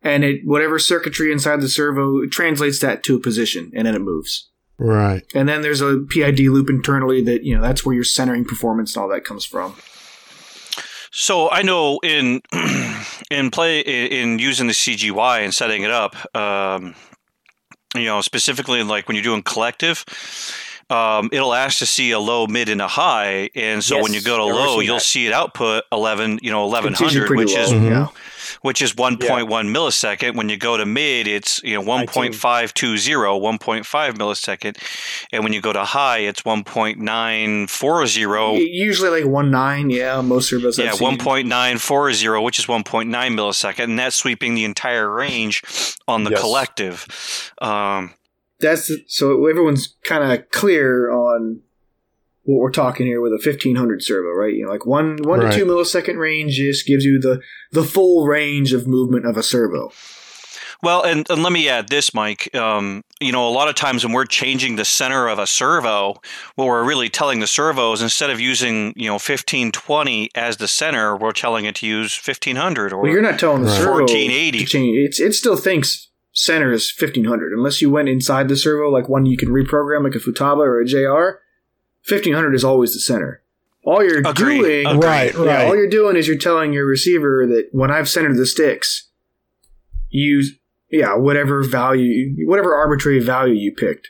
and 0.03 0.23
it 0.23 0.41
whatever 0.45 0.77
circuitry 0.77 1.31
inside 1.31 1.59
the 1.61 1.67
servo 1.69 2.19
it 2.21 2.31
translates 2.31 2.79
that 2.79 3.01
to 3.03 3.15
a 3.15 3.19
position, 3.19 3.71
and 3.73 3.87
then 3.87 3.95
it 3.95 4.01
moves. 4.01 4.49
Right. 4.79 5.23
And 5.33 5.49
then 5.49 5.61
there's 5.63 5.81
a 5.81 5.97
PID 6.09 6.39
loop 6.39 6.69
internally 6.69 7.23
that 7.23 7.43
you 7.43 7.55
know 7.55 7.61
that's 7.61 7.85
where 7.85 7.95
your 7.95 8.03
centering 8.03 8.45
performance 8.45 8.95
and 8.95 9.03
all 9.03 9.09
that 9.09 9.25
comes 9.25 9.43
from. 9.43 9.75
So 11.11 11.49
I 11.49 11.63
know 11.63 11.99
in 12.03 12.41
in 13.31 13.49
play 13.49 13.79
in 13.79 14.39
using 14.39 14.67
the 14.67 14.73
CGY 14.73 15.43
and 15.43 15.53
setting 15.53 15.81
it 15.81 15.89
up, 15.89 16.15
um, 16.35 16.93
you 17.95 18.05
know, 18.05 18.21
specifically 18.21 18.83
like 18.83 19.07
when 19.07 19.15
you're 19.15 19.23
doing 19.23 19.41
collective, 19.41 20.05
um, 20.89 21.29
it'll 21.31 21.53
ask 21.53 21.79
to 21.79 21.85
see 21.85 22.11
a 22.11 22.19
low, 22.19 22.47
mid, 22.47 22.69
and 22.69 22.81
a 22.81 22.87
high, 22.87 23.49
and 23.55 23.83
so 23.83 24.01
when 24.01 24.13
you 24.13 24.21
go 24.21 24.37
to 24.37 24.43
low, 24.45 24.79
you'll 24.79 24.95
that. 24.97 25.01
see 25.01 25.27
it 25.27 25.33
output 25.33 25.83
eleven, 25.91 26.39
you 26.41 26.51
know, 26.51 26.63
eleven 26.63 26.93
It's 26.93 27.01
usually 27.01 27.19
hundred, 27.21 27.27
pretty 27.27 27.43
which 27.45 27.55
low, 27.55 27.61
is 27.63 27.73
Mhm. 27.73 27.89
yeah. 27.89 28.07
which 28.61 28.81
is 28.81 28.93
1.1 28.93 29.67
millisecond. 29.69 30.35
When 30.35 30.47
you 30.49 30.55
go 30.57 30.77
to 30.77 30.85
mid, 30.85 31.27
it's 31.27 31.61
you 31.63 31.73
know 31.75 31.81
1.520, 31.83 33.39
1.5 33.39 34.13
millisecond, 34.13 34.77
and 35.33 35.43
when 35.43 35.51
you 35.53 35.61
go 35.61 35.73
to 35.73 35.83
high, 35.83 36.19
it's 36.19 36.41
1.940. 36.43 38.59
Usually 38.71 39.09
like 39.21 39.29
one 39.29 39.51
nine, 39.51 39.89
yeah. 39.89 40.21
Most 40.21 40.49
servos, 40.49 40.79
I've 40.79 40.85
Yeah, 40.85 40.95
one 40.95 41.17
point 41.17 41.47
nine 41.47 41.77
four 41.77 42.11
zero, 42.13 42.41
which 42.41 42.59
is 42.59 42.67
one 42.67 42.83
point 42.83 43.09
nine 43.09 43.35
millisecond, 43.35 43.83
and 43.83 43.99
that's 43.99 44.15
sweeping 44.15 44.55
the 44.55 44.65
entire 44.65 45.09
range 45.09 45.61
on 46.07 46.23
the 46.23 46.31
Yes. 46.31 46.41
collective. 46.41 47.05
Um, 47.61 48.13
That's 48.59 48.91
so 49.07 49.45
everyone's 49.47 49.95
kind 50.03 50.23
of 50.31 50.49
clear 50.51 51.11
on 51.11 51.61
what 52.43 52.57
we're 52.59 52.71
talking 52.71 53.05
here 53.05 53.21
with 53.21 53.31
a 53.33 53.41
1500 53.43 54.01
servo, 54.01 54.29
right? 54.29 54.53
You 54.53 54.65
know, 54.65 54.71
like 54.71 54.85
one 54.85 55.17
one 55.23 55.41
Right. 55.41 55.51
to 55.51 55.59
two 55.59 55.65
millisecond 55.65 56.17
range 56.17 56.53
just 56.55 56.87
gives 56.87 57.03
you 57.05 57.19
the 57.19 57.41
the 57.71 57.83
full 57.83 58.25
range 58.25 58.73
of 58.73 58.87
movement 58.87 59.25
of 59.27 59.37
a 59.37 59.43
servo. 59.43 59.91
well, 60.81 61.01
and, 61.03 61.27
and 61.29 61.41
let 61.43 61.51
me 61.51 61.67
add 61.67 61.89
this, 61.89 62.13
Mike. 62.13 62.53
Um, 62.55 63.03
you 63.19 63.31
know, 63.31 63.47
a 63.47 63.49
lot 63.49 63.67
of 63.67 63.73
times 63.75 64.05
when 64.05 64.13
we're 64.13 64.25
changing 64.25 64.75
the 64.75 64.85
center 64.85 65.27
of 65.27 65.39
a 65.39 65.47
servo, 65.47 66.21
what 66.55 66.65
we're 66.67 66.83
really 66.83 67.09
telling 67.09 67.39
the 67.39 67.47
servo 67.47 67.91
is 67.93 68.01
instead 68.01 68.29
of 68.29 68.39
using 68.39 68.93
you 68.95 69.07
know 69.09 69.19
fifteen 69.19 69.71
twenty 69.71 70.29
as 70.33 70.57
the 70.57 70.67
center, 70.67 71.15
we're 71.17 71.31
telling 71.31 71.65
it 71.65 71.75
to 71.75 71.85
use 71.87 72.13
fifteen 72.13 72.55
hundred 72.55 72.93
or 72.93 73.01
Well, 73.01 73.11
you're 73.11 73.21
not 73.21 73.39
telling 73.39 73.61
the 73.61 73.67
Right. 73.69 73.77
servo 73.77 73.91
1480. 74.05 74.59
to 74.59 74.65
change. 74.65 74.97
It's 74.97 75.19
it 75.19 75.33
still 75.33 75.57
thinks 75.57 76.06
center 76.39 76.71
is 76.71 76.93
1500 76.95 77.51
unless 77.51 77.81
you 77.81 77.89
went 77.89 78.07
inside 78.07 78.47
the 78.47 78.55
servo 78.55 78.89
like 78.91 79.09
one 79.09 79.25
you 79.25 79.35
can 79.35 79.49
reprogram 79.49 80.03
like 80.03 80.13
a 80.13 80.19
Futaba 80.19 80.59
or 80.59 80.79
a 80.79 80.85
JR. 80.85 81.39
1500 82.07 82.53
is 82.53 82.63
always 82.63 82.93
the 82.93 82.99
center. 82.99 83.41
All 83.83 84.03
you're 84.03 84.19
Agreed. 84.19 84.59
doing, 84.61 84.85
Agreed. 84.85 85.03
Right, 85.03 85.33
Yeah, 85.33 85.41
right. 85.45 85.67
all 85.67 85.75
you're 85.75 85.89
doing 85.89 86.15
is 86.15 86.27
you're 86.27 86.37
telling 86.37 86.73
your 86.73 86.85
receiver 86.85 87.47
that 87.47 87.69
when 87.71 87.89
I've 87.89 88.07
centered 88.07 88.37
the 88.37 88.45
sticks, 88.45 89.09
use 90.09 90.57
yeah 90.91 91.15
whatever 91.15 91.63
value, 91.63 92.45
whatever 92.47 92.75
arbitrary 92.75 93.19
value 93.19 93.55
you 93.55 93.73
picked. 93.73 94.09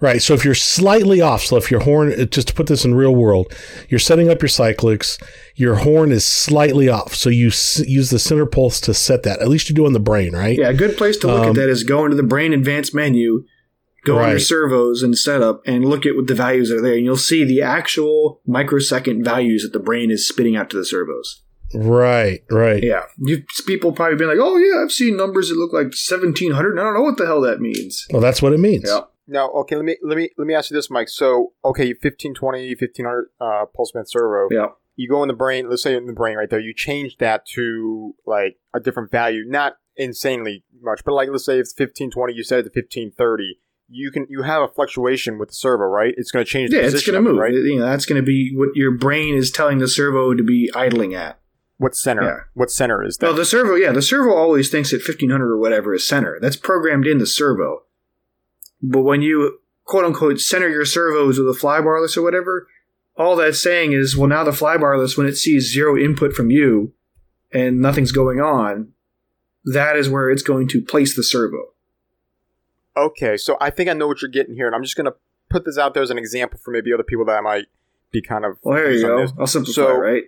Right. 0.00 0.22
So 0.22 0.32
if 0.32 0.44
you're 0.46 0.54
slightly 0.54 1.20
off, 1.20 1.42
so 1.42 1.56
if 1.56 1.70
your 1.70 1.80
horn, 1.80 2.12
uh, 2.18 2.24
just 2.24 2.48
to 2.48 2.54
put 2.54 2.68
this 2.68 2.84
in 2.86 2.94
real 2.94 3.14
world, 3.14 3.52
you're 3.90 3.98
setting 4.00 4.30
up 4.30 4.40
your 4.40 4.48
cyclics, 4.48 5.22
your 5.56 5.74
horn 5.76 6.10
is 6.10 6.24
slightly 6.24 6.88
off. 6.88 7.14
So 7.14 7.28
you 7.28 7.48
s- 7.48 7.82
use 7.86 8.08
the 8.08 8.18
center 8.18 8.46
pulse 8.46 8.80
to 8.82 8.94
set 8.94 9.24
that. 9.24 9.40
At 9.40 9.48
least 9.48 9.68
you 9.68 9.74
do 9.74 9.84
on 9.84 9.92
the 9.92 10.00
brain, 10.00 10.32
right? 10.34 10.56
Yeah, 10.58 10.70
a 10.70 10.74
good 10.74 10.96
place 10.96 11.18
to 11.18 11.26
look 11.26 11.40
Um, 11.42 11.48
at 11.50 11.54
that 11.56 11.68
is 11.68 11.82
go 11.84 12.04
into 12.04 12.16
the 12.16 12.22
brain 12.22 12.54
advanced 12.54 12.94
menu, 12.94 13.44
go 14.06 14.18
under 14.18 14.34
Right. 14.36 14.40
servos 14.42 15.02
and 15.02 15.18
setup, 15.18 15.60
and 15.66 15.84
look 15.84 16.06
at 16.06 16.16
what 16.16 16.28
the 16.28 16.34
values 16.34 16.70
are 16.72 16.80
there, 16.80 16.94
and 16.94 17.04
you'll 17.04 17.16
see 17.18 17.44
the 17.44 17.60
actual 17.60 18.40
microsecond 18.46 19.22
values 19.22 19.62
that 19.64 19.74
the 19.74 19.84
brain 19.84 20.10
is 20.10 20.26
spitting 20.26 20.56
out 20.56 20.70
to 20.70 20.78
the 20.78 20.84
servos. 20.86 21.42
Right. 21.74 22.40
Right. 22.50 22.82
Yeah, 22.82 23.02
you 23.18 23.44
people 23.66 23.92
probably 23.92 24.16
been 24.16 24.28
like, 24.28 24.38
"Oh 24.40 24.56
yeah, 24.56 24.82
I've 24.82 24.90
seen 24.90 25.16
numbers 25.16 25.50
that 25.50 25.56
look 25.56 25.72
like 25.72 25.92
seventeen 25.94 26.52
hundred. 26.52 26.78
I 26.78 26.82
don't 26.84 26.94
know 26.94 27.02
what 27.02 27.16
the 27.18 27.26
hell 27.26 27.42
that 27.42 27.60
means." 27.60 28.06
Well, 28.10 28.22
that's 28.22 28.40
what 28.42 28.52
it 28.52 28.58
means. 28.58 28.84
Yeah. 28.86 29.02
Now, 29.30 29.48
okay, 29.50 29.76
let 29.76 29.84
me 29.84 29.96
let 30.02 30.16
me 30.16 30.30
let 30.36 30.46
me 30.46 30.54
ask 30.54 30.70
you 30.70 30.76
this, 30.76 30.90
Mike. 30.90 31.08
So, 31.08 31.52
okay, 31.64 31.88
1520, 31.88 32.70
1500 32.70 33.26
uh, 33.40 33.66
pulse 33.74 33.92
width 33.94 34.10
servo. 34.10 34.48
Yeah. 34.50 34.66
You 34.96 35.08
go 35.08 35.22
in 35.22 35.28
the 35.28 35.34
brain. 35.34 35.70
Let's 35.70 35.82
say 35.84 35.96
in 35.96 36.06
the 36.06 36.12
brain 36.12 36.36
right 36.36 36.50
there. 36.50 36.60
You 36.60 36.74
change 36.74 37.16
that 37.18 37.46
to 37.54 38.14
like 38.26 38.56
a 38.74 38.80
different 38.80 39.10
value, 39.10 39.44
not 39.46 39.74
insanely 39.96 40.64
much, 40.82 41.02
but 41.04 41.12
like 41.12 41.28
let's 41.30 41.44
say 41.44 41.58
it's 41.58 41.70
1520. 41.70 42.34
You 42.34 42.42
set 42.42 42.58
it 42.58 42.62
to 42.64 42.68
1530. 42.70 43.58
You 43.88 44.10
can 44.10 44.26
you 44.28 44.42
have 44.42 44.62
a 44.62 44.68
fluctuation 44.68 45.38
with 45.38 45.50
the 45.50 45.54
servo, 45.54 45.84
right? 45.84 46.12
It's 46.16 46.32
going 46.32 46.44
to 46.44 46.50
change. 46.50 46.70
The 46.70 46.78
Yeah, 46.78 46.82
it's 46.82 47.06
going 47.06 47.14
to 47.14 47.20
of 47.20 47.26
it, 47.26 47.28
move. 47.30 47.38
right? 47.38 47.52
You 47.52 47.78
know, 47.78 47.86
that's 47.86 48.06
going 48.06 48.20
to 48.20 48.26
be 48.26 48.52
what 48.54 48.70
your 48.74 48.90
brain 48.90 49.36
is 49.36 49.50
telling 49.50 49.78
the 49.78 49.88
servo 49.88 50.34
to 50.34 50.42
be 50.42 50.70
idling 50.74 51.14
at. 51.14 51.38
What 51.78 51.96
center? 51.96 52.22
Yeah. 52.22 52.36
What 52.54 52.70
center 52.70 53.02
is 53.02 53.16
that? 53.18 53.26
Well, 53.26 53.34
the 53.34 53.46
servo, 53.46 53.74
yeah, 53.74 53.92
the 53.92 54.02
servo 54.02 54.34
always 54.34 54.68
thinks 54.70 54.90
that 54.90 54.98
1500 54.98 55.50
or 55.50 55.56
whatever 55.56 55.94
is 55.94 56.06
center. 56.06 56.38
That's 56.40 56.56
programmed 56.56 57.06
in 57.06 57.18
the 57.18 57.26
servo. 57.26 57.84
But 58.82 59.02
when 59.02 59.22
you 59.22 59.58
quote 59.84 60.04
unquote 60.04 60.40
center 60.40 60.68
your 60.68 60.84
servos 60.84 61.38
with 61.38 61.48
a 61.48 61.58
flybarless 61.58 62.16
or 62.16 62.22
whatever, 62.22 62.68
all 63.16 63.36
that's 63.36 63.62
saying 63.62 63.92
is, 63.92 64.16
well, 64.16 64.28
now 64.28 64.44
the 64.44 64.50
flybarless, 64.52 65.16
when 65.18 65.26
it 65.26 65.36
sees 65.36 65.72
zero 65.72 65.96
input 65.96 66.32
from 66.32 66.50
you 66.50 66.92
and 67.52 67.80
nothing's 67.80 68.12
going 68.12 68.40
on, 68.40 68.92
that 69.64 69.96
is 69.96 70.08
where 70.08 70.30
it's 70.30 70.42
going 70.42 70.68
to 70.68 70.80
place 70.80 71.14
the 71.14 71.22
servo. 71.22 71.72
Okay, 72.96 73.36
so 73.36 73.56
I 73.60 73.70
think 73.70 73.88
I 73.88 73.92
know 73.92 74.06
what 74.08 74.20
you're 74.22 74.30
getting 74.30 74.54
here, 74.54 74.66
and 74.66 74.74
I'm 74.74 74.82
just 74.82 74.96
going 74.96 75.06
to 75.06 75.14
put 75.48 75.64
this 75.64 75.78
out 75.78 75.94
there 75.94 76.02
as 76.02 76.10
an 76.10 76.18
example 76.18 76.58
for 76.62 76.70
maybe 76.70 76.92
other 76.92 77.02
people 77.02 77.24
that 77.26 77.42
might 77.42 77.66
be 78.10 78.20
kind 78.20 78.44
of. 78.44 78.58
Well, 78.62 78.76
there 78.76 78.90
you 78.92 79.02
go. 79.06 79.20
this. 79.20 79.32
I'll 79.38 79.46
simplify, 79.46 79.74
So- 79.82 79.96
right? 79.96 80.24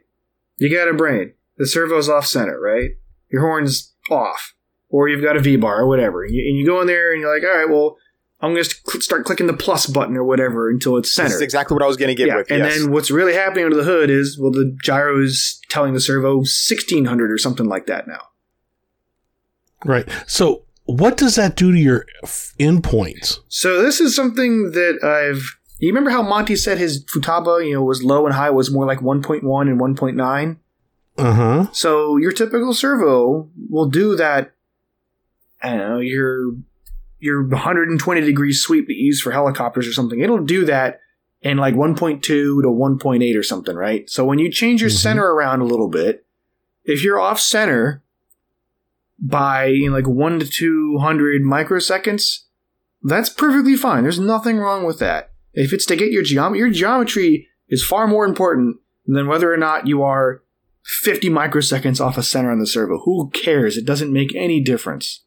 You 0.59 0.75
got 0.75 0.87
a 0.89 0.95
brain. 0.95 1.33
the 1.59 1.67
servo's 1.67 2.09
off 2.09 2.27
center, 2.27 2.59
right? 2.61 2.91
Your 3.31 3.41
horn's 3.43 3.95
off, 4.11 4.55
or 4.91 5.09
you've 5.09 5.23
got 5.23 5.37
a 5.37 5.41
V 5.41 5.57
bar 5.57 5.81
or 5.81 5.87
whatever, 5.87 6.25
and 6.25 6.35
you, 6.35 6.43
and 6.49 6.57
you 6.59 6.67
go 6.67 6.81
in 6.81 6.87
there 6.87 7.13
and 7.13 7.21
you're 7.21 7.35
like, 7.35 7.43
all 7.43 7.57
right, 7.59 7.69
well, 7.69 7.97
I'm 8.43 8.53
going 8.53 8.65
to 8.65 8.71
cl- 8.87 9.01
start 9.01 9.25
clicking 9.25 9.47
the 9.47 9.53
plus 9.55 9.87
button 9.87 10.17
or 10.17 10.25
whatever 10.25 10.69
until 10.69 10.97
it's 10.97 11.09
This 11.11 11.15
centered. 11.15 11.35
is 11.37 11.41
exactly 11.41 11.75
what 11.75 11.83
I 11.83 11.87
was 11.87 11.97
going 11.97 12.09
to 12.09 12.15
get 12.15 12.27
yeah, 12.27 12.37
with. 12.39 12.51
and 12.51 12.59
yes. 12.59 12.77
then 12.79 12.91
what's 12.91 13.11
really 13.11 13.35
happening 13.35 13.65
under 13.65 13.77
the 13.77 13.85
hood 13.85 14.11
is, 14.11 14.37
well, 14.39 14.51
the 14.51 14.77
gyro 14.83 15.23
is 15.23 15.61
telling 15.69 15.95
the 15.95 16.01
servo 16.01 16.39
1600 16.39 17.31
or 17.31 17.39
something 17.39 17.67
like 17.67 17.87
that 17.87 18.09
now. 18.09 18.21
Right. 19.85 20.09
So, 20.27 20.65
what 20.85 21.17
does 21.17 21.37
that 21.37 21.57
do 21.57 21.73
to 21.73 21.79
your 21.79 22.07
f- 22.25 22.53
endpoints? 22.59 23.39
So 23.49 23.81
this 23.83 24.01
is 24.01 24.15
something 24.15 24.73
that 24.73 25.03
I've. 25.03 25.59
You 25.79 25.89
remember 25.89 26.11
how 26.11 26.23
Monty 26.23 26.55
said 26.57 26.79
his 26.79 27.05
Futaba, 27.05 27.65
you 27.67 27.75
know, 27.75 27.83
was 27.83 28.03
low 28.05 28.25
and 28.27 28.35
high 28.35 28.51
was 28.51 28.71
more 28.71 28.87
like 28.87 29.01
1.1 29.01 29.43
and 29.69 29.81
1.9? 29.81 30.57
Uh 31.19 31.35
huh. 31.35 31.67
So 31.73 32.17
your 32.17 32.33
typical 32.33 32.73
servo 32.75 33.51
will 33.69 33.89
do 33.89 34.15
that. 34.17 34.53
I 35.63 35.71
don't 35.71 35.79
know 35.79 35.99
your 35.99 36.53
your 37.23 37.47
120 37.47 38.21
degree 38.21 38.53
sweep 38.53 38.89
that 38.89 38.95
you 38.95 39.07
use 39.07 39.21
for 39.21 39.31
helicopters 39.31 39.87
or 39.87 39.93
something. 39.93 40.21
It'll 40.21 40.45
do 40.45 40.65
that 40.65 41.01
in 41.41 41.57
like 41.57 41.75
1.2 41.75 42.21
to 42.21 42.63
1.8 42.63 43.39
or 43.39 43.43
something, 43.45 43.77
right? 43.77 44.11
So 44.11 44.25
when 44.25 44.41
you 44.41 44.51
change 44.51 44.81
your 44.81 44.91
Mhm. 44.91 44.99
center 44.99 45.33
around 45.33 45.61
a 45.61 45.65
little 45.65 45.89
bit, 45.89 46.27
if 46.85 47.05
you're 47.05 47.21
off 47.21 47.39
center 47.39 48.03
by 49.21 49.67
you 49.67 49.89
know, 49.89 49.95
like 49.95 50.09
one 50.09 50.41
to 50.41 50.47
200 50.47 51.43
microseconds, 51.43 52.41
that's 53.05 53.29
perfectly 53.29 53.77
fine. 53.77 54.03
There's 54.03 54.19
nothing 54.19 54.59
wrong 54.59 54.85
with 54.85 54.99
that. 54.99 55.31
If 55.55 55.73
it's 55.73 55.87
to 55.87 55.97
get 55.97 56.11
your 56.11 56.25
geometry, 56.25 56.59
your 56.59 56.71
geometry 56.71 57.49
is 57.69 57.85
far 57.85 58.09
more 58.09 58.25
important 58.25 58.79
than 59.07 59.29
whether 59.29 59.53
or 59.53 59.57
not 59.57 59.87
you 59.87 60.03
are 60.03 60.43
50 60.85 61.31
microseconds 61.31 62.01
off 62.05 62.19
a 62.19 62.23
center 62.25 62.51
on 62.51 62.59
the 62.59 62.67
servo. 62.67 62.99
Who 63.05 63.31
cares? 63.31 63.77
It 63.77 63.87
doesn't 63.87 64.13
make 64.13 64.35
any 64.35 64.61
difference. 64.61 65.23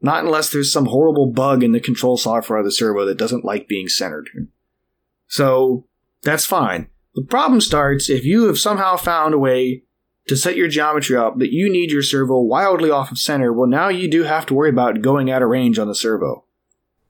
Not 0.00 0.24
unless 0.24 0.50
there's 0.50 0.72
some 0.72 0.86
horrible 0.86 1.30
bug 1.30 1.62
in 1.62 1.72
the 1.72 1.80
control 1.80 2.16
software 2.16 2.58
of 2.58 2.64
the 2.64 2.72
servo 2.72 3.04
that 3.04 3.18
doesn't 3.18 3.44
like 3.44 3.68
being 3.68 3.88
centered. 3.88 4.28
So 5.26 5.86
that's 6.22 6.46
fine. 6.46 6.88
The 7.14 7.22
problem 7.22 7.60
starts 7.60 8.08
if 8.08 8.24
you 8.24 8.44
have 8.46 8.58
somehow 8.58 8.96
found 8.96 9.34
a 9.34 9.38
way 9.38 9.82
to 10.28 10.36
set 10.36 10.56
your 10.56 10.68
geometry 10.68 11.16
up 11.16 11.38
that 11.38 11.52
you 11.52 11.70
need 11.70 11.90
your 11.90 12.02
servo 12.02 12.40
wildly 12.40 12.90
off 12.90 13.10
of 13.10 13.18
center. 13.18 13.52
Well, 13.52 13.68
now 13.68 13.88
you 13.88 14.08
do 14.08 14.22
have 14.22 14.46
to 14.46 14.54
worry 14.54 14.70
about 14.70 15.02
going 15.02 15.30
out 15.30 15.42
of 15.42 15.48
range 15.48 15.78
on 15.78 15.88
the 15.88 15.94
servo. 15.94 16.44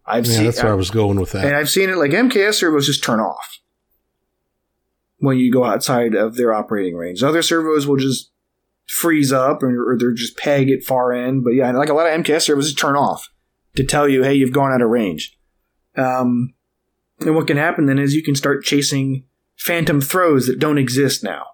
I've 0.07 0.27
Yeah, 0.27 0.33
seen 0.33 0.45
that's 0.47 0.62
where 0.62 0.73
I 0.73 0.77
was 0.77 0.91
going 0.91 1.21
with 1.21 1.33
that, 1.33 1.45
and. 1.45 1.55
I've 1.55 1.71
seen 1.71 1.91
it 1.91 1.97
like 1.97 2.11
MKS 2.11 2.55
servos 2.55 2.87
just 2.87 3.05
turn 3.05 3.21
off 3.21 3.59
when 5.19 5.37
you 5.37 5.53
go 5.53 5.65
outside 5.65 6.15
of 6.15 6.37
their 6.37 6.53
operating 6.53 6.97
range. 6.97 7.23
Other 7.23 7.43
servos 7.43 7.87
will 7.87 7.97
just 7.99 8.30
freeze 8.91 9.33
up 9.33 9.62
or, 9.62 9.93
or 9.93 9.97
they're 9.97 10.12
just 10.12 10.37
peg 10.37 10.69
at 10.69 10.83
far 10.83 11.12
end. 11.12 11.45
But 11.45 11.51
yeah, 11.51 11.71
like 11.73 11.89
a 11.89 11.95
lot 11.95 12.07
of 12.09 12.25
MKS 12.25 12.43
servos 12.43 12.67
just 12.67 12.79
turn 12.79 12.97
off 12.97 13.29
to 13.77 13.85
tell 13.85 14.09
you, 14.09 14.25
hey, 14.25 14.35
you've 14.35 14.53
gone 14.53 14.73
out 14.73 14.83
of 14.83 14.91
range. 14.91 15.39
Um, 15.97 16.55
and 17.21 17.37
what 17.37 17.47
can 17.47 17.57
happen 17.57 17.87
then 17.87 17.99
is 18.01 18.15
you 18.15 18.23
can 18.23 18.35
start 18.35 18.65
chasing 18.65 19.25
phantom 19.57 20.01
throws 20.01 20.47
that 20.47 20.59
don't 20.59 20.79
exist 20.79 21.23
now. 21.23 21.45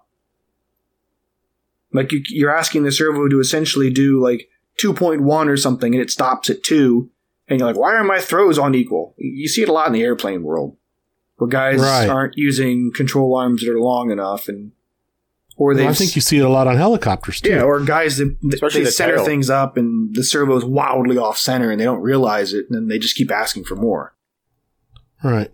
Like 1.93 2.11
you, 2.11 2.23
you're 2.29 2.55
asking 2.55 2.83
the 2.83 2.91
servo 2.91 3.27
to 3.27 3.39
essentially 3.39 3.89
do 3.91 4.21
like 4.21 4.49
2.1 4.81 5.21
or 5.47 5.57
something 5.57 5.93
and 5.93 6.01
it 6.01 6.11
stops 6.11 6.49
at 6.49 6.63
2 6.63 7.09
and 7.47 7.59
you're 7.59 7.67
like, 7.67 7.77
why 7.77 7.93
are 7.93 8.03
my 8.03 8.19
throws 8.19 8.57
unequal? 8.57 9.15
You 9.17 9.47
see 9.47 9.61
it 9.61 9.69
a 9.69 9.73
lot 9.73 9.87
in 9.87 9.93
the 9.93 10.03
airplane 10.03 10.43
world, 10.43 10.75
where 11.37 11.47
guys 11.47 11.79
Right. 11.79 12.09
aren't 12.09 12.35
using 12.35 12.91
control 12.93 13.35
arms 13.37 13.63
that 13.63 13.71
are 13.71 13.79
long 13.79 14.11
enough, 14.11 14.49
and 14.49 14.73
or 15.57 15.73
they 15.73 15.81
Well, 15.83 15.91
I 15.91 15.95
think 15.95 16.15
you 16.15 16.21
see 16.21 16.37
it 16.37 16.45
a 16.45 16.49
lot 16.49 16.67
on 16.67 16.77
helicopters 16.77 17.41
too. 17.41 17.49
yeah, 17.49 17.61
or 17.63 17.79
guys 17.81 18.17
that, 18.17 18.37
that 18.43 18.53
Especially 18.53 18.81
they 18.81 18.85
the 18.85 18.91
center 18.91 19.15
tail. 19.17 19.25
things 19.25 19.49
up, 19.49 19.75
and 19.75 20.15
the 20.15 20.23
servo's 20.23 20.63
wildly 20.63 21.17
off 21.17 21.37
center, 21.37 21.69
and 21.71 21.79
they 21.79 21.83
don't 21.85 22.01
realize 22.01 22.53
it, 22.53 22.65
and 22.69 22.75
then 22.77 22.87
they 22.87 22.99
just 22.99 23.15
keep 23.17 23.31
asking 23.31 23.65
for 23.65 23.75
more. 23.75 24.13
Right. 25.23 25.51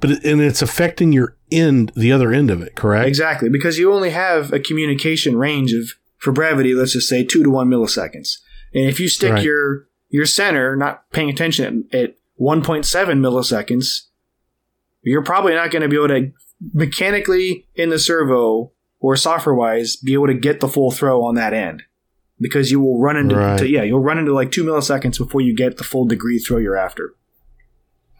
But 0.00 0.24
and 0.24 0.40
it's 0.40 0.60
affecting 0.60 1.12
your 1.12 1.36
end, 1.52 1.92
the 1.94 2.10
other 2.12 2.32
end 2.32 2.50
of 2.50 2.60
it, 2.62 2.74
correct? 2.74 3.06
Exactly, 3.06 3.48
because 3.48 3.78
you 3.78 3.92
only 3.92 4.10
have 4.10 4.52
a 4.52 4.58
communication 4.58 5.36
range 5.36 5.72
of, 5.72 5.90
for 6.18 6.32
brevity, 6.32 6.74
let's 6.74 6.92
just 6.94 7.08
say 7.08 7.22
two 7.24 7.42
to 7.44 7.50
one 7.50 7.68
milliseconds, 7.68 8.38
and 8.74 8.88
if 8.88 8.98
you 8.98 9.08
stick 9.08 9.32
Right. 9.34 9.44
your 9.44 9.86
your 10.08 10.26
center, 10.26 10.74
not 10.76 11.08
paying 11.12 11.30
attention 11.30 11.86
at, 11.92 11.98
at 12.00 12.14
1.7 12.40 12.84
milliseconds, 13.20 14.02
you're 15.02 15.22
probably 15.24 15.54
not 15.54 15.70
going 15.70 15.82
to 15.82 15.88
be 15.88 15.96
able 15.96 16.08
to 16.08 16.32
mechanically 16.72 17.66
in 17.74 17.90
the 17.90 17.98
servo 17.98 18.72
or 19.04 19.16
software 19.16 19.54
wise 19.54 19.96
be 19.96 20.14
able 20.14 20.26
to 20.28 20.34
get 20.34 20.60
the 20.60 20.68
full 20.68 20.90
throw 20.90 21.22
on 21.24 21.34
that 21.34 21.52
end 21.52 21.82
because 22.40 22.70
you 22.70 22.80
will 22.80 22.98
run 22.98 23.16
into 23.18 23.36
Right. 23.36 23.58
to- 23.58 23.68
yeah 23.68 23.82
you'll 23.82 24.00
run 24.02 24.18
into 24.18 24.32
like 24.32 24.50
two 24.50 24.64
milliseconds 24.64 25.18
before 25.18 25.42
you 25.42 25.54
get 25.54 25.76
the 25.76 25.84
full 25.84 26.06
degree 26.06 26.38
throw 26.38 26.56
you're 26.58 26.76
after. 26.76 27.14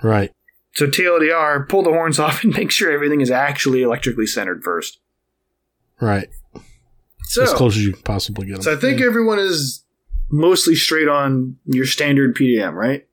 Right. 0.03 0.31
So 0.75 0.87
TLDR, 0.87 1.67
pull 1.69 1.83
the 1.83 1.91
horns 1.91 2.19
off 2.25 2.45
and 2.45 2.53
make 2.55 2.71
sure 2.71 2.93
everything 2.93 3.21
is 3.23 3.31
actually 3.31 3.83
electrically 3.83 4.27
centered 4.27 4.63
first. 4.63 4.99
Right. 6.01 6.29
So, 7.29 7.43
as 7.45 7.53
close 7.55 7.77
as 7.77 7.85
you 7.87 7.95
can 7.95 8.03
possibly 8.03 8.47
get 8.47 8.55
them. 8.55 8.63
so 8.63 8.73
I 8.75 8.77
think 8.77 9.01
everyone 9.01 9.39
is 9.39 9.85
mostly 10.31 10.75
straight 10.75 11.09
on 11.09 11.57
your 11.65 11.87
standard 11.87 12.35
PDM, 12.37 12.75
right? 12.75 13.07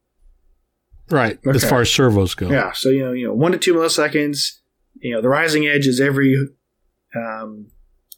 right. 1.10 1.40
As 1.48 1.64
far 1.64 1.82
as 1.82 1.90
servos 1.90 2.36
go. 2.36 2.50
Yeah. 2.50 2.72
So 2.74 2.90
you 2.90 3.06
know, 3.06 3.14
you 3.14 3.28
know, 3.28 3.34
one 3.34 3.54
to 3.54 3.58
two 3.58 3.74
milliseconds. 3.74 4.58
You 5.00 5.14
know, 5.16 5.22
the 5.22 5.30
rising 5.30 5.66
edge 5.68 5.88
is 5.88 6.02
every 6.02 6.36
um, 7.16 7.68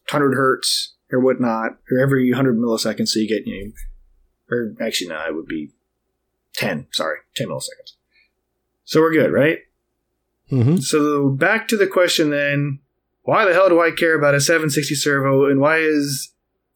hundred 0.09 0.35
hertz 0.35 0.93
or 1.11 1.19
whatnot, 1.19 1.77
or 1.91 1.99
every 1.99 2.31
hundred 2.31 2.57
milliseconds. 2.57 3.09
So 3.09 3.19
you 3.19 3.27
get 3.27 3.47
you 3.47 3.65
know, 3.65 3.71
or 4.55 4.75
actually 4.85 5.09
no, 5.09 5.25
it 5.27 5.35
would 5.35 5.47
be 5.47 5.71
ten. 6.53 6.87
Sorry, 6.91 7.19
ten 7.35 7.47
milliseconds. 7.47 7.93
So 8.85 9.01
we're 9.01 9.13
good, 9.13 9.31
right? 9.31 9.59
hmm 10.49 10.77
So 10.77 11.29
back 11.29 11.67
to 11.69 11.77
the 11.77 11.87
question 11.87 12.29
then: 12.29 12.79
Why 13.23 13.45
the 13.45 13.53
hell 13.53 13.69
do 13.69 13.81
I 13.81 13.91
care 13.91 14.17
about 14.17 14.35
a 14.35 14.41
760 14.41 14.95
servo, 14.95 15.45
and 15.45 15.59
why 15.59 15.77
is 15.77 16.33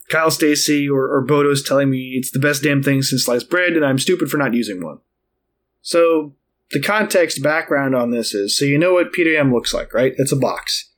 Kyle 0.09 0.31
Stacy 0.31 0.89
or, 0.89 1.13
or 1.13 1.25
Bodo's 1.25 1.61
telling 1.61 1.89
me 1.89 2.13
it's 2.17 2.31
the 2.31 2.39
best 2.39 2.63
damn 2.63 2.81
thing 2.81 3.01
since 3.01 3.25
sliced 3.25 3.49
bread, 3.49 3.73
and 3.73 3.85
I'm 3.85 3.99
stupid 3.99 4.29
for 4.29 4.37
not 4.37 4.53
using 4.53 4.83
one? 4.83 4.99
So 5.81 6.33
the 6.71 6.81
context 6.81 7.43
background 7.43 7.95
on 7.95 8.11
this 8.11 8.33
is: 8.33 8.57
so 8.57 8.65
you 8.65 8.77
know 8.77 8.93
what 8.93 9.13
PDM 9.13 9.53
looks 9.53 9.73
like, 9.73 9.93
right? 9.93 10.13
It's 10.17 10.31
a 10.31 10.37
box. 10.37 10.91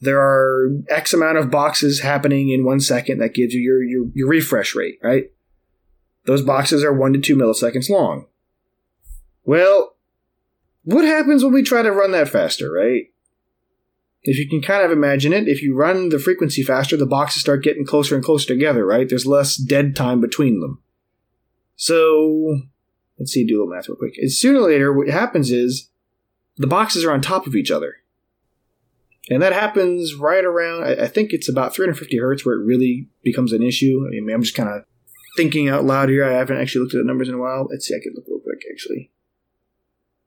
There 0.00 0.20
are 0.20 0.70
X 0.88 1.12
amount 1.12 1.38
of 1.38 1.50
boxes 1.50 2.00
happening 2.00 2.50
in 2.50 2.64
one 2.64 2.80
second 2.80 3.18
that 3.18 3.34
gives 3.34 3.52
you 3.54 3.60
your 3.60 3.82
your, 3.82 4.06
your 4.14 4.28
refresh 4.28 4.74
rate, 4.74 4.98
right? 5.02 5.30
Those 6.24 6.42
boxes 6.42 6.84
are 6.84 6.92
one 6.92 7.12
to 7.14 7.20
two 7.20 7.36
milliseconds 7.36 7.88
long. 7.88 8.26
Well, 9.44 9.96
what 10.84 11.04
happens 11.04 11.42
when 11.42 11.52
we 11.52 11.62
try 11.62 11.82
to 11.82 11.90
run 11.90 12.12
that 12.12 12.28
faster, 12.28 12.70
right? 12.70 13.04
If 14.22 14.36
you 14.36 14.48
can 14.48 14.60
kind 14.60 14.84
of 14.84 14.90
imagine 14.90 15.32
it, 15.32 15.48
if 15.48 15.62
you 15.62 15.74
run 15.74 16.10
the 16.10 16.18
frequency 16.18 16.62
faster, 16.62 16.96
the 16.96 17.06
boxes 17.06 17.40
start 17.40 17.62
getting 17.62 17.86
closer 17.86 18.14
and 18.14 18.24
closer 18.24 18.46
together, 18.46 18.84
right? 18.84 19.08
There's 19.08 19.26
less 19.26 19.56
dead 19.56 19.96
time 19.96 20.20
between 20.20 20.60
them. 20.60 20.82
So, 21.76 22.62
let's 23.18 23.32
see, 23.32 23.46
do 23.46 23.54
a 23.54 23.58
little 23.60 23.74
math 23.74 23.88
real 23.88 23.96
quick. 23.96 24.18
And 24.18 24.30
sooner 24.30 24.60
or 24.60 24.68
later, 24.68 24.92
what 24.92 25.08
happens 25.08 25.50
is 25.50 25.88
the 26.56 26.66
boxes 26.66 27.04
are 27.04 27.12
on 27.12 27.20
top 27.22 27.46
of 27.46 27.54
each 27.54 27.70
other. 27.70 27.96
And 29.30 29.42
that 29.42 29.52
happens 29.52 30.14
right 30.14 30.44
around, 30.44 30.84
I 30.84 31.04
I 31.04 31.06
think 31.08 31.32
it's 31.32 31.48
about 31.48 31.74
350 31.74 32.18
hertz 32.18 32.46
where 32.46 32.54
it 32.54 32.64
really 32.64 33.08
becomes 33.22 33.52
an 33.52 33.62
issue. 33.62 34.04
I 34.06 34.20
mean, 34.20 34.34
I'm 34.34 34.42
just 34.42 34.54
kind 34.54 34.68
of 34.70 34.84
thinking 35.36 35.68
out 35.68 35.84
loud 35.84 36.08
here. 36.08 36.24
I 36.24 36.32
haven't 36.32 36.58
actually 36.58 36.82
looked 36.82 36.94
at 36.94 36.98
the 36.98 37.04
numbers 37.06 37.28
in 37.28 37.34
a 37.34 37.38
while. 37.38 37.66
Let's 37.70 37.86
see, 37.86 37.94
I 37.94 38.00
could 38.02 38.14
look 38.14 38.24
real 38.26 38.40
quick, 38.40 38.62
actually. 38.72 39.10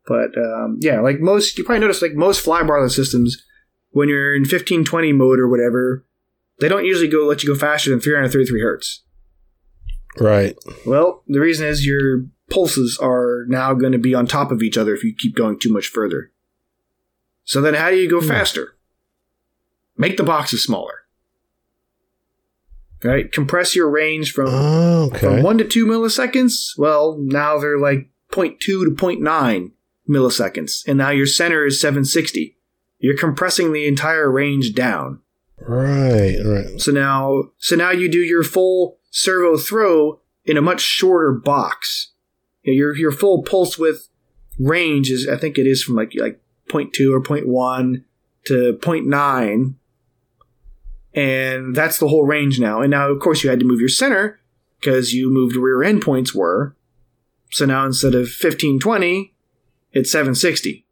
But 0.08 0.38
um, 0.38 0.78
yeah, 0.82 1.00
like 1.00 1.20
most, 1.20 1.58
you 1.58 1.64
probably 1.64 1.82
notice 1.82 2.02
like 2.02 2.14
most 2.14 2.46
flybarless 2.46 2.96
systems, 2.96 3.44
when 3.92 4.08
you're 4.10 4.34
in 4.36 4.42
1520 4.42 5.14
mode 5.14 5.40
or 5.40 5.48
whatever, 5.48 6.06
they 6.60 6.70
don't 6.70 6.86
usually 6.86 7.08
go 7.10 7.26
let 7.26 7.44
you 7.44 7.50
go 7.54 7.60
faster 7.60 7.90
than 7.90 8.00
333 8.00 8.62
hertz. 8.62 9.04
Right. 10.20 10.58
Well, 10.86 11.24
the 11.28 11.40
reason 11.40 11.68
is 11.68 11.86
your 11.86 12.26
pulses 12.50 12.98
are 13.02 13.46
now 13.48 13.74
going 13.74 13.94
to 13.94 13.98
be 13.98 14.14
on 14.14 14.28
top 14.28 14.52
of 14.52 14.62
each 14.62 14.78
other 14.78 14.94
if 14.94 15.04
you 15.04 15.16
keep 15.18 15.36
going 15.36 15.58
too 15.58 15.72
much 15.72 15.88
further. 15.88 16.32
So 17.44 17.62
then, 17.62 17.74
how 17.74 17.90
do 17.90 17.96
you 17.98 18.10
go 18.10 18.22
Hmm. 18.22 18.28
faster? 18.28 18.76
Make 20.02 20.18
the 20.18 20.24
boxes 20.24 20.64
smaller. 20.64 21.00
Right? 23.04 23.32
Compress 23.32 23.76
your 23.76 23.90
range 23.90 24.32
from 24.32 24.48
Oh, 24.50 25.06
okay. 25.12 25.20
from 25.20 25.42
1 25.44 25.58
to 25.60 25.64
2 25.64 25.86
milliseconds, 25.88 26.78
well, 26.78 27.18
now 27.20 27.58
they're 27.58 27.80
like 27.80 28.10
0.2 28.32 28.60
to 28.60 28.96
0.9 28.96 29.72
milliseconds. 30.08 30.88
And 30.88 30.98
now 31.00 31.10
your 31.10 31.26
center 31.26 31.66
is 31.66 31.80
760. 31.82 32.58
You're 33.00 33.18
compressing 33.18 33.74
the 33.74 33.88
entire 33.88 34.30
range 34.32 34.74
down. 34.74 35.20
right. 35.60 36.38
Right. 36.44 36.80
So 36.80 36.92
now 36.92 37.44
so 37.58 37.76
now 37.76 37.92
you 37.92 38.10
do 38.10 38.20
your 38.20 38.44
full 38.44 38.98
servo 39.12 39.58
throw 39.58 40.20
in 40.46 40.58
a 40.58 40.62
much 40.62 40.82
shorter 40.82 41.32
box. 41.32 42.12
Your 42.64 42.96
your 42.96 43.12
full 43.12 43.42
pulse 43.44 43.78
width 43.78 44.10
range 44.60 45.10
is 45.10 45.28
I 45.28 45.38
think 45.38 45.58
it 45.58 45.66
is 45.68 45.84
from 45.84 45.96
like 45.96 46.14
like 46.16 46.40
0.2 46.70 47.12
or 47.12 47.22
0.1 47.22 48.04
to 48.46 48.74
0.9 48.82 49.76
And 51.14 51.76
that's 51.76 51.98
the 51.98 52.08
whole 52.08 52.26
range 52.26 52.60
now. 52.60 52.82
And 52.82 52.92
now, 52.92 53.10
of 53.10 53.20
course, 53.20 53.44
you 53.44 53.50
had 53.50 53.60
to 53.60 53.66
move 53.66 53.80
your 53.80 53.90
center 53.90 54.40
because 54.80 55.14
you 55.14 55.30
moved 55.30 55.56
rear 55.56 55.84
end 55.84 56.02
points 56.02 56.34
were. 56.34 56.76
So 57.52 57.66
now 57.66 57.86
instead 57.86 58.14
of 58.16 58.22
1520, 58.22 59.34
it's 59.92 60.12
760. 60.12 60.86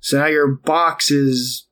So 0.00 0.18
now 0.18 0.26
your 0.26 0.46
box 0.48 1.10
is, 1.10 1.66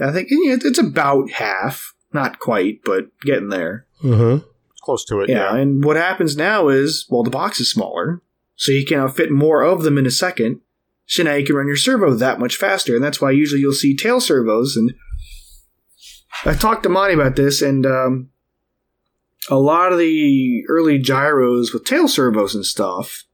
I 0.00 0.12
think 0.12 0.28
it's 0.30 0.78
about 0.78 1.30
half. 1.30 1.94
Not 2.12 2.38
quite, 2.38 2.80
but 2.84 3.06
getting 3.22 3.48
there. 3.48 3.86
Huh. 4.02 4.40
Close 4.82 5.04
to 5.06 5.20
it. 5.20 5.28
Yeah, 5.28 5.54
Yeah. 5.54 5.56
and 5.60 5.84
what 5.84 5.96
happens 5.96 6.36
now 6.36 6.68
is, 6.68 7.06
well, 7.10 7.22
the 7.22 7.30
box 7.30 7.60
is 7.60 7.70
smaller, 7.70 8.22
so 8.56 8.72
you 8.72 8.86
can 8.86 9.06
fit 9.10 9.30
more 9.30 9.62
of 9.62 9.82
them 9.82 9.98
in 9.98 10.06
a 10.06 10.10
second. 10.10 10.60
So 11.06 11.22
now 11.22 11.34
you 11.34 11.44
can 11.44 11.56
run 11.56 11.66
your 11.66 11.76
servo 11.76 12.14
that 12.14 12.38
much 12.40 12.56
faster, 12.56 12.94
and 12.94 13.04
that's 13.04 13.20
why 13.20 13.30
usually 13.30 13.60
you'll 13.60 13.72
see 13.72 13.94
tail 13.94 14.20
servos. 14.20 14.76
And 14.76 14.94
I 16.44 16.54
talked 16.54 16.82
to 16.84 16.88
Monty 16.88 17.14
about 17.14 17.36
this, 17.36 17.62
and 17.62 17.84
um, 17.84 18.30
a 19.50 19.56
lot 19.58 19.92
of 19.92 19.98
the 19.98 20.64
early 20.68 20.98
gyros 20.98 21.72
with 21.72 21.84
tail 21.84 22.08
servos 22.08 22.54
and 22.54 22.64
stuff. 22.64 23.24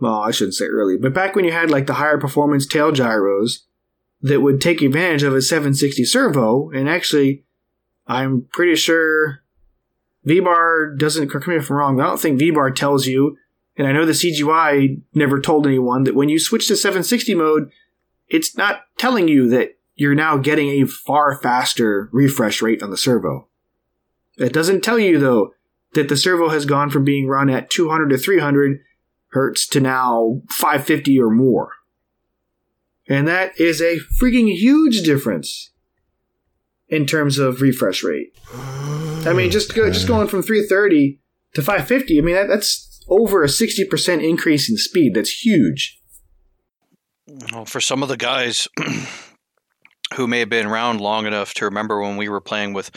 Well, 0.00 0.20
I 0.20 0.32
shouldn't 0.32 0.54
say 0.54 0.66
early, 0.66 0.96
but 0.96 1.14
back 1.14 1.36
when 1.36 1.44
you 1.44 1.52
had 1.52 1.70
like 1.70 1.86
the 1.86 1.94
higher 1.94 2.18
performance 2.18 2.66
tail 2.66 2.90
gyros 2.90 3.66
that 4.20 4.40
would 4.40 4.60
take 4.60 4.82
advantage 4.82 5.22
of 5.22 5.34
a 5.34 5.42
760 5.42 6.04
servo, 6.04 6.70
and 6.70 6.88
actually, 6.88 7.44
I'm 8.06 8.48
pretty 8.52 8.76
sure 8.76 9.42
VBAR 10.26 10.98
doesn't 10.98 11.28
correct 11.28 11.48
me 11.48 11.56
if 11.56 11.70
I'm 11.70 11.76
wrong. 11.76 12.00
I 12.00 12.04
don't 12.04 12.20
think 12.20 12.40
VBAR 12.40 12.74
tells 12.74 13.06
you, 13.06 13.36
and 13.76 13.86
I 13.86 13.92
know 13.92 14.04
the 14.04 14.12
CGY 14.12 15.00
never 15.14 15.40
told 15.40 15.66
anyone 15.66 16.04
that 16.04 16.14
when 16.14 16.28
you 16.28 16.38
switch 16.38 16.68
to 16.68 16.76
760 16.76 17.34
mode, 17.34 17.70
it's 18.28 18.56
not 18.56 18.82
telling 18.98 19.28
you 19.28 19.48
that 19.50 19.78
you're 20.02 20.16
now 20.16 20.36
getting 20.36 20.68
a 20.68 20.86
far 20.86 21.38
faster 21.38 22.08
refresh 22.12 22.60
rate 22.60 22.82
on 22.82 22.90
the 22.90 22.96
servo. 22.96 23.46
It 24.36 24.52
doesn't 24.52 24.82
tell 24.82 24.98
you 24.98 25.20
though 25.20 25.54
that 25.94 26.08
the 26.08 26.16
servo 26.16 26.48
has 26.48 26.66
gone 26.66 26.90
from 26.90 27.04
being 27.04 27.28
run 27.28 27.48
at 27.48 27.70
200 27.70 28.08
to 28.08 28.18
300 28.18 28.80
hertz 29.28 29.66
to 29.68 29.80
now 29.80 30.42
550 30.50 31.20
or 31.20 31.30
more. 31.30 31.70
And 33.08 33.28
that 33.28 33.58
is 33.60 33.80
a 33.80 33.98
freaking 34.20 34.52
huge 34.52 35.02
difference 35.02 35.70
in 36.88 37.06
terms 37.06 37.38
of 37.38 37.62
refresh 37.62 38.02
rate. 38.02 38.36
I 39.24 39.32
mean, 39.32 39.52
just 39.52 39.72
go, 39.72 39.88
just 39.88 40.08
going 40.08 40.26
from 40.26 40.42
330 40.42 41.20
to 41.54 41.62
550. 41.62 42.18
I 42.18 42.22
mean, 42.22 42.34
that, 42.34 42.48
that's 42.48 43.04
over 43.08 43.44
a 43.44 43.46
60% 43.46 44.28
increase 44.28 44.68
in 44.68 44.76
speed. 44.76 45.14
That's 45.14 45.44
huge. 45.44 46.00
Well, 47.52 47.66
for 47.66 47.80
some 47.80 48.02
of 48.02 48.08
the 48.08 48.16
guys 48.16 48.66
who 50.14 50.26
may 50.26 50.40
have 50.40 50.48
been 50.48 50.66
around 50.66 51.00
long 51.00 51.26
enough 51.26 51.54
to 51.54 51.64
remember 51.64 52.00
when 52.00 52.16
we 52.16 52.28
were 52.28 52.40
playing 52.40 52.72
with 52.72 52.90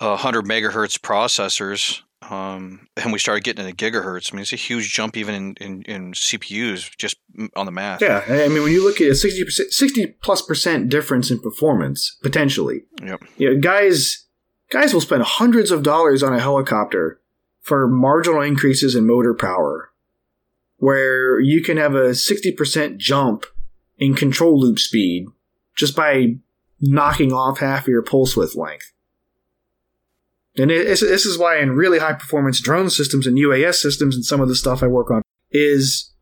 uh, 0.00 0.08
100 0.08 0.44
megahertz 0.44 0.98
processors, 0.98 2.00
um, 2.30 2.86
and 2.96 3.12
we 3.12 3.18
started 3.18 3.44
getting 3.44 3.66
into 3.66 3.76
gigahertz. 3.76 4.32
I 4.32 4.36
mean, 4.36 4.42
it's 4.42 4.52
a 4.52 4.56
huge 4.56 4.92
jump 4.92 5.16
even 5.16 5.34
in, 5.34 5.54
in, 5.60 5.82
in 5.82 6.12
CPUs 6.12 6.96
just 6.96 7.16
on 7.56 7.66
the 7.66 7.72
math. 7.72 8.00
Yeah, 8.02 8.22
I 8.28 8.48
mean, 8.48 8.62
when 8.62 8.72
you 8.72 8.84
look 8.84 9.00
at 9.00 9.08
a 9.08 9.14
60 9.14 9.44
percent, 9.44 9.72
60 9.72 10.06
plus 10.22 10.42
percent 10.42 10.88
difference 10.88 11.30
in 11.30 11.40
performance 11.40 12.16
potentially, 12.22 12.82
Yep. 13.02 13.22
you 13.36 13.54
know, 13.54 13.60
guys, 13.60 14.26
guys 14.70 14.92
will 14.94 15.00
spend 15.00 15.22
hundreds 15.22 15.70
of 15.70 15.82
dollars 15.82 16.22
on 16.22 16.34
a 16.34 16.40
helicopter 16.40 17.20
for 17.60 17.86
marginal 17.88 18.40
increases 18.42 18.94
in 18.94 19.06
motor 19.06 19.34
power, 19.34 19.90
where 20.76 21.40
you 21.40 21.62
can 21.62 21.76
have 21.76 21.94
a 21.94 22.14
60 22.14 22.52
percent 22.52 22.98
jump 22.98 23.44
in 23.98 24.14
control 24.14 24.58
loop 24.58 24.78
speed 24.78 25.26
just 25.76 25.96
by 25.96 26.34
knocking 26.80 27.32
off 27.32 27.58
half 27.58 27.82
of 27.82 27.88
your 27.88 28.02
pulse 28.02 28.36
width 28.36 28.54
length. 28.56 28.92
And 30.56 30.70
it, 30.70 30.80
it's- 30.82 31.00
this 31.00 31.26
is 31.26 31.38
why 31.38 31.58
in 31.58 31.72
really 31.72 31.98
high 31.98 32.14
performance 32.14 32.60
drone 32.60 32.90
systems 32.90 33.26
and 33.26 33.38
UAS 33.38 33.74
systems 33.74 34.14
and 34.14 34.24
some 34.24 34.40
of 34.40 34.48
the 34.48 34.56
stuff 34.56 34.82
I 34.82 34.86
work 34.86 35.10
on 35.10 35.22
is 35.50 36.12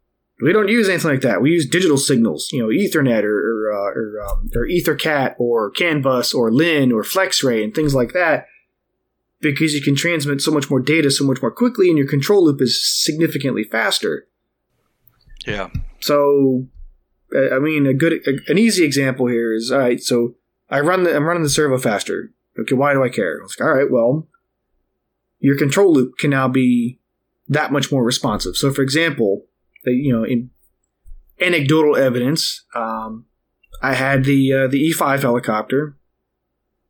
we 0.40 0.52
don't 0.52 0.68
use 0.68 0.88
anything 0.88 1.10
like 1.10 1.22
that. 1.22 1.42
We 1.42 1.50
use 1.50 1.68
digital 1.68 1.98
signals, 1.98 2.48
you 2.52 2.60
know, 2.60 2.68
Ethernet 2.68 3.24
or 3.24 3.38
or, 3.38 3.72
uh, 3.72 3.90
or, 3.90 4.20
um, 4.28 4.50
or 4.54 4.66
EtherCAT 4.66 5.34
or 5.38 5.70
CAN 5.72 6.00
bus 6.00 6.32
or 6.32 6.52
LIN 6.52 6.92
or 6.92 7.02
FlexRay 7.02 7.64
and 7.64 7.74
things 7.74 7.94
like 7.94 8.12
that, 8.12 8.46
because 9.40 9.74
you 9.74 9.82
can 9.82 9.96
transmit 9.96 10.40
so 10.40 10.52
much 10.52 10.70
more 10.70 10.80
data 10.80 11.10
so 11.10 11.24
much 11.24 11.42
more 11.42 11.50
quickly, 11.50 11.88
and 11.88 11.98
your 11.98 12.06
control 12.06 12.44
loop 12.44 12.62
is 12.62 12.80
significantly 13.04 13.64
faster. 13.64 14.28
Yeah. 15.44 15.70
So, 16.00 16.66
I 17.34 17.59
mean, 17.59 17.86
a 17.86 17.94
good, 17.94 18.26
a, 18.26 18.50
an 18.50 18.59
easy 18.59 18.84
example 18.84 19.26
here 19.26 19.52
is 19.52 19.70
all 19.70 19.78
right. 19.78 20.00
So, 20.00 20.34
I 20.70 20.80
run 20.80 21.05
the, 21.05 21.14
I'm 21.14 21.24
running 21.24 21.42
the 21.42 21.48
servo 21.48 21.78
faster. 21.78 22.32
Okay, 22.59 22.74
why 22.74 22.92
do 22.92 23.02
I 23.02 23.09
care? 23.09 23.38
It's 23.38 23.59
like, 23.59 23.66
all 23.66 23.74
right, 23.74 23.90
well, 23.90 24.28
your 25.38 25.56
control 25.56 25.92
loop 25.92 26.18
can 26.18 26.30
now 26.30 26.48
be 26.48 26.98
that 27.48 27.72
much 27.72 27.90
more 27.90 28.05
responsive. 28.05 28.56
So, 28.56 28.72
for 28.72 28.82
example, 28.82 29.46
uh, 29.86 29.90
you 29.90 30.12
know, 30.12 30.24
in 30.24 30.50
anecdotal 31.40 31.96
evidence, 31.96 32.64
um, 32.74 33.26
I 33.82 33.94
had 33.94 34.24
the 34.24 34.52
uh, 34.52 34.66
the 34.66 34.90
E5 34.90 35.20
helicopter, 35.20 35.96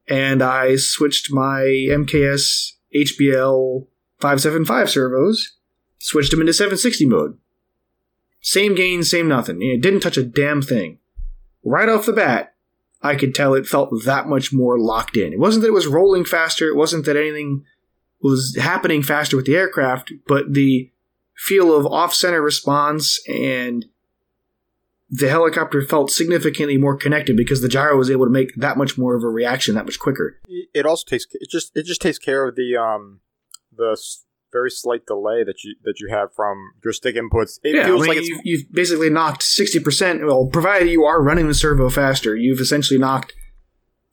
and 0.09 0.43
I 0.43 0.77
switched 0.77 1.31
my 1.31 1.61
MKS 1.91 2.73
HBL 2.95 3.87
575 4.21 4.91
servos, 4.91 5.57
switched 5.99 6.31
them 6.31 6.41
into 6.41 6.53
760 6.53 7.07
mode. 7.07 7.39
Same 8.49 8.75
gain, 8.75 9.03
same 9.03 9.29
nothing. 9.29 9.61
It 9.61 9.83
didn't 9.83 10.01
touch 10.01 10.17
a 10.17 10.23
damn 10.23 10.63
thing. 10.63 10.97
Right 11.63 11.87
off 11.87 12.07
the 12.07 12.15
bat, 12.15 12.55
I 13.03 13.15
could 13.15 13.35
tell 13.35 13.53
it 13.53 13.67
felt 13.67 13.91
that 14.07 14.27
much 14.27 14.55
more 14.55 14.79
locked 14.79 15.19
in. 15.19 15.35
It 15.35 15.39
wasn't 15.39 15.61
that 15.65 15.69
it 15.69 15.75
was 15.75 15.87
rolling 15.87 16.25
faster, 16.25 16.67
it 16.67 16.75
wasn't 16.75 17.05
that 17.05 17.15
anything 17.15 17.67
was 18.23 18.57
happening 18.59 19.03
faster 19.03 19.37
with 19.37 19.45
the 19.45 19.55
aircraft, 19.55 20.15
but 20.27 20.55
the 20.55 20.91
feel 21.37 21.77
of 21.77 21.85
off 21.85 22.15
center 22.15 22.41
response 22.41 23.21
and 23.29 23.85
the 25.11 25.29
helicopter 25.29 25.83
felt 25.83 26.11
significantly 26.11 26.79
more 26.79 26.97
connected 26.97 27.37
because 27.37 27.61
the 27.61 27.69
gyro 27.69 27.99
was 27.99 28.11
able 28.11 28.25
to 28.25 28.33
make 28.33 28.55
that 28.55 28.79
much 28.79 28.97
more 28.97 29.15
of 29.15 29.23
a 29.23 29.29
reaction 29.29 29.75
that 29.75 29.85
much 29.85 29.99
quicker. 29.99 30.41
It 30.73 30.87
also 30.87 31.05
takes 31.07 31.27
it 31.33 31.51
just 31.51 31.77
it 31.77 31.85
just 31.85 32.01
takes 32.01 32.19
care 32.19 32.49
of 32.49 32.57
the 32.57 32.79
um 32.79 33.21
the 33.77 33.95
very 34.53 34.71
slight 34.71 35.07
delay 35.07 35.45
that 35.45 35.63
you 35.65 35.75
that 35.85 36.01
you 36.01 36.09
have 36.11 36.35
from 36.35 36.73
your 36.85 36.93
stick 36.93 37.17
inputs. 37.17 37.59
It 37.63 37.77
yeah, 37.77 37.85
feels 37.87 38.03
I 38.03 38.07
mean, 38.07 38.09
like 38.09 38.19
it's 38.19 38.29
you've, 38.29 38.41
you've 38.45 38.73
basically 38.73 39.11
knocked 39.11 39.43
60%. 39.43 40.27
Well, 40.27 40.47
provided 40.47 40.89
you 40.89 41.05
are 41.05 41.23
running 41.23 41.49
the 41.49 41.55
servo 41.55 41.91
faster, 41.91 42.37
you've 42.37 42.61
essentially 42.61 42.99
knocked. 42.99 43.35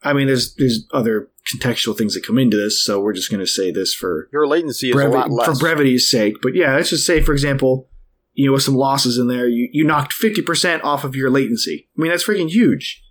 I 0.04 0.14
mean, 0.14 0.28
there's 0.28 0.54
there's 0.56 0.86
other 0.94 1.30
contextual 1.56 1.98
things 1.98 2.14
that 2.14 2.26
come 2.26 2.38
into 2.38 2.58
this, 2.58 2.84
so 2.84 3.00
we're 3.00 3.14
just 3.14 3.32
going 3.32 3.40
to 3.40 3.48
say 3.48 3.72
this 3.72 3.94
for 3.94 4.30
your 4.32 4.48
latency 4.48 4.90
is 4.90 4.96
brevi- 4.96 5.08
a 5.08 5.10
lot 5.10 5.32
less. 5.32 5.48
for 5.48 5.56
brevity's 5.56 6.10
sake. 6.10 6.36
But 6.42 6.56
yeah, 6.56 6.76
let's 6.76 6.90
just 6.90 7.06
say, 7.06 7.22
for 7.22 7.34
example, 7.34 7.88
you 8.36 8.46
know, 8.46 8.54
with 8.54 8.64
some 8.64 8.76
losses 8.76 9.18
in 9.18 9.28
there, 9.28 9.48
you, 9.48 9.70
you 9.72 9.86
knocked 9.86 10.14
50% 10.14 10.84
off 10.84 11.04
of 11.04 11.16
your 11.16 11.30
latency. 11.30 11.88
I 11.98 12.02
mean, 12.02 12.12
that's 12.12 12.26
freaking 12.26 12.50
huge. 12.50 13.02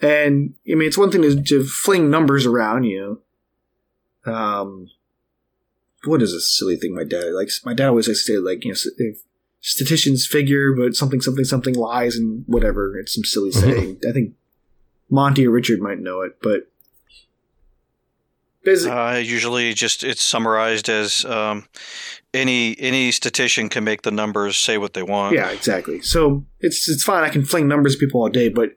And, 0.00 0.54
I 0.70 0.74
mean, 0.74 0.88
it's 0.88 0.96
one 0.96 1.10
thing 1.10 1.22
to, 1.22 1.42
to 1.42 1.64
fling 1.64 2.10
numbers 2.10 2.46
around, 2.46 2.84
you 2.84 3.20
know. 4.24 4.32
Um, 4.32 4.88
what 6.04 6.22
is 6.22 6.32
a 6.32 6.40
silly 6.40 6.76
thing 6.76 6.94
my 6.94 7.04
dad 7.04 7.32
likes? 7.32 7.64
My 7.64 7.74
dad 7.74 7.88
always 7.88 8.08
likes 8.08 8.24
to 8.26 8.32
say, 8.32 8.38
like, 8.38 8.64
you 8.64 8.70
know, 8.72 8.76
if 8.98 9.18
statisticians 9.60 10.26
figure, 10.26 10.72
but 10.72 10.94
something, 10.94 11.20
something, 11.20 11.44
something 11.44 11.74
lies 11.74 12.16
and 12.16 12.44
whatever. 12.46 12.96
It's 12.98 13.14
some 13.14 13.24
silly 13.24 13.50
saying. 13.52 14.00
I 14.08 14.12
think 14.12 14.34
Monty 15.10 15.46
or 15.46 15.50
Richard 15.50 15.80
might 15.80 15.98
know 16.00 16.22
it, 16.22 16.38
but. 16.42 16.70
Basi- 18.66 18.88
Uh, 19.14 19.18
usually, 19.18 19.72
just 19.74 20.02
it's 20.04 20.22
summarized 20.22 20.88
as 20.88 21.24
um, 21.24 21.66
any 22.34 22.78
any 22.78 23.10
statistician 23.12 23.68
can 23.68 23.84
make 23.84 24.02
the 24.02 24.10
numbers 24.10 24.56
say 24.56 24.78
what 24.78 24.94
they 24.94 25.02
want. 25.02 25.34
Yeah, 25.34 25.50
exactly. 25.50 26.02
So 26.02 26.44
it's 26.60 26.88
it's 26.88 27.04
fine. 27.04 27.24
I 27.24 27.28
can 27.28 27.44
fling 27.44 27.68
numbers 27.68 27.94
at 27.94 28.00
people 28.00 28.20
all 28.20 28.28
day, 28.28 28.48
but 28.48 28.70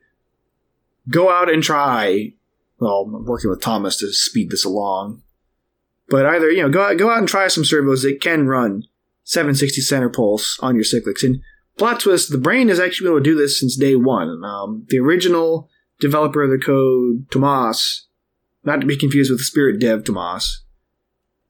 go 1.10 1.32
out 1.32 1.52
and 1.52 1.64
try. 1.64 2.34
Well, 2.80 3.02
I'm 3.14 3.26
working 3.26 3.50
with 3.50 3.62
Thomas 3.62 3.98
to 3.98 4.12
speed 4.14 4.50
this 4.52 4.64
along. 4.64 5.24
But 6.12 6.26
either 6.26 6.52
you 6.52 6.62
know, 6.62 6.70
go 6.70 6.84
out, 6.84 6.98
go 6.98 7.10
out 7.10 7.20
and 7.20 7.28
try 7.28 7.48
some 7.48 7.64
servos 7.64 8.04
that 8.04 8.20
can 8.20 8.46
run 8.46 8.84
760 9.24 9.80
center 9.80 10.10
pulse 10.10 10.60
on 10.60 10.76
your 10.76 10.84
cyclics. 10.84 11.24
And 11.24 11.42
plot 11.78 12.02
twist: 12.02 12.30
the 12.30 12.38
brain 12.38 12.68
has 12.68 12.82
actually 12.82 13.06
been 13.06 13.14
able 13.14 13.24
to 13.24 13.32
do 13.32 13.38
this 13.38 13.58
since 13.58 13.78
day 13.78 13.96
one. 13.96 14.44
Um, 14.44 14.86
the 14.90 15.00
original 15.00 15.70
developer 16.02 16.44
of 16.44 16.50
the 16.50 16.58
code, 16.58 17.32
Tomas, 17.32 18.08
not 18.66 18.82
to 18.82 18.88
be 18.88 18.98
confused 18.98 19.32
with 19.32 19.40
the 19.40 19.46
Spirit 19.46 19.80
Dev 19.80 20.04
Tomas. 20.04 20.66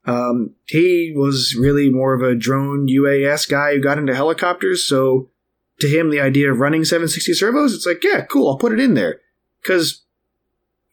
Um, 0.06 0.54
he 0.68 1.12
was 1.16 1.56
really 1.60 1.90
more 1.90 2.14
of 2.14 2.22
a 2.22 2.36
drone 2.36 2.88
UAS 2.88 3.50
guy 3.50 3.74
who 3.74 3.82
got 3.82 3.98
into 3.98 4.14
helicopters. 4.14 4.86
So 4.86 5.32
to 5.80 5.88
him, 5.88 6.12
the 6.12 6.22
idea 6.22 6.52
of 6.52 6.60
running 6.60 6.86
760 6.86 7.34
servos, 7.34 7.74
it's 7.74 7.88
like, 7.88 8.04
yeah, 8.04 8.22
cool, 8.26 8.50
I'll 8.50 8.58
put 8.58 8.74
it 8.74 8.80
in 8.80 8.94
there. 8.94 9.22
Because 9.62 10.04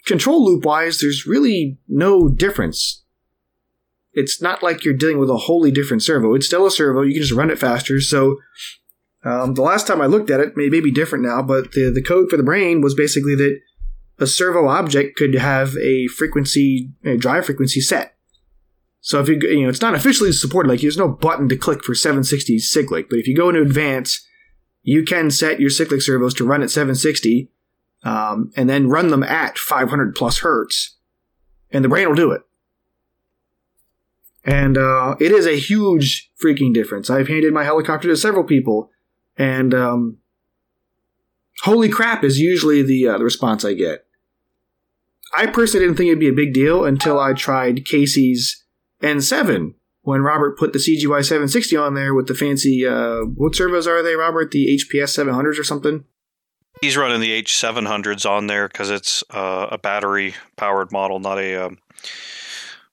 control 0.07 0.45
loop 0.45 0.65
wise, 0.65 1.01
there's 1.01 1.27
really 1.27 1.79
no 1.87 2.31
difference. 2.31 3.05
It's 4.19 4.43
not 4.43 4.63
like 4.63 4.85
you're 4.85 4.95
dealing 4.95 5.19
with 5.19 5.31
a 5.31 5.37
wholly 5.37 5.71
different 5.71 6.03
servo. 6.03 6.35
It's 6.35 6.47
still 6.47 6.67
a 6.67 6.71
servo. 6.71 7.03
You 7.03 7.13
can 7.15 7.23
just 7.23 7.35
run 7.35 7.51
it 7.51 7.59
faster. 7.59 8.01
So 8.01 8.39
um, 9.25 9.55
the 9.55 9.63
last 9.63 9.87
time 9.87 10.01
I 10.01 10.07
looked 10.07 10.31
at 10.31 10.41
it, 10.41 10.57
may, 10.57 10.69
may 10.69 10.81
be 10.81 10.91
different 10.91 11.25
now, 11.25 11.43
but 11.43 11.73
the, 11.73 11.91
the 11.91 12.03
code 12.03 12.31
for 12.31 12.37
the 12.37 12.43
brain 12.43 12.81
was 12.81 12.95
basically 12.95 13.35
that 13.37 13.61
a 14.19 14.27
servo 14.27 14.69
object 14.69 15.17
could 15.17 15.35
have 15.35 15.77
a 15.77 16.09
frequency, 16.09 16.91
a 17.05 17.17
drive 17.17 17.47
frequency 17.47 17.81
set. 17.81 18.17
So 19.01 19.21
if 19.21 19.29
you, 19.29 19.39
you 19.41 19.63
know, 19.63 19.69
it's 19.69 19.81
not 19.81 19.95
officially 19.95 20.33
supported, 20.33 20.69
like 20.69 20.81
there's 20.81 20.97
no 20.97 21.09
button 21.09 21.49
to 21.49 21.57
click 21.57 21.85
for 21.85 21.95
760 21.95 22.59
cyclic, 22.59 23.09
but 23.09 23.19
if 23.19 23.29
you 23.29 23.37
go 23.37 23.49
into 23.49 23.63
advanced, 23.63 24.27
you 24.83 25.05
can 25.05 25.31
set 25.31 25.61
your 25.61 25.71
cyclic 25.71 26.03
servos 26.03 26.35
to 26.35 26.45
run 26.45 26.63
at 26.63 26.71
760, 26.71 27.51
um, 28.03 28.51
and 28.57 28.69
then 28.69 28.89
run 28.89 29.09
them 29.09 29.23
at 29.23 29.59
500 29.59 30.15
plus 30.15 30.39
hertz, 30.39 30.97
and 31.71 31.85
the 31.85 31.89
brain 31.89 32.09
will 32.09 32.15
do 32.15 32.33
it. 32.33 32.43
And 34.49 34.79
uh, 34.79 35.15
it 35.21 35.31
is 35.31 35.47
a 35.47 35.59
huge 35.59 36.31
freaking 36.43 36.73
difference. 36.73 37.11
I've 37.11 37.29
handed 37.29 37.53
my 37.53 37.65
helicopter 37.65 38.09
to 38.09 38.17
several 38.17 38.45
people, 38.45 38.91
and 39.37 39.75
um, 39.75 40.17
holy 41.65 41.91
crap 41.91 42.25
is 42.25 42.41
usually 42.41 42.83
the, 42.83 43.09
uh, 43.09 43.19
the 43.19 43.25
response 43.25 43.63
I 43.63 43.75
get. 43.75 44.07
I 45.37 45.47
personally 45.47 45.85
didn't 45.85 45.99
think 45.99 46.09
it'd 46.09 46.19
be 46.19 46.31
a 46.31 46.33
big 46.33 46.55
deal 46.55 46.87
until 46.87 47.21
I 47.21 47.35
tried 47.35 47.85
Casey's 47.85 48.65
N7 49.03 49.75
when 50.09 50.23
Robert 50.23 50.57
put 50.57 50.73
the 50.73 50.79
CGY 50.79 51.23
760 51.23 51.77
on 51.77 51.93
there 51.93 52.15
with 52.15 52.29
the 52.29 52.35
fancy, 52.35 52.87
uh, 52.87 53.25
what 53.25 53.55
servos 53.55 53.87
are 53.87 54.03
they, 54.03 54.15
Robert? 54.15 54.51
The 54.53 54.81
HPS 54.81 55.23
700s 55.23 55.59
or 55.59 55.65
something? 55.65 56.05
He's 56.81 56.97
running 56.97 57.21
the 57.21 57.43
H700s 57.43 58.25
on 58.25 58.47
there 58.47 58.69
because 58.69 58.89
it's 58.89 59.23
uh, 59.29 59.67
a 59.71 59.77
battery 59.77 60.35
powered 60.57 60.93
model, 60.93 61.19
not 61.19 61.39
a. 61.39 61.67
Um, 61.67 61.79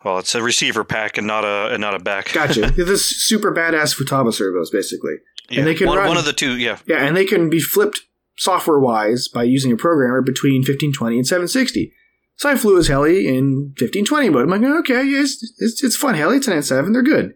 well, 0.06 0.20
it's 0.20 0.36
a 0.36 0.44
receiver 0.44 0.84
pack 0.84 1.18
and 1.18 1.26
not 1.26 1.44
a 1.44 1.74
and 1.74 1.82
not 1.82 1.96
a 1.96 2.00
back. 2.00 2.32
Gotcha. 2.32 2.70
this 2.78 3.10
super 3.26 3.52
badass 3.52 4.00
Futaba 4.00 4.32
servos, 4.32 4.70
basically. 4.70 5.16
yeah. 5.50 5.64
they 5.64 5.74
can 5.74 5.88
one, 5.88 5.98
run- 5.98 6.10
one 6.10 6.18
of 6.18 6.26
the 6.26 6.34
two. 6.34 6.58
Yeah, 6.58 6.78
Yeah, 6.86 7.04
and 7.04 7.18
they 7.18 7.26
can 7.26 7.50
be 7.50 7.60
flipped 7.60 8.02
software 8.38 8.80
wise 8.80 9.28
by 9.28 9.44
using 9.44 9.72
a 9.72 9.78
programmer 9.78 10.22
between 10.22 10.60
1520 10.60 11.18
and 11.18 11.28
760. 11.28 11.92
So 12.38 12.50
I 12.50 12.56
flew 12.56 12.76
his 12.76 12.88
heli 12.88 13.28
in 13.28 13.74
1520 13.80 14.30
mode. 14.30 14.44
I'm 14.44 14.50
like, 14.50 14.80
okay, 14.82 15.04
yeah, 15.04 15.22
it's, 15.22 15.42
it's, 15.58 15.84
it's 15.84 15.96
fun 15.96 16.16
heli. 16.16 16.38
It's 16.38 16.48
an 16.48 16.54
N7. 16.54 16.94
They're 16.94 17.02
good. 17.02 17.34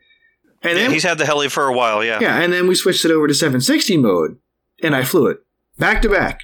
And 0.62 0.78
yeah 0.78 0.84
then, 0.84 0.92
he's 0.92 1.04
had 1.04 1.18
the 1.18 1.26
heli 1.26 1.50
for 1.50 1.66
a 1.66 1.74
while. 1.74 2.04
Yeah, 2.04 2.20
yeah, 2.20 2.40
and 2.40 2.54
then 2.54 2.68
we 2.68 2.76
switched 2.76 3.06
it 3.06 3.12
over 3.12 3.28
to 3.28 3.34
760 3.34 3.98
mode, 3.98 4.38
and 4.84 4.96
I 4.96 5.04
flew 5.04 5.28
it 5.28 5.40
back 5.78 6.02
to 6.04 6.10
back. 6.10 6.42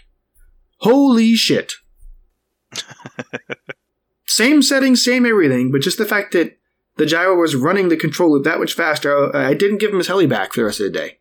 Holy 0.79 1.35
shit! 1.35 1.73
same 4.35 4.61
settings, 4.61 5.03
same 5.03 5.25
everything, 5.25 5.71
but 5.71 5.81
just 5.81 5.97
the 5.97 6.05
fact 6.05 6.33
that 6.33 6.57
the 6.97 7.05
gyro 7.05 7.35
was 7.39 7.55
running 7.55 7.87
the 7.87 7.95
control 7.95 8.33
loop 8.33 8.43
that 8.43 8.59
much 8.59 8.73
faster, 8.73 9.33
I 9.33 9.49
I 9.49 9.53
didn't 9.53 9.77
give 9.77 9.91
him 9.91 9.97
his 9.97 10.07
heli 10.07 10.27
back 10.27 10.51
for 10.51 10.61
the 10.61 10.65
rest 10.65 10.81
of 10.81 10.91
the 10.91 10.99
day. 10.99 11.19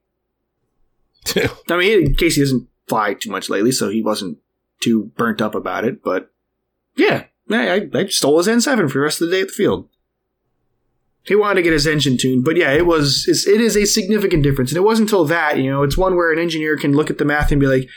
I 1.71 1.77
mean, 1.77 2.17
Casey 2.17 2.41
doesn't 2.41 2.69
fly 2.89 3.15
too 3.15 3.31
much 3.31 3.49
lately, 3.49 3.71
so 3.71 3.89
he 3.89 4.03
wasn't 4.03 4.39
too 4.83 5.13
burnt 5.17 5.41
up 5.41 5.55
about 5.55 5.85
it. 5.85 6.03
But 6.03 6.33
yeah, 6.97 7.27
I, 7.51 7.69
I, 7.69 7.89
I 7.95 8.07
stole 8.07 8.39
his 8.39 8.49
N7 8.49 8.91
for 8.91 8.99
the 8.99 9.05
rest 9.05 9.21
of 9.21 9.29
the 9.29 9.37
day 9.37 9.43
at 9.43 9.49
the 9.49 9.55
field. 9.55 9.89
He 11.23 11.37
wanted 11.37 11.55
to 11.55 11.63
get 11.63 11.73
his 11.73 11.87
engine 11.87 12.19
tuned, 12.19 12.45
but 12.45 12.57
yeah, 12.57 12.73
it 12.73 12.85
was 12.85 13.27
it's, 13.29 13.47
it 13.47 13.61
is 13.61 13.77
a 13.77 13.87
significant 13.87 14.43
difference, 14.43 14.73
and 14.73 14.77
it 14.77 14.85
wasn't 14.85 15.09
until 15.09 15.25
that 15.27 15.59
you 15.59 15.71
know 15.71 15.85
it's 15.85 15.97
one 15.97 16.17
where 16.17 16.33
an 16.33 16.39
engineer 16.41 16.77
can 16.77 16.95
look 16.95 17.11
at 17.11 17.19
the 17.19 17.25
math 17.25 17.53
and 17.53 17.61
be 17.61 17.69
like, 17.69 17.89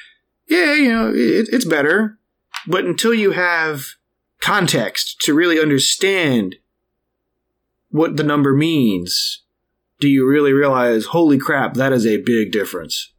yeah, 0.48 0.76
you 0.76 0.94
know, 0.94 1.10
it, 1.10 1.50
it's 1.52 1.66
better, 1.66 2.20
but 2.68 2.86
until 2.86 3.14
you 3.14 3.32
have 3.32 3.97
context 4.42 5.20
to 5.22 5.34
really 5.34 5.60
understand 5.60 6.56
what 7.90 8.18
the 8.18 8.24
number 8.24 8.54
means, 8.54 9.44
do 10.00 10.08
you 10.08 10.28
really 10.28 10.54
realize, 10.54 11.06
holy 11.08 11.38
crap, 11.38 11.74
that 11.76 11.94
is 11.94 12.06
a 12.06 12.18
big 12.18 12.52
difference. 12.52 13.14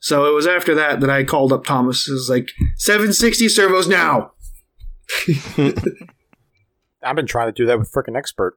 So 0.00 0.26
it 0.26 0.34
was 0.34 0.46
after 0.46 0.74
that 0.74 1.00
that 1.00 1.10
I 1.10 1.24
called 1.24 1.52
up 1.52 1.64
Thomas. 1.64 2.08
It 2.08 2.12
was 2.12 2.28
like 2.28 2.50
760 2.76 3.48
servos 3.48 3.86
now. 3.88 4.32
I've 7.02 7.16
been 7.16 7.26
trying 7.26 7.48
to 7.48 7.52
do 7.52 7.66
that 7.66 7.78
with 7.78 7.92
freaking 7.92 8.20
Xpert. 8.20 8.52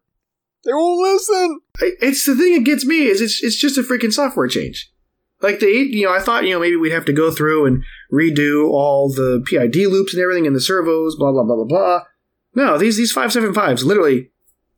They 0.63 0.73
won't 0.73 0.99
listen. 0.99 1.59
It's 1.79 2.25
the 2.25 2.35
thing 2.35 2.55
that 2.55 2.63
gets 2.63 2.85
me 2.85 3.03
is 3.03 3.21
it's 3.21 3.43
it's 3.43 3.55
just 3.55 3.77
a 3.77 3.81
freaking 3.81 4.11
software 4.11 4.47
change. 4.47 4.91
Like 5.45 5.59
they, 5.59 5.73
you 5.73 6.05
know, 6.05 6.13
I 6.13 6.19
thought 6.19 6.43
you 6.43 6.53
know 6.53 6.59
maybe 6.59 6.75
we'd 6.75 6.91
have 6.91 7.05
to 7.05 7.13
go 7.13 7.31
through 7.31 7.65
and 7.65 7.83
redo 8.11 8.69
all 8.69 9.09
the 9.09 9.43
PID 9.45 9.75
loops 9.87 10.13
and 10.13 10.21
everything 10.21 10.45
in 10.45 10.53
the 10.53 10.61
servos, 10.61 11.15
blah 11.15 11.31
blah 11.31 11.43
blah 11.43 11.55
blah 11.55 11.65
blah. 11.65 12.01
No, 12.55 12.77
these 12.77 12.97
these 12.97 13.11
five 13.11 13.31
seven 13.31 13.53
fives 13.53 13.85
literally, 13.85 14.31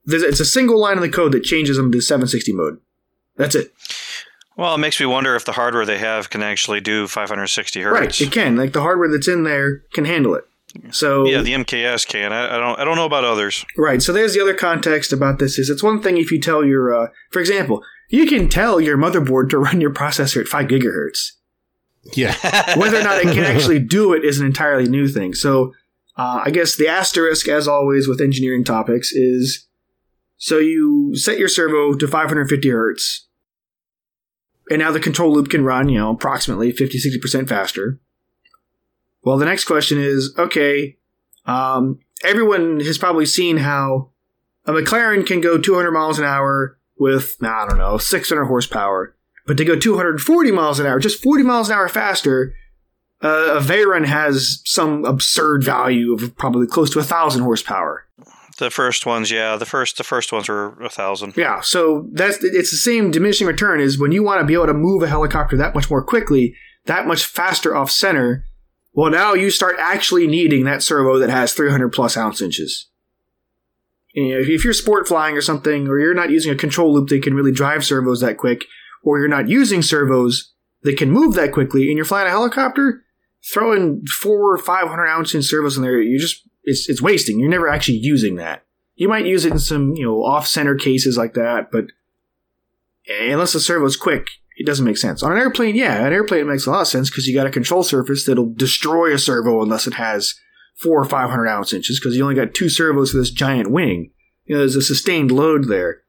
it's 0.05 0.39
a 0.39 0.45
single 0.45 0.79
line 0.79 0.97
in 0.97 1.01
the 1.01 1.09
code 1.09 1.31
that 1.31 1.43
changes 1.43 1.77
them 1.77 1.91
to 1.91 2.01
760 2.01 2.53
mode. 2.53 2.79
That's 3.35 3.55
it. 3.55 3.71
Well, 4.57 4.73
it 4.73 4.79
makes 4.79 4.99
me 4.99 5.05
wonder 5.05 5.35
if 5.35 5.45
the 5.45 5.51
hardware 5.51 5.85
they 5.85 5.99
have 5.99 6.31
can 6.31 6.41
actually 6.41 6.81
do 6.81 7.07
560 7.07 7.81
hertz. 7.81 7.99
Right, 7.99 8.21
it 8.21 8.31
can. 8.31 8.57
Like 8.57 8.73
the 8.73 8.81
hardware 8.81 9.09
that's 9.09 9.27
in 9.27 9.43
there 9.43 9.83
can 9.93 10.05
handle 10.05 10.33
it. 10.33 10.45
So 10.91 11.27
Yeah, 11.27 11.41
the 11.41 11.53
MKS 11.53 12.07
can. 12.07 12.33
I, 12.33 12.55
I 12.55 12.59
don't. 12.59 12.79
I 12.79 12.83
don't 12.83 12.95
know 12.95 13.05
about 13.05 13.23
others. 13.23 13.65
Right. 13.77 14.01
So 14.01 14.11
there's 14.11 14.33
the 14.33 14.41
other 14.41 14.53
context 14.53 15.13
about 15.13 15.39
this 15.39 15.57
is 15.57 15.69
it's 15.69 15.83
one 15.83 16.01
thing 16.01 16.17
if 16.17 16.31
you 16.31 16.41
tell 16.41 16.65
your, 16.65 16.93
uh, 16.93 17.07
for 17.31 17.39
example, 17.39 17.83
you 18.09 18.25
can 18.25 18.49
tell 18.49 18.79
your 18.79 18.97
motherboard 18.97 19.49
to 19.49 19.57
run 19.57 19.81
your 19.81 19.93
processor 19.93 20.41
at 20.41 20.47
five 20.47 20.67
gigahertz. 20.67 21.31
yeah. 22.13 22.35
Whether 22.77 22.99
or 22.99 23.03
not 23.03 23.19
it 23.19 23.33
can 23.33 23.43
actually 23.43 23.79
do 23.79 24.13
it 24.13 24.23
is 24.23 24.39
an 24.39 24.45
entirely 24.45 24.87
new 24.87 25.07
thing. 25.07 25.33
So 25.33 25.73
uh, 26.15 26.41
I 26.45 26.51
guess 26.51 26.75
the 26.75 26.87
asterisk, 26.87 27.47
as 27.47 27.67
always 27.67 28.07
with 28.07 28.21
engineering 28.21 28.63
topics, 28.63 29.11
is 29.11 29.67
so 30.37 30.57
you 30.57 31.15
set 31.15 31.37
your 31.37 31.47
servo 31.47 31.93
to 31.93 32.07
550 32.07 32.69
hertz, 32.69 33.27
and 34.69 34.79
now 34.79 34.91
the 34.91 34.99
control 34.99 35.33
loop 35.33 35.49
can 35.49 35.63
run, 35.63 35.89
you 35.89 35.97
know, 35.97 36.11
approximately 36.11 36.71
50, 36.71 36.99
60% 36.99 37.47
faster. 37.47 37.99
Well, 39.23 39.37
the 39.37 39.45
next 39.45 39.65
question 39.65 39.99
is 39.99 40.33
okay, 40.37 40.97
um, 41.45 41.99
everyone 42.23 42.79
has 42.79 42.97
probably 42.97 43.25
seen 43.25 43.57
how 43.57 44.11
a 44.65 44.71
McLaren 44.71 45.25
can 45.25 45.41
go 45.41 45.57
200 45.57 45.91
miles 45.91 46.19
an 46.19 46.25
hour 46.25 46.76
with, 46.99 47.35
I 47.41 47.65
don't 47.67 47.77
know, 47.77 47.97
600 47.97 48.45
horsepower. 48.45 49.15
But 49.45 49.57
to 49.57 49.65
go 49.65 49.77
240 49.77 50.51
miles 50.51 50.79
an 50.79 50.87
hour, 50.87 50.99
just 50.99 51.23
40 51.23 51.43
miles 51.43 51.69
an 51.69 51.75
hour 51.75 51.87
faster, 51.87 52.53
uh, 53.23 53.55
a 53.57 53.59
Veyron 53.61 54.05
has 54.05 54.61
some 54.65 55.05
absurd 55.05 55.63
value 55.63 56.13
of 56.13 56.35
probably 56.37 56.67
close 56.67 56.89
to 56.91 56.99
a 56.99 57.03
thousand 57.03 57.43
horsepower. 57.43 58.05
The 58.57 58.69
first 58.71 59.05
ones, 59.05 59.29
yeah. 59.29 59.55
The 59.55 59.65
first. 59.65 59.97
The 59.97 60.03
first 60.03 60.31
ones 60.31 60.49
were 60.49 60.73
a 60.81 60.89
thousand. 60.89 61.37
Yeah, 61.37 61.61
so 61.61 62.07
that's 62.11 62.43
it's 62.43 62.71
the 62.71 62.77
same 62.77 63.11
diminishing 63.11 63.45
return 63.45 63.79
is 63.79 63.99
when 63.99 64.11
you 64.11 64.23
want 64.23 64.41
to 64.41 64.47
be 64.47 64.55
able 64.55 64.65
to 64.65 64.73
move 64.73 65.03
a 65.03 65.07
helicopter 65.07 65.55
that 65.57 65.75
much 65.75 65.91
more 65.91 66.03
quickly, 66.03 66.55
that 66.85 67.07
much 67.07 67.23
faster 67.23 67.75
off 67.75 67.91
center. 67.91 68.45
Well, 68.93 69.11
now 69.11 69.35
you 69.35 69.51
start 69.51 69.75
actually 69.79 70.25
needing 70.25 70.63
that 70.63 70.81
servo 70.81 71.19
that 71.19 71.29
has 71.29 71.53
300 71.53 71.89
plus 71.89 72.17
ounce 72.17 72.41
inches. 72.41 72.87
You 74.17 74.33
know, 74.33 74.39
if 74.39 74.63
you're 74.63 74.73
sport 74.73 75.07
flying 75.07 75.37
or 75.37 75.41
something, 75.41 75.87
or 75.87 75.99
you're 75.99 76.15
not 76.15 76.31
using 76.31 76.51
a 76.51 76.55
control 76.55 76.91
loop 76.91 77.09
that 77.09 77.21
can 77.21 77.35
really 77.35 77.51
drive 77.51 77.85
servos 77.85 78.19
that 78.21 78.39
quick, 78.39 78.65
or 79.03 79.19
you're 79.19 79.27
not 79.27 79.47
using 79.47 79.83
servos 79.83 80.53
that 80.81 80.97
can 80.97 81.11
move 81.11 81.35
that 81.35 81.51
quickly, 81.51 81.87
and 81.87 81.97
you're 81.97 82.05
flying 82.05 82.25
a 82.25 82.31
helicopter, 82.31 83.03
throwing 83.53 84.03
four 84.07 84.53
or 84.53 84.57
500 84.57 85.05
ounce 85.05 85.35
inch 85.35 85.45
servos 85.45 85.77
in 85.77 85.83
there, 85.83 86.01
you 86.01 86.17
just 86.17 86.49
it's 86.63 86.89
it's 86.89 86.99
wasting. 86.99 87.39
You're 87.39 87.47
never 87.47 87.69
actually 87.69 87.99
using 87.99 88.37
that. 88.37 88.65
You 88.95 89.07
might 89.07 89.27
use 89.27 89.45
it 89.45 89.51
in 89.51 89.59
some, 89.59 89.93
you 89.95 90.03
know, 90.03 90.23
off 90.23 90.47
center 90.47 90.73
cases 90.73 91.15
like 91.15 91.35
that, 91.35 91.69
but 91.71 91.85
eh, 93.07 93.31
unless 93.31 93.53
the 93.53 93.59
servo's 93.59 93.95
quick, 93.95 94.29
it 94.55 94.65
doesn't 94.65 94.83
make 94.83 94.97
sense. 94.97 95.21
On 95.21 95.31
an 95.31 95.37
airplane, 95.37 95.75
yeah, 95.75 96.07
an 96.07 96.11
airplane 96.11 96.47
makes 96.47 96.65
a 96.65 96.71
lot 96.71 96.81
of 96.81 96.87
sense 96.87 97.11
because 97.11 97.27
you 97.27 97.35
got 97.35 97.45
a 97.45 97.51
control 97.51 97.83
surface 97.83 98.25
that'll 98.25 98.51
destroy 98.51 99.13
a 99.13 99.19
servo 99.19 99.61
unless 99.61 99.85
it 99.85 99.93
has 99.93 100.39
four 100.81 101.01
or 101.01 101.05
five 101.05 101.29
hundred 101.29 101.47
ounce 101.47 101.73
inches 101.73 101.99
because 101.99 102.15
you 102.15 102.23
only 102.23 102.35
got 102.35 102.53
two 102.53 102.69
servos 102.69 103.11
for 103.11 103.17
this 103.17 103.31
giant 103.31 103.69
wing. 103.71 104.11
You 104.45 104.55
know, 104.55 104.59
there's 104.59 104.75
a 104.75 104.81
sustained 104.81 105.31
load 105.31 105.67
there. 105.67 106.01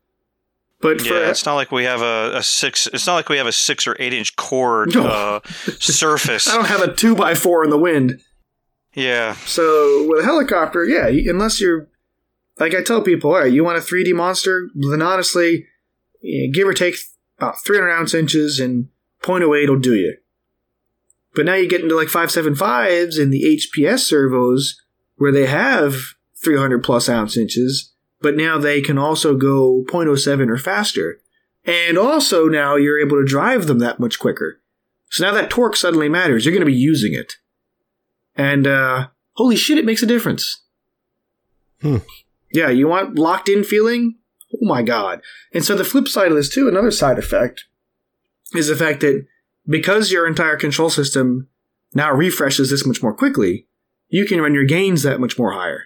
But 0.81 1.01
for 1.01 1.15
Yeah, 1.15 1.31
it's 1.31 1.45
not 1.45 1.57
like 1.57 1.73
we 1.73 1.85
have 1.85 2.03
a, 2.03 2.37
a 2.37 2.43
six. 2.43 2.87
It's 2.87 3.07
not 3.07 3.17
like 3.17 3.29
we 3.29 3.39
have 3.39 3.49
a 3.49 3.53
six 3.53 3.87
or 3.87 3.97
eight 3.99 4.15
inch 4.15 4.37
cord 4.37 4.95
No. 4.95 5.07
uh, 5.07 5.41
surface. 5.81 6.49
I 6.49 6.55
don't 6.55 6.67
have 6.69 6.83
a 6.83 6.95
two 6.95 7.17
by 7.17 7.35
four 7.35 7.65
in 7.65 7.71
the 7.71 7.79
wind. 7.79 8.21
Yeah, 8.95 9.35
So 9.45 10.07
with 10.09 10.21
a 10.21 10.25
helicopter, 10.25 10.85
yeah, 10.85 11.07
unless 11.31 11.61
you're 11.61 11.89
like 12.59 12.75
I 12.75 12.83
tell 12.83 13.03
people, 13.03 13.31
all 13.31 13.39
right, 13.41 13.53
you 13.53 13.63
want 13.63 13.79
a 13.79 13.81
3D 13.81 14.13
monster, 14.15 14.69
then 14.75 15.03
honestly, 15.03 15.67
yeah, 16.21 16.49
give 16.53 16.67
or 16.67 16.73
take 16.75 16.97
about 17.39 17.63
300 17.65 17.91
ounce 17.91 18.15
inches 18.15 18.59
and 18.59 18.89
0.08 19.23 19.69
will 19.69 19.79
do 19.79 19.95
you. 19.95 20.17
But 21.39 21.47
now 21.47 21.55
you 21.55 21.69
get 21.69 21.83
into 21.83 21.95
like 21.95 22.09
575s 22.09 23.17
and 23.17 23.33
the 23.33 23.61
HPS 23.77 24.01
servos 24.01 24.75
where 25.19 25.31
they 25.31 25.47
have 25.47 25.95
300 26.43 26.83
plus 26.83 27.09
ounce 27.09 27.37
inches, 27.37 27.95
but 28.21 28.37
now 28.37 28.59
they 28.59 28.81
can 28.81 28.99
also 28.99 29.37
go 29.37 29.85
0.07 29.89 30.51
or 30.51 30.59
faster. 30.59 31.21
And 31.65 31.97
also 31.97 32.49
now 32.49 32.75
you're 32.75 32.99
able 32.99 33.19
to 33.19 33.25
drive 33.25 33.69
them 33.69 33.79
that 33.79 34.01
much 34.01 34.19
quicker. 34.19 34.61
So 35.11 35.23
now 35.23 35.33
that 35.33 35.49
torque 35.49 35.77
suddenly 35.77 36.09
matters. 36.09 36.45
You're 36.45 36.55
going 36.55 36.67
to 36.67 36.67
be 36.67 36.73
using 36.73 37.15
it. 37.15 37.35
And 38.35 38.67
uh, 38.67 39.07
holy 39.35 39.55
shit, 39.55 39.79
it 39.79 39.85
makes 39.85 40.03
a 40.03 40.07
difference. 40.07 40.65
Hmm. 41.81 41.99
Yeah, 42.51 42.71
you 42.71 42.89
want 42.89 43.17
locked 43.17 43.49
in 43.49 43.63
feeling? 43.63 44.19
Oh 44.53 44.67
my 44.67 44.83
god. 44.83 45.23
And 45.55 45.65
so 45.65 45.77
the 45.77 45.85
flip 45.85 46.09
side 46.09 46.33
of 46.33 46.37
this, 46.37 46.49
too, 46.49 46.67
another 46.67 46.91
side 46.91 47.17
effect, 47.17 47.67
is 48.57 48.67
the 48.67 48.75
fact 48.75 49.03
that 49.03 49.25
because 49.69 50.11
your 50.11 50.27
entire 50.27 50.57
control 50.57 50.91
system 50.91 51.49
now 51.95 52.13
refreshes 52.13 52.71
this 52.71 52.87
much 52.87 53.03
more 53.03 53.15
quickly, 53.15 53.67
you 54.09 54.25
can 54.25 54.41
run 54.41 54.55
your 54.55 54.65
gains 54.65 55.03
that 55.03 55.21
much 55.21 55.39
more 55.39 55.53
higher. 55.53 55.85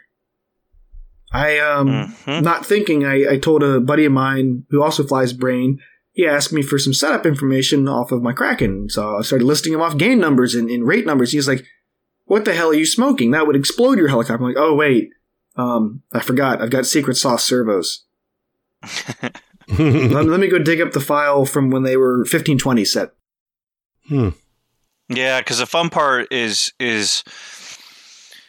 I 1.32 1.58
um 1.58 2.14
Mhm. 2.26 2.42
not 2.42 2.66
thinking 2.66 3.04
I, 3.06 3.32
I 3.32 3.38
told 3.38 3.62
a 3.62 3.80
buddy 3.80 4.04
of 4.04 4.12
mine 4.12 4.64
who 4.70 4.82
also 4.82 5.02
flies 5.02 5.32
brain 5.32 5.78
he 6.14 6.26
asked 6.26 6.52
me 6.52 6.60
for 6.60 6.78
some 6.78 6.92
setup 6.92 7.24
information 7.24 7.88
off 7.88 8.12
of 8.12 8.22
my 8.22 8.34
kraken. 8.34 8.90
So 8.90 9.16
i 9.16 9.22
started 9.22 9.46
listing 9.46 9.72
him 9.72 9.80
off 9.80 9.96
gain 9.96 10.18
numbers 10.18 10.54
and, 10.54 10.68
and 10.68 10.86
rate 10.86 11.06
numbers. 11.06 11.32
He's 11.32 11.48
like 11.48 11.64
what 12.26 12.44
the 12.44 12.52
hell 12.54 12.68
are 12.68 12.74
you 12.74 12.86
smoking? 12.86 13.30
That 13.30 13.46
would 13.46 13.56
explode 13.56 13.98
your 13.98 14.08
helicopter. 14.08 14.42
I'm 14.44 14.48
like 14.48 14.58
oh 14.62 14.74
wait. 14.74 15.10
Um 15.56 16.02
i 16.12 16.20
forgot. 16.20 16.60
I've 16.60 16.70
got 16.70 16.84
secret 16.86 17.16
sauce 17.16 17.44
servos. 17.44 18.04
Let, 19.78 20.26
let 20.26 20.40
me 20.40 20.48
go 20.48 20.58
dig 20.58 20.80
up 20.82 20.92
the 20.92 21.00
file 21.00 21.46
from 21.46 21.70
when 21.70 21.82
they 21.84 21.96
were 21.96 22.18
1520 22.18 22.84
set 22.84 23.12
Hmm. 24.12 24.28
Yeah, 25.08 25.40
because 25.40 25.58
the 25.58 25.66
fun 25.66 25.90
part 25.90 26.32
is 26.32 26.72
is 26.78 27.24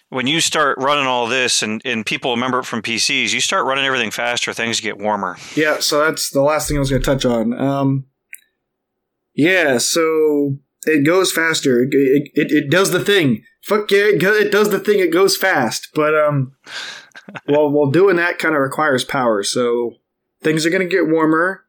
when 0.10 0.28
you 0.28 0.42
start 0.42 0.78
running 0.78 1.06
all 1.06 1.28
this, 1.28 1.64
and 1.64 1.82
and 1.86 2.06
people 2.06 2.32
remember 2.32 2.60
it 2.60 2.66
from 2.66 2.82
PCs. 2.82 3.34
You 3.34 3.40
start 3.40 3.66
running 3.66 3.86
everything 3.86 4.12
faster, 4.12 4.54
things 4.54 4.80
get 4.80 4.98
warmer. 4.98 5.38
Yeah, 5.56 5.80
so 5.80 6.04
that's 6.04 6.30
the 6.30 6.42
last 6.42 6.68
thing 6.68 6.78
I 6.78 6.80
was 6.80 6.90
going 6.90 7.02
to 7.02 7.06
touch 7.06 7.26
on. 7.26 7.54
Um, 7.54 8.06
yeah, 9.34 9.78
so 9.78 10.58
it 10.86 11.06
goes 11.06 11.32
faster. 11.32 11.84
It, 11.84 11.90
it, 11.92 12.32
it, 12.36 12.52
it 12.52 12.70
does 12.70 12.92
the 12.92 13.04
thing. 13.04 13.44
Fuck 13.64 13.92
yeah, 13.92 14.10
it, 14.10 14.22
go, 14.22 14.34
it 14.34 14.52
does 14.52 14.70
the 14.70 14.80
thing. 14.80 15.00
It 15.00 15.14
goes 15.14 15.38
fast. 15.38 15.90
But 15.96 16.14
um, 16.14 16.56
well, 17.48 17.72
well, 17.72 17.90
doing 17.90 18.18
that 18.18 18.38
kind 18.38 18.56
of 18.56 18.62
requires 18.62 19.06
power. 19.06 19.44
So 19.44 19.94
things 20.42 20.66
are 20.66 20.70
going 20.70 20.88
to 20.88 20.94
get 20.96 21.08
warmer. 21.08 21.66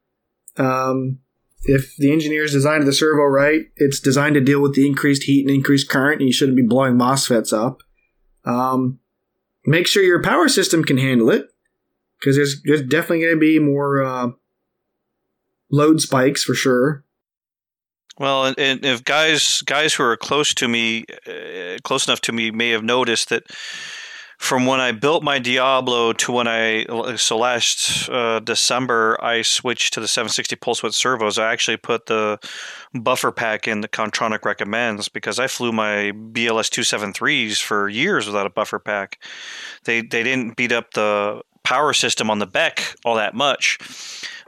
Um, 0.57 1.21
if 1.65 1.97
the 1.97 2.13
engineers 2.13 2.53
designed 2.53 2.87
the 2.87 2.93
servo 2.93 3.23
right, 3.25 3.67
it's 3.77 4.01
designed 4.01 4.35
to 4.35 4.41
deal 4.41 4.61
with 4.61 4.75
the 4.75 4.87
increased 4.87 5.25
heat 5.25 5.47
and 5.47 5.55
increased 5.55 5.89
current, 5.89 6.21
and 6.21 6.29
you 6.29 6.33
shouldn't 6.33 6.57
be 6.57 6.63
blowing 6.63 6.95
MOSFETs 6.95 7.53
up. 7.53 7.83
Um, 8.45 9.01
make 9.67 9.87
sure 9.87 10.03
your 10.03 10.23
power 10.23 10.49
system 10.49 10.85
can 10.85 10.99
handle 10.99 11.31
it 11.31 11.47
because 12.19 12.37
there's, 12.37 12.63
there's 12.65 12.83
definitely 12.83 13.21
going 13.21 13.35
to 13.35 13.41
be 13.41 13.59
more 13.59 14.03
uh, 14.03 14.29
load 15.71 16.01
spikes 16.01 16.45
for 16.45 16.55
sure. 16.55 17.05
Well, 18.19 18.45
and, 18.45 18.59
and 18.59 18.85
if 18.85 19.03
guys 19.03 19.63
guys 19.63 19.95
who 19.95 20.05
are 20.05 20.17
close 20.17 20.55
to 20.55 20.69
me, 20.69 21.05
uh, 21.27 21.79
close 21.83 22.07
enough 22.07 22.21
to 22.23 22.33
me, 22.33 22.53
may 22.53 22.71
have 22.71 22.85
noticed 22.85 23.31
that 23.31 23.43
from 24.39 24.67
when 24.67 24.81
I 24.81 24.93
built 24.93 25.23
my 25.23 25.39
Diablo 25.39 26.13
to 26.13 26.33
when 26.33 26.49
I 26.49 26.85
so 27.17 27.39
last 27.39 28.09
uh, 28.09 28.41
December 28.41 29.23
I 29.23 29.43
switched 29.43 29.95
to 29.95 30.01
the 30.01 30.09
760 30.09 30.57
pulse 30.57 30.83
width 30.83 30.95
servos. 30.95 31.39
I 31.39 31.53
actually 31.53 31.77
put 31.77 32.07
the 32.07 32.39
buffer 32.93 33.33
pack 33.33 33.67
in 33.67 33.81
the 33.81 33.89
Kontronik 33.89 34.45
recommends 34.45 35.09
because 35.09 35.39
I 35.39 35.47
flew 35.47 35.73
my 35.73 36.13
BLS 36.33 36.69
273s 36.71 37.61
for 37.61 37.89
years 37.89 38.27
without 38.27 38.47
a 38.47 38.51
buffer 38.51 38.79
pack. 38.79 39.23
They 39.85 40.01
they 40.01 40.23
didn't 40.23 40.57
beat 40.57 40.73
up 40.73 40.93
the 40.95 41.43
power 41.63 41.93
system 41.93 42.31
on 42.31 42.39
the 42.39 42.47
BEC 42.47 42.97
all 43.05 43.17
that 43.17 43.35
much. 43.35 43.79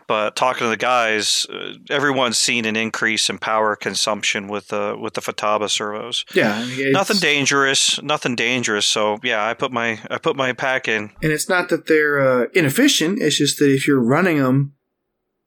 But 0.06 0.36
talking 0.36 0.64
to 0.64 0.68
the 0.68 0.76
guys, 0.76 1.46
uh, 1.52 1.74
everyone's 1.90 2.38
seen 2.38 2.64
an 2.64 2.76
increase 2.76 3.28
in 3.28 3.38
power 3.38 3.74
consumption 3.74 4.46
with 4.46 4.68
the 4.68 4.96
with 4.98 5.14
the 5.14 5.20
Futaba 5.20 5.68
servos. 5.68 6.24
Yeah, 6.34 6.64
Nothing 6.92 7.18
dangerous, 7.18 8.00
nothing 8.02 8.36
dangerous. 8.36 8.86
So 8.86 9.18
yeah, 9.22 9.44
I 9.44 9.54
put 9.54 9.72
my 9.72 9.98
I 10.10 10.18
put 10.18 10.36
my 10.36 10.52
pack 10.52 10.86
in. 10.86 11.10
And 11.22 11.32
it's 11.32 11.48
not 11.48 11.68
that 11.70 11.86
they're 11.86 12.20
uh, 12.20 12.46
inefficient. 12.54 13.20
It's 13.20 13.36
just 13.36 13.58
that 13.58 13.72
if 13.72 13.88
you're 13.88 14.02
running 14.02 14.38
them 14.38 14.74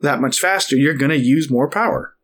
that 0.02 0.20
much 0.20 0.40
faster, 0.40 0.76
you're 0.76 0.94
going 0.94 1.12
to 1.12 1.18
use 1.18 1.50
more 1.50 1.70
power. 1.70 2.16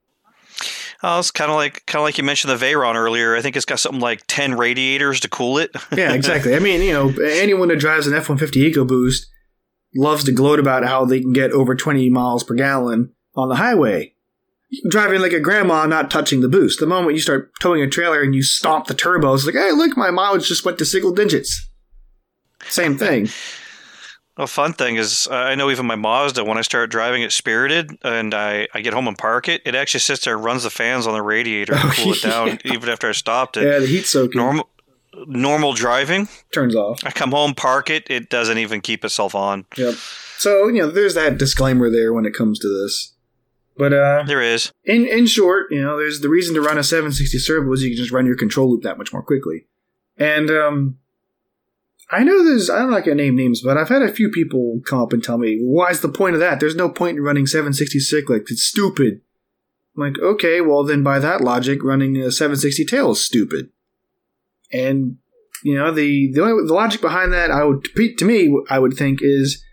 Oh, 1.04 1.20
it's 1.20 1.32
kind 1.32 1.52
of 1.52 1.56
like 1.56 1.86
kind 1.86 2.00
of 2.00 2.04
like 2.04 2.18
you 2.18 2.24
mentioned 2.24 2.52
the 2.52 2.66
Veyron 2.66 2.96
earlier. 2.96 3.36
I 3.36 3.42
think 3.42 3.56
it's 3.56 3.66
got 3.66 3.80
something 3.80 4.02
like 4.02 4.24
ten 4.28 4.58
radiators 4.58 5.20
to 5.22 5.30
cool 5.30 5.58
it. 5.58 5.72
Yeah, 5.96 6.14
exactly. 6.14 6.56
I 6.56 6.60
mean, 6.60 6.82
you 6.82 6.94
know, 6.94 7.10
anyone 7.24 7.68
that 7.68 7.80
drives 7.80 8.08
an 8.08 8.14
F 8.14 8.28
one 8.28 8.38
fifty 8.38 8.70
EcoBoost 8.72 9.28
loves 9.96 10.24
to 10.26 10.32
gloat 10.32 10.60
about 10.60 10.84
how 10.86 11.06
they 11.06 11.22
can 11.22 11.34
get 11.34 11.52
over 11.52 11.76
twenty 11.76 12.10
miles 12.10 12.44
per 12.44 12.56
gallon 12.56 13.12
on 13.36 13.50
the 13.50 13.56
highway. 13.56 14.14
You 14.70 14.82
can 14.82 14.92
drive 14.92 15.14
in 15.14 15.22
like 15.22 15.32
a 15.34 15.40
grandma, 15.40 15.86
not 15.86 16.12
touching 16.12 16.42
the 16.42 16.50
boost. 16.50 16.80
The 16.80 16.88
moment 16.88 17.16
you 17.16 17.22
start 17.22 17.52
towing 17.62 17.82
a 17.82 17.90
trailer 17.90 18.22
and 18.22 18.34
you 18.36 18.44
stomp 18.44 18.88
the 18.88 18.96
turbos, 18.96 19.36
it's 19.36 19.46
like, 19.46 19.56
hey, 19.56 19.72
look, 19.72 19.96
my 19.96 20.12
mileage 20.12 20.48
just 20.48 20.66
went 20.66 20.78
to 20.80 20.86
single 20.86 21.12
digits. 21.14 21.70
Same 22.68 22.98
thing. 23.00 23.30
A 24.38 24.48
fun 24.48 24.74
thing 24.74 24.98
is, 24.98 25.30
uh, 25.32 25.34
I 25.36 25.56
know 25.56 25.72
even 25.72 25.86
my 25.86 25.96
Mazda, 25.96 26.44
when 26.44 26.58
I 26.58 26.62
start 26.62 26.90
driving 26.92 27.22
it 27.22 27.32
spirited 27.32 27.98
and 28.04 28.34
I, 28.34 28.68
I 28.74 28.82
get 28.82 28.94
home 28.94 29.08
and 29.08 29.18
park 29.18 29.48
it, 29.48 29.62
it 29.66 29.76
actually 29.76 30.02
sits 30.02 30.26
there 30.26 30.36
and 30.36 30.44
runs 30.44 30.64
the 30.64 30.70
fans 30.70 31.08
on 31.08 31.14
the 31.14 31.22
radiator 31.22 31.74
to 31.74 31.80
Oh, 31.82 31.92
cool 31.96 32.12
it 32.14 32.22
down, 32.22 32.60
even 32.66 32.90
after 32.90 33.08
I 33.08 33.14
stopped 33.14 33.56
it. 33.56 33.64
Yeah, 33.66 33.80
the 33.80 33.86
heat 33.86 34.06
soaking 34.06 34.38
Normal 34.42 34.68
normal 35.28 35.74
driving, 35.74 36.28
turns 36.52 36.76
off. 36.76 37.00
I 37.06 37.12
come 37.12 37.32
home, 37.32 37.54
park 37.54 37.90
it, 37.90 38.10
it 38.10 38.30
doesn't 38.30 38.58
even 38.58 38.82
keep 38.82 39.04
itself 39.06 39.36
on. 39.36 39.66
Yep. 39.78 39.96
So 40.38 40.68
you 40.68 40.82
know, 40.82 40.92
there's 40.92 41.16
that 41.16 41.38
disclaimer 41.38 41.90
there 41.90 42.14
when 42.14 42.26
it 42.26 42.34
comes 42.34 42.60
to 42.60 42.68
this. 42.68 43.14
But 43.78 43.92
uh, 43.92 44.24
There 44.26 44.42
is. 44.42 44.72
in 44.86 45.06
in 45.06 45.26
short, 45.26 45.72
you 45.72 45.82
know, 45.82 45.98
there's 45.98 46.22
the 46.22 46.30
reason 46.30 46.56
to 46.56 46.62
run 46.62 46.78
a 46.78 46.84
760 46.84 47.38
servo 47.40 47.74
is 47.74 47.84
you 47.84 47.90
can 47.90 47.98
just 47.98 48.12
run 48.12 48.26
your 48.26 48.38
control 48.38 48.70
loop 48.72 48.84
that 48.84 48.98
much 48.98 49.12
more 49.12 49.24
quickly. 49.24 49.68
And 50.18 50.50
um, 50.50 50.98
I 52.10 52.24
know 52.24 52.44
there's 52.44 52.70
I'm 52.70 52.90
not 52.92 53.04
gonna 53.04 53.16
name 53.16 53.36
names, 53.36 53.62
but 53.62 53.78
I've 53.78 53.90
had 53.90 54.02
a 54.02 54.12
few 54.12 54.30
people 54.30 54.80
come 54.86 55.02
up 55.02 55.12
and 55.12 55.22
tell 55.24 55.38
me, 55.38 55.60
"Why's 55.62 56.00
the 56.00 56.10
point 56.10 56.36
of 56.36 56.40
that? 56.40 56.60
There's 56.60 56.76
no 56.76 56.88
point 56.90 57.18
in 57.18 57.24
running 57.24 57.48
760 57.48 58.00
cyclic. 58.00 58.44
It's 58.50 58.64
stupid." 58.64 59.22
I'm 59.98 60.04
like, 60.04 60.20
okay, 60.20 60.60
well 60.62 60.84
then 60.84 61.04
by 61.04 61.20
that 61.20 61.42
logic, 61.42 61.84
running 61.84 62.18
a 62.18 62.32
760 62.32 62.86
tail 62.86 63.12
is 63.12 63.24
stupid. 63.24 63.70
And 64.72 65.18
you 65.64 65.76
know 65.76 65.92
the 65.92 66.32
the 66.34 66.42
only 66.42 66.68
the 66.68 66.74
logic 66.74 67.02
behind 67.02 67.34
that, 67.34 67.52
I 67.52 67.64
would 67.64 67.86
to 68.18 68.26
me, 68.26 68.56
I 68.70 68.80
would 68.80 68.94
think 68.94 69.20
is 69.22 69.64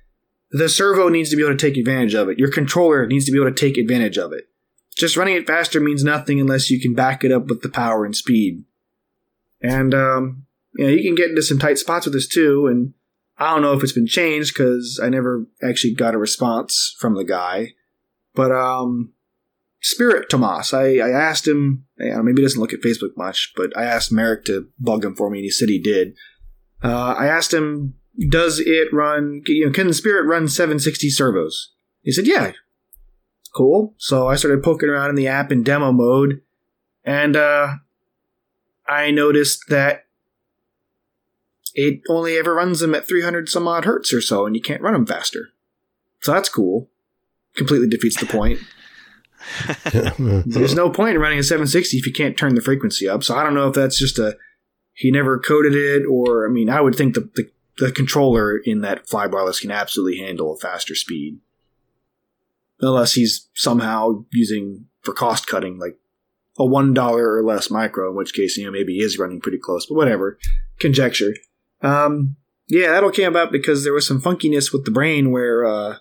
the 0.51 0.69
servo 0.69 1.09
needs 1.09 1.31
to 1.31 1.37
be 1.37 1.43
able 1.43 1.57
to 1.57 1.71
take 1.71 1.79
advantage 1.79 2.15
of 2.15 2.29
it. 2.29 2.39
Your 2.39 2.51
controller 2.51 3.07
needs 3.07 3.25
to 3.25 3.33
be 3.33 3.39
able 3.39 3.51
to 3.51 3.55
take 3.55 3.79
advantage 3.79 4.19
of 4.19 4.33
it. 4.33 4.49
Just 4.97 5.17
running 5.17 5.37
it 5.37 5.47
faster 5.47 5.81
means 5.81 6.05
nothing 6.05 6.39
unless 6.39 6.71
you 6.71 6.79
can 6.79 6.95
back 6.95 7.25
it 7.25 7.33
up 7.33 7.47
with 7.47 7.63
the 7.63 7.71
power 7.71 8.05
and 8.05 8.15
speed. 8.15 8.65
And 9.63 9.95
um, 9.95 10.47
you 10.75 10.85
know, 10.85 10.91
you 10.91 11.03
can 11.03 11.15
get 11.15 11.31
into 11.31 11.43
some 11.43 11.59
tight 11.59 11.79
spots 11.79 12.07
with 12.07 12.15
this 12.15 12.29
too. 12.29 12.67
And 12.67 12.93
I 13.39 13.53
don't 13.53 13.63
know 13.63 13.73
if 13.73 13.83
it's 13.83 13.93
been 13.93 14.07
changed 14.07 14.55
because 14.55 15.01
I 15.03 15.09
never 15.09 15.47
actually 15.63 15.95
got 15.95 16.15
a 16.15 16.19
response 16.19 16.95
from 16.99 17.15
the 17.15 17.25
guy. 17.25 17.73
But 18.35 18.53
um, 18.53 19.13
Spirit 19.83 20.31
Tomas, 20.31 20.73
I, 20.73 20.99
I 20.99 21.11
asked 21.11 21.47
him. 21.47 21.85
Know, 21.99 22.23
maybe 22.23 22.41
he 22.41 22.45
doesn't 22.45 22.61
look 22.61 22.73
at 22.73 22.81
Facebook 22.81 23.17
much, 23.17 23.53
but 23.57 23.77
I 23.77 23.85
asked 23.85 24.13
Merrick 24.13 24.45
to 24.45 24.69
bug 24.79 25.05
him 25.05 25.15
for 25.15 25.29
me, 25.29 25.39
and 25.39 25.45
he 25.45 25.51
said 25.51 25.69
he 25.69 25.81
did. 25.81 26.15
Uh, 26.83 27.15
I 27.19 27.27
asked 27.27 27.53
him, 27.53 27.95
"Does 28.29 28.61
it 28.61 28.93
run? 28.93 29.43
You 29.47 29.67
know, 29.67 29.73
can 29.73 29.89
the 29.89 29.95
Spirit 29.95 30.27
run 30.27 30.47
760 30.47 31.11
servos?" 31.11 31.73
He 32.03 32.13
said, 32.13 32.27
"Yeah." 32.27 32.53
Cool. 33.55 33.95
So 33.99 34.29
I 34.29 34.37
started 34.37 34.63
poking 34.63 34.89
around 34.89 35.11
in 35.11 35.17
the 35.17 35.29
app 35.29 35.53
in 35.53 35.63
demo 35.63 35.93
mode, 35.93 36.41
and 37.05 37.37
uh, 37.37 37.75
I 38.87 39.11
noticed 39.11 39.65
that 39.69 40.07
it 41.75 42.01
only 42.09 42.37
ever 42.37 42.55
runs 42.55 42.81
them 42.81 42.95
at 42.95 43.07
300 43.07 43.49
some 43.49 43.67
odd 43.67 43.85
hertz 43.85 44.13
or 44.13 44.21
so, 44.21 44.47
and 44.47 44.55
you 44.55 44.63
can't 44.63 44.81
run 44.81 44.95
them 44.95 45.07
faster. 45.07 45.49
So 46.21 46.33
that's 46.33 46.49
cool. 46.49 46.89
Completely 47.57 47.89
defeats 47.89 48.19
the 48.19 48.27
point. 48.27 48.61
There's 50.47 50.75
no 50.75 50.91
point 50.91 51.15
in 51.15 51.21
running 51.21 51.39
a 51.39 51.43
760 51.43 51.97
if 51.97 52.07
you 52.07 52.13
can't 52.13 52.37
turn 52.37 52.55
the 52.55 52.61
frequency 52.61 53.09
up. 53.09 53.25
So 53.25 53.37
I 53.37 53.43
don't 53.43 53.55
know 53.55 53.69
if 53.69 53.75
that's 53.75 53.99
just 53.99 54.19
a 54.19 54.37
he 54.95 55.11
never 55.11 55.39
coded 55.39 55.75
it, 55.75 56.05
or 56.07 56.47
I 56.47 56.51
mean, 56.51 56.69
I 56.69 56.81
would 56.81 56.95
think 56.95 57.15
the 57.15 57.31
the, 57.35 57.51
the 57.79 57.93
controller 57.93 58.57
in 58.57 58.81
that 58.83 59.07
flybarless 59.07 59.61
can 59.61 59.71
absolutely 59.71 60.19
handle 60.19 60.53
a 60.53 60.59
faster 60.59 60.95
speed, 60.95 61.39
unless 62.81 63.15
he's 63.15 63.49
somehow 63.55 64.25
using 64.31 64.87
for 65.01 65.15
cost 65.15 65.47
cutting 65.47 65.79
like 65.79 65.99
a 66.59 66.67
one 66.67 66.93
dollar 66.93 67.33
or 67.33 67.43
less 67.43 67.71
micro, 67.71 68.11
in 68.11 68.17
which 68.17 68.35
case 68.35 68.57
you 68.57 68.65
know 68.65 68.71
maybe 68.71 68.95
he 68.95 69.03
is 69.03 69.19
running 69.19 69.41
pretty 69.41 69.59
close, 69.59 69.87
but 69.87 69.95
whatever, 69.95 70.39
conjecture. 70.79 71.35
Um, 71.81 72.37
yeah, 72.69 72.93
that 72.93 73.03
all 73.03 73.11
came 73.11 73.29
about 73.29 73.51
because 73.51 73.85
there 73.85 73.93
was 73.93 74.07
some 74.07 74.21
funkiness 74.21 74.73
with 74.73 74.85
the 74.85 74.91
brain 74.91 75.31
where 75.31 75.65
uh, 75.65 75.97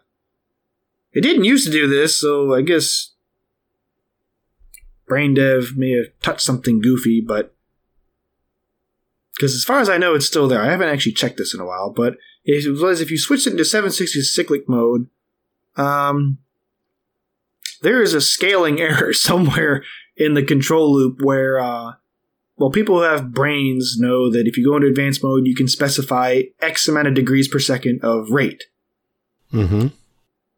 it 1.14 1.22
didn't 1.22 1.46
used 1.46 1.66
to 1.66 1.72
do 1.72 1.88
this, 1.88 2.20
so 2.20 2.54
I 2.54 2.62
guess 2.62 3.11
brain 5.12 5.34
dev 5.34 5.74
may 5.76 5.92
have 5.92 6.06
touched 6.22 6.40
something 6.40 6.80
goofy, 6.80 7.20
but 7.20 7.54
because 9.36 9.54
as 9.54 9.66
far 9.66 9.82
as 9.82 9.90
I 9.90 9.98
know, 9.98 10.16
it's 10.16 10.26
still 10.26 10.48
there. 10.48 10.62
I 10.62 10.72
haven't 10.72 10.88
actually 10.88 11.12
checked 11.12 11.36
this 11.36 11.54
in 11.54 11.60
a 11.60 11.66
while, 11.66 11.92
but 11.92 12.16
it 12.46 12.80
was 12.82 13.02
if 13.02 13.12
you 13.12 13.18
switch 13.18 13.46
it 13.46 13.52
into 13.52 13.66
760 13.66 14.22
cyclic 14.22 14.70
mode, 14.70 15.10
um, 15.76 16.38
there 17.82 18.02
is 18.02 18.14
a 18.14 18.22
scaling 18.22 18.80
error 18.80 19.12
somewhere 19.12 19.84
in 20.16 20.34
the 20.34 20.44
control 20.44 20.94
loop 20.94 21.22
where, 21.22 21.60
uh, 21.60 21.96
well, 22.56 22.72
people 22.72 23.00
who 23.00 23.04
have 23.04 23.34
brains 23.34 23.98
know 24.00 24.32
that 24.32 24.48
if 24.48 24.56
you 24.56 24.64
go 24.64 24.78
into 24.78 24.88
advanced 24.88 25.22
mode, 25.22 25.46
you 25.46 25.56
can 25.56 25.68
specify 25.68 26.44
X 26.62 26.88
amount 26.88 27.10
of 27.10 27.16
degrees 27.16 27.50
per 27.50 27.60
second 27.60 28.00
of 28.02 28.32
rate. 28.32 28.64
mm-hmm. 29.52 29.88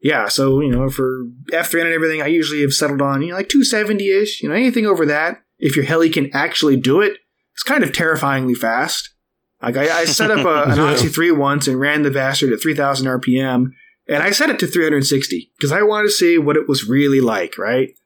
Yeah, 0.04 0.28
so 0.28 0.60
you 0.60 0.70
know, 0.70 0.90
for 0.90 1.24
F3 1.50 1.80
and 1.80 1.92
everything, 1.94 2.20
I 2.20 2.26
usually 2.26 2.60
have 2.60 2.74
settled 2.74 3.00
on 3.00 3.22
you 3.22 3.28
know 3.28 3.36
like 3.36 3.48
270 3.48 4.10
ish. 4.10 4.42
You 4.42 4.50
know, 4.50 4.54
anything 4.54 4.84
over 4.84 5.06
that, 5.06 5.42
if 5.58 5.76
your 5.76 5.86
heli 5.86 6.10
can 6.10 6.28
actually 6.36 6.76
do 6.76 7.00
it, 7.00 7.16
it's 7.54 7.62
kind 7.62 7.82
of 7.82 7.90
terrifyingly 7.90 8.54
fast. 8.54 9.14
Like 9.62 9.78
I, 9.78 10.00
I 10.00 10.04
set 10.04 10.30
up 10.30 10.44
a, 10.44 10.64
an 10.70 10.78
Oxy 10.78 11.08
3 11.08 11.30
once 11.30 11.66
and 11.66 11.80
ran 11.80 12.02
the 12.02 12.10
bastard 12.10 12.52
at 12.52 12.60
3000 12.60 13.06
RPM, 13.06 13.70
and 14.06 14.22
I 14.22 14.30
set 14.32 14.50
it 14.50 14.58
to 14.58 14.66
360 14.66 15.50
because 15.56 15.72
I 15.72 15.80
wanted 15.80 16.08
to 16.08 16.12
see 16.12 16.36
what 16.36 16.58
it 16.58 16.68
was 16.68 16.86
really 16.86 17.22
like, 17.22 17.56
right? 17.56 17.96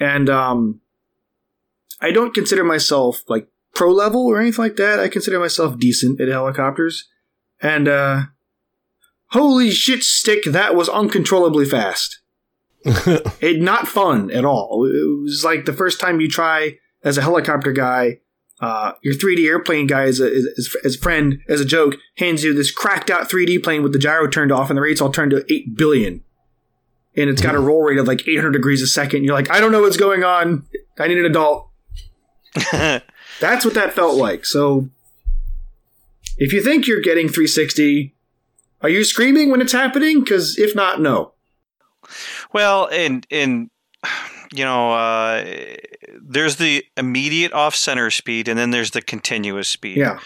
And 0.00 0.28
um, 0.28 0.80
I 2.00 2.10
don't 2.10 2.34
consider 2.34 2.64
myself 2.64 3.22
like 3.28 3.46
pro 3.76 3.92
level 3.92 4.26
or 4.26 4.40
anything 4.40 4.64
like 4.64 4.76
that. 4.76 4.98
I 4.98 5.06
consider 5.06 5.38
myself 5.38 5.78
decent 5.78 6.20
at 6.20 6.26
helicopters. 6.26 7.08
And 7.60 7.86
uh, 7.86 8.22
holy 9.30 9.70
shit, 9.70 10.02
stick, 10.02 10.44
that 10.44 10.74
was 10.74 10.88
uncontrollably 10.88 11.64
fast. 11.64 12.20
it 12.84 13.60
not 13.60 13.88
fun 13.88 14.30
at 14.30 14.44
all. 14.44 14.86
It 14.86 15.22
was 15.22 15.44
like 15.44 15.64
the 15.64 15.72
first 15.72 16.00
time 16.00 16.20
you 16.20 16.28
try 16.28 16.78
as 17.02 17.18
a 17.18 17.22
helicopter 17.22 17.72
guy. 17.72 18.20
Uh, 18.60 18.92
your 19.02 19.14
3D 19.14 19.46
airplane 19.46 19.86
guy, 19.86 20.02
as 20.02 20.18
a, 20.18 20.26
as, 20.26 20.76
as 20.84 20.96
a 20.96 20.98
friend, 20.98 21.40
as 21.48 21.60
a 21.60 21.64
joke, 21.64 21.94
hands 22.16 22.42
you 22.42 22.52
this 22.52 22.72
cracked 22.72 23.08
out 23.08 23.28
3D 23.28 23.62
plane 23.62 23.84
with 23.84 23.92
the 23.92 24.00
gyro 24.00 24.26
turned 24.26 24.50
off 24.50 24.68
and 24.68 24.76
the 24.76 24.80
rates 24.80 25.00
all 25.00 25.12
turned 25.12 25.30
to 25.30 25.44
8 25.48 25.76
billion. 25.76 26.24
And 27.16 27.30
it's 27.30 27.42
got 27.42 27.54
a 27.54 27.60
roll 27.60 27.82
rate 27.82 27.98
of 27.98 28.08
like 28.08 28.26
800 28.26 28.50
degrees 28.50 28.82
a 28.82 28.86
second. 28.88 29.22
You're 29.22 29.34
like, 29.34 29.50
I 29.50 29.60
don't 29.60 29.70
know 29.70 29.82
what's 29.82 29.96
going 29.96 30.24
on. 30.24 30.66
I 30.98 31.06
need 31.06 31.18
an 31.18 31.24
adult. 31.24 31.68
That's 32.72 33.64
what 33.64 33.74
that 33.74 33.92
felt 33.92 34.16
like. 34.16 34.44
So, 34.44 34.88
if 36.36 36.52
you 36.52 36.62
think 36.62 36.86
you're 36.86 37.00
getting 37.00 37.28
360, 37.28 38.14
are 38.80 38.88
you 38.88 39.04
screaming 39.04 39.50
when 39.50 39.60
it's 39.60 39.72
happening? 39.72 40.20
Because 40.20 40.58
if 40.58 40.74
not, 40.74 41.00
no. 41.00 41.32
Well, 42.52 42.88
and 42.90 43.26
and 43.30 43.70
you 44.52 44.64
know, 44.64 44.92
uh, 44.92 45.44
there's 46.20 46.56
the 46.56 46.84
immediate 46.96 47.52
off 47.52 47.74
center 47.74 48.10
speed, 48.10 48.48
and 48.48 48.58
then 48.58 48.70
there's 48.70 48.92
the 48.92 49.02
continuous 49.02 49.68
speed. 49.68 49.98
Yeah. 49.98 50.18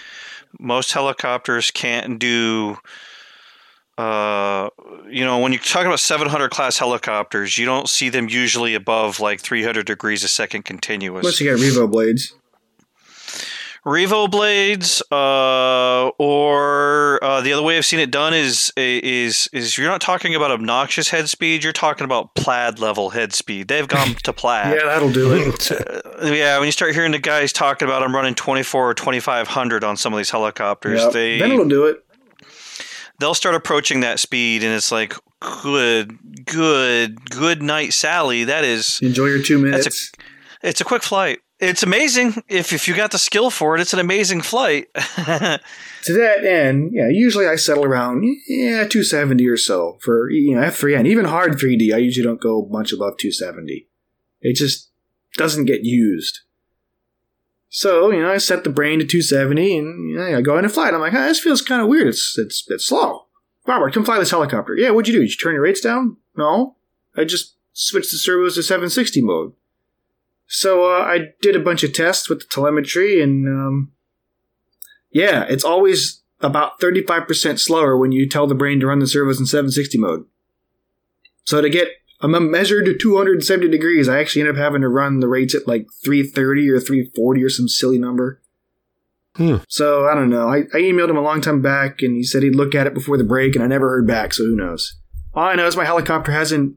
Most 0.59 0.93
helicopters 0.93 1.71
can't 1.71 2.19
do. 2.19 2.77
Uh, 3.99 4.71
you 5.09 5.25
know, 5.25 5.39
when 5.39 5.53
you're 5.53 5.61
talking 5.61 5.87
about 5.87 6.01
700 6.01 6.51
class 6.51 6.79
helicopters, 6.79 7.59
you 7.59 7.67
don't 7.67 7.89
see 7.89 8.09
them 8.09 8.29
usually 8.29 8.75
above 8.75 9.21
like 9.21 9.41
300 9.41 9.87
degrees 9.87 10.25
a 10.25 10.29
second 10.29 10.65
continuous. 10.65 11.21
Unless 11.21 11.41
you 11.41 11.51
got 11.51 11.61
Revo 11.61 11.91
blades. 11.91 12.35
Revo 13.85 14.31
blades, 14.31 15.03
uh, 15.11 16.09
or 16.19 17.19
uh, 17.23 17.41
the 17.41 17.53
other 17.53 17.63
way 17.65 17.77
I've 17.77 17.85
seen 17.85 17.99
it 17.99 18.13
done 18.13 18.33
is 18.33 18.73
is 18.77 19.49
is 19.53 19.77
you're 19.77 19.89
not 19.89 20.01
talking 20.01 20.37
about 20.37 20.53
obnoxious 20.53 21.09
head 21.09 21.29
speed. 21.29 21.65
You're 21.65 21.73
talking 21.73 22.05
about 22.05 22.37
plaid 22.37 22.79
level 22.79 23.11
head 23.11 23.33
speed. 23.33 23.67
They've 23.67 23.89
gone 23.89 24.15
to 24.23 24.33
plaid. 24.33 24.77
Yeah, 24.79 24.85
that'll 24.87 25.11
do 25.13 25.35
it. 25.35 25.71
Uh, 26.23 26.27
yeah, 26.27 26.57
when 26.59 26.67
you 26.67 26.73
start 26.73 26.95
hearing 26.95 27.11
the 27.11 27.19
guys 27.19 27.53
talking 27.53 27.89
about 27.89 28.05
I'm 28.05 28.15
running 28.15 28.37
24 28.37 28.91
or 28.91 28.95
2500 28.95 29.83
on 29.83 29.97
some 29.97 30.13
of 30.13 30.19
these 30.19 30.31
helicopters, 30.31 31.01
Yep. 31.01 31.13
they 31.13 31.39
then 31.41 31.51
it'll 31.51 31.67
do 31.69 31.87
it. 31.87 32.05
they'll 33.19 33.35
start 33.35 33.57
approaching 33.57 34.01
that 34.01 34.21
speed, 34.21 34.63
and 34.63 34.73
it's 34.73 34.93
like 34.93 35.15
good, 35.41 36.17
good, 36.45 37.29
good 37.31 37.61
night, 37.61 37.93
Sally. 37.93 38.45
That 38.45 38.63
is 38.65 39.01
Enjoy 39.03 39.27
your 39.27 39.43
two 39.43 39.59
minutes. 39.59 40.13
it's 40.63 40.81
a 40.81 40.85
quick 40.85 41.03
flight. 41.03 41.41
It's 41.63 41.85
amazing 41.85 42.43
if 42.49 42.73
if 42.73 42.89
you 42.89 42.97
got 42.97 43.13
the 43.13 43.21
skill 43.21 43.49
for 43.49 43.77
it. 43.77 43.81
It's 43.81 43.93
an 43.93 44.01
amazing 44.01 44.41
flight. 44.41 44.93
to 44.95 45.61
that 46.13 46.45
end, 46.45 46.91
yeah, 46.93 47.09
usually 47.09 47.47
I 47.47 47.55
settle 47.55 47.85
around 47.85 48.25
yeah 48.49 48.85
270 48.89 49.47
or 49.47 49.57
so 49.57 49.97
for 50.01 50.29
you 50.29 50.57
know 50.57 50.63
F3 50.63 50.99
and 50.99 51.07
even 51.07 51.25
hard 51.25 51.53
3D. 51.53 51.95
I 51.95 51.99
usually 51.99 52.27
don't 52.27 52.41
go 52.41 52.67
much 52.69 52.93
above 52.93 53.17
270. 53.17 53.87
It 54.41 54.57
just 54.57 54.91
doesn't 55.37 55.67
get 55.67 55.85
used. 55.85 56.41
So 57.69 58.11
you 58.11 58.21
know, 58.21 58.33
I 58.33 58.39
set 58.39 58.65
the 58.65 58.71
brain 58.71 58.99
to 58.99 59.05
270 59.05 59.79
and 59.79 60.11
you 60.11 60.17
know, 60.17 60.37
I 60.37 60.43
go 60.43 60.59
in 60.59 60.65
and 60.65 60.75
fly 60.75 60.89
it. 60.89 60.95
I'm 60.95 61.01
like, 61.01 61.13
"Huh, 61.13 61.29
this 61.29 61.39
feels 61.39 61.63
kind 61.63 61.81
of 61.81 61.87
weird. 61.87 62.09
It's 62.09 62.37
it's 62.37 62.65
it's 62.69 62.87
slow. 62.87 63.27
Robert, 63.69 63.95
come 63.95 64.05
fly 64.05 64.19
this 64.19 64.33
helicopter. 64.33 64.75
Yeah, 64.77 64.91
what'd 64.91 65.07
you 65.07 65.15
do? 65.15 65.21
Did 65.25 65.31
you 65.31 65.37
turn 65.37 65.55
your 65.55 65.63
rates 65.63 65.81
down? 65.81 66.17
No, 66.37 66.75
I 67.17 67.23
just 67.23 67.55
switched 67.73 68.11
the 68.11 68.19
servos 68.19 68.57
to 68.57 68.65
760 68.65 69.23
mode. 69.23 69.53
So 70.55 70.85
uh, 70.85 71.03
I 71.03 71.31
did 71.41 71.57
a 71.57 71.61
bunch 71.61 71.83
of 71.83 71.93
tests 71.93 72.29
with 72.29 72.41
the 72.41 72.47
telemetry 72.47 73.23
and. 73.23 73.49
Um, 73.49 73.93
yeah, 75.13 75.45
it's 75.49 75.65
always 75.65 76.23
about 76.41 76.81
35% 76.81 77.61
slower 77.61 77.97
when 77.97 78.13
you 78.13 78.29
tell 78.29 78.47
the 78.47 78.55
brain 78.55 78.81
to 78.81 78.87
run 78.87 78.99
the 78.99 79.07
servos 79.07 79.39
in 79.39 79.47
760 79.47 79.99
mode. 79.99 80.25
So 81.45 81.61
to 81.61 81.69
get 81.69 81.89
a 82.21 82.29
measured 82.29 82.89
270 83.01 83.69
degrees, 83.69 84.09
I 84.09 84.21
actually 84.21 84.43
end 84.43 84.51
up 84.51 84.57
having 84.57 84.81
to 84.81 84.89
run 84.89 85.21
the 85.21 85.29
rates 85.29 85.55
at 85.55 85.69
like 85.69 85.87
330 86.05 86.71
or 86.71 86.81
340 86.81 87.45
or 87.45 87.51
some 87.51 87.69
silly 87.69 87.99
number. 87.99 88.41
Hmm. 89.37 89.57
So 89.69 90.07
I 90.07 90.15
don't 90.15 90.31
know. 90.31 90.49
I, 90.49 90.59
I 90.75 90.81
emailed 90.81 91.11
him 91.11 91.17
a 91.17 91.23
long 91.23 91.41
time 91.41 91.63
back 91.63 92.03
and 92.03 92.17
he 92.17 92.23
said 92.23 92.43
he'd 92.43 92.57
look 92.57 92.75
at 92.75 92.87
it 92.87 92.95
before 92.95 93.17
the 93.17 93.25
break 93.25 93.55
and 93.55 93.63
I 93.63 93.67
never 93.67 93.89
heard 93.89 94.07
back, 94.07 94.35
so 94.35 94.45
who 94.45 94.57
knows. 94.57 94.99
All 95.35 95.45
I 95.45 95.55
know 95.55 95.67
is 95.67 95.77
my 95.77 95.85
helicopter 95.85 96.33
hasn't 96.33 96.77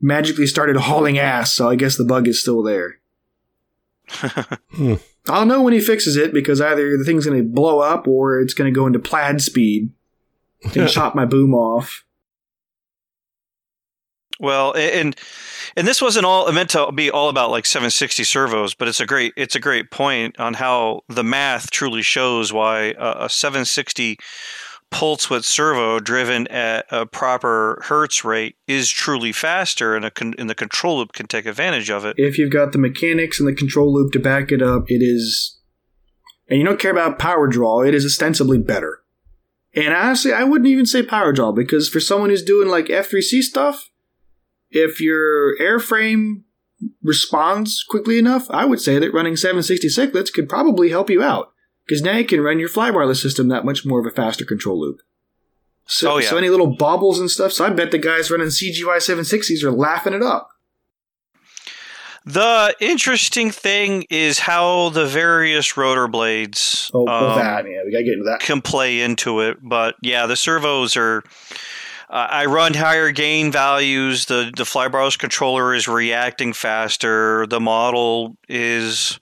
magically 0.00 0.46
started 0.46 0.76
hauling 0.76 1.18
ass, 1.18 1.52
so 1.52 1.68
I 1.68 1.76
guess 1.76 1.96
the 1.96 2.04
bug 2.04 2.26
is 2.26 2.40
still 2.40 2.62
there. 2.62 2.99
Hmm. 4.10 4.94
I'll 5.28 5.46
know 5.46 5.62
when 5.62 5.72
he 5.72 5.80
fixes 5.80 6.16
it 6.16 6.32
because 6.32 6.60
either 6.60 6.96
the 6.96 7.04
thing's 7.04 7.26
going 7.26 7.38
to 7.38 7.48
blow 7.48 7.80
up 7.80 8.08
or 8.08 8.40
it's 8.40 8.54
going 8.54 8.72
to 8.72 8.76
go 8.76 8.86
into 8.86 8.98
plaid 8.98 9.40
speed 9.40 9.90
and 10.74 10.88
chop 10.88 11.14
my 11.14 11.24
boom 11.24 11.54
off. 11.54 12.04
well, 14.40 14.74
and 14.74 15.14
and 15.76 15.86
this 15.86 16.02
wasn't 16.02 16.24
all 16.24 16.50
meant 16.52 16.70
to 16.70 16.90
be 16.92 17.10
all 17.10 17.28
about 17.28 17.50
like 17.50 17.66
760 17.66 18.24
servos, 18.24 18.74
but 18.74 18.88
it's 18.88 19.00
a 19.00 19.06
great 19.06 19.34
it's 19.36 19.54
a 19.54 19.60
great 19.60 19.90
point 19.90 20.40
on 20.40 20.54
how 20.54 21.02
the 21.08 21.22
math 21.22 21.70
truly 21.70 22.02
shows 22.02 22.52
why 22.52 22.94
a, 22.98 23.24
a 23.24 23.28
760 23.28 24.18
pulse 24.90 25.30
width 25.30 25.44
servo 25.44 26.00
driven 26.00 26.46
at 26.48 26.86
a 26.90 27.06
proper 27.06 27.80
hertz 27.84 28.24
rate 28.24 28.56
is 28.66 28.90
truly 28.90 29.32
faster, 29.32 29.94
and 29.94 30.12
con- 30.14 30.34
and 30.38 30.50
the 30.50 30.54
control 30.54 30.98
loop 30.98 31.12
can 31.12 31.26
take 31.26 31.46
advantage 31.46 31.90
of 31.90 32.04
it. 32.04 32.16
If 32.18 32.38
you've 32.38 32.52
got 32.52 32.72
the 32.72 32.78
mechanics 32.78 33.38
and 33.38 33.48
the 33.48 33.54
control 33.54 33.92
loop 33.92 34.12
to 34.12 34.18
back 34.18 34.52
it 34.52 34.62
up, 34.62 34.84
it 34.90 35.02
is. 35.02 35.58
And 36.48 36.58
you 36.58 36.64
don't 36.64 36.80
care 36.80 36.90
about 36.90 37.18
power 37.18 37.46
draw, 37.46 37.82
it 37.82 37.94
is 37.94 38.04
ostensibly 38.04 38.58
better. 38.58 39.02
And 39.72 39.94
honestly, 39.94 40.32
I 40.32 40.42
wouldn't 40.42 40.68
even 40.68 40.86
say 40.86 41.04
power 41.04 41.32
draw 41.32 41.52
because 41.52 41.88
for 41.88 42.00
someone 42.00 42.30
who's 42.30 42.42
doing 42.42 42.68
like 42.68 42.86
F3C 42.86 43.42
stuff, 43.42 43.88
if 44.70 45.00
your 45.00 45.56
airframe 45.58 46.42
responds 47.02 47.84
quickly 47.88 48.18
enough, 48.18 48.50
I 48.50 48.64
would 48.64 48.80
say 48.80 48.98
that 48.98 49.14
running 49.14 49.36
760 49.36 49.88
cyclics 49.88 50.32
could 50.32 50.48
probably 50.48 50.90
help 50.90 51.08
you 51.08 51.22
out 51.22 51.49
because 51.90 52.02
now 52.02 52.16
you 52.16 52.24
can 52.24 52.40
run 52.40 52.60
your 52.60 52.68
flybarless 52.68 53.20
system 53.20 53.48
that 53.48 53.64
much 53.64 53.84
more 53.84 53.98
of 53.98 54.06
a 54.06 54.14
faster 54.14 54.44
control 54.44 54.78
loop. 54.80 55.00
So, 55.86 56.12
Oh, 56.12 56.18
yeah. 56.18 56.28
so 56.30 56.36
any 56.36 56.48
little 56.48 56.68
bobbles 56.76 57.18
and 57.18 57.28
stuff. 57.28 57.50
So 57.50 57.64
I 57.66 57.70
bet 57.70 57.90
the 57.90 57.98
guys 57.98 58.30
running 58.30 58.46
CGY 58.46 58.98
760s 58.98 59.64
are 59.64 59.72
laughing 59.72 60.12
it 60.14 60.22
up. 60.22 60.50
The 62.24 62.76
interesting 62.80 63.50
thing 63.50 64.04
is 64.08 64.38
how 64.38 64.90
the 64.90 65.04
various 65.06 65.76
rotor 65.76 66.06
blades 66.06 66.92
Oh, 66.94 67.08
um, 67.08 67.36
that 67.38 67.64
yeah, 67.64 67.80
we 67.84 67.90
gotta 67.90 68.04
get 68.04 68.12
into 68.12 68.24
that. 68.26 68.38
can 68.38 68.60
play 68.60 69.00
into 69.00 69.40
it. 69.40 69.56
But 69.60 69.96
yeah, 70.00 70.26
the 70.26 70.36
servos 70.36 70.96
are. 70.96 71.24
Uh, 72.08 72.26
I 72.30 72.46
run 72.46 72.74
higher 72.74 73.10
gain 73.10 73.50
values. 73.50 74.26
The 74.26 74.52
the 74.56 74.64
Flybarless 74.64 75.18
controller 75.18 75.74
is 75.74 75.88
reacting 75.88 76.52
faster. 76.52 77.46
The 77.48 77.58
model 77.60 78.36
is. 78.48 79.18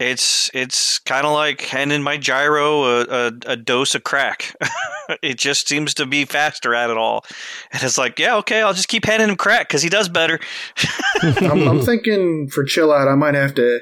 It's 0.00 0.50
it's 0.54 0.98
kind 0.98 1.26
of 1.26 1.32
like 1.34 1.60
handing 1.60 2.02
my 2.02 2.16
gyro 2.16 2.84
a, 2.84 3.00
a, 3.02 3.32
a 3.48 3.56
dose 3.56 3.94
of 3.94 4.02
crack. 4.02 4.56
it 5.22 5.36
just 5.36 5.68
seems 5.68 5.92
to 5.94 6.06
be 6.06 6.24
faster 6.24 6.74
at 6.74 6.88
it 6.88 6.96
all, 6.96 7.26
and 7.70 7.82
it's 7.82 7.98
like, 7.98 8.18
yeah, 8.18 8.36
okay, 8.36 8.62
I'll 8.62 8.72
just 8.72 8.88
keep 8.88 9.04
handing 9.04 9.28
him 9.28 9.36
crack 9.36 9.68
because 9.68 9.82
he 9.82 9.90
does 9.90 10.08
better. 10.08 10.40
I'm, 11.22 11.68
I'm 11.68 11.80
thinking 11.82 12.48
for 12.48 12.64
chill 12.64 12.90
out, 12.90 13.08
I 13.08 13.14
might 13.14 13.34
have 13.34 13.54
to 13.56 13.80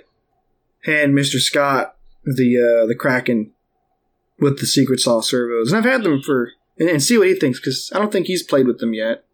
hand 0.84 1.14
Mr. 1.14 1.38
Scott 1.38 1.94
the 2.24 2.58
uh, 2.58 2.86
the 2.86 2.96
Kraken 2.96 3.52
with 4.40 4.58
the 4.58 4.66
secret 4.66 4.98
sauce 4.98 5.30
servos, 5.30 5.70
and 5.70 5.78
I've 5.78 5.90
had 5.90 6.02
them 6.02 6.20
for 6.20 6.50
and, 6.78 6.88
and 6.88 7.02
see 7.02 7.16
what 7.16 7.28
he 7.28 7.34
thinks 7.34 7.60
because 7.60 7.92
I 7.94 8.00
don't 8.00 8.10
think 8.10 8.26
he's 8.26 8.42
played 8.42 8.66
with 8.66 8.80
them 8.80 8.92
yet. 8.92 9.24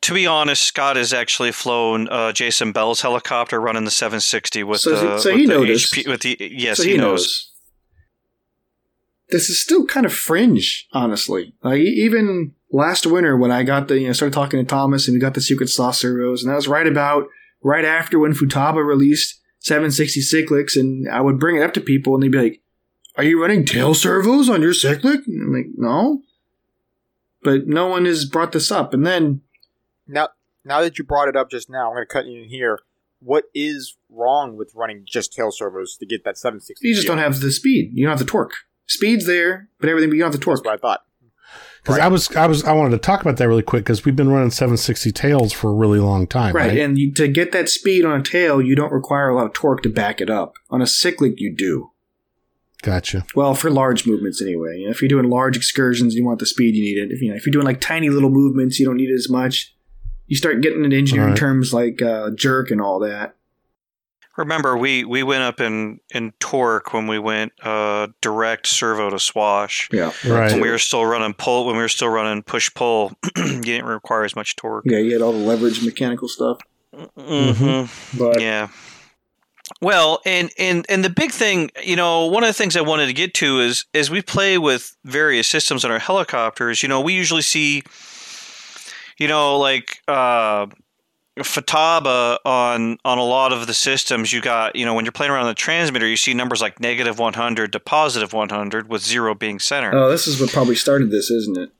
To 0.00 0.12
be 0.14 0.26
honest, 0.26 0.62
Scott 0.64 0.96
has 0.96 1.12
actually 1.12 1.52
flown 1.52 2.08
uh, 2.08 2.32
Jason 2.32 2.72
Bell's 2.72 3.00
helicopter 3.00 3.60
running 3.60 3.84
the 3.84 3.90
760 3.92 4.64
with 4.64 4.80
So- 4.80 4.90
the 4.90 5.18
so 5.20 5.30
with 5.30 5.38
he 5.40 5.46
the 5.46 5.52
noticed. 5.54 5.94
HP, 5.94 6.08
with 6.08 6.20
the 6.22 6.36
yes 6.40 6.78
so 6.78 6.82
he, 6.82 6.96
knows. 6.96 7.52
This 9.30 9.48
is 9.50 9.62
still 9.62 9.86
kind 9.86 10.04
of 10.06 10.12
fringe, 10.12 10.88
honestly. 10.92 11.54
Like 11.62 11.80
even 11.80 12.54
last 12.72 13.06
winter 13.06 13.36
when 13.36 13.50
I 13.52 13.62
got 13.62 13.88
the 13.88 14.00
you 14.00 14.06
know 14.08 14.12
started 14.14 14.32
talking 14.34 14.58
to 14.58 14.64
Thomas 14.66 15.06
and 15.06 15.14
we 15.14 15.20
got 15.20 15.34
the 15.34 15.40
secret 15.40 15.68
sauce 15.68 16.00
servos, 16.00 16.42
and 16.42 16.50
that 16.50 16.56
was 16.56 16.66
right 16.68 16.86
about 16.86 17.28
right 17.62 17.84
after 17.84 18.18
when 18.18 18.32
Futaba 18.32 18.84
released 18.84 19.40
760 19.60 20.20
cyclics, 20.22 20.76
and 20.76 21.08
I 21.08 21.20
would 21.20 21.38
bring 21.38 21.56
it 21.56 21.62
up 21.62 21.74
to 21.74 21.80
people 21.80 22.14
and 22.14 22.22
they'd 22.22 22.32
be 22.32 22.38
like, 22.42 22.60
"Are 23.16 23.24
you 23.24 23.40
running 23.40 23.64
tail 23.64 23.94
servos 23.94 24.48
on 24.48 24.62
your 24.62 24.74
cyclic?" 24.74 25.20
And 25.26 25.42
I'm 25.42 25.52
like, 25.52 25.66
"No." 25.76 26.22
But 27.42 27.66
no 27.68 27.86
one 27.86 28.06
has 28.06 28.24
brought 28.24 28.50
this 28.52 28.72
up, 28.72 28.92
and 28.92 29.06
then 29.06 29.42
Now, 30.08 30.30
now 30.64 30.80
that 30.80 30.98
you 30.98 31.04
brought 31.04 31.28
it 31.28 31.36
up 31.36 31.50
just 31.50 31.70
now, 31.70 31.88
I'm 31.88 31.94
going 31.94 32.06
to 32.06 32.12
cut 32.12 32.26
you 32.26 32.42
in 32.42 32.48
here. 32.48 32.78
What 33.20 33.44
is 33.54 33.96
wrong 34.08 34.56
with 34.56 34.72
running 34.74 35.04
just 35.06 35.32
tail 35.32 35.50
servos 35.50 35.96
to 35.98 36.06
get 36.06 36.24
that 36.24 36.38
760? 36.38 36.86
you 36.86 36.94
just 36.94 37.06
don't 37.06 37.18
have 37.18 37.40
the 37.40 37.50
speed. 37.50 37.90
You 37.92 38.04
don't 38.04 38.12
have 38.12 38.18
the 38.18 38.24
torque. 38.24 38.52
Speed's 38.86 39.26
there, 39.26 39.68
but 39.80 39.88
everything 39.88 40.08
but 40.10 40.14
you 40.14 40.22
don't 40.22 40.32
have 40.32 40.40
the 40.40 40.44
torque. 40.44 40.58
That's 40.58 40.66
what 40.66 40.74
I 40.74 40.78
thought. 40.78 41.00
Because 41.82 41.98
I 41.98 42.08
was, 42.08 42.34
I 42.36 42.46
was, 42.46 42.64
I 42.64 42.72
wanted 42.72 42.90
to 42.90 42.98
talk 42.98 43.22
about 43.22 43.36
that 43.38 43.48
really 43.48 43.62
quick 43.62 43.84
because 43.84 44.04
we've 44.04 44.16
been 44.16 44.28
running 44.28 44.50
760 44.50 45.10
tails 45.12 45.52
for 45.52 45.70
a 45.70 45.74
really 45.74 46.00
long 46.00 46.26
time, 46.26 46.54
Right, 46.54 46.68
right? 46.68 46.78
and 46.78 46.98
you, 46.98 47.12
to 47.14 47.28
get 47.28 47.52
that 47.52 47.68
speed 47.68 48.04
on 48.04 48.20
a 48.20 48.22
tail, 48.22 48.60
you 48.60 48.74
don't 48.76 48.92
require 48.92 49.28
a 49.28 49.36
lot 49.36 49.46
of 49.46 49.52
torque 49.52 49.82
to 49.84 49.88
back 49.88 50.20
it 50.20 50.28
up. 50.28 50.54
On 50.70 50.82
a 50.82 50.86
cyclic, 50.86 51.34
you 51.40 51.54
do. 51.54 51.90
Gotcha. 52.82 53.24
Well, 53.34 53.54
for 53.54 53.70
large 53.70 54.06
movements 54.06 54.40
anyway. 54.42 54.78
You 54.78 54.84
know, 54.86 54.90
if 54.90 55.00
you're 55.02 55.08
doing 55.08 55.28
large 55.30 55.56
excursions, 55.56 56.14
you 56.14 56.24
want 56.24 56.38
the 56.38 56.46
speed 56.46 56.76
you 56.76 56.82
need 56.82 56.98
it. 57.02 57.12
If 57.12 57.20
you 57.22 57.30
know, 57.30 57.36
if 57.36 57.44
you're 57.46 57.52
doing 57.52 57.66
like 57.66 57.80
tiny 57.80 58.08
little 58.10 58.30
movements, 58.30 58.78
you 58.78 58.86
don't 58.86 58.96
need 58.96 59.10
it 59.10 59.14
as 59.14 59.28
much. 59.30 59.74
You 60.28 60.36
start 60.36 60.60
getting 60.60 60.84
into 60.84 60.96
engineering 60.96 61.30
Right. 61.30 61.38
terms 61.38 61.72
like 61.74 62.00
uh, 62.00 62.30
jerk 62.30 62.70
and 62.70 62.80
all 62.80 63.00
that. 63.00 63.34
Remember, 64.36 64.76
we, 64.76 65.04
we 65.04 65.24
went 65.24 65.42
up 65.42 65.60
in, 65.60 65.98
in 66.14 66.32
torque 66.38 66.92
when 66.92 67.08
we 67.08 67.18
went 67.18 67.52
uh, 67.60 68.06
direct 68.20 68.68
servo 68.68 69.10
to 69.10 69.18
swash. 69.18 69.88
Yeah, 69.92 70.12
Right. 70.24 70.52
When 70.52 70.60
we 70.60 70.70
were 70.70 70.78
still 70.78 71.04
running 71.04 71.34
pull, 71.34 71.66
when 71.66 71.74
we 71.74 71.82
were 71.82 71.88
still 71.88 72.08
running 72.08 72.44
push 72.44 72.72
pull, 72.72 73.14
you 73.36 73.60
didn't 73.62 73.86
require 73.86 74.22
as 74.22 74.36
much 74.36 74.54
torque. 74.54 74.84
yeah, 74.86 74.98
you 74.98 75.12
had 75.14 75.22
all 75.22 75.32
the 75.32 75.38
leverage 75.38 75.84
mechanical 75.84 76.28
stuff. 76.28 76.58
Mm-hmm. 76.94 78.18
But 78.18 78.40
Yeah. 78.40 78.68
Well, 79.82 80.20
and, 80.24 80.50
and 80.58 80.86
and 80.88 81.04
the 81.04 81.10
big 81.10 81.30
thing, 81.30 81.70
you 81.84 81.94
know, 81.94 82.26
one 82.26 82.42
of 82.42 82.48
the 82.48 82.54
things 82.54 82.74
I 82.74 82.80
wanted 82.80 83.06
to 83.06 83.12
get 83.12 83.34
to 83.34 83.60
is 83.60 83.84
as 83.92 84.10
we 84.10 84.22
play 84.22 84.56
with 84.56 84.96
various 85.04 85.46
systems 85.46 85.84
on 85.84 85.90
our 85.90 85.98
helicopters, 85.98 86.82
you 86.82 86.88
know, 86.88 87.00
we 87.02 87.12
usually 87.12 87.42
see, 87.42 87.82
you 89.18 89.28
know, 89.28 89.58
like 89.58 90.00
uh, 90.08 90.66
Futaba 91.38 92.38
on 92.44 92.98
on 93.04 93.18
a 93.18 93.24
lot 93.24 93.52
of 93.52 93.66
the 93.66 93.74
systems. 93.74 94.32
You 94.32 94.40
got, 94.40 94.74
you 94.76 94.84
know, 94.84 94.94
when 94.94 95.04
you're 95.04 95.12
playing 95.12 95.32
around 95.32 95.46
the 95.46 95.54
transmitter, 95.54 96.06
you 96.06 96.16
see 96.16 96.34
numbers 96.34 96.60
like 96.60 96.80
negative 96.80 97.18
100 97.18 97.72
to 97.72 97.80
positive 97.80 98.32
100, 98.32 98.88
with 98.88 99.02
zero 99.04 99.34
being 99.34 99.58
center. 99.58 99.94
oh, 99.94 100.10
this 100.10 100.26
is 100.26 100.40
what 100.40 100.50
probably 100.50 100.74
started 100.74 101.10
this, 101.10 101.30
isn't 101.30 101.58
it? 101.58 101.70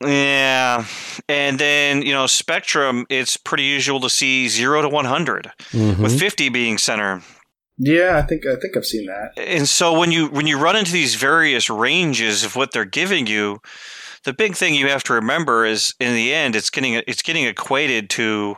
Yeah, 0.00 0.84
and 1.28 1.58
then 1.58 2.02
you 2.02 2.12
know, 2.12 2.24
Spektrum, 2.24 3.04
it's 3.08 3.36
pretty 3.36 3.64
usual 3.64 3.98
to 4.00 4.10
see 4.10 4.46
zero 4.48 4.80
to 4.82 4.88
100, 4.88 5.50
Mhm. 5.72 5.98
with 5.98 6.18
50 6.20 6.48
being 6.50 6.78
center. 6.78 7.22
Yeah, 7.78 8.16
I 8.16 8.22
think 8.22 8.44
I 8.46 8.56
think 8.56 8.76
I've 8.76 8.84
seen 8.86 9.06
that. 9.06 9.32
and 9.36 9.68
so 9.68 9.98
when 9.98 10.12
you 10.12 10.26
when 10.28 10.46
you 10.46 10.58
run 10.58 10.76
into 10.76 10.92
these 10.92 11.14
various 11.16 11.68
ranges 11.70 12.44
of 12.44 12.54
what 12.56 12.72
they're 12.72 12.84
giving 12.84 13.26
you 13.26 13.60
the 14.24 14.32
big 14.32 14.54
thing 14.54 14.74
you 14.74 14.88
have 14.88 15.04
to 15.04 15.12
remember 15.12 15.64
is 15.64 15.94
in 16.00 16.14
the 16.14 16.32
end 16.32 16.56
it's 16.56 16.70
getting 16.70 16.94
it's 17.06 17.22
getting 17.22 17.44
equated 17.44 18.10
to 18.10 18.56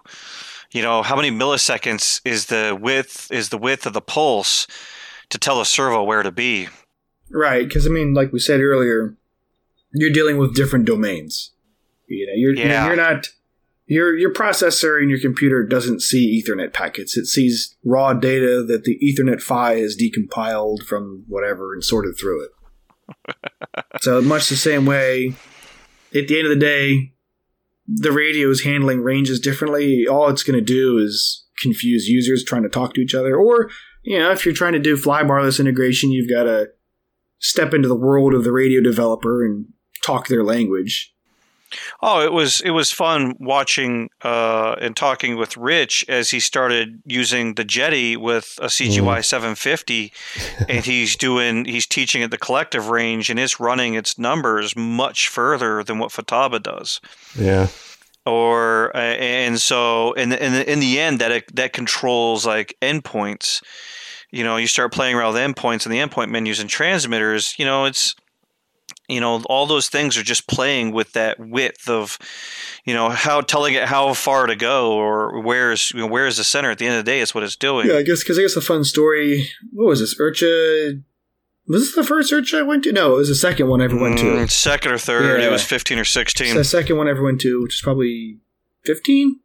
you 0.73 0.83
know 0.83 1.03
how 1.03 1.17
many 1.17 1.31
milliseconds 1.31 2.21
is 2.25 2.47
the 2.47 2.77
width 2.81 3.31
is 3.31 3.49
the 3.51 3.59
width 3.59 3.87
of 3.87 3.93
the 3.93 4.01
pulse 4.01 4.67
to 5.29 5.39
tell 5.39 5.59
the 5.59 5.65
servo 5.65 6.03
where 6.03 6.23
to 6.23 6.33
be 6.33 6.69
Right, 7.33 7.67
because 7.67 7.87
I 7.87 7.91
mean, 7.91 8.13
like 8.13 8.33
we 8.33 8.41
said 8.41 8.61
earlier, 8.61 9.17
you're 9.93 10.13
dealing 10.13 10.37
with 10.37 10.55
different 10.55 10.85
domains. 10.85 11.53
You 12.09 12.27
know, 12.27 12.33
you're 12.35 12.55
Yeah. 12.55 12.87
you're 12.89 12.97
not 12.97 13.29
your 13.87 14.17
your 14.17 14.33
processor 14.33 15.01
in 15.01 15.09
your 15.09 15.21
computer 15.21 15.65
doesn't 15.65 16.01
see 16.03 16.43
Ethernet 16.43 16.73
packets. 16.73 17.17
It 17.17 17.27
sees 17.27 17.77
raw 17.85 18.15
data 18.15 18.65
that 18.65 18.83
the 18.83 18.99
Ethernet 18.99 19.41
PHY 19.41 19.77
has 19.79 19.97
decompiled 19.97 20.83
from 20.83 21.25
whatever 21.29 21.73
and 21.73 21.85
sorted 21.85 22.17
through 22.19 22.47
it. 22.47 23.35
so 24.01 24.21
much 24.21 24.49
the 24.49 24.57
same 24.57 24.87
way, 24.87 25.35
at 26.15 26.29
the 26.29 26.39
end 26.39 26.47
of 26.47 26.51
the 26.51 26.65
day, 26.65 27.13
the 27.87 28.13
radio 28.13 28.51
is 28.51 28.65
handling 28.65 29.01
ranges 29.03 29.41
differently. 29.41 30.07
All 30.07 30.29
it's 30.29 30.43
going 30.43 30.59
to 30.59 30.65
do 30.65 30.99
is 30.99 31.45
confuse 31.61 32.09
users 32.09 32.45
trying 32.45 32.63
to 32.63 32.69
talk 32.69 32.95
to 32.95 33.01
each 33.01 33.15
other, 33.15 33.37
or 33.37 33.71
you 34.03 34.19
know, 34.19 34.31
if 34.31 34.45
you're 34.45 34.55
trying 34.55 34.73
to 34.73 34.79
do 34.79 34.97
flybarless 34.97 35.61
integration, 35.61 36.11
you've 36.11 36.31
got 36.31 36.45
to 36.45 36.69
step 37.39 37.75
into 37.75 37.89
the 37.89 37.97
world 37.97 38.35
of 38.35 38.45
the 38.45 38.53
radio 38.53 38.81
developer 38.81 39.45
and 39.45 39.67
talk 40.05 40.29
their 40.29 40.45
language. 40.45 41.15
Oh 42.03 42.25
it 42.25 42.33
was 42.33 42.61
it 42.63 42.71
was 42.71 42.91
fun 42.91 43.35
watching 43.39 44.11
uh, 44.23 44.77
and 44.81 44.97
talking 44.97 45.37
with 45.37 45.57
rich 45.57 46.05
as 46.09 46.31
he 46.31 46.41
started 46.41 47.03
using 47.07 47.55
the 47.55 47.65
Jeti 47.65 48.17
with 48.17 48.59
a 48.61 48.67
cgy 48.67 49.25
750 49.25 50.13
and 50.69 50.85
he's 50.85 51.17
doing 51.17 51.65
he's 51.65 51.87
teaching 51.87 52.23
at 52.23 52.31
the 52.31 52.39
collective 52.39 52.89
range 52.89 53.31
and 53.31 53.39
it's 53.39 53.61
running 53.61 53.95
its 53.95 54.19
numbers 54.19 54.75
much 54.77 55.29
further 55.29 55.83
than 55.83 55.99
what 55.99 56.11
Futaba 56.11 56.63
does. 56.63 57.01
Yeah. 57.39 57.69
Or 58.27 58.95
uh, 58.95 59.01
and 59.01 59.61
so 59.61 60.13
in 60.13 60.29
the, 60.31 60.45
in 60.45 60.53
the, 60.53 60.73
in 60.73 60.81
the 60.81 61.01
end 61.01 61.21
that 61.21 61.45
that 61.55 61.73
controls 61.73 62.47
like 62.47 62.77
endpoints. 62.83 63.63
You 64.33 64.45
know, 64.45 64.59
you 64.59 64.69
start 64.69 64.93
playing 64.93 65.17
around 65.17 65.35
with 65.35 65.43
endpoints 65.43 65.87
and 65.87 65.93
the 65.93 65.99
endpoint 65.99 66.31
menus 66.31 66.61
and 66.61 66.71
transmitters. 66.71 67.59
You 67.59 67.65
know, 67.65 67.85
it's 67.85 68.15
you 69.11 69.21
know 69.21 69.43
all 69.47 69.67
those 69.67 69.89
things 69.89 70.17
are 70.17 70.23
just 70.23 70.47
playing 70.47 70.93
with 70.93 71.13
that 71.13 71.39
width 71.39 71.89
of 71.89 72.19
you 72.85 72.95
know 72.95 73.09
how 73.11 73.41
telling 73.41 73.75
it 73.75 73.85
how 73.85 74.15
far 74.15 74.47
to 74.47 74.57
go 74.57 74.93
or 74.93 75.41
where's 75.41 75.91
you 75.93 76.01
know, 76.01 76.07
where's 76.07 76.37
the 76.37 76.45
center 76.45 76.71
at 76.71 76.79
the 76.79 76.87
end 76.87 76.97
of 76.99 77.05
the 77.05 77.11
day 77.11 77.21
is 77.21 77.35
what 77.35 77.45
it's 77.45 77.57
doing 77.57 77.87
Yeah, 77.89 77.97
I 77.97 78.03
guess 78.03 78.23
because 78.23 78.39
I 78.39 78.43
guess 78.43 78.57
a 78.57 78.61
fun 78.61 78.85
story. 78.85 79.49
What 79.73 79.87
was 79.87 80.01
this? 80.01 80.19
IRCHA. 80.19 81.03
Was 81.69 81.83
this 81.83 81.95
the 81.95 82.03
first 82.05 82.33
IRCHA 82.33 82.59
I 82.59 82.63
went 82.63 82.85
to? 82.85 82.93
No, 82.93 83.15
it 83.15 83.19
was 83.19 83.29
the 83.29 83.35
second 83.35 83.69
one 83.69 83.81
I 83.81 83.85
ever 83.85 83.97
went 83.99 84.19
to. 84.19 84.25
Mm, 84.25 84.51
second 84.51 84.91
or 84.93 84.99
third, 84.99 85.41
Yeah. 85.41 85.47
it 85.49 85.51
was 85.53 85.63
15 85.63 85.99
or 85.99 86.01
It's 86.03 86.11
16. 86.11 86.57
the 86.57 86.65
second 86.65 86.97
one 86.97 87.07
I 87.07 87.11
ever 87.11 87.23
went 87.23 87.41
to, 87.43 87.63
which 87.63 87.75
is 87.75 87.81
probably 87.83 88.39
fifteen. 88.85 89.41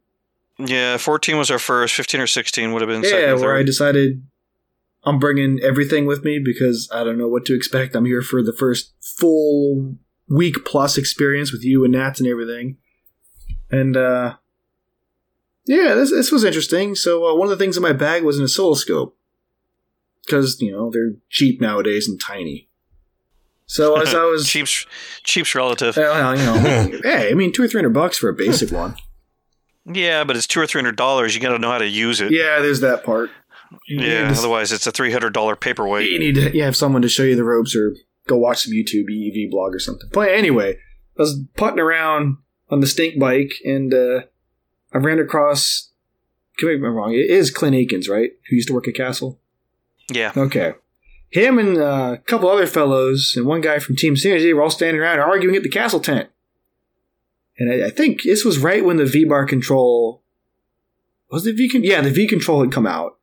Yeah, 0.58 0.96
14 0.96 1.36
was 1.36 1.50
our 1.50 1.58
first. 1.58 1.94
15 1.94 2.20
or 2.22 2.26
16 2.26 2.72
would 2.72 2.80
have 2.82 2.88
been 2.88 3.02
Yeah, 3.02 3.10
second 3.10 3.28
or 3.30 3.40
where 3.40 3.56
I 3.56 3.62
decided 3.62 4.22
I'm 5.06 5.20
bringing 5.20 5.60
everything 5.62 6.04
with 6.04 6.24
me 6.24 6.40
because 6.44 6.90
I 6.92 7.04
don't 7.04 7.16
know 7.16 7.28
what 7.28 7.46
to 7.46 7.54
expect. 7.54 7.94
I'm 7.94 8.04
here 8.04 8.22
for 8.22 8.42
the 8.42 8.52
first 8.52 8.92
full 9.00 9.94
week 10.28 10.64
plus 10.64 10.98
experience 10.98 11.52
with 11.52 11.64
you 11.64 11.84
and 11.84 11.92
Nats 11.92 12.18
and 12.18 12.28
everything. 12.28 12.76
And 13.70 13.96
uh 13.96 14.36
yeah, 15.64 15.94
this 15.94 16.10
this 16.10 16.32
was 16.32 16.44
interesting. 16.44 16.94
So 16.94 17.26
uh, 17.26 17.34
one 17.34 17.46
of 17.46 17.56
the 17.56 17.62
things 17.62 17.76
in 17.76 17.82
my 17.82 17.92
bag 17.92 18.24
was 18.24 18.38
an 18.38 18.44
oscilloscope 18.44 19.16
because 20.24 20.60
you 20.60 20.72
know 20.72 20.90
they're 20.90 21.14
cheap 21.30 21.60
nowadays 21.60 22.08
and 22.08 22.20
tiny. 22.20 22.68
So 23.66 24.00
as 24.00 24.14
I 24.14 24.24
was, 24.30 24.48
cheap's, 24.48 24.86
cheap's 25.24 25.54
relative. 25.54 25.96
well, 25.96 26.36
you 26.36 26.44
know, 26.44 27.00
hey, 27.02 27.30
I 27.30 27.34
mean 27.34 27.52
two 27.52 27.62
or 27.62 27.68
three 27.68 27.78
hundred 27.78 27.94
bucks 27.94 28.18
for 28.18 28.28
a 28.28 28.34
basic 28.34 28.70
one. 28.70 28.96
Yeah, 29.84 30.24
but 30.24 30.36
it's 30.36 30.46
two 30.46 30.60
or 30.60 30.66
three 30.66 30.80
hundred 30.80 30.96
dollars. 30.96 31.34
You 31.34 31.40
got 31.40 31.50
to 31.50 31.58
know 31.58 31.70
how 31.70 31.78
to 31.78 31.88
use 31.88 32.20
it. 32.20 32.32
Yeah, 32.32 32.60
there's 32.60 32.80
that 32.80 33.04
part. 33.04 33.30
Yeah, 33.88 34.28
This- 34.28 34.38
otherwise 34.40 34.72
it's 34.72 34.86
a 34.86 34.92
three 34.92 35.12
hundred 35.12 35.32
dollar 35.32 35.56
paperweight. 35.56 36.10
you 36.10 36.18
need 36.18 36.34
to 36.36 36.56
you 36.56 36.62
have 36.62 36.76
someone 36.76 37.02
to 37.02 37.08
show 37.08 37.22
you 37.22 37.36
the 37.36 37.44
ropes 37.44 37.74
or 37.76 37.94
go 38.26 38.36
watch 38.36 38.62
some 38.62 38.72
YouTube 38.72 39.06
EEVblog 39.10 39.74
or 39.74 39.78
something. 39.78 40.08
But 40.12 40.30
anyway, 40.30 40.74
I 41.18 41.22
was 41.22 41.40
putting 41.56 41.78
around 41.80 42.38
on 42.70 42.80
the 42.80 42.86
stink 42.86 43.18
bike 43.18 43.52
and 43.64 43.92
uh, 43.94 44.20
I 44.92 44.98
ran 44.98 45.18
across. 45.18 45.90
Correct 46.58 46.80
me 46.80 46.86
if 46.86 46.90
I'm 46.90 46.94
wrong. 46.96 47.12
It 47.12 47.30
is 47.30 47.50
Clint 47.50 47.76
Aikens, 47.76 48.08
right? 48.08 48.30
Who 48.48 48.56
used 48.56 48.68
to 48.68 48.74
work 48.74 48.88
at 48.88 48.94
Castle. 48.94 49.38
Yeah, 50.10 50.32
Okay. 50.36 50.74
Him 51.30 51.58
and 51.58 51.76
uh, 51.76 52.12
a 52.14 52.18
couple 52.24 52.48
other 52.48 52.66
fellows 52.68 53.34
and 53.36 53.44
one 53.46 53.60
guy 53.60 53.78
from 53.80 53.96
Team 53.96 54.14
Synergy 54.14 54.54
were 54.54 54.62
all 54.62 54.70
standing 54.70 55.02
around 55.02 55.18
arguing 55.18 55.56
at 55.56 55.64
the 55.64 55.68
Castle 55.68 55.98
tent. 56.00 56.28
And 57.58 57.70
I, 57.70 57.86
I 57.88 57.90
think 57.90 58.22
this 58.22 58.44
was 58.44 58.58
right 58.58 58.84
when 58.84 58.96
the 58.96 59.04
V 59.06 59.24
bar 59.24 59.44
control 59.44 60.22
was 61.30 61.42
the 61.44 61.52
V 61.52 61.68
con- 61.68 61.82
yeah 61.84 62.00
the 62.00 62.10
V 62.10 62.26
control 62.28 62.62
had 62.62 62.70
come 62.72 62.86
out 62.86 63.18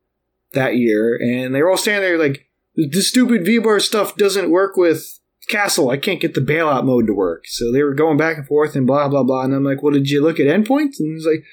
that 0.54 0.76
year, 0.76 1.18
and 1.20 1.54
they 1.54 1.62
were 1.62 1.70
all 1.70 1.76
standing 1.76 2.02
there 2.02 2.18
like 2.18 2.46
the 2.76 3.02
stupid 3.02 3.44
V 3.44 3.58
bar 3.58 3.80
stuff 3.80 4.16
doesn't 4.16 4.50
work 4.50 4.76
with 4.76 5.20
Castle. 5.48 5.90
I 5.90 5.96
can't 5.96 6.20
get 6.20 6.34
the 6.34 6.40
bailout 6.40 6.84
mode 6.84 7.06
to 7.06 7.12
work. 7.12 7.44
So 7.46 7.70
they 7.70 7.82
were 7.82 7.94
going 7.94 8.16
back 8.16 8.38
and 8.38 8.46
forth 8.46 8.74
and 8.74 8.86
blah 8.86 9.08
blah 9.08 9.22
blah. 9.22 9.42
And 9.42 9.54
I'm 9.54 9.64
like, 9.64 9.82
well, 9.82 9.92
did 9.92 10.10
you 10.10 10.22
look 10.22 10.40
at 10.40 10.46
endpoints? 10.46 10.98
And 10.98 11.14
he's 11.14 11.26
like, 11.26 11.44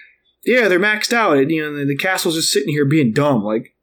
yeah, 0.45 0.67
they're 0.67 0.79
maxed 0.79 1.13
out. 1.13 1.37
And, 1.37 1.51
you 1.51 1.61
know, 1.61 1.75
the, 1.75 1.85
the 1.85 1.97
Castle's 1.97 2.35
just 2.35 2.51
sitting 2.51 2.69
here 2.69 2.85
being 2.85 3.13
dumb. 3.13 3.43
Like, 3.43 3.75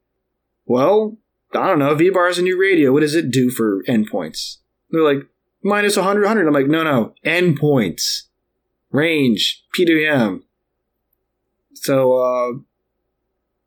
well, 0.65 1.19
I 1.55 1.67
don't 1.67 1.79
know. 1.79 1.95
V 1.95 2.11
bar 2.11 2.29
is 2.29 2.39
a 2.39 2.43
new 2.43 2.61
radio. 2.61 2.93
What 2.93 3.01
does 3.01 3.15
it 3.15 3.31
do 3.31 3.51
for 3.51 3.83
endpoints? 3.85 4.57
They're 4.91 5.03
like 5.03 5.27
minus 5.63 5.97
100, 5.97 6.23
100. 6.23 6.47
I'm 6.47 6.55
like, 6.55 6.67
no, 6.67 6.83
no, 6.83 7.15
endpoints, 7.25 8.23
range, 8.91 9.65
PWM. 9.79 10.43
So 11.75 12.17
uh, 12.17 12.53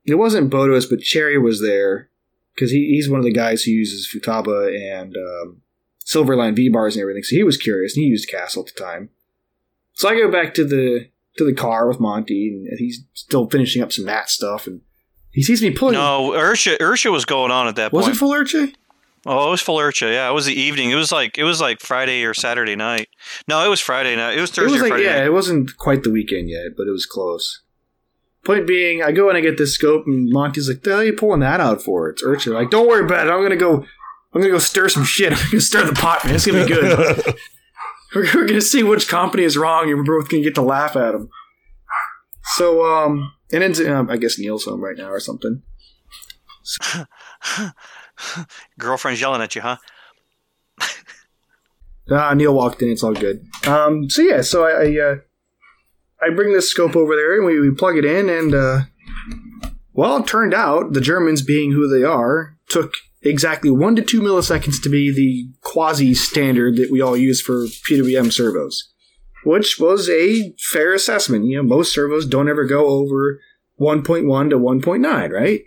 it 0.05 0.15
wasn't 0.15 0.51
Bodos, 0.51 0.89
but 0.89 1.01
Cherry 1.01 1.37
was 1.37 1.61
there 1.61 2.09
because 2.55 2.71
he, 2.71 2.87
he's 2.95 3.09
one 3.09 3.19
of 3.19 3.25
the 3.25 3.31
guys 3.33 3.63
who 3.63 3.71
uses 3.71 4.07
Futaba 4.11 4.75
and 4.75 5.15
um, 5.15 5.61
Silverline 6.05 6.55
V 6.55 6.69
bars 6.69 6.95
and 6.95 7.01
everything. 7.01 7.23
So 7.23 7.35
he 7.35 7.43
was 7.43 7.57
curious, 7.57 7.95
and 7.95 8.03
he 8.03 8.09
used 8.09 8.29
Castle 8.29 8.63
at 8.67 8.73
the 8.75 8.83
time. 8.83 9.09
So 9.93 10.09
I 10.09 10.15
go 10.15 10.31
back 10.31 10.53
to 10.55 10.65
the 10.65 11.07
to 11.37 11.45
the 11.45 11.53
car 11.53 11.87
with 11.87 11.99
Monty, 11.99 12.47
and 12.49 12.77
he's 12.79 13.03
still 13.13 13.49
finishing 13.49 13.81
up 13.81 13.91
some 13.91 14.05
Nat 14.05 14.29
stuff, 14.29 14.67
and 14.67 14.81
he 15.31 15.41
sees 15.43 15.61
me 15.61 15.71
pulling. 15.71 15.93
no, 15.93 16.31
IRCHA 16.31 16.77
IRCHA 16.79 17.11
was 17.11 17.25
going 17.25 17.51
on 17.51 17.67
at 17.67 17.75
that 17.77 17.93
was 17.93 18.05
point. 18.05 18.11
Was 18.11 18.17
it 18.17 18.19
full 18.19 18.31
IRCHA? 18.67 18.75
oh, 19.27 19.47
it 19.47 19.51
was 19.51 19.61
full 19.61 19.77
IRCHA. 19.77 20.11
Yeah, 20.13 20.29
it 20.29 20.33
was 20.33 20.45
the 20.45 20.59
evening. 20.59 20.89
It 20.91 20.95
was 20.95 21.11
like 21.11 21.37
it 21.37 21.43
was 21.43 21.61
like 21.61 21.79
Friday 21.79 22.23
or 22.25 22.33
Saturday 22.33 22.75
night. 22.75 23.07
No, 23.47 23.63
it 23.65 23.69
was 23.69 23.79
Friday 23.79 24.15
night. 24.15 24.37
It 24.37 24.41
was 24.41 24.49
It 24.49 24.55
Thursday 24.55 24.73
was 24.73 24.81
or 24.81 24.89
like 24.95 25.03
yeah, 25.03 25.17
night. 25.19 25.25
it 25.27 25.33
wasn't 25.33 25.77
quite 25.77 26.03
the 26.03 26.11
weekend 26.11 26.49
yet, 26.49 26.75
but 26.75 26.87
it 26.87 26.91
was 26.91 27.05
close. 27.05 27.61
Point 28.43 28.65
being, 28.65 29.03
I 29.03 29.11
go 29.11 29.29
and 29.29 29.37
I 29.37 29.41
get 29.41 29.57
this 29.57 29.75
scope, 29.75 30.05
and 30.07 30.29
Monty's 30.31 30.67
like, 30.67 30.81
"The 30.81 30.89
hell 30.89 30.99
are 30.99 31.03
you 31.03 31.13
pulling 31.13 31.41
that 31.41 31.59
out 31.59 31.81
for?" 31.81 32.09
It's 32.09 32.23
IRCHA. 32.23 32.53
Like, 32.53 32.71
don't 32.71 32.87
worry 32.87 33.05
about 33.05 33.27
it. 33.27 33.31
I'm 33.31 33.43
gonna 33.43 33.55
go 33.55 33.85
I'm 34.33 34.41
gonna 34.41 34.53
go 34.53 34.59
stir 34.59 34.89
some 34.89 35.03
shit. 35.03 35.33
I'm 35.37 35.51
gonna 35.51 35.61
stir 35.61 35.85
the 35.85 35.93
pot, 35.93 36.23
man. 36.25 36.35
It's 36.35 36.45
gonna 36.45 36.65
be 36.65 36.73
good. 36.73 37.35
we're, 38.15 38.27
we're 38.33 38.47
gonna 38.47 38.61
see 38.61 38.83
which 38.83 39.07
company 39.07 39.43
is 39.43 39.57
wrong, 39.57 39.89
and 39.89 39.97
we're 39.97 40.19
both 40.19 40.29
gonna 40.29 40.43
get 40.43 40.55
to 40.55 40.61
laugh 40.61 40.95
at 40.95 41.11
them. 41.11 41.29
So, 42.55 42.85
um, 42.85 43.33
and 43.51 43.61
then 43.61 43.91
um, 43.91 44.09
I 44.09 44.17
guess 44.17 44.39
Neil's 44.39 44.65
home 44.65 44.81
right 44.81 44.97
now 44.97 45.09
or 45.09 45.19
something. 45.19 45.61
Girlfriend's 48.79 49.21
yelling 49.21 49.41
at 49.41 49.55
you, 49.55 49.61
huh? 49.61 49.77
Ah, 52.09 52.33
Neil 52.33 52.53
walked 52.53 52.81
in. 52.81 52.89
It's 52.89 53.03
all 53.03 53.13
good. 53.13 53.45
Um, 53.65 54.09
so 54.09 54.21
yeah, 54.21 54.41
so 54.41 54.65
I 54.65 54.85
I, 54.85 54.99
uh, 54.99 55.15
I 56.21 56.29
bring 56.29 56.53
this 56.53 56.69
scope 56.69 56.95
over 56.95 57.15
there 57.15 57.37
and 57.37 57.45
we, 57.45 57.59
we 57.59 57.73
plug 57.75 57.97
it 57.97 58.05
in, 58.05 58.29
and 58.29 58.53
uh, 58.53 58.81
well, 59.93 60.17
it 60.17 60.27
turned 60.27 60.53
out 60.53 60.93
the 60.93 61.01
Germans, 61.01 61.41
being 61.41 61.71
who 61.71 61.87
they 61.87 62.03
are, 62.03 62.57
took 62.69 62.93
exactly 63.21 63.69
one 63.69 63.95
to 63.95 64.01
two 64.01 64.21
milliseconds 64.21 64.81
to 64.83 64.89
be 64.89 65.11
the 65.11 65.49
quasi 65.61 66.13
standard 66.13 66.75
that 66.77 66.91
we 66.91 67.01
all 67.01 67.17
use 67.17 67.41
for 67.41 67.65
PWM 67.65 68.31
servos, 68.31 68.91
which 69.43 69.79
was 69.79 70.09
a 70.09 70.53
fair 70.57 70.93
assessment. 70.93 71.45
You 71.45 71.57
know, 71.57 71.63
most 71.63 71.93
servos 71.93 72.25
don't 72.25 72.49
ever 72.49 72.65
go 72.65 72.87
over 72.87 73.39
1.1 73.79 74.49
to 74.49 74.57
1.9, 74.57 75.31
right? 75.31 75.61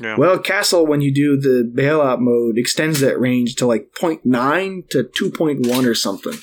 Yeah. 0.00 0.16
Well, 0.16 0.38
Castle, 0.38 0.86
when 0.86 1.02
you 1.02 1.12
do 1.12 1.38
the 1.38 1.70
bailout 1.70 2.18
mode, 2.20 2.56
extends 2.56 3.00
that 3.00 3.20
range 3.20 3.56
to 3.56 3.66
like 3.66 3.92
0.9 3.94 4.88
to 4.88 5.04
2.1 5.04 5.86
or 5.86 5.94
something. 5.94 6.38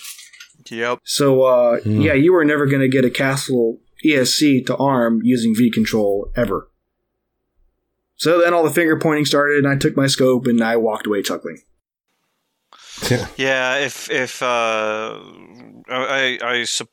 Yep. 0.72 1.00
So, 1.04 1.44
uh, 1.44 1.80
Hmm. 1.82 2.02
yeah, 2.02 2.14
you 2.14 2.34
were 2.34 2.46
never 2.46 2.66
going 2.66 2.82
to 2.82 2.88
get 2.88 3.06
a 3.06 3.10
Castle 3.10 3.80
ESC 4.06 4.66
to 4.68 4.76
ARM 4.78 5.22
using 5.24 5.56
V 5.56 5.70
control 5.72 6.32
ever. 6.36 6.70
So 8.16 8.40
then 8.42 8.54
all 8.54 8.64
the 8.64 8.70
finger 8.72 8.98
pointing 9.00 9.26
started, 9.26 9.58
and 9.64 9.68
I 9.68 9.78
took 9.78 9.96
my 9.96 10.08
scope 10.08 10.46
and 10.48 10.62
I 10.64 10.76
walked 10.78 11.08
away 11.08 11.22
chuckling. 11.22 11.62
Yeah. 13.10 13.28
Yeah, 13.38 13.78
if 13.78 14.10
if 14.12 14.42
uh, 14.44 15.20
I 15.90 16.38
I 16.42 16.48
I, 16.50 16.64
sup- 16.66 16.90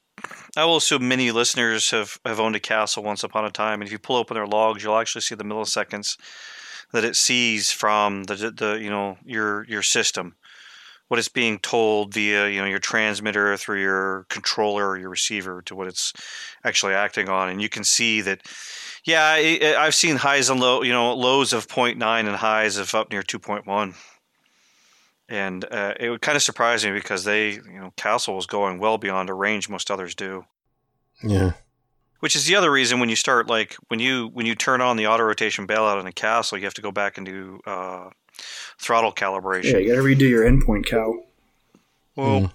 I 0.56 0.64
will 0.64 0.76
assume 0.76 1.08
many 1.08 1.32
listeners 1.32 1.90
have 1.90 2.18
have 2.24 2.38
owned 2.40 2.54
a 2.56 2.60
castle 2.60 3.02
once 3.02 3.24
upon 3.24 3.44
a 3.44 3.50
time, 3.50 3.80
and 3.80 3.88
if 3.88 3.92
you 3.92 3.98
pull 3.98 4.16
open 4.16 4.36
their 4.36 4.46
logs, 4.46 4.82
you'll 4.84 4.98
actually 4.98 5.22
see 5.22 5.34
the 5.34 5.44
milliseconds 5.44 6.16
that 6.92 7.04
it 7.04 7.16
sees 7.16 7.72
from 7.72 8.24
the 8.24 8.36
the 8.56 8.78
you 8.80 8.88
know 8.88 9.18
your 9.24 9.64
your 9.68 9.82
system, 9.82 10.36
what 11.08 11.18
it's 11.18 11.28
being 11.28 11.58
told 11.58 12.14
via 12.14 12.48
you 12.48 12.60
know 12.60 12.66
your 12.66 12.78
transmitter 12.78 13.56
through 13.56 13.80
your 13.80 14.26
controller 14.28 14.88
or 14.88 14.98
your 14.98 15.10
receiver 15.10 15.62
to 15.62 15.74
what 15.74 15.86
it's 15.86 16.12
actually 16.64 16.94
acting 16.94 17.28
on, 17.28 17.48
and 17.48 17.60
you 17.62 17.68
can 17.68 17.84
see 17.84 18.20
that. 18.22 18.42
Yeah, 19.04 19.22
I, 19.22 19.58
I- 19.62 19.76
I've 19.86 19.94
seen 19.94 20.16
highs 20.16 20.50
and 20.50 20.58
low, 20.58 20.82
you 20.82 20.92
know, 20.92 21.14
lows 21.14 21.52
of 21.52 21.68
0.9 21.68 21.96
and 22.00 22.28
highs 22.36 22.76
of 22.76 22.92
up 22.92 23.12
near 23.12 23.22
2.1 23.22 23.94
and 25.28 25.64
uh, 25.70 25.94
it 25.98 26.10
would 26.10 26.22
kind 26.22 26.36
of 26.36 26.42
surprise 26.42 26.84
me 26.84 26.92
because 26.92 27.24
they, 27.24 27.50
you 27.52 27.80
know, 27.80 27.92
Castle 27.96 28.34
was 28.36 28.46
going 28.46 28.78
well 28.78 28.98
beyond 28.98 29.28
a 29.30 29.34
range 29.34 29.68
most 29.68 29.90
others 29.90 30.14
do. 30.14 30.44
Yeah. 31.22 31.52
Which 32.20 32.34
is 32.36 32.46
the 32.46 32.56
other 32.56 32.70
reason 32.70 32.98
when 33.00 33.08
you 33.08 33.16
start 33.16 33.48
like 33.48 33.76
when 33.88 34.00
you 34.00 34.28
when 34.32 34.46
you 34.46 34.54
turn 34.54 34.80
on 34.80 34.96
the 34.96 35.06
auto 35.06 35.22
rotation 35.24 35.66
bailout 35.66 35.98
on 35.98 36.06
a 36.06 36.12
Castle, 36.12 36.58
you 36.58 36.64
have 36.64 36.74
to 36.74 36.82
go 36.82 36.90
back 36.90 37.16
and 37.18 37.26
do 37.26 37.60
uh, 37.66 38.10
throttle 38.78 39.12
calibration. 39.12 39.72
Yeah, 39.72 39.78
you 39.78 39.88
got 39.88 40.02
to 40.02 40.06
redo 40.06 40.28
your 40.28 40.44
endpoint 40.44 40.86
cow. 40.86 41.22
Well, 42.16 42.52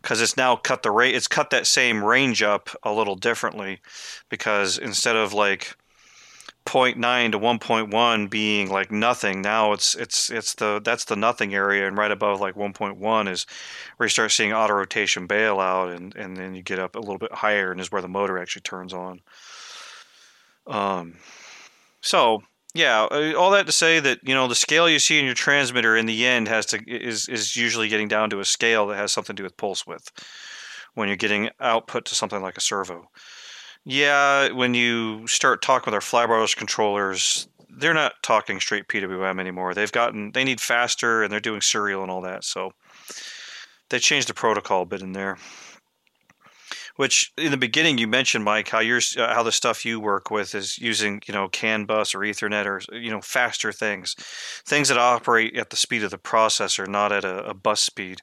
because 0.00 0.20
it's 0.20 0.36
now 0.36 0.56
cut 0.56 0.82
the 0.82 0.90
rate, 0.90 1.14
it's 1.14 1.28
cut 1.28 1.50
that 1.50 1.66
same 1.66 2.04
range 2.04 2.42
up 2.42 2.70
a 2.82 2.92
little 2.92 3.16
differently, 3.16 3.80
because 4.28 4.78
instead 4.78 5.16
of 5.16 5.32
like 5.32 5.76
0.9 6.66 7.32
to 7.32 7.38
1.1 7.38 8.30
being 8.30 8.70
like 8.70 8.90
nothing, 8.90 9.42
now 9.42 9.72
it's 9.72 9.94
it's 9.94 10.30
it's 10.30 10.54
the 10.54 10.80
that's 10.84 11.04
the 11.04 11.16
nothing 11.16 11.54
area, 11.54 11.86
and 11.86 11.96
right 11.96 12.10
above 12.10 12.40
like 12.40 12.54
1.1 12.54 13.28
is 13.28 13.46
where 13.96 14.06
you 14.06 14.10
start 14.10 14.30
seeing 14.30 14.52
auto 14.52 14.74
rotation 14.74 15.26
bailout, 15.26 15.94
and 15.94 16.14
and 16.14 16.36
then 16.36 16.54
you 16.54 16.62
get 16.62 16.78
up 16.78 16.94
a 16.94 17.00
little 17.00 17.18
bit 17.18 17.32
higher, 17.32 17.72
and 17.72 17.80
is 17.80 17.90
where 17.90 18.02
the 18.02 18.08
motor 18.08 18.38
actually 18.38 18.62
turns 18.62 18.92
on. 18.92 19.20
Um, 20.66 21.16
so 22.00 22.42
yeah, 22.74 23.06
uh, 23.10 23.34
all 23.36 23.50
that 23.50 23.66
to 23.66 23.72
say 23.72 24.00
that 24.00 24.20
you 24.22 24.34
know 24.34 24.48
the 24.48 24.54
scale 24.54 24.88
you 24.88 24.98
see 24.98 25.18
in 25.18 25.24
your 25.24 25.34
transmitter 25.34 25.96
in 25.96 26.06
the 26.06 26.26
end 26.26 26.48
has 26.48 26.66
to 26.66 26.82
is 26.86 27.28
is 27.28 27.56
usually 27.56 27.88
getting 27.88 28.08
down 28.08 28.30
to 28.30 28.40
a 28.40 28.44
scale 28.44 28.86
that 28.86 28.96
has 28.96 29.12
something 29.12 29.36
to 29.36 29.42
do 29.42 29.44
with 29.44 29.56
pulse 29.56 29.86
width 29.86 30.10
when 30.94 31.08
you're 31.08 31.16
getting 31.16 31.50
output 31.60 32.04
to 32.06 32.14
something 32.14 32.42
like 32.42 32.56
a 32.56 32.60
servo. 32.60 33.08
Yeah, 33.84 34.52
when 34.52 34.74
you 34.74 35.26
start 35.26 35.60
talking 35.60 35.92
with 35.92 35.94
our 35.94 36.00
flybarless 36.00 36.56
controllers, 36.56 37.48
they're 37.68 37.94
not 37.94 38.14
talking 38.22 38.60
straight 38.60 38.88
PWM 38.88 39.40
anymore. 39.40 39.74
They've 39.74 39.92
gotten 39.92 40.32
they 40.32 40.44
need 40.44 40.60
faster 40.60 41.22
and 41.22 41.32
they're 41.32 41.40
doing 41.40 41.60
serial 41.60 42.02
and 42.02 42.10
all 42.10 42.22
that. 42.22 42.44
So 42.44 42.72
they 43.90 43.98
changed 43.98 44.28
the 44.28 44.34
protocol 44.34 44.82
a 44.82 44.86
bit 44.86 45.02
in 45.02 45.12
there. 45.12 45.36
Which 46.96 47.32
in 47.38 47.50
the 47.50 47.56
beginning 47.56 47.98
you 47.98 48.06
mentioned, 48.06 48.44
Mike, 48.44 48.68
how 48.68 48.80
yours, 48.80 49.16
uh, 49.16 49.32
how 49.34 49.42
the 49.42 49.52
stuff 49.52 49.84
you 49.84 49.98
work 49.98 50.30
with 50.30 50.54
is 50.54 50.78
using 50.78 51.22
you 51.26 51.32
know 51.34 51.48
CAN 51.48 51.84
bus 51.86 52.14
or 52.14 52.18
Ethernet 52.20 52.66
or 52.66 52.80
you 52.94 53.10
know 53.10 53.20
faster 53.20 53.72
things, 53.72 54.14
things 54.66 54.88
that 54.88 54.98
operate 54.98 55.56
at 55.56 55.70
the 55.70 55.76
speed 55.76 56.02
of 56.04 56.10
the 56.10 56.18
processor, 56.18 56.86
not 56.86 57.12
at 57.12 57.24
a, 57.24 57.44
a 57.46 57.54
bus 57.54 57.80
speed. 57.80 58.20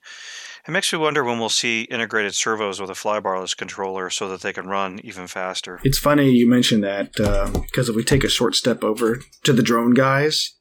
It 0.67 0.71
makes 0.71 0.93
me 0.93 0.99
wonder 0.99 1.23
when 1.23 1.39
we'll 1.39 1.49
see 1.49 1.83
integrated 1.83 2.35
servos 2.35 2.79
with 2.79 2.89
a 2.91 2.93
flybarless 2.93 3.57
controller 3.57 4.09
so 4.11 4.27
that 4.29 4.41
they 4.41 4.53
can 4.53 4.67
run 4.67 4.99
even 5.03 5.25
faster. 5.25 5.79
It's 5.83 5.97
funny 5.97 6.29
you 6.29 6.47
mentioned 6.47 6.83
that 6.83 7.19
uh, 7.19 7.49
because 7.49 7.89
if 7.89 7.95
we 7.95 8.03
take 8.03 8.23
a 8.23 8.29
short 8.29 8.55
step 8.55 8.83
over 8.83 9.19
to 9.45 9.53
the 9.53 9.63
drone 9.63 9.93
guys, 9.95 10.57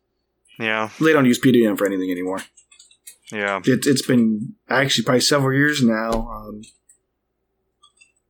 Yeah, 0.58 0.88
they 1.00 1.12
don't 1.12 1.26
use 1.26 1.40
PWM 1.40 1.76
for 1.76 1.86
anything 1.86 2.10
anymore. 2.10 2.40
yeah, 3.30 3.58
It, 3.64 3.84
it's 3.86 4.06
been 4.06 4.54
actually 4.70 5.04
probably 5.04 5.20
several 5.20 5.52
years 5.58 5.82
now. 5.82 6.10
Um, 6.12 6.62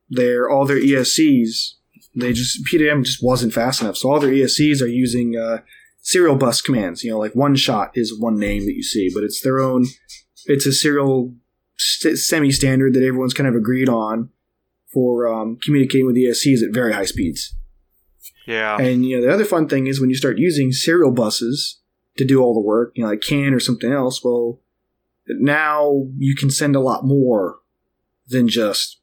their 0.09 0.49
all 0.49 0.65
their 0.65 0.79
ESCs, 0.79 1.73
they 2.15 2.33
just 2.33 2.65
PWM 2.65 3.03
just 3.03 3.23
wasn't 3.23 3.53
fast 3.53 3.81
enough. 3.81 3.97
So 3.97 4.11
all 4.11 4.19
their 4.19 4.31
ESCs 4.31 4.81
are 4.81 4.87
using 4.87 5.37
uh, 5.37 5.59
serial 6.01 6.35
bus 6.35 6.61
commands. 6.61 7.03
You 7.03 7.11
know, 7.11 7.19
like 7.19 7.35
one 7.35 7.55
shot 7.55 7.91
is 7.95 8.17
one 8.17 8.37
name 8.39 8.65
that 8.65 8.75
you 8.75 8.83
see, 8.83 9.11
but 9.13 9.23
it's 9.23 9.41
their 9.41 9.59
own. 9.59 9.85
It's 10.45 10.65
a 10.65 10.71
serial 10.71 11.33
st- 11.77 12.17
semi-standard 12.17 12.93
that 12.93 13.03
everyone's 13.03 13.33
kind 13.33 13.47
of 13.47 13.55
agreed 13.55 13.89
on 13.89 14.29
for 14.91 15.27
um, 15.27 15.57
communicating 15.63 16.07
with 16.07 16.15
ESCs 16.15 16.63
at 16.63 16.73
very 16.73 16.93
high 16.93 17.05
speeds. 17.05 17.55
yeah, 18.47 18.77
And 18.77 19.05
you 19.05 19.17
know, 19.17 19.27
the 19.27 19.33
other 19.33 19.45
fun 19.45 19.67
thing 19.67 19.87
is 19.87 20.01
when 20.01 20.09
you 20.09 20.15
start 20.15 20.39
using 20.39 20.71
serial 20.71 21.11
buses 21.11 21.79
to 22.17 22.25
do 22.25 22.41
all 22.41 22.53
the 22.53 22.59
work, 22.59 22.91
you 22.95 23.03
know, 23.03 23.09
like 23.09 23.21
CAN 23.21 23.53
or 23.53 23.59
something 23.59 23.91
else. 23.91 24.23
Well, 24.23 24.59
now 25.27 26.07
you 26.17 26.35
can 26.35 26.49
send 26.49 26.75
a 26.75 26.79
lot 26.79 27.05
more 27.05 27.59
than 28.27 28.47
just 28.47 28.98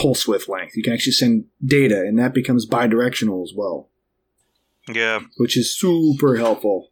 pulse 0.00 0.26
width 0.26 0.48
length. 0.48 0.76
You 0.76 0.82
can 0.82 0.92
actually 0.92 1.12
send 1.12 1.44
data, 1.64 2.00
and 2.00 2.18
that 2.18 2.32
becomes 2.34 2.66
bidirectional 2.68 3.42
as 3.42 3.52
well, 3.54 3.88
yeah. 4.88 5.20
which 5.36 5.56
is 5.56 5.74
super 5.76 6.36
helpful. 6.36 6.88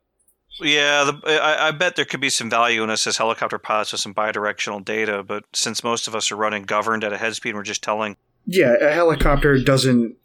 Yeah, 0.60 1.04
the, 1.04 1.40
I, 1.40 1.68
I 1.68 1.70
bet 1.70 1.94
there 1.96 2.04
could 2.04 2.20
be 2.20 2.30
some 2.30 2.50
value 2.50 2.82
in 2.82 2.90
us 2.90 3.06
as 3.06 3.16
helicopter 3.16 3.58
pilots 3.58 3.92
with 3.92 4.00
some 4.00 4.14
bidirectional 4.14 4.84
data, 4.84 5.22
but 5.22 5.44
since 5.54 5.84
most 5.84 6.08
of 6.08 6.14
us 6.16 6.32
are 6.32 6.36
running 6.36 6.64
governed 6.64 7.04
at 7.04 7.12
a 7.12 7.16
head 7.16 7.34
speed, 7.36 7.54
we're 7.54 7.62
just 7.62 7.82
telling. 7.82 8.16
Yeah, 8.44 8.74
a 8.80 8.90
helicopter 8.92 9.62
doesn't 9.62 10.16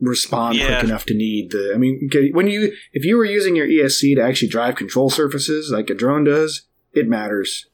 respond 0.00 0.56
Yeah. 0.56 0.66
quick 0.78 0.84
enough 0.84 1.06
to 1.06 1.14
need 1.14 1.50
the. 1.50 1.72
I 1.74 1.78
mean, 1.78 2.08
when 2.32 2.46
you 2.46 2.72
if 2.92 3.04
you 3.04 3.16
were 3.16 3.24
using 3.24 3.56
your 3.56 3.66
ESC 3.66 4.14
to 4.16 4.22
actually 4.22 4.48
drive 4.48 4.76
control 4.76 5.10
surfaces 5.10 5.70
like 5.70 5.90
a 5.90 5.94
drone 5.94 6.24
does, 6.24 6.62
it 6.92 7.08
matters. 7.08 7.66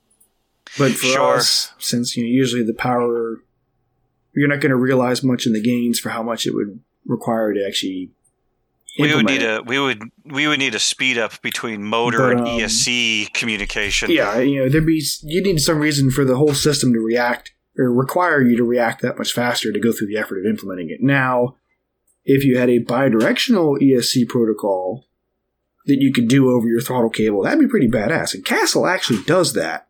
But 0.79 0.93
for 0.93 1.07
Sure. 1.07 1.37
us, 1.37 1.73
since 1.79 2.17
you 2.17 2.25
know, 2.25 2.29
usually 2.31 2.65
the 2.65 2.75
power, 2.75 3.43
you're 4.37 4.49
not 4.49 4.61
going 4.61 4.71
to 4.71 4.77
realize 4.77 5.23
much 5.23 5.47
in 5.47 5.53
the 5.53 5.63
gains 5.63 5.99
for 5.99 6.11
how 6.11 6.23
much 6.23 6.47
it 6.47 6.55
would 6.55 6.81
require 7.07 7.53
to 7.53 7.67
actually. 7.67 8.11
We 8.99 9.15
would 9.15 9.27
need 9.27 9.43
it. 9.43 9.61
a 9.61 9.63
we 9.63 9.79
would 9.79 10.03
we 10.25 10.49
would 10.49 10.59
need 10.59 10.75
a 10.75 10.79
speed 10.79 11.19
up 11.19 11.43
between 11.43 11.83
motor 11.83 12.19
But, 12.19 12.31
and 12.33 12.41
um, 12.41 12.47
ESC 12.47 13.33
communication. 13.35 14.11
Yeah, 14.11 14.39
you 14.39 14.63
know, 14.63 14.69
there'd 14.71 14.87
be 14.87 15.03
you 15.23 15.43
need 15.43 15.61
some 15.61 15.79
reason 15.79 16.11
for 16.11 16.25
the 16.25 16.37
whole 16.37 16.55
system 16.55 16.95
to 16.95 17.01
react 17.01 17.53
or 17.79 17.93
require 17.93 18.41
you 18.41 18.57
to 18.57 18.65
react 18.65 19.03
that 19.03 19.19
much 19.19 19.33
faster 19.33 19.71
to 19.71 19.79
go 19.79 19.93
through 19.93 20.07
the 20.07 20.17
effort 20.17 20.39
of 20.39 20.47
implementing 20.47 20.89
it. 20.89 21.03
Now, 21.03 21.57
if 22.25 22.43
you 22.45 22.59
had 22.59 22.71
a 22.71 22.81
bidirectional 22.81 23.79
ESC 23.81 24.29
protocol 24.29 25.07
that 25.85 25.99
you 26.01 26.13
could 26.13 26.29
do 26.29 26.51
over 26.51 26.67
your 26.67 26.81
throttle 26.81 27.11
cable, 27.11 27.43
that'd 27.43 27.61
be 27.61 27.69
pretty 27.69 27.89
badass. 27.89 28.35
And 28.35 28.45
Castle 28.45 28.87
actually 28.87 29.23
does 29.25 29.53
that, 29.53 29.89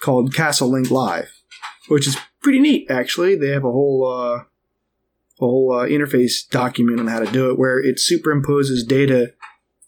called 0.00 0.34
Castle 0.34 0.70
Link 0.70 0.90
Live, 0.90 1.32
which 1.88 2.08
is 2.08 2.16
pretty 2.42 2.60
neat. 2.60 2.90
Actually, 2.90 3.36
they 3.36 3.48
have 3.48 3.64
a 3.64 3.72
whole 3.72 4.06
uh, 4.06 4.44
whole 5.38 5.72
uh, 5.72 5.86
interface 5.86 6.48
document 6.48 7.00
on 7.00 7.06
how 7.06 7.20
to 7.20 7.30
do 7.30 7.50
it, 7.50 7.58
where 7.58 7.78
it 7.78 7.98
superimposes 7.98 8.86
data 8.86 9.32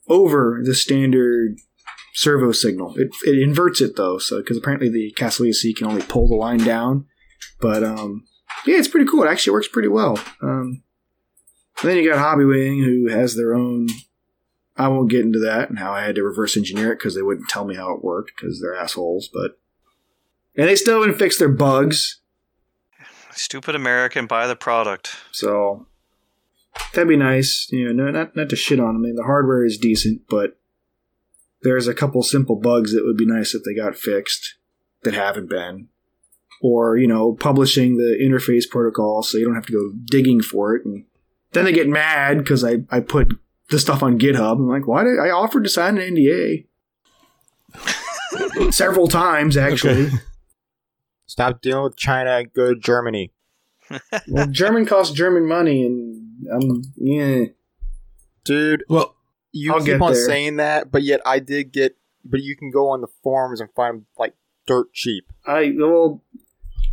over 0.09 0.61
the 0.65 0.75
standard 0.75 1.59
servo 2.15 2.53
signal. 2.53 2.95
It, 2.97 3.11
it 3.25 3.39
inverts 3.39 3.81
it 3.81 3.97
though, 3.97 4.19
so 4.19 4.39
because 4.39 4.57
apparently 4.57 4.89
the 4.89 5.13
Castle 5.13 5.47
ESC 5.47 5.77
can 5.77 5.87
only 5.87 6.03
pull 6.03 6.29
the 6.29 6.35
line 6.35 6.59
down. 6.59 7.07
But 7.61 7.83
um, 7.83 8.25
yeah, 8.67 8.77
it's 8.77 8.89
pretty 8.89 9.11
cool. 9.11 9.25
It 9.25 9.29
actually 9.29 9.55
works 9.55 9.69
pretty 9.69 9.89
well. 9.89 10.19
Um, 10.41 10.83
then 11.83 11.97
you 11.97 12.09
got 12.09 12.19
Hobbywing, 12.19 12.85
who 12.85 13.09
has 13.09 13.35
their 13.35 13.55
own 13.55 13.89
I 14.77 14.89
won't 14.89 15.11
get 15.11 15.21
into 15.21 15.39
that 15.41 15.69
and 15.69 15.79
how 15.79 15.93
I 15.93 16.03
had 16.03 16.15
to 16.15 16.25
reverse 16.25 16.57
engineer 16.57 16.93
it 16.93 16.99
because 16.99 17.15
they 17.15 17.23
wouldn't 17.23 17.49
tell 17.49 17.65
me 17.65 17.75
how 17.75 17.95
it 17.95 18.05
worked 18.05 18.33
because 18.35 18.61
they're 18.61 18.75
assholes. 18.75 19.29
But 19.33 19.59
and 20.57 20.69
they 20.69 20.77
still 20.77 21.01
haven't 21.01 21.19
fixed 21.19 21.39
their 21.39 21.49
bugs. 21.49 22.21
Stupid 23.35 23.75
American, 23.75 24.27
buy 24.27 24.47
the 24.47 24.57
product. 24.57 25.17
So 25.31 25.87
that'd 26.93 27.09
be 27.09 27.17
nice. 27.17 27.69
You 27.71 27.93
know, 27.93 28.11
not 28.11 28.37
not 28.37 28.49
to 28.51 28.57
shit 28.57 28.81
on 28.81 28.95
them. 28.95 28.97
I 28.97 29.01
mean, 29.01 29.17
the 29.17 29.25
hardware 29.25 29.65
is 29.65 29.79
decent, 29.79 30.23
but 30.29 30.59
there's 31.63 31.87
a 31.87 31.95
couple 31.95 32.23
simple 32.23 32.57
bugs 32.57 32.93
that 32.93 33.05
would 33.05 33.17
be 33.17 33.27
nice 33.27 33.55
if 33.55 33.63
they 33.65 33.75
got 33.75 33.97
fixed 33.97 34.57
that 35.03 35.15
haven't 35.15 35.49
been. 35.49 35.89
Or 36.61 36.97
you 36.97 37.09
know, 37.09 37.33
publishing 37.33 37.97
the 37.97 38.17
interface 38.23 38.69
protocol 38.69 39.23
so 39.23 39.39
you 39.39 39.45
don't 39.45 39.57
have 39.57 39.67
to 39.67 39.73
go 39.73 39.93
digging 40.05 40.43
for 40.43 40.75
it, 40.77 40.85
and 40.85 41.05
then 41.53 41.65
they 41.65 41.73
get 41.73 41.89
mad 41.89 42.39
because 42.39 42.65
I 42.65 42.79
I 42.91 43.01
put 43.01 43.37
the 43.71 43.79
stuff 43.79 44.03
on 44.03 44.19
GitHub. 44.19 44.53
I'm 44.53 44.69
like, 44.69 44.87
why 44.87 45.03
did 45.03 45.19
I 45.19 45.31
offered 45.31 45.65
to 45.65 45.71
sign 45.71 45.99
an 45.99 46.15
NDA? 46.15 46.67
Several 48.71 49.09
times 49.09 49.57
actually. 49.57 50.07
Okay. 50.07 50.17
Stop 51.27 51.61
dealing 51.63 51.85
with 51.85 51.97
China. 51.97 52.45
Go 52.45 52.75
to 52.75 52.81
Germany. 52.81 53.33
Well, 54.29 54.47
German 54.47 54.87
costs 54.87 55.13
German 55.15 55.47
money, 55.47 55.85
and 55.85 56.49
um, 56.51 56.83
yeah. 56.97 57.45
Dude, 58.45 58.85
Well, 58.89 59.15
you 59.53 59.73
I'll 59.73 59.79
keep 59.81 59.87
get 59.87 60.01
on 60.03 60.13
there. 60.15 60.25
saying 60.27 60.57
that, 60.57 60.91
but 60.91 61.03
yet 61.03 61.21
I 61.27 61.39
did 61.41 61.73
get. 61.73 61.97
But 62.25 62.41
you 62.41 62.57
can 62.57 62.71
go 62.71 62.89
on 62.89 63.01
the 63.03 63.09
forums 63.23 63.61
and 63.61 63.69
find 63.75 64.05
like 64.19 64.35
dirt 64.67 64.93
cheap. 64.95 65.25
I 65.47 65.75
well, 65.77 66.23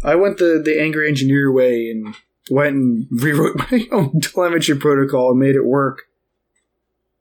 I 0.04 0.16
went 0.16 0.40
the 0.40 0.62
the 0.64 0.82
angry 0.82 1.08
engineer 1.08 1.52
way 1.52 1.90
and 1.90 2.16
went 2.50 2.76
and 2.76 3.08
rewrote 3.12 3.58
my 3.72 3.88
own 3.92 4.20
telemetry 4.22 4.76
protocol 4.78 5.32
and 5.32 5.40
made 5.40 5.56
it 5.56 5.66
work. 5.66 6.04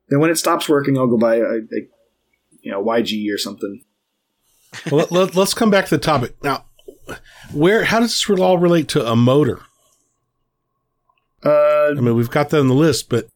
Then 0.09 0.21
when 0.21 0.31
it 0.31 0.39
stops 0.39 0.69
working, 0.69 0.97
I'll 0.99 1.07
go 1.07 1.19
buy 1.19 1.37
a, 1.37 1.43
a 1.43 1.81
you 2.63 2.73
know 2.73 2.83
YG 2.83 3.33
or 3.33 3.39
something. 3.39 3.85
well 4.91 5.01
let, 5.03 5.13
let, 5.13 5.35
let's 5.37 5.55
come 5.55 5.71
back 5.71 5.85
to 5.87 5.97
the 5.97 6.03
topic 6.03 6.35
now. 6.43 6.65
Where? 7.53 7.85
How 7.85 8.01
does 8.01 8.11
this 8.27 8.39
all 8.39 8.59
relate 8.59 8.89
to 8.89 9.07
a 9.07 9.17
motor? 9.17 9.61
Uh, 11.45 11.91
I 11.97 12.01
mean, 12.01 12.15
we've 12.17 12.31
got 12.31 12.51
that 12.51 12.61
on 12.61 12.69
the 12.69 12.75
list, 12.75 13.09
but 13.09 13.29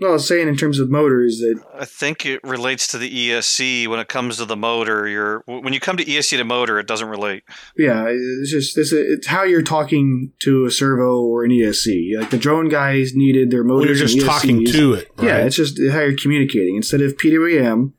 no, 0.00 0.08
I 0.08 0.12
was 0.12 0.26
saying 0.28 0.48
in 0.48 0.56
terms 0.56 0.78
of 0.80 0.90
motors 0.90 1.38
that 1.38 1.60
I 1.74 1.84
think 1.84 2.26
it 2.26 2.42
relates 2.44 2.88
to 2.88 2.98
the 2.98 3.08
ESC 3.30 3.86
when 3.88 3.98
it 4.00 4.08
comes 4.08 4.36
to 4.38 4.44
the 4.44 4.56
motor. 4.56 5.06
You're 5.08 5.42
when 5.46 5.72
you 5.72 5.80
come 5.80 5.96
to 5.96 6.04
ESC 6.04 6.36
to 6.36 6.44
motor, 6.44 6.78
it 6.78 6.86
doesn't 6.86 7.08
relate. 7.08 7.44
yeah, 7.76 8.06
it's 8.08 8.50
just 8.50 8.76
it's, 8.76 8.92
it's 8.92 9.26
how 9.28 9.44
you're 9.44 9.62
talking 9.62 10.32
to 10.40 10.64
a 10.66 10.70
servo 10.70 11.20
or 11.22 11.44
an 11.44 11.50
ESC. 11.50 12.18
Like 12.18 12.30
the 12.30 12.38
drone 12.38 12.68
guys 12.68 13.12
needed 13.14 13.50
their 13.50 13.62
well, 13.64 13.78
motors. 13.78 13.98
you're 13.98 14.06
just 14.08 14.18
and 14.18 14.26
talking 14.26 14.64
to 14.66 14.94
it. 14.94 15.08
Yeah, 15.22 15.38
it's 15.38 15.56
just 15.56 15.80
how 15.90 16.00
you're 16.00 16.16
communicating. 16.16 16.76
Instead 16.76 17.00
of 17.02 17.16
PWM, 17.16 17.92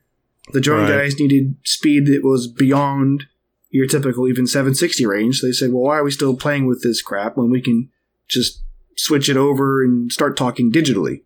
the 0.52 0.60
drone 0.60 0.82
Right. 0.82 0.98
guys 1.04 1.18
needed 1.18 1.56
speed 1.64 2.06
that 2.06 2.20
was 2.22 2.46
beyond 2.46 3.24
your 3.70 3.86
typical 3.86 4.28
even 4.28 4.46
760 4.46 5.06
range. 5.06 5.38
So 5.38 5.46
they 5.46 5.52
said, 5.52 5.72
well, 5.72 5.82
why 5.82 5.98
are 5.98 6.04
we 6.04 6.10
still 6.10 6.36
playing 6.36 6.66
with 6.66 6.82
this 6.82 7.00
crap 7.00 7.36
when 7.36 7.50
we 7.50 7.60
can 7.60 7.88
just 8.28 8.62
switch 8.96 9.28
it 9.28 9.36
over 9.36 9.82
and 9.82 10.12
start 10.12 10.36
talking 10.36 10.72
digitally? 10.72 11.22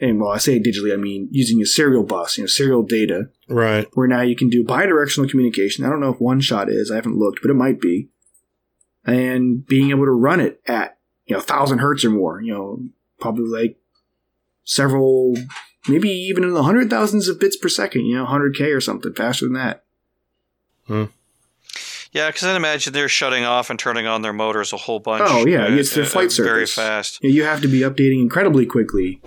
And 0.00 0.20
while 0.20 0.32
I 0.32 0.38
say 0.38 0.60
digitally, 0.60 0.92
I 0.92 0.96
mean 0.96 1.28
using 1.30 1.62
a 1.62 1.66
serial 1.66 2.02
bus, 2.02 2.36
you 2.36 2.42
know, 2.42 2.48
serial 2.48 2.82
data, 2.82 3.30
right. 3.48 3.86
where 3.94 4.08
now 4.08 4.22
you 4.22 4.34
can 4.34 4.48
do 4.48 4.64
bidirectional 4.64 5.30
communication. 5.30 5.84
I 5.84 5.88
don't 5.88 6.00
know 6.00 6.12
if 6.12 6.20
one 6.20 6.40
shot 6.40 6.68
is, 6.68 6.90
I 6.90 6.96
haven't 6.96 7.18
looked, 7.18 7.40
but 7.40 7.52
it 7.52 7.54
might 7.54 7.80
be. 7.80 8.08
And 9.04 9.64
being 9.64 9.90
able 9.90 10.04
to 10.04 10.10
run 10.10 10.40
it 10.40 10.60
at, 10.66 10.98
you 11.26 11.34
know, 11.34 11.40
1,000 11.40 11.78
hertz 11.78 12.04
or 12.04 12.10
more, 12.10 12.42
you 12.42 12.52
know, 12.52 12.82
probably 13.20 13.48
like 13.48 13.76
several, 14.64 15.36
maybe 15.86 16.08
even 16.10 16.42
in 16.42 16.52
the 16.52 16.64
hundred 16.64 16.90
thousands 16.90 17.28
of 17.28 17.38
bits 17.38 17.56
per 17.56 17.68
second, 17.68 18.04
you 18.04 18.16
know, 18.16 18.26
100K 18.26 18.74
or 18.74 18.80
something 18.80 19.14
faster 19.14 19.46
than 19.46 19.54
that. 19.54 19.84
Hmm. 20.86 21.04
Yeah, 22.12 22.28
because 22.28 22.44
I 22.44 22.54
imagine 22.54 22.92
they're 22.92 23.08
shutting 23.08 23.44
off 23.44 23.70
and 23.70 23.78
turning 23.78 24.06
on 24.06 24.20
their 24.22 24.34
motors 24.34 24.72
a 24.72 24.76
whole 24.76 25.00
bunch. 25.00 25.22
Oh, 25.26 25.46
yeah, 25.46 25.64
uh, 25.64 25.70
it's 25.74 25.94
their 25.94 26.04
flight 26.04 26.32
very 26.36 26.66
fast. 26.66 27.18
You 27.22 27.30
You 27.30 27.44
have 27.44 27.62
to 27.62 27.68
be 27.68 27.80
updating 27.80 28.20
incredibly 28.20 28.66
quickly 28.66 29.22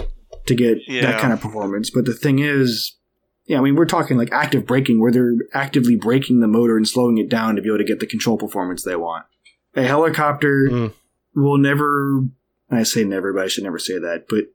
to 0.45 0.53
get 0.55 0.77
Yeah. 0.87 1.01
that 1.11 1.19
kind 1.19 1.33
of 1.33 1.41
performance. 1.41 1.89
But 1.89 2.05
the 2.05 2.13
thing 2.13 2.37
is, 2.39 2.95
yeah, 3.47 3.57
I 3.57 3.61
mean, 3.61 3.75
we're 3.75 3.85
talking 3.85 4.17
like 4.17 4.31
active 4.31 4.67
braking 4.67 4.99
where 4.99 5.11
they're 5.11 5.33
actively 5.53 5.95
braking 5.95 6.41
the 6.41 6.47
motor 6.47 6.77
and 6.77 6.87
slowing 6.87 7.17
it 7.17 7.27
down 7.27 7.55
to 7.55 7.61
be 7.63 7.69
able 7.69 7.79
to 7.79 7.83
get 7.83 7.99
the 7.99 8.05
control 8.05 8.37
performance 8.37 8.83
they 8.83 8.95
want. 8.95 9.25
A 9.75 9.83
helicopter 9.83 10.69
Mm. 10.71 10.93
will 11.35 11.57
never, 11.57 12.21
I 12.69 12.83
say 12.83 13.03
never, 13.03 13.33
but 13.33 13.43
I 13.43 13.47
should 13.47 13.63
never 13.63 13.79
say 13.79 13.97
that, 13.97 14.25
but 14.29 14.45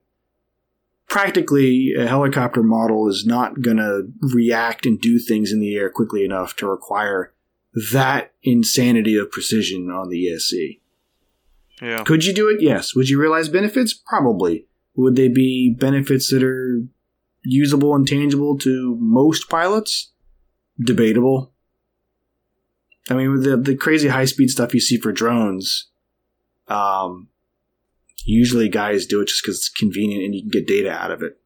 practically 1.09 1.94
a 1.98 2.07
helicopter 2.07 2.62
model 2.62 3.09
is 3.09 3.27
not 3.27 3.61
going 3.61 3.78
to 3.78 4.09
react 4.20 4.86
and 4.86 5.01
do 5.01 5.19
things 5.19 5.51
in 5.52 5.59
the 5.59 5.74
air 5.74 5.90
quickly 5.90 6.24
enough 6.24 6.55
to 6.57 6.69
require 6.69 7.32
that 7.93 8.33
insanity 8.43 9.17
of 9.17 9.31
precision 9.31 9.91
on 9.91 10.09
the 10.09 10.27
ESC. 10.27 10.81
Yeah. 11.81 12.03
Could 12.05 12.25
you 12.25 12.35
do 12.35 12.49
it? 12.49 12.61
Yes. 12.61 12.95
Would 12.95 13.09
you 13.09 13.21
realize 13.21 13.49
benefits? 13.49 13.95
Probably. 13.95 14.67
Would 14.97 15.17
they 15.17 15.29
be 15.29 15.75
benefits 15.79 16.31
that 16.31 16.43
are 16.43 16.83
usable 17.43 17.95
and 17.95 18.07
tangible 18.07 18.59
to 18.59 18.97
most 19.01 19.49
pilots? 19.49 20.11
Debatable. 20.83 21.53
I 23.09 23.15
mean, 23.15 23.33
with 23.33 23.45
the, 23.45 23.57
the 23.57 23.77
crazy 23.77 24.09
high 24.09 24.27
speed 24.27 24.51
stuff 24.51 24.75
you 24.75 24.81
see 24.81 24.99
for 24.99 25.13
drones, 25.13 25.89
um, 26.69 27.29
usually 28.25 28.69
guys 28.69 29.07
do 29.07 29.21
it 29.21 29.29
just 29.29 29.43
because 29.43 29.57
it's 29.57 29.69
convenient 29.69 30.25
and 30.25 30.35
you 30.35 30.43
can 30.43 30.51
get 30.51 30.67
data 30.67 30.91
out 30.91 31.11
of 31.11 31.23
it. 31.23 31.40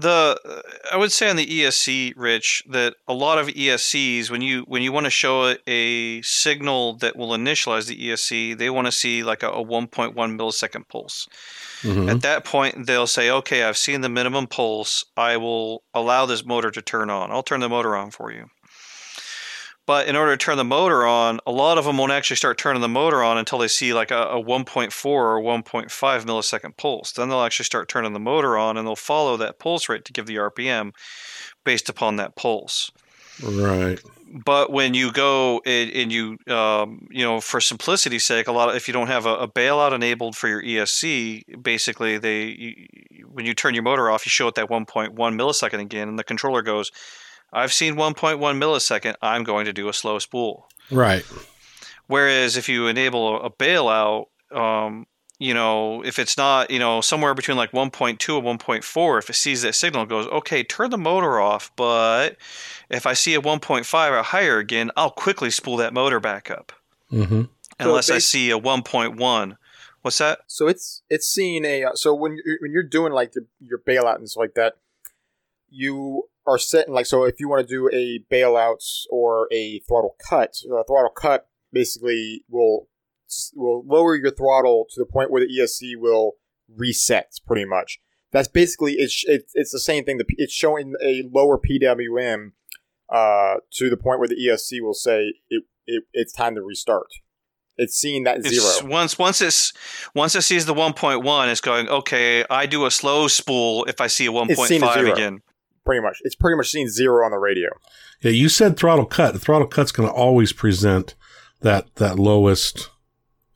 The 0.00 0.62
I 0.92 0.96
would 0.96 1.12
say 1.12 1.28
on 1.28 1.36
the 1.36 1.46
ESC, 1.46 2.14
Rich, 2.16 2.64
that 2.68 2.94
a 3.06 3.14
lot 3.14 3.38
of 3.38 3.48
ESCs, 3.48 4.30
when 4.30 4.42
you 4.42 4.62
when 4.62 4.82
you 4.82 4.92
want 4.92 5.04
to 5.06 5.10
show 5.10 5.48
a, 5.48 5.56
a 5.66 6.22
signal 6.22 6.94
that 6.94 7.16
will 7.16 7.30
initialize 7.30 7.86
the 7.86 7.96
ESC, 8.08 8.56
they 8.56 8.70
want 8.70 8.86
to 8.86 8.92
see 8.92 9.22
like 9.22 9.42
a, 9.42 9.50
a 9.50 9.64
1.1 9.64 10.14
millisecond 10.14 10.88
pulse. 10.88 11.28
Mhm. 11.82 12.10
At 12.10 12.22
that 12.22 12.44
point, 12.44 12.86
they'll 12.86 13.06
say, 13.06 13.30
"Okay, 13.30 13.62
I've 13.62 13.76
seen 13.78 14.00
the 14.00 14.08
minimum 14.08 14.46
pulse. 14.46 15.04
I 15.16 15.36
will 15.36 15.82
allow 15.94 16.26
this 16.26 16.44
motor 16.44 16.70
to 16.70 16.82
turn 16.82 17.10
on. 17.10 17.30
I'll 17.30 17.42
turn 17.42 17.60
the 17.60 17.68
motor 17.68 17.96
on 17.96 18.10
for 18.10 18.32
you." 18.32 18.50
But 19.90 20.06
in 20.06 20.14
order 20.14 20.36
to 20.36 20.36
turn 20.36 20.56
the 20.56 20.62
motor 20.62 21.04
on, 21.04 21.40
a 21.48 21.50
lot 21.50 21.76
of 21.76 21.84
them 21.84 21.98
won't 21.98 22.12
actually 22.12 22.36
start 22.36 22.58
turning 22.58 22.80
the 22.80 22.86
motor 22.86 23.24
on 23.24 23.36
until 23.36 23.58
they 23.58 23.66
see 23.66 23.92
like 23.92 24.12
a, 24.12 24.22
a 24.22 24.40
1.4 24.40 25.04
or 25.04 25.40
1.5 25.40 25.90
millisecond 25.90 26.76
pulse. 26.76 27.10
Then 27.10 27.28
they'll 27.28 27.42
actually 27.42 27.64
start 27.64 27.88
turning 27.88 28.12
the 28.12 28.20
motor 28.20 28.56
on 28.56 28.76
and 28.76 28.86
they'll 28.86 28.94
follow 28.94 29.36
that 29.38 29.58
pulse 29.58 29.88
rate 29.88 30.04
to 30.04 30.12
give 30.12 30.26
the 30.26 30.36
RPM 30.36 30.92
based 31.64 31.88
upon 31.88 32.14
that 32.16 32.36
pulse. 32.36 32.92
Right. 33.42 34.00
But 34.32 34.70
when 34.70 34.94
you 34.94 35.10
go 35.10 35.60
and, 35.66 35.90
and 35.90 36.12
you, 36.12 36.38
um, 36.46 37.08
you 37.10 37.24
know, 37.24 37.40
for 37.40 37.60
simplicity's 37.60 38.24
sake, 38.24 38.46
a 38.46 38.52
lot 38.52 38.68
of, 38.68 38.76
if 38.76 38.86
you 38.86 38.94
don't 38.94 39.08
have 39.08 39.26
a, 39.26 39.34
a 39.38 39.48
bailout 39.48 39.92
enabled 39.92 40.36
for 40.36 40.46
your 40.46 40.62
ESC, 40.62 41.64
basically 41.64 42.16
they, 42.16 42.44
you, 42.44 42.74
when 43.26 43.44
you 43.44 43.54
turn 43.54 43.74
your 43.74 43.82
motor 43.82 44.08
off, 44.08 44.24
you 44.24 44.30
show 44.30 44.46
it 44.46 44.54
that 44.54 44.68
1.1 44.68 45.16
millisecond 45.16 45.80
again, 45.80 46.08
and 46.08 46.16
the 46.16 46.22
controller 46.22 46.62
goes, 46.62 46.92
"I've 47.52 47.72
seen 47.72 47.96
1.1 47.96 48.38
millisecond. 48.38 49.14
I'm 49.22 49.44
going 49.44 49.64
to 49.66 49.72
do 49.72 49.88
a 49.88 49.92
slow 49.92 50.18
spool." 50.18 50.68
Right. 50.90 51.24
Whereas 52.06 52.56
if 52.56 52.68
you 52.68 52.88
enable 52.88 53.40
a 53.40 53.50
bailout, 53.50 54.26
um, 54.50 55.06
you 55.40 55.54
know, 55.54 56.02
if 56.04 56.18
it's 56.18 56.36
not, 56.36 56.70
you 56.70 56.78
know, 56.78 57.00
somewhere 57.00 57.34
between 57.34 57.56
like 57.56 57.72
1.2 57.72 58.38
and 58.38 58.60
1.4, 58.60 59.18
if 59.18 59.30
it 59.30 59.34
sees 59.34 59.62
that 59.62 59.74
signal, 59.74 60.02
it 60.02 60.08
goes, 60.10 60.26
okay, 60.26 60.62
turn 60.62 60.90
the 60.90 60.98
motor 60.98 61.40
off. 61.40 61.72
But 61.76 62.36
if 62.90 63.06
I 63.06 63.14
see 63.14 63.34
a 63.34 63.40
1.5 63.40 64.10
or 64.10 64.22
higher 64.22 64.58
again, 64.58 64.90
I'll 64.96 65.10
quickly 65.10 65.50
spool 65.50 65.78
that 65.78 65.94
motor 65.94 66.20
back 66.20 66.50
up. 66.50 66.72
hmm 67.08 67.44
Unless 67.78 68.10
I 68.10 68.18
see 68.18 68.50
a 68.50 68.58
1.1. 68.58 69.56
What's 70.02 70.18
that? 70.18 70.40
So 70.46 70.68
it's 70.68 71.02
it's 71.08 71.26
seeing 71.26 71.64
a 71.64 71.84
uh, 71.84 71.94
so 71.94 72.14
when 72.14 72.38
you're, 72.44 72.58
when 72.60 72.72
you're 72.72 72.82
doing 72.82 73.12
like 73.12 73.34
your, 73.34 73.44
your 73.60 73.78
bailout 73.78 74.16
and 74.16 74.28
stuff 74.28 74.40
like 74.40 74.54
that, 74.54 74.74
you 75.70 76.24
are 76.46 76.58
set 76.58 76.80
setting 76.80 76.94
like 76.94 77.06
so 77.06 77.24
if 77.24 77.38
you 77.38 77.48
want 77.48 77.66
to 77.66 77.74
do 77.74 77.88
a 77.92 78.24
bailouts 78.32 79.04
or 79.10 79.48
a 79.52 79.80
throttle 79.80 80.16
cut, 80.28 80.56
a 80.64 80.84
throttle 80.84 81.10
cut 81.14 81.48
basically 81.72 82.44
will 82.48 82.88
will 83.54 83.84
lower 83.86 84.16
your 84.16 84.30
throttle 84.30 84.86
to 84.90 85.00
the 85.00 85.06
point 85.06 85.30
where 85.30 85.46
the 85.46 85.52
ESC 85.52 85.92
will 85.96 86.32
reset 86.68 87.32
pretty 87.46 87.64
much. 87.64 88.00
That's 88.32 88.48
basically 88.48 88.94
it's 88.94 89.24
it's, 89.26 89.52
it's 89.54 89.72
the 89.72 89.80
same 89.80 90.04
thing. 90.04 90.18
The, 90.18 90.24
it's 90.30 90.52
showing 90.52 90.94
a 91.02 91.28
lower 91.32 91.58
PWM 91.58 92.52
uh, 93.08 93.56
to 93.72 93.90
the 93.90 93.96
point 93.96 94.20
where 94.20 94.28
the 94.28 94.36
ESC 94.36 94.80
will 94.80 94.94
say 94.94 95.34
it, 95.48 95.64
it 95.86 96.04
it's 96.12 96.32
time 96.32 96.54
to 96.54 96.62
restart. 96.62 97.08
It's 97.76 97.96
seeing 97.96 98.24
that 98.24 98.38
It's 98.38 98.50
zero. 98.50 98.90
once 98.90 99.18
once 99.18 99.40
it's 99.40 99.72
once 100.14 100.34
it 100.34 100.42
sees 100.42 100.66
the 100.66 100.74
1.1, 100.74 101.50
it's 101.50 101.62
going, 101.62 101.88
okay, 101.88 102.44
I 102.50 102.66
do 102.66 102.84
a 102.84 102.90
slow 102.90 103.26
spool 103.26 103.84
if 103.86 104.00
I 104.02 104.06
see 104.06 104.26
a 104.26 104.32
It's 104.32 104.68
seen 104.68 104.84
as 104.84 104.90
1.5 104.90 105.12
again. 105.12 105.40
Pretty 105.90 106.02
much. 106.02 106.18
It's 106.22 106.34
pretty 106.36 106.56
much 106.56 106.70
seeing 106.70 106.88
zero 106.88 107.24
on 107.24 107.32
the 107.32 107.38
radio. 107.38 107.68
Yeah, 108.20 108.30
you 108.30 108.48
said 108.48 108.76
throttle 108.76 109.06
cut. 109.06 109.32
The 109.32 109.40
throttle 109.40 109.66
cut's 109.66 109.90
going 109.92 110.08
to 110.08 110.14
always 110.14 110.52
present 110.52 111.14
that 111.62 111.94
that 111.96 112.18
lowest 112.18 112.90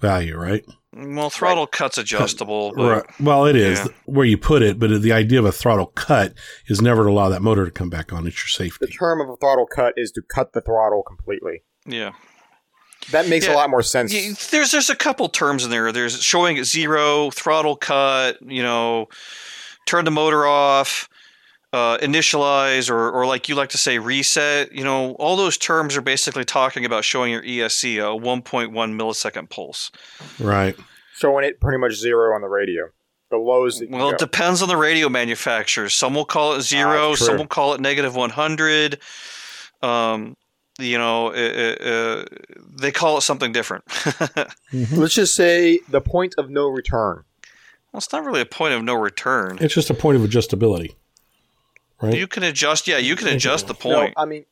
value, 0.01 0.37
right? 0.37 0.65
Well, 0.93 1.31
throttle 1.31 1.67
cut's 1.67 1.99
adjustable, 1.99 2.73
but 2.77 2.91
Right. 2.91 3.21
Well, 3.21 3.47
it 3.47 3.57
is 3.57 3.79
Yeah. 3.81 3.87
where 4.07 4.27
you 4.27 4.37
put 4.39 4.63
it, 4.63 4.79
but 4.79 5.03
the 5.03 5.13
idea 5.13 5.39
of 5.39 5.45
a 5.45 5.53
throttle 5.53 5.87
cut 5.87 6.35
is 6.69 6.81
never 6.81 7.05
to 7.05 7.11
allow 7.11 7.29
that 7.29 7.43
motor 7.43 7.65
to 7.65 7.71
come 7.71 7.91
back 7.91 8.13
on. 8.13 8.27
It's 8.27 8.37
your 8.43 8.49
safety. 8.49 8.87
The 8.87 8.93
term 8.93 9.21
of 9.21 9.29
a 9.29 9.37
throttle 9.37 9.67
cut 9.67 9.95
is 9.97 10.11
to 10.13 10.23
cut 10.23 10.53
the 10.53 10.61
throttle 10.61 11.03
completely. 11.03 11.63
yeah. 11.87 12.13
That 13.11 13.29
makes 13.29 13.45
Yeah. 13.47 13.53
a 13.53 13.57
lot 13.57 13.69
more 13.71 13.83
sense. 13.83 14.13
There's 14.51 14.71
there's 14.73 14.89
a 14.89 14.97
couple 14.97 15.29
terms 15.29 15.63
in 15.65 15.71
there. 15.71 15.93
There's 15.93 16.23
showing 16.23 16.59
at 16.59 16.65
zero, 16.65 17.31
throttle 17.31 17.77
cut, 17.77 18.39
you 18.41 18.63
know, 18.63 19.09
turn 19.87 20.07
the 20.07 20.11
motor 20.11 20.47
off, 20.47 21.09
uh, 21.75 21.99
initialize, 21.99 22.89
or 22.89 23.11
or 23.11 23.27
like 23.27 23.49
you 23.49 23.57
like 23.57 23.71
to 23.71 23.79
say, 23.79 23.99
reset. 23.99 24.73
You 24.73 24.85
know, 24.85 25.13
all 25.15 25.37
those 25.37 25.59
terms 25.59 25.97
are 25.97 26.03
basically 26.03 26.45
talking 26.45 26.85
about 26.85 27.05
showing 27.05 27.33
your 27.33 27.43
ESC 27.43 27.97
a 27.97 28.17
1.1 28.17 28.71
millisecond 28.73 29.51
pulse. 29.51 29.91
Right. 30.39 30.77
Showing 31.17 31.45
it 31.45 31.61
pretty 31.61 31.79
much 31.79 31.95
zero 31.95 32.33
on 32.35 32.43
the 32.43 32.49
radio. 32.49 32.85
The 33.31 33.39
lows. 33.39 33.81
That 33.81 33.91
Well, 33.91 34.11
go. 34.11 34.15
it 34.15 34.19
depends 34.19 34.63
on 34.63 34.69
the 34.69 34.77
radio 34.77 35.09
manufacturer. 35.09 35.89
Some 35.89 36.15
will 36.15 36.25
call 36.25 36.53
it 36.55 36.61
zero. 36.63 37.11
Ah, 37.11 37.15
some 37.17 37.39
will 37.39 37.49
call 37.49 37.75
it 37.75 37.81
negative 37.81 38.15
100. 38.15 39.01
Um, 39.83 40.37
you 40.79 40.97
know, 40.99 41.29
uh, 41.29 41.33
uh, 41.33 41.89
uh, 41.89 42.25
they 42.79 42.93
call 42.93 43.19
it 43.19 43.23
something 43.23 43.51
different. 43.51 43.85
well, 44.21 44.47
Let's 44.93 45.15
just 45.15 45.35
say 45.35 45.81
the 45.89 46.01
point 46.01 46.35
of 46.39 46.51
no 46.51 46.69
return. 46.69 47.25
well, 47.93 47.99
it's 47.99 48.13
not 48.13 48.25
really 48.25 48.41
a 48.41 48.47
point 48.47 48.75
of 48.75 48.85
no 48.85 48.95
return. 48.95 49.59
It's 49.61 49.75
just 49.75 49.91
a 49.91 49.95
point 49.95 50.17
of 50.17 50.23
adjustability. 50.29 50.95
Right. 52.05 52.17
You 52.17 52.27
can 52.27 52.43
adjust. 52.43 52.87
Yeah, 52.89 52.99
you 52.99 53.17
can 53.17 53.29
adjust 53.29 53.67
the 53.67 53.75
point. 53.75 54.15
No, 54.17 54.23
I 54.23 54.27
mean, 54.27 54.45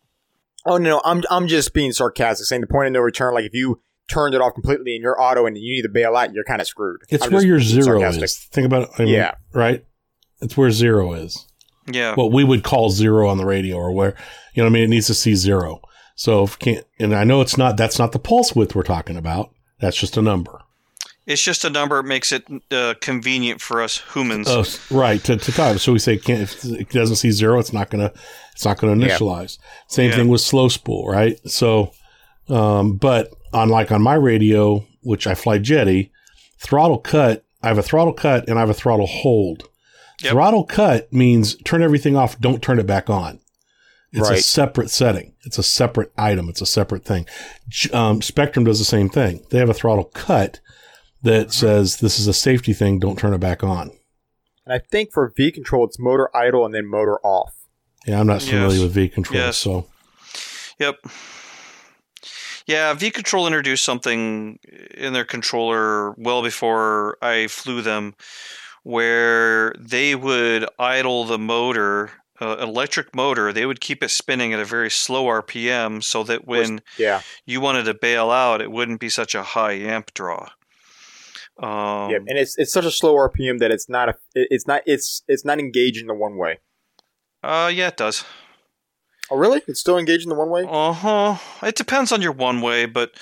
oh 0.67 0.79
no, 0.79 1.01
I'm 1.05 1.23
I'm 1.31 1.47
just 1.49 1.73
being 1.75 1.93
sarcastic, 1.93 2.47
saying 2.47 2.61
the 2.61 2.67
point 2.67 2.87
of 2.89 2.93
no 2.93 3.01
return. 3.01 3.35
Like 3.35 3.45
if 3.45 3.55
you 3.55 3.81
turned 4.09 4.35
it 4.35 4.41
off 4.41 4.55
completely 4.55 4.95
in 4.97 5.03
your 5.03 5.21
auto 5.21 5.47
and 5.47 5.57
you 5.57 5.75
need 5.77 5.83
to 5.83 5.89
bail 5.89 6.17
out, 6.17 6.33
you're 6.35 6.45
kind 6.45 6.61
of 6.61 6.67
screwed. 6.67 7.01
it's 7.09 7.25
I'm 7.25 7.31
where 7.33 7.41
just 7.41 7.47
your 7.47 7.61
zero 7.61 8.01
sarcastic. 8.01 8.25
is. 8.25 8.37
Think 8.37 8.67
about 8.67 8.83
it. 8.83 8.89
I 8.99 9.05
mean, 9.05 9.15
Yeah. 9.15 9.35
Right. 9.53 9.85
It's 10.41 10.57
where 10.57 10.71
zero 10.71 11.13
is. 11.13 11.47
yeah. 11.87 12.15
What 12.15 12.33
we 12.33 12.43
would 12.45 12.65
call 12.65 12.91
zero 12.91 13.29
on 13.29 13.39
the 13.39 13.47
radio, 13.47 13.77
or 13.77 13.93
where 13.93 14.15
you 14.55 14.63
know, 14.63 14.65
what 14.65 14.71
I 14.71 14.75
mean, 14.75 14.85
it 14.85 14.91
needs 14.91 15.07
to 15.07 15.15
see 15.15 15.35
zero. 15.35 15.81
So 16.15 16.45
if 16.45 16.59
can't, 16.59 16.85
and 16.99 17.15
I 17.15 17.25
know 17.25 17.41
it's 17.41 17.57
not. 17.57 17.77
That's 17.77 17.99
not 17.99 18.13
the 18.13 18.19
pulse 18.19 18.55
width 18.55 18.75
we're 18.75 18.83
talking 18.83 19.17
about. 19.17 19.55
That's 19.81 19.97
just 19.97 20.17
a 20.17 20.23
number. 20.23 20.61
It's 21.27 21.43
just 21.43 21.65
a 21.65 21.71
number. 21.71 21.99
It 22.01 22.05
makes 22.05 22.33
it 22.33 22.45
uh, 22.73 22.95
convenient 23.01 23.61
for 23.61 23.81
us 23.81 24.03
humans. 24.13 24.49
Oh, 24.51 24.65
right. 24.91 25.23
To, 25.25 25.37
to 25.37 25.53
talk. 25.53 25.79
So 25.79 25.93
we 25.93 25.99
say 26.01 26.19
can't, 26.19 26.41
if 26.43 26.65
it 26.65 26.91
doesn't 26.91 27.17
see 27.17 27.31
zero, 27.31 27.59
it's 27.61 27.73
not 27.73 27.91
gonna 27.91 28.13
it's 28.53 28.65
not 28.65 28.79
gonna 28.79 28.97
Yeah. 29.05 29.17
initialize. 29.17 29.59
Same 29.89 30.11
Yeah. 30.11 30.17
thing 30.17 30.29
with 30.29 30.41
slow 30.41 30.69
spool, 30.69 31.07
right? 31.09 31.39
So, 31.49 31.93
um, 32.49 32.97
but 32.97 33.33
unlike 33.53 33.93
on 33.93 34.03
my 34.03 34.15
radio, 34.15 34.85
which 35.03 35.27
I 35.27 35.35
fly 35.35 35.59
Jeti, 35.59 36.11
throttle 36.59 36.99
cut. 36.99 37.45
I 37.63 37.69
have 37.69 37.79
a 37.79 37.83
throttle 37.83 38.13
cut 38.13 38.49
and 38.49 38.59
I 38.59 38.61
have 38.61 38.71
a 38.71 38.75
throttle 38.75 39.07
hold. 39.07 39.69
Yep. 40.23 40.33
Throttle 40.33 40.65
cut 40.65 41.13
means 41.13 41.55
turn 41.65 41.83
everything 41.83 42.17
off. 42.17 42.39
Don't 42.41 42.61
turn 42.63 42.81
it 42.81 42.87
back 42.87 43.09
on. 43.09 43.39
It's 44.15 44.29
a 44.29 44.37
separate 44.43 44.91
setting. 44.91 45.33
It's 45.45 45.57
a 45.59 45.63
separate 45.63 46.13
item. 46.19 46.49
It's 46.51 46.61
a 46.61 46.67
separate 46.67 47.05
thing. 47.05 47.25
Um, 47.95 48.21
Spektrum 48.21 48.65
does 48.67 48.79
the 48.79 48.85
same 48.85 49.09
thing. 49.09 49.43
They 49.51 49.59
have 49.59 49.71
a 49.71 49.75
throttle 49.75 50.05
cut 50.05 50.61
that 51.23 51.53
says 51.53 51.99
this 51.99 52.19
is 52.19 52.27
a 52.27 52.33
safety 52.35 52.73
thing. 52.73 52.99
Don't 52.99 53.19
turn 53.19 53.33
it 53.35 53.39
back 53.41 53.63
on. 53.63 53.91
And 54.67 54.73
I 54.75 54.79
think 54.79 55.13
for 55.13 55.33
V 55.37 55.51
control, 55.53 55.85
it's 55.87 55.99
motor 55.99 56.35
idle 56.37 56.65
and 56.65 56.75
then 56.75 56.87
motor 56.87 57.19
off. 57.25 57.53
Yeah, 58.07 58.21
I'm 58.21 58.27
not 58.27 58.43
familiar 58.43 58.75
Yes. 58.77 58.83
with 58.83 58.93
V 58.93 59.09
control, 59.09 59.39
Yes. 59.41 59.59
so 59.59 59.87
Yep. 60.79 60.97
Yeah, 62.67 62.95
V 62.95 63.11
Control 63.11 63.47
introduced 63.47 63.85
something 63.85 64.59
in 64.95 65.13
their 65.13 65.25
controller 65.25 66.13
well 66.13 66.43
before 66.43 67.19
I 67.21 67.49
flew 67.49 67.83
them, 67.83 68.15
where 68.85 69.75
they 69.79 70.15
would 70.15 70.67
idle 70.79 71.25
the 71.25 71.39
motor, 71.39 72.11
uh, 72.41 72.57
electric 72.61 73.15
motor. 73.15 73.53
They 73.53 73.67
would 73.67 73.81
keep 73.81 74.03
it 74.03 74.11
spinning 74.11 74.53
at 74.53 74.61
a 74.61 74.65
very 74.65 74.91
slow 74.91 75.27
RPM, 75.27 76.03
so 76.03 76.23
that 76.25 76.47
when 76.47 76.83
Yeah, 76.97 77.23
you 77.47 77.61
wanted 77.61 77.85
to 77.85 77.95
bail 77.95 78.31
out, 78.31 78.61
it 78.63 78.71
wouldn't 78.71 79.01
be 79.01 79.09
such 79.09 79.35
a 79.35 79.43
high 79.43 79.73
amp 79.75 80.15
draw. 80.15 80.49
Um, 81.59 82.11
yeah, 82.11 82.17
and 82.27 82.39
it's 82.39 82.57
it's 82.59 82.73
such 82.73 82.85
a 82.85 82.91
slow 82.91 83.15
RPM 83.15 83.59
that 83.59 83.71
it's 83.71 83.89
not 83.89 84.09
a 84.09 84.15
it's 84.35 84.67
not 84.67 84.83
it's 84.87 85.23
it's 85.29 85.45
not 85.45 85.59
engaging 85.59 86.07
the 86.07 86.15
one 86.15 86.37
way. 86.37 86.59
uh, 87.43 87.71
yeah, 87.73 87.89
it 87.89 87.97
does. 87.97 88.25
Oh, 89.31 89.37
really? 89.37 89.63
It's 89.67 89.81
still 89.81 89.99
engaging 89.99 90.29
the 90.29 90.35
one 90.35 90.51
way? 90.51 90.65
Uh 90.69 90.93
huh. 90.93 91.37
It 91.67 91.75
depends 91.77 92.13
on 92.13 92.21
your 92.23 92.33
one 92.33 92.61
way, 92.61 92.87
but 92.87 93.13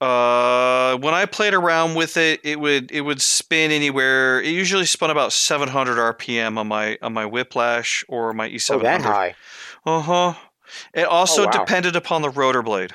uh, 0.00 0.96
when 0.98 1.12
I 1.12 1.26
played 1.26 1.52
around 1.54 1.94
with 1.94 2.16
it, 2.16 2.40
it 2.42 2.58
would 2.58 2.90
it 2.90 3.02
would 3.02 3.20
spin 3.20 3.70
anywhere. 3.70 4.40
It 4.40 4.48
usually 4.50 4.86
spun 4.86 5.10
about 5.10 5.32
700 5.32 5.98
RPM 5.98 6.56
on 6.58 6.68
my 6.68 6.98
on 7.02 7.12
my 7.12 7.26
Whiplash 7.26 8.04
or 8.08 8.32
my 8.32 8.48
E700. 8.48 8.76
Oh, 8.76 8.82
that 8.82 9.00
high. 9.02 9.34
Uh 9.84 10.00
huh. 10.00 10.34
It 10.94 11.04
also 11.04 11.42
Oh, 11.42 11.46
wow. 11.46 11.50
depended 11.52 11.96
upon 11.96 12.22
the 12.22 12.30
rotor 12.30 12.62
blade. 12.62 12.92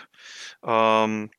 Um, 0.64 1.30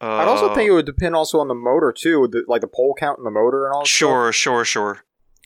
uh, 0.00 0.06
I'd 0.06 0.28
also 0.28 0.54
think 0.54 0.68
it 0.68 0.72
would 0.72 0.86
depend 0.86 1.14
also 1.14 1.38
on 1.40 1.48
the 1.48 1.54
motor 1.54 1.92
too, 1.92 2.28
the, 2.30 2.44
like 2.48 2.60
the 2.62 2.66
pole 2.68 2.94
count 2.98 3.18
in 3.18 3.24
the 3.24 3.30
motor 3.30 3.66
and 3.66 3.74
all. 3.74 3.82
that 3.82 3.86
stuff. 3.88 3.98
Sure, 3.98 4.32
sure, 4.32 4.64
sure. 4.64 5.00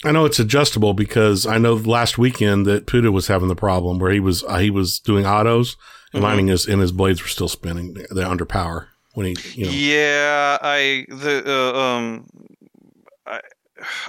I 0.05 0.13
know 0.13 0.25
it's 0.27 0.39
adjustable 0.39 0.93
because 0.95 1.47
I 1.47 1.57
know 1.59 1.75
last 1.75 2.19
weekend 2.19 2.67
that 2.67 2.87
Puda 2.87 3.11
was 3.13 3.27
having 3.29 3.49
the 3.49 3.57
problem 3.57 3.99
where 3.99 4.13
he 4.13 4.21
was 4.21 4.45
uh, 4.45 4.59
he 4.59 4.71
was 4.71 4.99
doing 4.99 5.25
autos 5.27 5.77
and 6.13 6.21
Mhm. 6.23 6.25
lining 6.27 6.47
his 6.49 6.67
and 6.67 6.81
his 6.81 6.93
blades 6.93 7.23
were 7.23 7.29
still 7.29 7.49
spinning. 7.49 7.97
They're 8.11 8.27
under 8.27 8.45
power 8.45 8.89
when 9.15 9.27
he 9.27 9.37
you 9.55 9.65
know. 9.67 9.73
Yeah, 9.73 10.59
I 10.61 11.07
the 11.09 11.43
uh, 11.47 11.79
um 11.79 12.27
I 13.27 13.41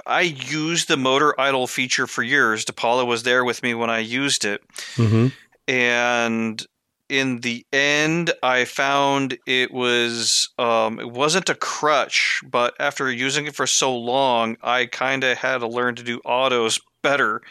I 0.06 0.20
used 0.20 0.88
the 0.88 0.96
motor 0.98 1.38
idle 1.40 1.66
feature 1.66 2.06
for 2.06 2.22
years. 2.22 2.64
DePaula 2.66 3.06
was 3.06 3.22
there 3.22 3.44
with 3.44 3.62
me 3.62 3.72
when 3.74 3.88
I 3.88 4.00
used 4.00 4.44
it, 4.44 4.62
hmm 4.96 5.28
and 5.66 6.64
in 7.08 7.40
the 7.40 7.64
end, 7.72 8.32
I 8.42 8.64
found 8.64 9.38
it 9.46 9.72
was 9.72 10.48
um, 10.58 10.98
it 10.98 11.10
wasn't 11.10 11.48
a 11.48 11.54
crutch, 11.54 12.42
but 12.48 12.74
after 12.80 13.10
using 13.10 13.46
it 13.46 13.54
for 13.54 13.66
so 13.66 13.96
long, 13.96 14.56
I 14.62 14.86
kind 14.86 15.24
of 15.24 15.38
had 15.38 15.58
to 15.58 15.68
learn 15.68 15.94
to 15.96 16.02
do 16.02 16.20
autos 16.24 16.80
better 17.02 17.42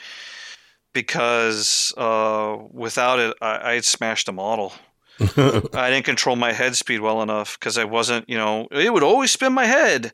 because 0.93 1.93
uh, 1.97 2.57
without 2.71 3.19
it, 3.19 3.35
I, 3.41 3.73
I'd 3.73 3.85
smashed 3.85 4.27
a 4.27 4.31
model. 4.31 4.73
I 5.19 5.89
didn't 5.89 6.03
control 6.03 6.35
my 6.35 6.51
head 6.51 6.75
speed 6.75 6.99
well 6.99 7.21
enough 7.21 7.57
because 7.57 7.77
I 7.77 7.85
wasn't, 7.85 8.29
you 8.29 8.37
know, 8.37 8.67
it 8.69 8.91
would 8.91 9.03
always 9.03 9.31
spin 9.31 9.53
my 9.53 9.65
head. 9.65 10.11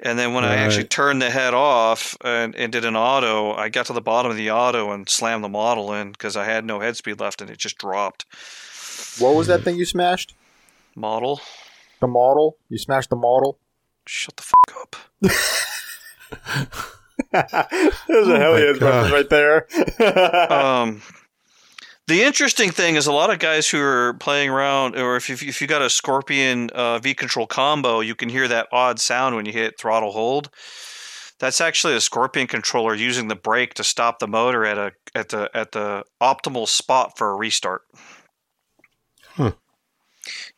And 0.00 0.18
then 0.18 0.34
when 0.34 0.44
I 0.44 0.56
actually 0.56 0.84
turned 0.84 1.22
the 1.22 1.30
head 1.30 1.54
off 1.54 2.16
and, 2.24 2.56
and 2.56 2.72
did 2.72 2.84
an 2.84 2.96
auto, 2.96 3.52
I 3.52 3.68
got 3.68 3.86
to 3.86 3.92
the 3.92 4.00
bottom 4.00 4.32
of 4.32 4.36
the 4.36 4.50
auto 4.50 4.90
and 4.90 5.08
slammed 5.08 5.44
the 5.44 5.48
model 5.48 5.92
in 5.92 6.10
because 6.10 6.36
I 6.36 6.44
had 6.44 6.64
no 6.64 6.80
head 6.80 6.96
speed 6.96 7.20
left 7.20 7.40
and 7.40 7.48
it 7.50 7.58
just 7.58 7.78
dropped. 7.78 8.26
What 9.18 9.34
was 9.34 9.46
that 9.48 9.62
thing 9.62 9.76
you 9.76 9.84
smashed? 9.84 10.34
Model? 10.94 11.40
The 12.00 12.06
model? 12.06 12.56
You 12.68 12.78
smashed 12.78 13.10
the 13.10 13.16
model? 13.16 13.58
Shut 14.06 14.36
the 14.36 14.42
fuck 14.42 14.74
up. 14.80 14.96
There's 18.08 18.28
a 18.28 18.38
hell 18.38 18.52
my 18.52 18.58
yes 18.58 18.78
God. 18.78 19.12
reference 19.12 19.12
right 19.12 19.28
there. 19.30 20.52
um, 20.52 21.02
the 22.08 22.22
interesting 22.22 22.70
thing 22.70 22.96
is 22.96 23.06
a 23.06 23.12
lot 23.12 23.30
of 23.30 23.38
guys 23.38 23.68
who 23.68 23.80
are 23.80 24.14
playing 24.14 24.50
around, 24.50 24.96
or 24.96 25.16
if 25.16 25.28
you, 25.28 25.36
if 25.48 25.60
you 25.60 25.66
got 25.66 25.82
a 25.82 25.90
Scorpion 25.90 26.70
uh, 26.70 26.98
V 26.98 27.14
control 27.14 27.46
combo, 27.46 28.00
you 28.00 28.14
can 28.14 28.28
hear 28.28 28.48
that 28.48 28.66
odd 28.72 28.98
sound 28.98 29.36
when 29.36 29.46
you 29.46 29.52
hit 29.52 29.78
throttle 29.78 30.12
hold. 30.12 30.50
That's 31.38 31.60
actually 31.60 31.94
a 31.94 32.00
Scorpion 32.00 32.46
controller 32.46 32.94
using 32.94 33.28
the 33.28 33.34
brake 33.34 33.74
to 33.74 33.84
stop 33.84 34.18
the 34.18 34.28
motor 34.28 34.64
at 34.64 34.78
a 34.78 34.92
at 35.14 35.28
the 35.30 35.50
at 35.54 35.72
the 35.72 36.04
optimal 36.20 36.68
spot 36.68 37.16
for 37.16 37.30
a 37.30 37.34
restart. 37.34 37.82
Huh. 39.36 39.52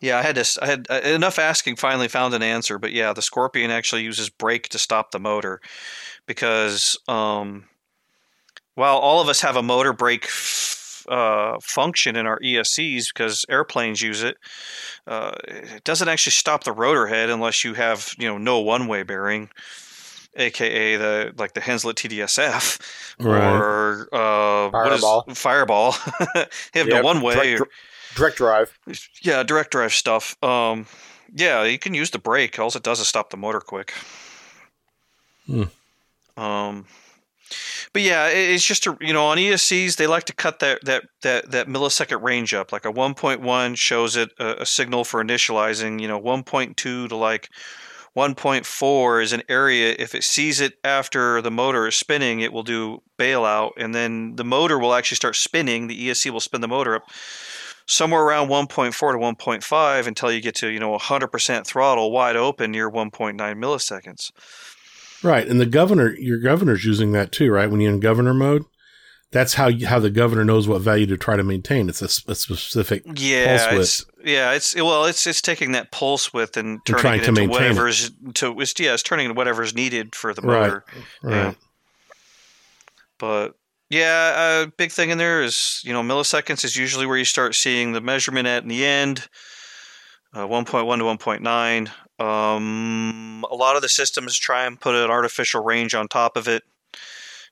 Yeah, 0.01 0.19
I 0.19 0.23
had 0.23 0.35
to. 0.37 0.59
I 0.63 0.67
had 0.67 0.87
uh, 0.91 1.01
enough 1.05 1.39
asking. 1.39 1.77
Finally, 1.77 2.09
found 2.09 2.35
an 2.35 2.43
answer. 2.43 2.79
But 2.79 2.93
yeah, 2.93 3.13
the 3.13 3.23
Scorpion 3.23 3.71
actually 3.71 4.03
uses 4.03 4.29
brake 4.29 4.69
to 4.71 4.79
stop 4.79 5.11
the 5.11 5.19
motor 5.19 5.61
because 6.27 6.99
um, 7.09 7.65
while 8.75 8.97
all 8.99 9.21
of 9.23 9.29
us 9.29 9.41
have 9.41 9.57
a 9.57 9.63
motor 9.63 9.93
brake 9.95 10.25
f- 10.25 11.07
uh, 11.09 11.57
function 11.63 12.17
in 12.17 12.27
our 12.27 12.39
ESCs 12.41 13.07
because 13.15 13.47
airplanes 13.49 14.03
use 14.03 14.23
it, 14.23 14.37
uh, 15.07 15.33
it 15.49 15.85
doesn't 15.85 16.09
actually 16.09 16.33
stop 16.33 16.65
the 16.65 16.73
rotor 16.73 17.07
head 17.07 17.31
unless 17.31 17.65
you 17.65 17.73
have 17.75 18.15
you 18.19 18.29
know 18.29 18.37
no 18.37 18.61
one 18.61 18.87
way 18.87 19.03
bearing, 19.03 19.49
aka 20.37 20.97
the 20.97 21.33
like 21.39 21.55
the 21.55 21.61
Henseleit 21.63 21.95
TDSF 21.95 22.81
Right. 23.19 23.51
or 23.57 24.09
uh, 24.13 24.69
what 24.71 24.93
is- 24.93 25.01
Fireball. 25.01 25.35
Fireball. 25.35 25.95
they 26.75 26.81
have 26.81 26.89
no 26.89 27.03
one 27.03 27.23
way. 27.23 27.57
Dr- 27.57 27.71
direct 28.15 28.37
drive. 28.37 28.79
Yeah, 29.23 29.43
direct 29.43 29.73
drive 29.73 29.93
stuff. 29.93 30.43
Um, 30.43 30.87
yeah, 31.35 31.65
you 31.65 31.79
can 31.79 31.95
use 31.95 32.11
the 32.11 32.19
brake. 32.19 32.59
All 32.59 32.69
it 32.69 32.83
does 32.83 33.01
is 33.01 33.09
stop 33.09 33.31
the 33.31 33.37
motor 33.37 33.61
quick. 33.61 33.93
Hmm. 35.47 35.65
Um, 36.37 36.87
but 37.93 38.03
yeah, 38.03 38.29
it, 38.29 38.51
it's 38.51 38.67
just 38.67 38.87
a, 38.87 38.97
you 39.01 39.13
know 39.13 39.27
on 39.27 39.39
ESCs 39.39 39.97
they 39.97 40.07
like 40.07 40.25
to 40.25 40.35
cut 40.35 40.61
that 40.61 40.85
that 40.85 41.05
that 41.23 41.51
that 41.51 41.69
millisecond 41.69 42.23
range 42.23 42.55
up. 42.55 42.73
Like 42.73 42.85
a 42.85 42.93
1.1 42.93 43.77
shows 43.77 44.17
it 44.17 44.31
a, 44.39 44.63
a 44.63 44.67
signal 44.67 45.05
for 45.05 45.23
initializing. 45.23 46.01
You 46.01 46.09
know, 46.09 46.21
1.2 46.21 46.75
to 46.77 47.17
like 47.17 47.49
1.4 48.17 49.23
is 49.23 49.33
an 49.33 49.43
area. 49.49 49.95
If 49.99 50.15
it 50.15 50.25
sees 50.25 50.61
it 50.61 50.75
after 50.85 51.43
the 51.43 51.51
motor 51.51 51.87
is 51.87 51.97
spinning, 51.97 52.41
it 52.41 52.53
will 52.53 52.63
do 52.63 53.03
bailout, 53.19 53.73
and 53.77 53.95
then 53.95 54.37
the 54.37 54.45
motor 54.45 54.79
will 54.79 54.95
actually 54.95 55.17
start 55.17 55.37
spinning. 55.37 55.87
The 55.87 56.09
ESC 56.09 56.31
will 56.31 56.41
spin 56.41 56.61
the 56.61 56.69
motor 56.69 56.97
up 56.97 57.05
somewhere 57.87 58.23
around 58.23 58.49
1.4 58.49 58.93
to 58.93 59.19
1.5 59.19 60.07
until 60.07 60.33
you 60.33 60.41
get 60.41 60.55
to 60.57 60.69
you 60.69 60.79
know 60.81 60.97
100% 60.97 61.67
throttle 61.67 62.11
wide 62.13 62.37
open 62.37 62.71
near 62.71 62.91
1.9 62.91 63.37
milliseconds. 63.37 64.31
Right, 65.23 65.49
and 65.49 65.59
the 65.61 65.67
governor, 65.67 66.15
your 66.19 66.39
governor's 66.39 66.85
using 66.85 67.13
that 67.13 67.33
too, 67.33 67.51
right? 67.51 67.71
When 67.71 67.81
you're 67.81 67.93
in 67.93 68.01
governor 68.01 68.35
mode, 68.35 68.65
that's 69.33 69.55
how 69.55 69.69
you, 69.69 69.87
how 69.87 69.99
the 69.99 70.11
governor 70.11 70.45
knows 70.45 70.69
what 70.69 70.83
value 70.83 71.07
to 71.07 71.17
try 71.17 71.37
to 71.37 71.43
maintain. 71.43 71.89
It's 71.89 72.03
a 72.03 72.09
specific 72.09 73.03
Yeah, 73.17 73.57
pulse 73.57 73.73
width. 73.73 73.81
it's 73.81 74.31
yeah, 74.31 74.53
it's 74.53 74.75
well, 74.77 75.07
it's 75.07 75.27
it's 75.27 75.41
taking 75.43 75.73
that 75.73 75.91
pulse 75.93 76.33
width 76.35 76.57
and 76.59 76.79
turning 76.85 77.01
trying 77.01 77.21
it 77.21 77.23
to 77.25 77.29
into 77.31 77.41
maintain 77.41 77.57
it. 77.57 77.69
whatever's 77.71 78.11
to 78.35 78.61
it's 78.61 78.79
yeah, 78.79 78.93
it's 78.95 79.03
turning 79.03 79.25
into 79.27 79.37
whatever's 79.37 79.75
needed 79.75 80.15
for 80.15 80.35
the 80.35 80.43
Right. 80.43 80.61
motor. 80.69 80.85
right. 81.23 81.35
Yeah. 81.35 81.53
But 83.19 83.55
yeah, 83.91 84.63
a 84.63 84.67
big 84.67 84.91
thing 84.91 85.11
in 85.11 85.19
there 85.19 85.43
is 85.43 85.81
you 85.85 85.93
know 85.93 86.03
milliseconds 86.03 86.65
is 86.65 86.77
usually 86.77 87.07
where 87.07 87.19
you 87.19 87.25
start 87.25 87.55
seeing 87.55 87.93
the 87.93 88.01
measurement 88.01 88.47
at 88.47 88.63
in 88.63 88.69
the 88.69 88.85
end. 88.85 89.29
Uh, 90.33 90.47
1.1 90.49 90.67
to 90.67 91.05
1.9. 91.05 92.25
Um, 92.25 93.45
a 93.51 93.55
lot 93.55 93.77
of 93.77 93.83
the 93.83 93.89
systems 93.89 94.37
try 94.37 94.67
and 94.67 94.81
put 94.81 94.97
an 94.97 95.09
artificial 95.09 95.63
range 95.63 95.95
on 95.95 96.09
top 96.09 96.37
of 96.37 96.49
it. 96.49 96.65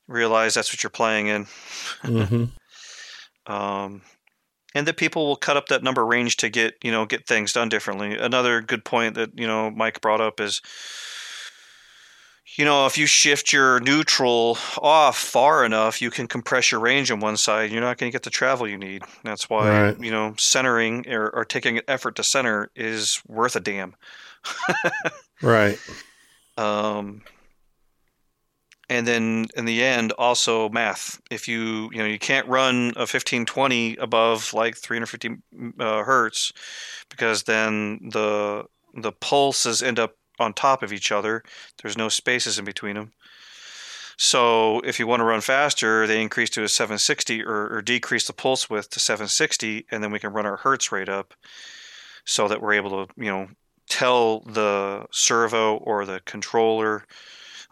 Realize 0.09 0.55
that's 0.55 0.73
what 0.73 0.83
you're 0.83 0.91
playing 0.91 1.29
in. 1.29 1.47
hmm 2.03 2.45
um, 3.47 4.03
and 4.75 4.87
that 4.87 4.97
people 4.97 5.27
will 5.27 5.37
cut 5.37 5.57
up 5.57 5.67
that 5.67 5.83
number 5.83 6.05
range 6.05 6.39
to 6.39 6.49
get 6.49 6.75
you 6.83 6.91
know 6.91 7.07
get 7.07 7.27
things 7.27 7.53
done 7.53 7.69
differently. 7.69 8.17
Another 8.17 8.61
good 8.61 8.85
point 8.85 9.15
that 9.15 9.39
you 9.39 9.47
know 9.47 9.71
Mike 9.71 10.01
brought 10.01 10.21
up 10.21 10.41
is 10.41 10.61
you 12.57 12.65
know 12.65 12.87
if 12.87 12.97
you 12.99 13.07
shift 13.07 13.53
your 13.53 13.81
neutral 13.81 14.59
off 14.79 15.17
far 15.19 15.65
enough, 15.65 16.03
you 16.03 16.11
can 16.11 16.27
compress 16.27 16.71
your 16.71 16.81
range 16.81 17.11
on 17.11 17.21
one 17.21 17.37
side. 17.37 17.71
You're 17.71 17.81
not 17.81 17.99
going 17.99 18.11
to 18.11 18.15
get 18.15 18.23
the 18.25 18.31
travel 18.31 18.69
you 18.69 18.79
need. 18.79 19.03
That's 19.25 19.49
why 19.49 19.69
Right. 19.85 20.01
you 20.01 20.11
know 20.11 20.35
centering 20.39 21.09
or, 21.09 21.31
or 21.31 21.45
taking 21.45 21.79
an 21.79 21.85
effort 21.89 22.17
to 22.17 22.23
center 22.25 22.71
is 22.77 23.23
worth 23.27 23.57
a 23.57 23.61
damn. 23.61 23.95
Right. 25.43 25.77
Um, 26.57 27.23
and 28.89 29.07
then 29.07 29.47
in 29.57 29.65
the 29.65 29.83
end, 29.83 30.13
also 30.13 30.69
math. 30.69 31.21
If 31.31 31.49
you 31.49 31.91
you 31.93 31.99
know 31.99 32.05
you 32.05 32.19
can't 32.19 32.47
run 32.47 32.93
a 32.97 33.07
fifteen 33.07 33.45
twenty 33.47 33.97
above 33.97 34.53
like 34.55 34.77
three 34.77 34.97
hundred 34.97 35.07
fifty 35.07 35.31
uh, 35.81 36.05
hertz, 36.05 36.53
because 37.09 37.45
then 37.45 38.11
the 38.13 38.65
the 38.95 39.13
pulses 39.13 39.83
end 39.83 39.99
up 39.99 40.15
on 40.43 40.53
top 40.53 40.83
of 40.83 40.93
each 40.93 41.11
other. 41.11 41.43
There's 41.81 41.97
no 41.97 42.09
spaces 42.09 42.59
in 42.59 42.65
between 42.65 42.97
them. 42.97 43.13
So 44.19 44.81
if 44.81 44.99
you 44.99 45.07
want 45.07 45.21
to 45.21 45.25
run 45.25 45.41
faster, 45.41 46.07
they 46.07 46.21
increase 46.21 46.51
to 46.51 46.63
a 46.63 46.69
760 46.69 47.43
or, 47.43 47.75
or 47.75 47.83
decrease 47.83 48.27
the 48.27 48.33
pulse 48.35 48.69
width 48.69 48.91
to 48.91 49.01
760, 49.01 49.87
and 49.91 50.03
then 50.05 50.13
we 50.13 50.19
can 50.19 50.33
run 50.33 50.47
our 50.47 50.59
hertz 50.59 50.93
rate 50.93 51.09
up, 51.09 51.35
so 52.25 52.47
that 52.49 52.61
we're 52.61 52.75
able 52.75 53.07
to 53.07 53.15
you 53.17 53.31
know 53.31 53.49
tell 53.89 54.41
the 54.41 55.07
servo 55.11 55.77
or 55.79 56.05
the 56.07 56.21
controller 56.25 57.05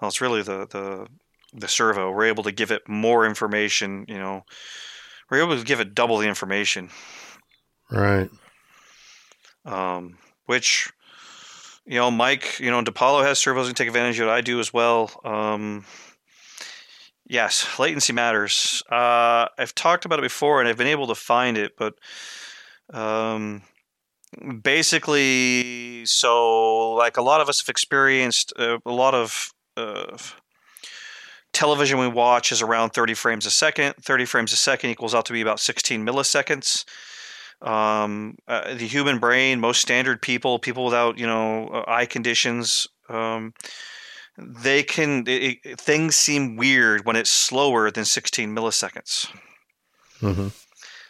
well 0.00 0.08
it's 0.08 0.20
really 0.20 0.42
the 0.42 0.66
the 0.66 1.06
the 1.54 1.68
servo 1.68 2.10
we're 2.10 2.24
able 2.24 2.42
to 2.42 2.52
give 2.52 2.70
it 2.70 2.82
more 2.88 3.24
information 3.24 4.04
you 4.08 4.18
know 4.18 4.42
we're 5.30 5.42
able 5.42 5.56
to 5.56 5.64
give 5.64 5.80
it 5.80 5.94
double 5.94 6.18
the 6.18 6.28
information 6.28 6.90
Right. 7.90 8.28
um, 9.64 10.18
which 10.46 10.92
you 11.90 11.96
know 11.96 12.10
mike 12.10 12.60
you 12.60 12.70
know 12.70 12.82
DePaulo 12.82 13.24
has 13.24 13.38
servos 13.38 13.66
and 13.66 13.76
take 13.76 13.88
advantage 13.88 14.20
of 14.20 14.28
it. 14.28 14.30
I 14.30 14.40
do 14.40 14.60
as 14.60 14.72
well. 14.72 15.10
Um, 15.24 15.84
yes 17.26 17.78
latency 17.78 18.12
matters. 18.12 18.82
Uh, 18.90 19.46
i've 19.58 19.74
talked 19.74 20.04
about 20.04 20.20
it 20.20 20.22
before 20.22 20.60
and 20.60 20.68
i've 20.68 20.78
been 20.78 20.86
able 20.86 21.08
to 21.08 21.14
find 21.14 21.58
it 21.58 21.72
but 21.76 21.94
um, 22.94 23.62
basically 24.62 26.06
so 26.06 26.92
like 26.92 27.16
a 27.16 27.22
lot 27.22 27.40
of 27.40 27.48
us 27.48 27.60
have 27.60 27.68
experienced 27.68 28.52
uh, 28.56 28.78
a 28.86 28.92
lot 28.92 29.14
of 29.14 29.52
uh, 29.76 30.16
television 31.52 31.98
we 31.98 32.06
watch 32.06 32.52
is 32.52 32.62
around 32.62 32.90
30 32.90 33.14
frames 33.14 33.46
a 33.46 33.50
second. 33.50 33.94
30 34.00 34.24
frames 34.24 34.52
a 34.52 34.56
second 34.56 34.90
equals 34.90 35.14
out 35.14 35.26
to 35.26 35.32
be 35.32 35.40
about 35.40 35.58
16 35.58 36.06
milliseconds 36.06 36.84
um, 37.62 38.36
uh, 38.48 38.74
the 38.74 38.86
human 38.86 39.18
brain 39.18 39.60
most 39.60 39.80
standard 39.80 40.20
people 40.22 40.58
people 40.58 40.84
without 40.84 41.18
you 41.18 41.26
know 41.26 41.68
uh, 41.68 41.84
eye 41.86 42.06
conditions 42.06 42.86
um, 43.08 43.52
they 44.38 44.82
can 44.82 45.24
it, 45.26 45.58
it- 45.64 45.80
things 45.80 46.16
seem 46.16 46.56
weird 46.56 47.04
when 47.04 47.16
it's 47.16 47.30
slower 47.30 47.90
than 47.90 48.04
16 48.04 48.54
milliseconds 48.54 49.28
Mm-hmm. 50.22 50.48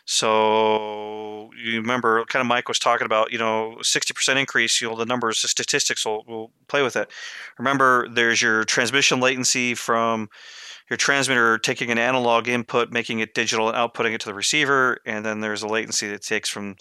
so 0.05 1.51
you 1.57 1.81
remember, 1.81 2.25
kind 2.27 2.41
of 2.41 2.47
Mike 2.47 2.69
was 2.69 2.79
talking 2.79 3.05
about, 3.05 3.33
you 3.33 3.39
know, 3.39 3.77
sixty 3.83 4.15
percent 4.15 4.39
increase. 4.39 4.81
You 4.81 4.89
know, 4.91 4.97
the 4.97 5.05
numbers, 5.07 5.43
the 5.43 5.49
statistics 5.49 6.05
will, 6.07 6.25
will 6.27 6.53
play 6.69 6.83
with 6.83 6.97
it. 6.97 7.11
Remember, 7.59 8.09
there's 8.09 8.41
your 8.41 8.65
transmission 8.65 9.21
latency 9.21 9.75
from 9.75 10.29
your 10.91 10.97
transmitter 10.97 11.57
taking 11.57 11.91
an 11.91 11.99
analog 11.99 12.49
input, 12.49 12.91
making 12.91 13.21
it 13.21 13.33
digital, 13.33 13.69
and 13.69 13.77
outputting 13.77 14.13
it 14.13 14.21
to 14.23 14.27
the 14.27 14.35
receiver, 14.35 14.99
and 15.07 15.25
then 15.25 15.41
there's 15.41 15.63
a 15.63 15.69
latency 15.69 16.09
that 16.09 16.23
takes 16.23 16.49
from, 16.49 16.77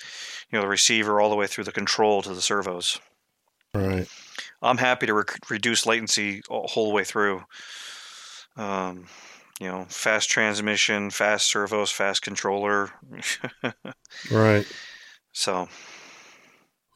you 0.50 0.58
know, 0.58 0.62
the 0.62 0.68
receiver 0.68 1.22
all 1.22 1.30
the 1.30 1.36
way 1.36 1.46
through 1.46 1.64
the 1.64 1.72
control 1.72 2.24
to 2.24 2.34
the 2.34 2.42
servos. 2.42 3.00
Right. 3.74 4.08
I'm 4.64 4.78
happy 4.78 5.06
to 5.06 5.14
rec- 5.14 5.50
reduce 5.50 5.86
latency 5.86 6.42
a 6.50 6.62
whole 6.68 6.92
way 6.92 7.04
through. 7.04 7.44
Um, 8.58 9.06
you 9.60 9.68
know, 9.68 9.86
fast 9.90 10.30
transmission, 10.30 11.12
fast 11.12 11.48
servos, 11.48 11.92
fast 11.92 12.24
controller. 12.24 12.92
Right. 14.32 14.66
so. 15.32 15.70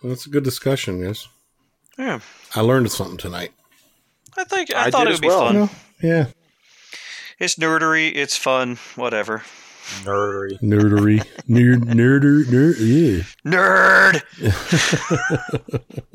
That's 0.02 0.26
a 0.26 0.30
good 0.30 0.44
discussion, 0.44 1.00
yes. 1.00 1.28
Yeah, 1.98 2.20
I 2.56 2.62
learned 2.62 2.92
something 2.92 3.18
tonight. 3.18 3.52
I 4.36 4.46
think 4.46 4.74
I, 4.74 4.88
I 4.88 4.92
thought 4.92 5.06
it 5.06 5.12
as 5.12 5.18
would 5.18 5.22
be 5.22 5.28
well. 5.28 5.46
fun. 5.46 5.56
No. 5.56 5.70
Yeah. 6.02 6.26
It's 7.44 7.56
nerdery, 7.56 8.16
it's 8.16 8.38
fun, 8.38 8.78
whatever. 8.96 9.44
Nerdery. 10.04 10.58
Nerdery. 10.62 11.20
Nerd. 11.50 11.84
Nerder. 11.94 12.46
Nerd. 12.46 12.76
Yeah. 12.80 13.24
Nerd. 13.52 14.24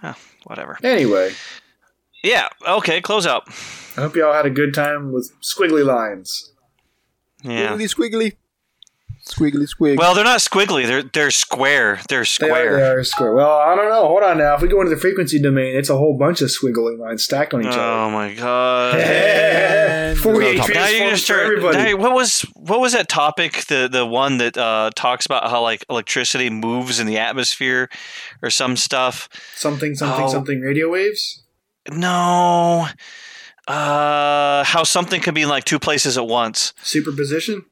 Huh, 0.00 0.14
whatever. 0.44 0.78
Anyway, 0.82 1.32
Yeah. 2.22 2.48
Okay. 2.66 3.00
Close 3.00 3.26
out. 3.26 3.44
I 3.96 4.02
hope 4.02 4.16
y'all 4.16 4.32
had 4.34 4.44
a 4.46 4.50
good 4.50 4.74
time 4.74 5.12
with 5.12 5.30
squiggly 5.42 5.84
lines. 5.84 6.52
Yeah. 7.42 7.74
Squiggly 7.76 7.94
squiggly. 7.94 8.36
Squiggly 9.26 9.66
squig. 9.66 9.96
Well, 9.96 10.14
they're 10.14 10.22
not 10.22 10.40
squiggly. 10.40 10.86
They're 10.86 11.02
they're 11.02 11.30
square. 11.30 11.98
They're 12.10 12.18
They 12.18 12.20
are, 12.20 12.24
square. 12.26 12.76
they 12.76 12.82
are 12.82 13.04
square. 13.04 13.32
Well, 13.34 13.52
I 13.58 13.74
don't 13.74 13.88
know. 13.88 14.06
Hold 14.06 14.22
on 14.22 14.36
now. 14.36 14.54
If 14.54 14.60
we 14.60 14.68
go 14.68 14.82
into 14.82 14.94
the 14.94 15.00
frequency 15.00 15.40
domain, 15.40 15.74
it's 15.74 15.88
a 15.88 15.96
whole 15.96 16.18
bunch 16.18 16.42
of 16.42 16.50
squiggly 16.50 16.98
lines 16.98 17.24
stacked 17.24 17.54
on 17.54 17.62
each 17.62 17.68
other. 17.68 17.80
Oh 17.80 18.10
my 18.10 18.34
god. 18.34 18.94
other. 19.00 20.14
Forty-eight 20.16 20.58
now 20.58 20.66
you 20.66 20.72
transforms 20.74 21.10
just 21.12 21.22
for 21.26 21.32
start. 21.34 21.46
everybody. 21.46 21.78
now 21.78 21.96
what 21.96 22.12
was 22.12 22.42
what 22.54 22.80
was 22.80 22.92
that 22.92 23.08
topic? 23.08 23.64
The 23.64 23.88
the 23.90 24.04
one 24.04 24.36
that 24.38 24.58
uh, 24.58 24.90
talks 24.94 25.24
about 25.24 25.48
how 25.48 25.62
like 25.62 25.86
electricity 25.88 26.50
moves 26.50 27.00
in 27.00 27.06
the 27.06 27.16
atmosphere, 27.16 27.88
or 28.42 28.50
some 28.50 28.76
stuff. 28.76 29.30
something, 29.56 29.94
something, 29.94 30.24
Oh. 30.26 30.28
something. 30.32 30.60
Radio 30.60 30.90
waves. 30.90 31.42
No. 31.90 32.88
Uh, 33.66 34.62
how 34.64 34.82
something 34.84 35.22
could 35.22 35.34
be 35.34 35.42
in 35.42 35.48
like 35.48 35.64
two 35.64 35.78
places 35.78 36.18
at 36.18 36.26
once. 36.26 36.74
Superposition. 36.82 37.64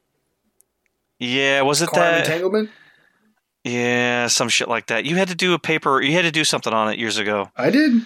Yeah, 1.25 1.63
was 1.63 1.83
it 1.83 1.89
Quantum 1.89 2.13
that? 2.13 2.25
entanglement. 2.27 2.71
Yeah, 3.65 4.27
some 4.27 4.49
shit 4.49 4.69
like 4.69 4.87
that. 4.89 5.05
You 5.05 5.17
had 5.17 5.29
to 5.29 5.35
do 5.37 5.55
a 5.55 5.59
paper. 5.59 6.01
You 6.03 6.13
had 6.13 6.23
to 6.23 6.33
do 6.33 6.43
something 6.43 6.73
on 6.73 6.93
it 6.93 6.99
years 6.99 7.19
ago. 7.19 7.51
I 7.57 7.71
did. 7.71 8.03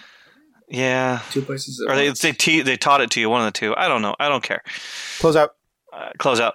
Yeah, 0.68 1.20
Two 1.30 1.42
places. 1.42 1.80
At 1.86 1.92
or 1.92 1.96
they 1.96 2.08
once. 2.08 2.20
they 2.20 2.32
te- 2.32 2.60
they 2.62 2.76
taught 2.76 3.00
it 3.00 3.10
to 3.12 3.20
you. 3.20 3.30
One 3.30 3.40
of 3.40 3.46
the 3.46 3.52
two. 3.58 3.74
I 3.76 3.88
don't 3.88 4.02
know. 4.02 4.14
I 4.18 4.28
don't 4.28 4.42
care. 4.42 4.62
Close 5.18 5.36
out. 5.36 5.52
Uh, 5.92 6.10
close 6.18 6.40
out. 6.40 6.54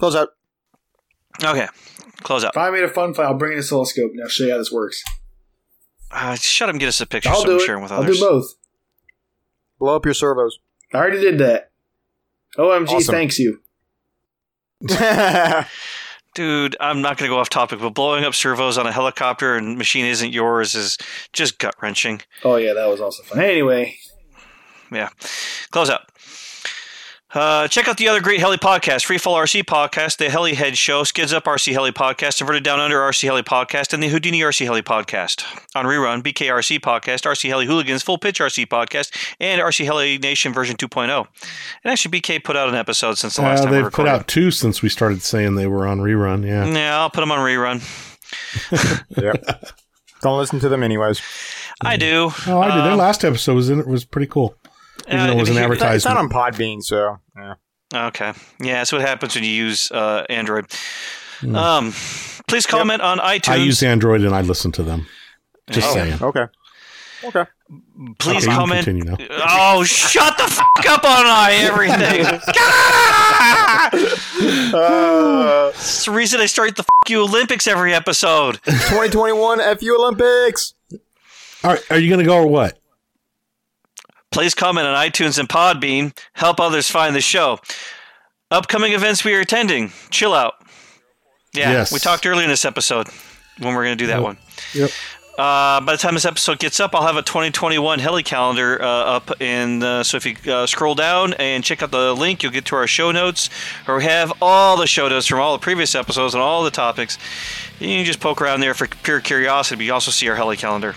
Close 0.00 0.14
out. 0.16 0.28
Okay, 1.44 1.66
close 2.22 2.44
out. 2.44 2.52
If 2.54 2.56
I 2.58 2.70
made 2.70 2.84
a 2.84 2.88
fun 2.88 3.12
file, 3.14 3.26
I'll 3.28 3.34
bring 3.34 3.52
in 3.52 3.58
a 3.58 3.60
oscilloscope. 3.62 4.12
Now 4.14 4.28
show 4.28 4.44
you 4.44 4.52
how 4.52 4.58
this 4.58 4.70
works. 4.72 5.02
Uh, 6.10 6.34
shut 6.36 6.68
up 6.68 6.74
and 6.74 6.80
get 6.80 6.88
us 6.88 7.00
a 7.00 7.06
picture. 7.06 7.28
I'll 7.30 7.40
so 7.40 7.46
do 7.46 7.52
I'm 7.52 7.58
it. 7.58 7.66
sharing 7.66 7.82
with 7.82 7.90
I'll 7.92 8.00
others. 8.00 8.18
do 8.20 8.24
both. 8.26 8.54
Blow 9.78 9.96
up 9.96 10.04
your 10.04 10.14
servos. 10.14 10.58
I 10.94 10.98
already 10.98 11.20
did 11.20 11.38
that. 11.38 11.70
OMG, 12.58 12.88
Awesome. 12.90 13.12
thanks 13.14 13.38
you. 13.38 13.60
Dude, 16.34 16.76
I'm 16.80 17.02
not 17.02 17.18
going 17.18 17.28
to 17.28 17.34
go 17.34 17.38
off 17.38 17.50
topic, 17.50 17.80
but 17.80 17.90
blowing 17.90 18.24
up 18.24 18.34
servos 18.34 18.78
on 18.78 18.86
a 18.86 18.92
helicopter 18.92 19.54
and 19.54 19.76
machine 19.76 20.06
isn't 20.06 20.32
yours 20.32 20.74
is 20.74 20.96
just 21.32 21.58
gut 21.58 21.74
wrenching. 21.82 22.22
Oh 22.42 22.56
yeah, 22.56 22.72
that 22.72 22.86
was 22.86 23.00
also 23.00 23.22
fun. 23.22 23.40
Anyway, 23.40 23.96
Yeah, 24.90 25.10
close 25.70 25.90
out. 25.90 26.08
Uh, 27.34 27.66
check 27.66 27.88
out 27.88 27.96
the 27.96 28.08
other 28.08 28.20
great 28.20 28.40
Heli 28.40 28.58
podcast, 28.58 29.06
Free 29.06 29.16
Fall 29.16 29.34
RC 29.36 29.62
podcast, 29.64 30.18
the 30.18 30.28
Heli 30.28 30.52
Head 30.54 30.76
Show, 30.76 31.02
Skids 31.02 31.32
Up 31.32 31.44
RC 31.44 31.72
Heli 31.72 31.90
podcast, 31.90 32.42
Inverted 32.42 32.62
Down 32.62 32.78
Under 32.78 32.98
RC 32.98 33.22
Heli 33.24 33.42
podcast, 33.42 33.94
and 33.94 34.02
the 34.02 34.08
Houdini 34.08 34.40
RC 34.40 34.66
Heli 34.66 34.82
podcast. 34.82 35.42
On 35.74 35.86
rerun, 35.86 36.22
BKRC 36.22 36.78
podcast, 36.80 37.24
RC 37.24 37.48
Heli 37.48 37.64
Hooligans, 37.64 38.02
Full 38.02 38.18
Pitch 38.18 38.38
RC 38.38 38.66
podcast, 38.66 39.16
and 39.40 39.62
RC 39.62 39.86
Heli 39.86 40.18
Nation 40.18 40.52
version 40.52 40.76
2.0. 40.76 41.26
And 41.84 41.90
actually, 41.92 42.20
BK 42.20 42.44
put 42.44 42.54
out 42.54 42.68
an 42.68 42.74
episode 42.74 43.16
since 43.16 43.36
the 43.36 43.42
last 43.42 43.60
Uh, 43.60 43.64
time 43.64 43.72
they've 43.72 43.82
put 43.84 44.04
recorded. 44.04 44.10
out 44.10 44.28
two 44.28 44.50
since 44.50 44.82
we 44.82 44.90
started 44.90 45.22
saying 45.22 45.54
they 45.54 45.66
were 45.66 45.86
on 45.86 46.00
rerun. 46.00 46.46
Yeah. 46.46 46.66
Yeah, 46.66 46.98
I'll 46.98 47.08
put 47.10 47.20
them 47.20 47.32
on 47.32 47.38
rerun. 47.38 47.80
Yep. 49.16 49.72
Don't 50.22 50.38
listen 50.38 50.60
to 50.60 50.68
them 50.68 50.82
anyways. 50.82 51.20
I 51.82 51.96
do. 51.96 52.30
Oh, 52.46 52.60
I 52.60 52.68
did. 52.74 52.84
Their 52.84 52.92
Um, 52.92 52.98
last 52.98 53.24
episode 53.24 53.54
was 53.54 53.68
in, 53.68 53.84
was 53.86 54.04
pretty 54.04 54.26
cool. 54.26 54.54
Even 55.08 55.20
uh, 55.20 55.26
though 55.26 55.32
it 55.32 55.36
was 55.40 55.48
if 55.48 55.56
an 55.56 55.62
you- 55.62 55.72
It's 55.72 55.80
not- 55.82 55.94
It's 55.96 56.04
not 56.04 56.16
on 56.16 56.28
Podbean, 56.28 56.82
so 56.82 57.18
yeah. 57.36 57.54
Okay. 57.94 58.32
Yeah, 58.60 58.74
that's 58.78 58.92
what 58.92 59.00
happens 59.02 59.34
when 59.34 59.44
you 59.44 59.50
use 59.50 59.90
uh, 59.92 60.24
Android. 60.30 60.66
Um, 61.54 61.92
please 62.48 62.66
comment 62.66 63.02
on 63.02 63.18
iTunes. 63.18 63.48
I 63.52 63.56
use 63.56 63.82
Android 63.82 64.22
and 64.22 64.34
I 64.34 64.40
listen 64.42 64.70
to 64.72 64.82
them. 64.82 65.06
Just 65.70 65.88
Oh. 65.90 65.94
saying. 65.94 66.22
Okay. 66.22 66.46
Okay. 67.24 67.44
please 68.18 68.44
Okay, 68.46 68.54
comment. 68.54 68.84
continue 68.84 69.04
now. 69.04 69.16
Oh, 69.48 69.84
shut 69.84 70.36
the 70.38 70.44
fuck 70.44 70.86
up 70.88 71.04
on 71.04 71.24
I 71.26 71.52
everything. 71.62 72.26
Uh, 74.74 75.70
It's 75.74 76.04
the 76.06 76.10
reason 76.12 76.40
I 76.40 76.46
start 76.46 76.76
the 76.76 76.82
fuck 76.82 77.08
you 77.10 77.22
Olympics 77.22 77.66
every 77.66 77.94
episode. 77.94 78.54
2021 78.64 79.58
FU 79.78 79.96
Olympics. 79.98 80.74
All 81.62 81.72
right. 81.72 81.82
Are 81.90 81.98
you 81.98 82.08
going 82.08 82.20
to 82.20 82.24
go 82.26 82.36
or 82.38 82.46
what? 82.46 82.78
Please 84.32 84.54
comment 84.54 84.86
on 84.86 84.96
iTunes 84.96 85.38
and 85.38 85.48
Podbean. 85.48 86.16
Help 86.32 86.58
others 86.60 86.90
find 86.90 87.14
the 87.14 87.20
show. 87.20 87.58
Upcoming 88.50 88.92
events 88.92 89.24
we 89.24 89.34
are 89.34 89.40
attending. 89.40 89.92
Chill 90.10 90.34
out. 90.34 90.54
Yeah, 91.54 91.70
Yes. 91.70 91.92
we 91.92 91.98
talked 91.98 92.26
earlier 92.26 92.44
in 92.44 92.50
this 92.50 92.64
episode 92.64 93.08
when 93.58 93.74
we're 93.74 93.84
going 93.84 93.96
to 93.98 94.02
do 94.04 94.06
that 94.08 94.16
Yep. 94.16 94.22
one. 94.22 94.38
Yep. 94.74 94.90
Uh, 95.38 95.80
by 95.80 95.92
the 95.92 95.98
time 95.98 96.12
this 96.14 96.26
episode 96.26 96.58
gets 96.58 96.78
up, 96.78 96.94
I'll 96.94 97.06
have 97.06 97.16
a 97.16 97.22
2021 97.22 97.98
heli 98.00 98.22
calendar 98.22 98.80
uh, 98.82 98.86
up, 98.86 99.30
and 99.40 99.82
uh, 99.82 100.04
so 100.04 100.18
if 100.18 100.26
you 100.26 100.52
uh, 100.52 100.66
scroll 100.66 100.94
down 100.94 101.32
and 101.34 101.64
check 101.64 101.82
out 101.82 101.90
the 101.90 102.14
link, 102.14 102.42
you'll 102.42 102.52
get 102.52 102.66
to 102.66 102.76
our 102.76 102.86
show 102.86 103.10
notes, 103.12 103.48
where 103.86 103.96
we 103.96 104.04
have 104.04 104.30
all 104.42 104.76
the 104.76 104.86
show 104.86 105.08
notes 105.08 105.26
from 105.26 105.40
all 105.40 105.54
the 105.54 105.58
previous 105.62 105.94
episodes 105.94 106.34
and 106.34 106.42
all 106.42 106.62
the 106.64 106.70
topics. 106.70 107.16
You 107.80 107.88
can 107.88 108.04
just 108.04 108.20
poke 108.20 108.42
around 108.42 108.60
there 108.60 108.74
for 108.74 108.86
pure 108.86 109.20
curiosity, 109.20 109.76
but 109.76 109.84
you 109.86 109.92
also 109.94 110.10
see 110.10 110.28
our 110.28 110.36
heli 110.36 110.58
calendar. 110.58 110.94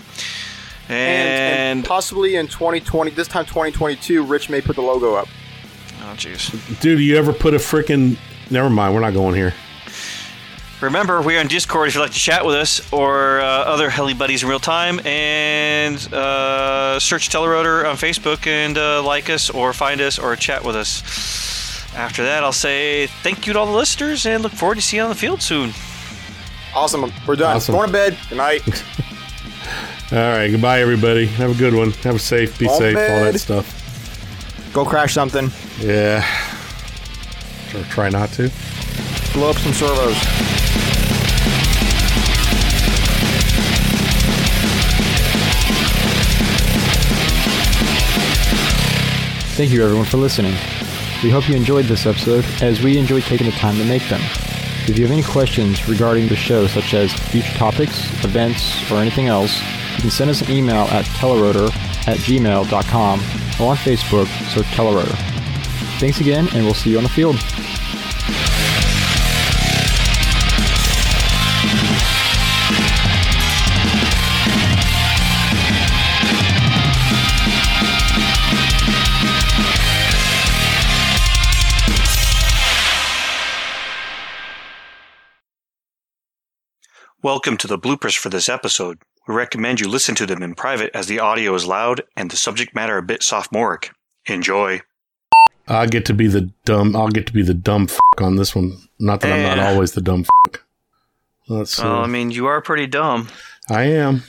And, 0.90 1.28
and 1.30 1.80
And, 1.80 1.86
possibly 1.86 2.36
in 2.36 2.48
2020, 2.48 3.12
this 3.12 3.28
time 3.28 3.46
2022, 3.46 4.24
Rich 4.24 4.50
may 4.50 4.62
put 4.62 4.76
the 4.76 4.82
logo 4.82 5.16
up. 5.16 5.28
oh 6.02 6.14
jeez. 6.16 6.80
Dude, 6.82 7.00
you 7.00 7.18
ever 7.18 7.34
put 7.34 7.54
a 7.54 7.58
freaking. 7.58 8.18
Never 8.52 8.70
mind. 8.70 8.94
We're 8.94 9.02
not 9.02 9.14
going 9.14 9.36
here. 9.36 9.54
Remember, 10.82 11.22
we're 11.22 11.40
on 11.40 11.48
Discord 11.48 11.88
if 11.88 11.96
you'd 11.96 12.02
like 12.02 12.12
to 12.12 12.20
chat 12.20 12.46
with 12.46 12.54
us 12.56 12.92
or 12.94 13.40
uh, 13.40 13.46
other 13.46 13.90
heli 13.90 14.14
buddies 14.14 14.44
in 14.44 14.50
real 14.50 14.60
time, 14.60 15.00
and 15.06 15.96
uh, 16.14 17.00
search 17.00 17.30
Telerotor 17.30 17.90
on 17.90 17.96
Facebook 17.96 18.46
and 18.46 18.78
uh, 18.78 19.02
like 19.02 19.30
us 19.30 19.50
or 19.50 19.72
find 19.74 20.02
us 20.02 20.20
or 20.20 20.36
chat 20.36 20.64
with 20.64 20.76
us. 20.76 21.02
After 21.96 22.24
that, 22.26 22.44
I'll 22.44 22.52
say 22.52 23.08
thank 23.24 23.48
you 23.48 23.54
to 23.54 23.60
all 23.60 23.66
the 23.66 23.72
listeners 23.72 24.26
and 24.26 24.44
look 24.44 24.52
forward 24.52 24.76
to 24.76 24.82
seeing 24.82 25.00
you 25.00 25.04
on 25.04 25.10
the 25.10 25.16
field 25.16 25.42
soon. 25.42 25.72
Awesome. 26.76 27.10
We're 27.26 27.38
done. 27.38 27.56
Awesome. 27.56 27.74
Going 27.74 27.88
to 27.88 27.94
bed. 27.94 28.18
Good 28.30 28.38
night. 28.38 28.62
All 30.12 30.18
right. 30.18 30.50
Goodbye, 30.50 30.82
everybody. 30.82 31.26
Have 31.26 31.52
a 31.52 31.58
good 31.58 31.74
one. 31.74 31.92
Have 31.92 32.16
a 32.16 32.20
safe. 32.20 32.58
Be 32.60 32.68
All 32.68 32.78
safe. 32.78 32.96
All 32.96 33.32
that 33.32 33.40
stuff. 33.40 33.82
Go 34.74 34.86
crash 34.86 35.14
something. 35.14 35.52
Yeah. 35.80 36.26
Or 37.74 37.84
try 37.84 38.10
not 38.10 38.30
to. 38.34 38.52
Blow 39.34 39.50
up 39.50 39.58
some 39.58 39.74
servos. 39.74 40.16
Thank 49.56 49.72
you 49.72 49.84
everyone 49.86 50.06
for 50.06 50.18
listening. 50.18 50.54
We 51.24 51.30
hope 51.30 51.48
you 51.48 51.56
enjoyed 51.56 51.86
this 51.86 52.06
episode 52.06 52.46
as 52.62 52.82
we 52.82 52.98
enjoyed 52.98 53.24
taking 53.24 53.48
the 53.48 53.54
time 53.54 53.78
to 53.78 53.86
make 53.86 54.08
them. 54.10 54.22
If 54.88 55.00
you 55.00 55.06
have 55.06 55.12
any 55.12 55.24
questions 55.24 55.90
regarding 55.90 56.28
the 56.28 56.36
show, 56.36 56.68
such 56.68 56.94
as 56.94 57.12
future 57.12 57.58
topics, 57.58 58.08
events, 58.24 58.92
or 58.92 58.98
anything 58.98 59.28
else, 59.28 59.60
you 59.96 60.02
can 60.02 60.12
send 60.12 60.30
us 60.30 60.42
an 60.42 60.52
email 60.52 60.84
at 60.92 61.06
telerotor 61.06 61.70
at 62.08 62.18
gmail.com 62.20 63.20
or 63.60 63.72
on 63.72 63.78
Facebook, 63.78 64.28
search 64.54 64.66
Telerotor. 64.68 65.16
Thanks 66.00 66.22
again, 66.22 66.48
and 66.54 66.66
we'll 66.66 66.76
see 66.76 66.92
you 66.92 66.98
on 66.98 67.04
the 67.04 67.10
field. 67.10 67.36
Welcome 87.26 87.58
to 87.58 87.66
the 87.68 87.80
bloopers 87.80 88.16
for 88.16 88.30
this 88.30 88.48
episode. 88.48 89.00
We 89.28 89.34
recommend 89.34 89.80
you 89.80 89.90
listen 89.90 90.14
to 90.14 90.28
them 90.28 90.44
in 90.44 90.54
private 90.54 90.92
as 90.94 91.08
the 91.08 91.18
audio 91.18 91.56
is 91.56 91.66
loud 91.66 92.04
and 92.16 92.30
the 92.30 92.36
subject 92.38 92.76
matter 92.76 93.00
a 93.00 93.02
bit 93.02 93.24
sophomoric. 93.24 93.90
Enjoy. 94.28 94.82
I'll 95.68 95.88
get 95.88 96.06
to 96.06 96.14
be 96.14 96.28
the 96.28 96.52
dumb. 96.66 96.96
I'll 96.96 97.10
get 97.10 97.26
to 97.26 97.34
be 97.34 97.42
the 97.42 97.56
dumb 97.56 97.88
f- 97.90 97.98
on 98.20 98.36
this 98.36 98.54
one. 98.56 98.78
Not 99.00 99.22
that 99.22 99.32
I'm 99.32 99.58
not 99.58 99.74
always 99.74 99.94
the 99.94 100.02
dumb 100.04 100.24
f- 100.54 100.62
Let's 101.48 101.72
see. 101.78 101.82
Well, 101.82 101.96
I 101.96 102.06
mean, 102.06 102.30
you 102.30 102.46
are 102.46 102.62
pretty 102.62 102.86
dumb. 102.86 103.30
I 103.72 103.86
am. 103.86 104.22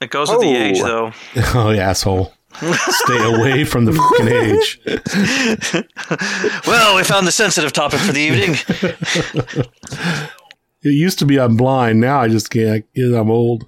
It 0.00 0.10
goes 0.10 0.30
with 0.30 0.38
the 0.40 0.46
Oh. 0.46 0.62
age, 0.62 0.78
though. 0.80 1.12
Oh, 1.56 1.70
you 1.70 1.80
asshole. 1.80 2.34
Stay 2.60 3.34
away 3.34 3.64
from 3.64 3.84
the 3.84 3.94
fucking 3.94 4.28
age. 4.28 4.80
Well, 6.68 6.94
we 6.96 7.02
found 7.02 7.26
the 7.26 7.32
sensitive 7.32 7.72
topic 7.72 7.98
for 8.00 8.12
the 8.12 8.20
evening. 8.20 8.56
It 10.82 10.90
used 10.90 11.18
to 11.20 11.26
be 11.26 11.40
I'm 11.40 11.56
blind. 11.56 12.00
Now 12.00 12.20
I 12.20 12.28
just 12.28 12.50
can't. 12.50 12.84
I'm 12.96 13.30
old. 13.30 13.66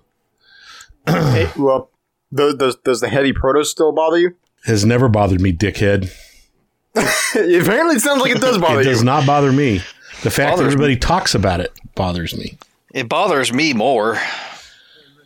hey, 1.06 1.50
well, 1.56 1.90
does, 2.32 2.54
does, 2.54 2.76
does 2.76 3.00
the 3.00 3.08
heavy 3.08 3.32
proto 3.32 3.64
still 3.64 3.92
bother 3.92 4.18
you? 4.18 4.36
Has 4.64 4.84
never 4.84 5.08
bothered 5.08 5.40
me, 5.40 5.52
dickhead. 5.52 6.14
Apparently, 6.94 7.96
it 7.96 8.00
sounds 8.00 8.20
like 8.20 8.32
it 8.32 8.40
does 8.40 8.58
bother 8.58 8.74
you. 8.74 8.80
It 8.80 8.84
does 8.92 9.02
not 9.02 9.26
bother 9.26 9.52
me. 9.52 9.78
The 10.22 10.30
fact 10.30 10.56
that 10.56 10.56
Bothers 10.56 10.74
everybody 10.74 10.96
talks 10.96 11.34
about 11.34 11.60
it 11.60 11.72
bothers 11.94 12.36
me. 12.36 12.58
It 12.92 13.08
bothers 13.08 13.52
me 13.52 13.72
more. 13.72 14.18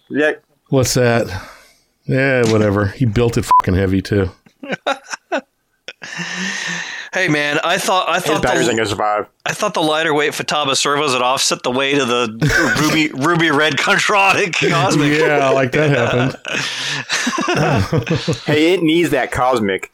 Yeah. 0.09 0.35
What's 0.69 0.95
that? 0.95 1.27
Yeah, 2.07 2.51
whatever. 2.53 2.87
He 2.87 3.05
built 3.07 3.37
it 3.37 3.45
fucking 3.45 3.75
heavy 3.75 4.03
too. 4.03 4.31
Hey 7.15 7.29
man, 7.29 7.61
I 7.63 7.79
thought 7.79 8.09
I 8.09 8.19
thought 8.19 8.43
batteries 8.43 8.67
the, 8.67 8.73
gonna 8.73 8.87
survive. 8.87 9.29
I 9.47 9.53
thought 9.53 9.73
the 9.75 9.81
lighter 9.81 10.13
weight 10.13 10.33
Futaba 10.33 10.77
servos 10.77 11.13
would 11.13 11.23
offset 11.23 11.63
the 11.63 11.71
weight 11.71 11.99
of 11.99 12.09
the 12.09 12.27
ruby 12.83 13.13
ruby 13.25 13.53
red 13.53 13.75
Kontronik 13.75 14.55
Kosmik. 14.55 15.21
Yeah, 15.21 15.51
like 15.51 15.71
that 15.73 15.91
happened. 15.91 16.37
Hey, 18.47 18.75
it 18.75 18.83
needs 18.83 19.11
that 19.11 19.31
Kosmik. 19.31 19.91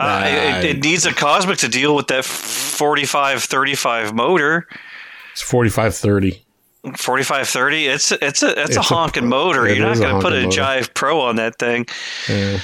Uh, 0.00 0.24
it, 0.26 0.64
it 0.64 0.82
needs 0.82 1.06
a 1.06 1.12
Kosmik 1.12 1.58
to 1.58 1.68
deal 1.68 1.94
with 1.94 2.08
that 2.08 2.24
4535 2.24 4.12
motor. 4.12 4.66
It's 5.32 5.42
forty 5.42 5.70
five 5.70 5.94
thirty. 6.84 6.96
4530. 7.24 7.86
It's 7.86 8.12
it's 8.12 8.42
a 8.42 8.50
it's, 8.60 8.70
It's 8.70 8.76
a 8.76 8.80
a- 8.80 8.82
honking 8.82 9.28
motor. 9.28 9.66
You're 9.72 9.86
not 9.86 9.96
going 9.98 10.14
to 10.16 10.20
put 10.20 10.32
a 10.32 10.42
motor. 10.44 10.60
Jive 10.60 10.94
Pro 10.94 11.20
on 11.20 11.36
that 11.36 11.58
thing, 11.58 11.86
Yeah. 12.28 12.60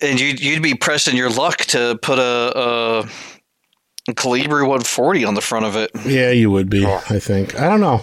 and 0.00 0.20
you'd 0.20 0.40
you'd 0.40 0.62
be 0.62 0.74
pressing 0.74 1.16
your 1.16 1.30
luck 1.30 1.58
to 1.58 1.98
put 2.02 2.18
a. 2.18 3.02
a 3.02 3.08
a 4.06 4.12
Kolibri 4.12 4.60
140 4.60 5.24
on 5.24 5.32
the 5.32 5.40
front 5.40 5.64
of 5.64 5.76
it. 5.76 5.90
yeah, 6.04 6.30
you 6.30 6.50
would 6.50 6.68
be. 6.68 6.84
I 6.84 7.18
think. 7.18 7.58
I 7.58 7.70
don't 7.70 7.80
know. 7.80 8.02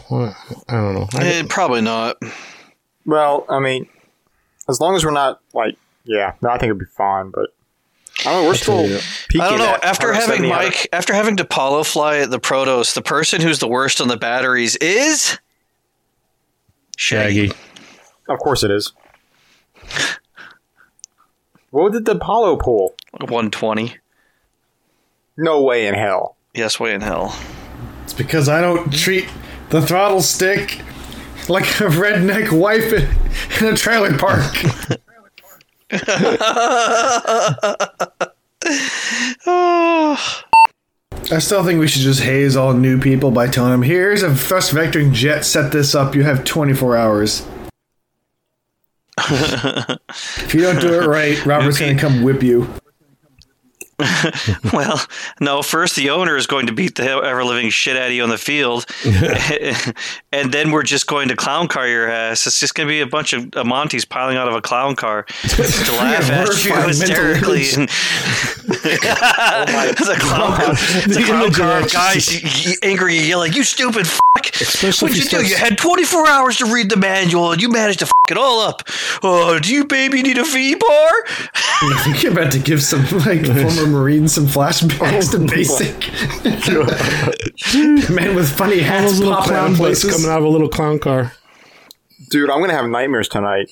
I 0.67 0.73
don't 0.73 0.95
know. 0.95 1.07
I, 1.13 1.23
Eh, 1.27 1.43
probably 1.47 1.81
not. 1.81 2.17
Well, 3.05 3.45
I 3.47 3.59
mean, 3.59 3.87
as 4.67 4.79
long 4.81 4.95
as 4.95 5.05
we're 5.05 5.11
not 5.11 5.41
like, 5.53 5.75
yeah, 6.03 6.33
no, 6.41 6.49
I 6.49 6.53
think 6.53 6.71
it'd 6.71 6.79
be 6.79 6.85
fine. 6.85 7.29
But 7.29 7.51
I 8.21 8.31
don't 8.31 8.41
know. 8.41 8.47
We're 8.49 8.55
still 8.55 8.79
I 9.39 9.49
don't 9.51 9.59
know. 9.59 9.77
After 9.83 10.11
having 10.11 10.47
Mike, 10.49 10.87
after 10.91 11.13
having 11.13 11.35
DePaulo 11.37 11.85
fly 11.85 12.25
the 12.25 12.39
Protos, 12.39 12.95
the 12.95 13.03
person 13.03 13.39
who's 13.39 13.59
the 13.59 13.67
worst 13.67 14.01
on 14.01 14.07
the 14.07 14.17
batteries 14.17 14.75
is 14.77 15.37
Shaggy. 17.01 17.47
Shaggy. 17.47 17.59
Of 18.29 18.37
course, 18.37 18.63
it 18.63 18.69
is. 18.69 18.93
What 21.71 21.93
did 21.93 22.05
the 22.05 22.11
Apollo 22.11 22.57
pull? 22.57 22.93
120. 23.13 23.95
No 25.35 25.63
way 25.63 25.87
in 25.87 25.95
hell. 25.95 26.35
Yes, 26.53 26.79
way 26.79 26.93
in 26.93 27.01
hell. 27.01 27.35
It's 28.03 28.13
because 28.13 28.47
I 28.47 28.61
don't 28.61 28.93
treat 28.93 29.27
the 29.71 29.81
throttle 29.81 30.21
stick 30.21 30.79
like 31.49 31.63
a 31.81 31.89
redneck 31.89 32.51
wife 32.51 32.93
in, 32.93 33.09
in 33.59 33.73
a 33.73 33.75
trailer 33.75 34.15
park. 34.15 34.53
Oh. 39.47 40.37
I 41.31 41.39
still 41.39 41.63
think 41.63 41.79
we 41.79 41.87
should 41.87 42.01
just 42.01 42.21
haze 42.21 42.57
all 42.57 42.73
new 42.73 42.99
people 42.99 43.31
by 43.31 43.47
telling 43.47 43.71
them, 43.71 43.83
"Here's 43.83 44.21
a 44.21 44.35
thrust 44.35 44.73
vectoring 44.73 45.13
jet. 45.13 45.45
Set 45.45 45.71
this 45.71 45.95
up. 45.95 46.13
You 46.13 46.23
have 46.23 46.43
24 46.43 46.97
hours." 46.97 47.47
if 49.29 50.53
you 50.53 50.61
don't 50.61 50.81
do 50.81 50.93
it 50.93 51.05
right, 51.05 51.43
Robert's 51.45 51.79
going 51.79 51.95
to 51.95 52.01
come 52.01 52.23
whip 52.23 52.43
you. 52.43 52.67
Well, 54.73 55.01
no. 55.39 55.61
First, 55.61 55.95
the 55.95 56.09
owner 56.11 56.37
is 56.37 56.47
going 56.47 56.67
to 56.67 56.73
beat 56.73 56.95
the 56.95 57.03
ever 57.03 57.43
living 57.43 57.69
shit 57.69 57.97
out 57.97 58.07
of 58.07 58.11
you 58.13 58.23
on 58.23 58.29
the 58.29 58.37
field, 58.37 58.85
and 60.31 60.51
then 60.53 60.71
we're 60.71 60.83
just 60.83 61.07
going 61.07 61.27
to 61.29 61.35
clown 61.35 61.67
car 61.67 61.87
your 61.87 62.09
ass. 62.09 62.47
It's 62.47 62.59
just 62.59 62.73
going 62.75 62.87
to 62.87 62.91
be 62.91 63.01
a 63.01 63.05
bunch 63.07 63.33
of 63.33 63.43
Monties 63.65 64.07
piling 64.07 64.37
out 64.37 64.47
of 64.47 64.53
a 64.55 64.61
clown 64.61 64.95
car 64.95 65.23
to 65.41 65.61
laugh 65.93 66.27
Yeah, 66.29 66.41
at 66.43 66.65
you 66.65 66.75
hysterically. 66.87 67.65
And 67.75 67.89
it's 68.69 70.07
a 70.09 70.15
clown 70.19 70.55
car. 70.57 70.71
It's 70.71 71.15
a 71.15 71.19
The 71.19 71.23
clown 71.25 71.51
car. 71.51 71.81
of 71.83 71.91
Guys, 71.91 72.77
angry, 72.81 73.15
you 73.15 73.21
yell 73.21 73.39
like, 73.39 73.55
"You 73.55 73.63
stupid 73.63 74.07
fuck!" 74.07 74.20
Especially 74.37 75.07
What'd 75.09 75.17
if 75.25 75.31
you 75.33 75.39
he 75.39 75.43
do? 75.43 75.49
You 75.49 75.57
had 75.57 75.77
24 75.77 76.27
hours 76.27 76.57
to 76.57 76.65
read 76.65 76.89
the 76.89 76.95
manual, 76.95 77.51
and 77.51 77.61
you 77.61 77.67
managed 77.69 77.99
to 77.99 78.05
fuck 78.05 78.31
it 78.31 78.37
all 78.37 78.61
up. 78.61 78.81
Oh, 79.23 79.59
do 79.59 79.73
you 79.73 79.85
baby 79.85 80.21
need 80.21 80.37
a 80.37 80.45
V 80.45 80.75
bar? 80.75 81.09
You're 82.21 82.31
about 82.31 82.51
to 82.53 82.59
give 82.59 82.81
some 82.81 83.01
like 83.25 83.45
former 83.45 83.87
Marines 83.87 84.33
some 84.35 84.45
flashbacks 84.45 85.33
oh 85.33 85.37
to 85.37 85.45
basic. 85.47 85.97
Man 88.09 88.35
with 88.35 88.49
funny 88.49 88.79
All 88.79 88.85
hats 88.85 89.11
those 89.11 89.19
little 89.19 89.33
popping 89.35 89.51
out 89.53 89.57
clown 89.57 89.71
of 89.73 89.77
butts 89.79 90.01
places. 90.01 90.11
coming 90.11 90.29
out 90.31 90.39
of 90.39 90.45
a 90.45 90.49
little 90.49 90.69
clown 90.69 90.99
car. 90.99 91.33
Dude, 92.29 92.49
I'm 92.49 92.61
gonna 92.61 92.73
have 92.73 92.89
nightmares 92.89 93.27
tonight. 93.27 93.69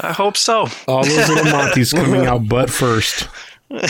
I 0.00 0.12
hope 0.12 0.36
so. 0.36 0.68
All 0.86 1.02
those 1.02 1.28
little 1.28 1.44
Monties 1.46 1.92
coming 1.92 2.26
out 2.26 2.46
butt 2.48 2.70
first. 2.70 3.28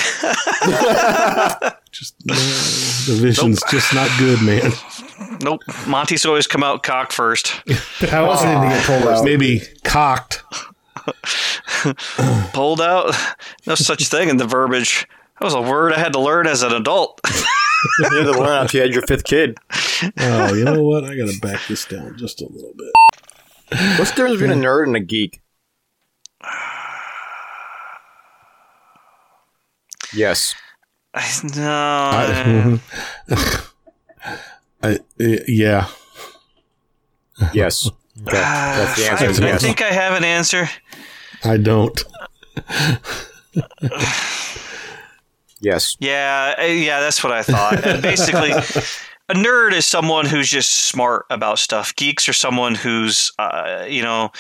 just 1.91 2.15
no, 2.25 2.35
the 2.35 3.19
vision's 3.21 3.63
just 3.71 3.95
not 3.95 4.11
good, 4.19 4.41
man. 4.43 4.73
Nope. 5.43 5.61
Monty's 5.87 6.25
always 6.25 6.47
come 6.47 6.63
out 6.63 6.83
cock 6.83 7.13
first. 7.13 7.49
How 8.01 8.31
else 8.31 8.41
did 8.43 8.49
they 8.49 8.69
get 8.69 8.85
pulled 8.85 9.03
out? 9.03 9.25
Maybe 9.25 9.61
cocked. 9.85 10.43
Pulled 12.55 12.81
out? 12.81 13.15
No 13.67 13.75
such 13.75 14.09
thing 14.09 14.31
in 14.31 14.39
the 14.39 14.47
verbiage. 14.47 15.07
That 15.39 15.45
was 15.45 15.55
a 15.55 15.61
word 15.61 15.93
I 15.93 15.99
had 15.99 16.15
to 16.15 16.21
learn 16.21 16.47
as 16.47 16.63
an 16.63 16.73
adult. 16.73 17.21
you 17.99 18.05
had 18.05 18.25
to 18.25 18.33
learn 18.33 18.65
after 18.65 18.79
you 18.79 18.83
had 18.85 18.95
your 18.95 19.03
fifth 19.07 19.25
kid. 19.25 19.59
Oh, 20.19 20.55
you 20.55 20.65
know 20.65 20.83
what? 20.83 21.05
I 21.05 21.15
gotta 21.15 21.39
back 21.43 21.61
this 21.69 21.85
down 21.85 22.17
just 22.17 22.41
a 22.41 22.47
little 22.47 22.73
bit. 22.75 22.93
What's 23.99 24.13
the 24.13 24.17
difference 24.17 24.41
between 24.41 24.59
a 24.59 24.63
nerd 24.67 24.87
and 24.87 24.97
a 24.97 25.01
geek? 25.01 25.43
Yes. 30.15 30.55
no. 31.57 31.61
I, 34.83 34.99
I, 35.21 35.39
yeah. 35.49 35.89
Yes. 37.53 37.91
Okay. 38.17 38.31
That's 38.37 38.97
the 38.97 39.11
answer. 39.11 39.25
I, 39.25 39.29
is 39.29 39.41
I 39.41 39.57
think 39.59 39.83
I 39.83 39.91
have 39.91 40.17
an 40.17 40.23
answer. 40.23 40.71
I 41.43 41.57
don't. 41.57 42.05
yes. 45.61 45.97
Yeah, 45.99 46.55
uh, 46.57 46.63
yeah, 46.63 47.01
that's 47.01 47.25
what 47.25 47.33
I 47.33 47.43
thought. 47.43 47.85
Uh, 47.85 48.01
Basically, 48.01 48.53
a 49.29 49.35
nerd 49.35 49.73
is 49.73 49.85
someone 49.85 50.27
who's 50.27 50.49
just 50.49 50.87
smart 50.87 51.27
about 51.29 51.59
stuff. 51.59 51.95
Geeks 51.97 52.29
are 52.29 52.33
someone 52.33 52.77
who's, 52.77 53.33
uh, 53.39 53.85
you 53.89 54.03
know, 54.03 54.31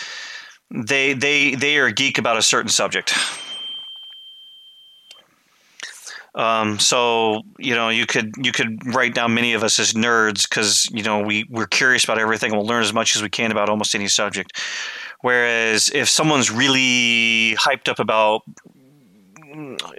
they 0.70 1.12
they 1.14 1.56
they 1.56 1.76
are 1.78 1.86
a 1.86 1.92
geek 1.92 2.18
about 2.18 2.36
a 2.36 2.42
certain 2.42 2.70
subject. 2.70 3.12
Um, 6.34 6.78
so 6.80 7.42
you 7.58 7.74
know, 7.74 7.88
you 7.88 8.06
could 8.06 8.32
you 8.42 8.52
could 8.52 8.94
write 8.94 9.14
down 9.14 9.34
many 9.34 9.54
of 9.54 9.62
us 9.62 9.78
as 9.78 9.92
nerds 9.92 10.48
because 10.48 10.88
you 10.92 11.02
know 11.02 11.20
we 11.20 11.46
we're 11.48 11.66
curious 11.66 12.04
about 12.04 12.18
everything 12.18 12.50
and 12.50 12.58
we'll 12.58 12.66
learn 12.66 12.82
as 12.82 12.92
much 12.92 13.14
as 13.14 13.22
we 13.22 13.28
can 13.28 13.52
about 13.52 13.68
almost 13.68 13.94
any 13.94 14.08
subject. 14.08 14.60
Whereas 15.20 15.90
if 15.94 16.08
someone's 16.08 16.50
really 16.50 17.56
hyped 17.56 17.88
up 17.88 17.98
about 17.98 18.42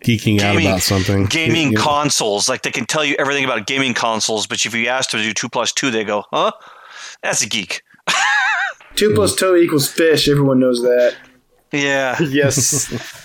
Geeking 0.03 0.41
out 0.41 0.57
about 0.59 0.81
something. 0.81 1.25
gaming 1.27 1.69
You 1.69 1.77
know, 1.77 1.81
consoles. 1.81 2.49
Like 2.49 2.63
they 2.63 2.71
can 2.71 2.85
tell 2.85 3.05
you 3.05 3.15
everything 3.17 3.45
about 3.45 3.65
gaming 3.67 3.93
consoles, 3.93 4.47
but 4.47 4.65
if 4.65 4.73
you 4.75 4.87
ask 4.87 5.11
them 5.11 5.21
to 5.21 5.25
do 5.25 5.33
two 5.33 5.47
plus 5.47 5.71
two, 5.71 5.91
they 5.91 6.03
go, 6.03 6.25
"Huh? 6.31 6.51
That's 7.23 7.41
a 7.41 7.47
geek." 7.47 7.81
Two 8.95 9.13
plus 9.13 9.35
two 9.35 9.55
equals 9.55 9.89
fish. 9.89 10.27
Everyone 10.27 10.59
knows 10.59 10.81
that. 10.81 11.15
Yeah, 11.71 12.21
Yes. 12.21 13.23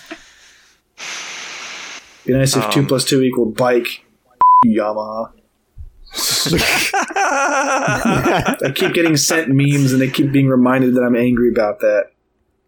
Be 2.25 2.33
nice 2.33 2.55
if 2.55 2.69
two 2.71 2.81
Um, 2.81 2.87
plus 2.87 3.05
two 3.05 3.21
equaled 3.21 3.55
bike. 3.55 4.03
Yamaha. 4.65 5.31
I 8.63 8.71
keep 8.75 8.93
getting 8.93 9.17
sent 9.17 9.49
memes, 9.49 9.91
and 9.93 10.01
they 10.01 10.09
keep 10.09 10.31
being 10.31 10.47
reminded 10.47 10.95
that 10.95 11.01
I'm 11.01 11.15
angry 11.15 11.49
about 11.49 11.79
that. 11.79 12.05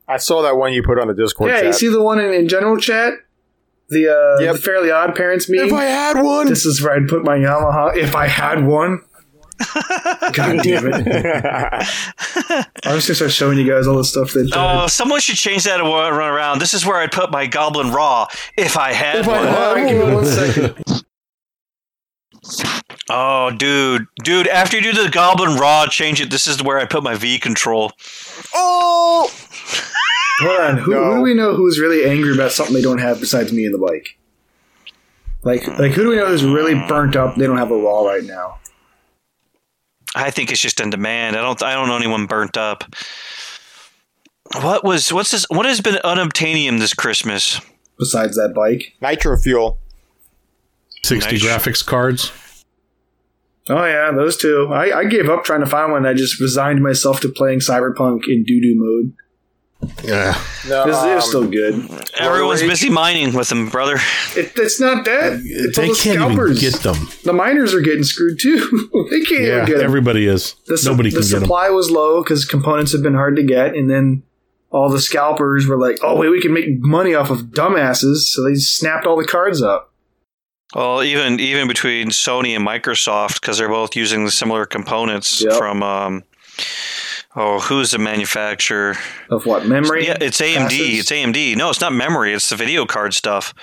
I 0.08 0.18
saw 0.18 0.42
that 0.44 0.58
one 0.58 0.74
you 0.74 0.84
put 0.84 1.00
on 1.00 1.08
the 1.08 1.14
Discord 1.14 1.50
yeah, 1.50 1.58
chat. 1.58 1.66
you 1.68 1.74
see 1.74 1.88
the 1.88 2.02
one 2.02 2.20
in, 2.20 2.34
in 2.34 2.48
general 2.48 2.78
chat, 2.78 3.14
the 3.90 4.10
uh, 4.10 4.42
Yep. 4.42 4.56
the 4.56 4.62
Fairly 4.62 4.92
Odd 4.92 5.16
Parents 5.16 5.50
meme. 5.50 5.68
if 5.68 5.74
I 5.74 5.86
had 5.86 6.22
one. 6.24 6.48
this 6.48 6.66
is 6.66 6.82
where 6.82 6.94
I'd 6.96 7.08
put 7.08 7.24
my 7.24 7.38
Yamaha 7.38 7.96
if 7.96 8.16
I 8.16 8.28
had 8.28 8.66
one. 8.66 9.02
God 10.34 10.60
damn 10.64 10.88
it! 10.88 11.08
I'm 12.86 12.96
just 12.96 13.08
gonna 13.08 13.16
start 13.16 13.32
showing 13.32 13.58
you 13.58 13.68
guys 13.70 13.88
all 13.88 13.98
the 13.98 14.04
stuff 14.04 14.34
that. 14.34 14.52
Oh, 14.56 14.88
someone 14.88 15.20
should 15.20 15.36
change 15.36 15.64
that 15.66 15.80
and 15.80 15.88
run 15.90 16.14
around. 16.14 16.60
This 16.60 16.74
is 16.74 16.86
where 16.86 16.98
I'd 16.98 17.12
put 17.12 17.32
my 17.32 17.46
Goblin 17.46 17.92
Raw 17.92 18.28
if 18.58 18.78
I 18.78 18.94
had 18.94 19.18
if 19.18 19.28
I 19.28 19.46
one. 19.46 19.78
had, 19.78 19.90
give 19.90 20.08
me 20.08 20.14
one 20.14 20.26
second. 20.26 21.04
Oh, 23.10 23.52
dude, 23.52 24.08
dude! 24.24 24.48
After 24.48 24.78
you 24.78 24.84
do 24.92 25.04
the 25.04 25.10
Goblin 25.10 25.58
Raw, 25.58 25.86
change 25.88 26.20
it. 26.20 26.32
This 26.32 26.48
is 26.48 26.64
where 26.64 26.80
I 26.80 26.86
put 26.86 27.04
my 27.04 27.16
V 27.16 27.38
control. 27.40 27.92
oh! 28.54 29.32
Hold 30.40 30.60
on, 30.60 30.78
who, 30.78 30.92
No. 30.92 31.04
who 31.04 31.16
do 31.18 31.22
we 31.22 31.34
know 31.34 31.56
who's 31.56 31.80
really 31.80 32.06
angry 32.06 32.34
about 32.34 32.52
something 32.52 32.74
they 32.74 32.82
don't 32.82 32.98
have 32.98 33.20
besides 33.20 33.54
me 33.54 33.66
and 33.66 33.74
the 33.74 33.78
bike? 33.78 34.18
Like, 35.44 35.68
like 35.80 35.92
who 35.92 36.04
do 36.04 36.10
we 36.10 36.16
know 36.16 36.28
who's 36.28 36.44
really 36.44 36.74
hmm. 36.74 36.88
burnt 36.88 37.16
up? 37.16 37.36
They 37.36 37.46
don't 37.46 37.58
have 37.58 37.72
a 37.72 37.78
raw 37.78 38.02
right 38.04 38.24
now. 38.24 38.60
I 40.16 40.30
think 40.32 40.52
it's 40.52 40.62
just 40.62 40.80
in 40.80 40.90
demand. 40.90 41.36
I 41.36 41.42
don't. 41.42 41.62
I 41.64 41.74
don't 41.74 41.88
know 41.88 41.98
anyone 41.98 42.26
burnt 42.28 42.58
up. 42.58 42.84
What 44.62 44.84
was? 44.84 45.12
What's 45.12 45.32
this? 45.32 45.46
What 45.50 45.66
has 45.66 45.82
been 45.82 45.96
unobtainium 46.04 46.80
this 46.80 46.94
Christmas? 46.94 47.60
Besides 47.98 48.36
that 48.38 48.54
bike. 48.56 48.94
Nitro 49.02 49.38
fuel. 49.38 49.80
60 51.04 51.32
Nice. 51.32 51.44
graphics 51.46 51.86
cards. 51.86 52.32
Oh 53.70 53.86
yeah, 53.86 54.12
those 54.12 54.38
two. 54.38 54.70
I, 54.72 55.00
I 55.00 55.06
gave 55.06 55.30
up 55.30 55.44
trying 55.44 55.62
to 55.62 55.66
find 55.66 55.92
one. 55.92 56.06
I 56.06 56.14
just 56.14 56.40
resigned 56.40 56.84
myself 56.84 57.20
to 57.22 57.30
playing 57.30 57.60
Cyberpunk 57.60 58.22
in 58.28 58.44
doo 58.44 58.62
doo 58.62 58.76
mode. 58.76 59.14
Yeah. 60.04 60.38
No, 60.68 60.84
It 60.84 60.88
was, 60.88 61.04
it 61.06 61.16
was 61.16 61.24
um, 61.24 61.30
still 61.30 61.48
good. 61.50 62.10
Everyone's 62.20 62.62
Rage. 62.62 62.70
busy 62.72 62.90
mining 62.90 63.34
with 63.34 63.50
them, 63.50 63.70
brother. 63.70 63.96
It, 64.36 64.52
it's 64.56 64.80
not 64.80 65.06
that. 65.06 65.42
It's 65.44 65.78
all 65.78 65.84
they 65.86 65.90
the 65.92 65.96
can't 66.00 66.18
scalpers. 66.20 66.64
even 66.64 66.72
get 66.72 66.82
them. 66.82 67.08
the 67.24 67.34
miners 67.34 67.74
are 67.74 67.82
getting 67.82 68.04
screwed 68.04 68.40
too. 68.40 69.08
they 69.12 69.22
can't 69.22 69.42
Yeah, 69.44 69.54
even 69.56 69.66
get 69.66 69.78
'em. 69.80 69.86
everybody 69.86 70.28
is. 70.28 70.56
the, 70.68 70.78
su- 70.78 70.90
Nobody 70.92 71.10
the 71.10 71.18
can 71.20 71.28
get 71.28 71.32
them. 71.32 71.42
supply 71.44 71.70
was 71.70 71.90
low 71.92 72.24
because 72.24 72.46
components 72.46 72.92
have 72.94 73.04
been 73.04 73.16
hard 73.16 73.36
to 73.38 73.44
get, 73.44 73.76
and 73.76 73.90
then 73.90 74.24
all 74.72 74.90
the 74.90 75.00
scalpers 75.02 75.68
were 75.68 75.78
like, 75.78 76.00
"Oh 76.04 76.16
wait, 76.18 76.30
we 76.30 76.42
can 76.42 76.54
make 76.54 76.66
money 76.80 77.14
off 77.14 77.30
of 77.30 77.40
dumbasses," 77.52 78.18
so 78.34 78.44
they 78.44 78.56
snapped 78.56 79.06
all 79.06 79.18
the 79.18 79.26
cards 79.28 79.62
up. 79.62 79.92
Well, 80.76 81.04
even 81.04 81.40
even 81.40 81.68
between 81.68 82.08
Sony 82.10 82.56
and 82.56 82.66
Microsoft, 82.68 83.40
because 83.42 83.60
they're 83.60 83.70
both 83.70 83.96
using 83.96 84.26
the 84.26 84.32
similar 84.32 84.66
components 84.66 85.42
Yep. 85.44 85.54
from. 85.58 85.84
Um, 85.84 86.24
oh, 87.36 87.60
who's 87.60 87.92
the 87.92 87.98
manufacturer? 88.00 88.96
Of 89.30 89.46
what 89.46 89.66
memory? 89.66 90.06
Yeah, 90.08 90.18
it's 90.22 90.40
AMD. 90.42 90.70
passes? 90.70 91.00
It's 91.00 91.12
AMD. 91.12 91.56
No, 91.58 91.70
it's 91.70 91.82
not 91.82 91.94
memory. 91.94 92.34
It's 92.34 92.50
the 92.50 92.56
video 92.56 92.86
card 92.86 93.14
stuff. 93.14 93.54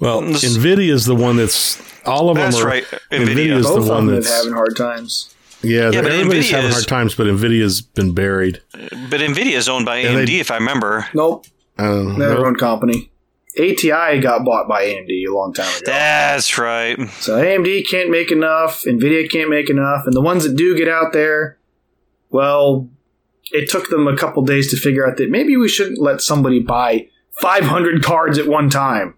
Well, 0.00 0.22
This- 0.22 0.44
Nvidia 0.56 0.90
is 0.90 1.04
the 1.06 1.14
one 1.14 1.36
that's 1.36 1.78
all 2.04 2.28
of 2.30 2.36
That's 2.36 2.56
them 2.56 2.66
are. 2.66 2.68
right. 2.68 2.84
Nvidia 3.12 3.26
Nvidia. 3.34 3.56
is 3.58 3.66
the 3.72 3.82
one 3.82 4.06
that's 4.08 4.28
having 4.36 4.52
hard 4.52 4.76
times. 4.76 5.32
yeah. 5.62 5.90
Yeah, 5.90 6.02
but 6.02 6.12
everybody's 6.12 6.50
having 6.50 6.66
Nvidia's- 6.70 6.74
hard 6.74 6.88
times, 6.88 7.14
but 7.14 7.26
Nvidia's 7.26 7.80
been 7.80 8.12
buried. 8.12 8.60
But 8.72 9.20
Nvidia 9.20 9.52
is 9.56 9.68
owned 9.68 9.86
by 9.86 10.00
Yeah, 10.00 10.10
AMD, 10.10 10.26
they- 10.26 10.40
if 10.40 10.50
I 10.50 10.56
remember. 10.56 11.06
Nope, 11.14 11.46
Um, 11.78 12.18
they're 12.18 12.30
their 12.30 12.46
own 12.46 12.56
company. 12.56 13.10
ATI 13.56 14.18
got 14.18 14.44
bought 14.44 14.66
by 14.68 14.82
AMD 14.82 15.24
a 15.28 15.32
long 15.32 15.52
time 15.54 15.68
ago. 15.68 15.82
That's 15.86 16.58
right. 16.58 16.98
So 17.20 17.36
AMD 17.40 17.82
can't 17.88 18.10
make 18.10 18.32
enough, 18.32 18.82
Nvidia 18.82 19.30
can't 19.30 19.48
make 19.48 19.70
enough, 19.70 20.06
and 20.06 20.12
the 20.12 20.20
ones 20.20 20.42
that 20.42 20.56
do 20.56 20.76
get 20.76 20.88
out 20.88 21.12
there, 21.12 21.56
well, 22.34 22.90
it 23.52 23.70
took 23.70 23.88
them 23.90 24.08
a 24.08 24.16
couple 24.16 24.42
days 24.44 24.68
to 24.72 24.76
figure 24.76 25.08
out 25.08 25.18
that 25.18 25.30
maybe 25.30 25.56
we 25.56 25.68
shouldn't 25.68 26.00
let 26.00 26.20
somebody 26.20 26.58
buy 26.58 27.06
500 27.40 28.02
cards 28.02 28.38
at 28.38 28.48
one 28.48 28.68
time. 28.68 29.14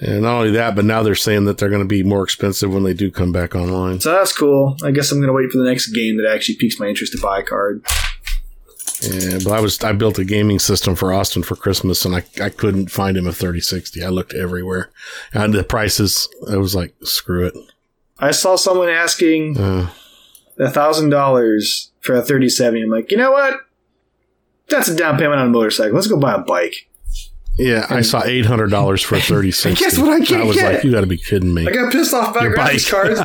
and 0.00 0.22
not 0.22 0.38
only 0.38 0.50
that, 0.52 0.74
but 0.74 0.86
now 0.86 1.02
they're 1.02 1.14
saying 1.14 1.44
that 1.44 1.58
they're 1.58 1.68
going 1.68 1.82
to 1.82 1.88
be 1.88 2.02
more 2.02 2.24
expensive 2.24 2.72
when 2.72 2.82
they 2.82 2.94
do 2.94 3.10
come 3.10 3.30
back 3.30 3.54
online. 3.54 4.00
So 4.00 4.10
that's 4.12 4.34
cool. 4.36 4.76
I 4.82 4.90
guess 4.90 5.12
I'm 5.12 5.18
going 5.18 5.28
to 5.28 5.34
wait 5.34 5.50
for 5.52 5.58
the 5.58 5.68
next 5.68 5.88
game 5.88 6.16
that 6.16 6.32
actually 6.34 6.56
piques 6.56 6.80
my 6.80 6.86
interest 6.88 7.12
to 7.12 7.20
buy 7.20 7.40
a 7.40 7.42
card. 7.42 7.84
Yeah, 9.02 9.38
but 9.44 9.52
I 9.52 9.60
was 9.60 9.82
I 9.84 9.92
built 9.92 10.18
a 10.18 10.24
gaming 10.24 10.58
system 10.58 10.94
for 10.94 11.12
Austin 11.12 11.42
for 11.42 11.56
Christmas, 11.56 12.06
and 12.06 12.16
I, 12.16 12.24
I 12.42 12.48
couldn't 12.48 12.90
find 12.90 13.18
him 13.18 13.26
a 13.26 13.32
3060. 13.32 14.02
I 14.02 14.08
looked 14.08 14.32
everywhere, 14.32 14.90
and 15.34 15.52
the 15.52 15.62
prices. 15.62 16.26
I 16.50 16.56
was 16.56 16.74
like, 16.74 16.94
screw 17.02 17.44
it. 17.46 17.54
I 18.18 18.30
saw 18.30 18.56
someone 18.56 18.88
asking 18.88 19.58
Uh, 19.58 19.90
a 20.58 20.70
thousand 20.70 21.10
dollars 21.10 21.90
for 22.00 22.14
a 22.14 22.22
thirty 22.22 22.48
seventy. 22.48 22.82
I'm 22.82 22.90
like, 22.90 23.10
you 23.10 23.16
know 23.16 23.32
what? 23.32 23.60
That's 24.68 24.88
a 24.88 24.96
down 24.96 25.18
payment 25.18 25.40
on 25.40 25.46
a 25.48 25.50
motorcycle. 25.50 25.94
Let's 25.94 26.06
go 26.06 26.16
buy 26.18 26.34
a 26.34 26.38
bike. 26.38 26.88
yeah, 27.58 27.86
I 27.90 28.00
saw 28.00 28.22
eight 28.24 28.46
hundred 28.46 28.70
dollars 28.70 29.02
for 29.02 29.16
a 29.16 29.20
3060. 29.20 29.84
guess 29.84 29.98
what 29.98 30.08
I 30.08 30.24
can't 30.24 30.46
was 30.46 30.56
get? 30.56 30.74
like, 30.74 30.84
you 30.84 30.90
got 30.90 31.02
to 31.02 31.06
be 31.06 31.18
kidding 31.18 31.52
me. 31.54 31.66
I 31.66 31.70
got 31.70 31.92
pissed 31.92 32.14
off 32.14 32.30
about 32.30 32.42
Your 32.44 32.56
graphics 32.56 32.90
cards. 32.90 33.20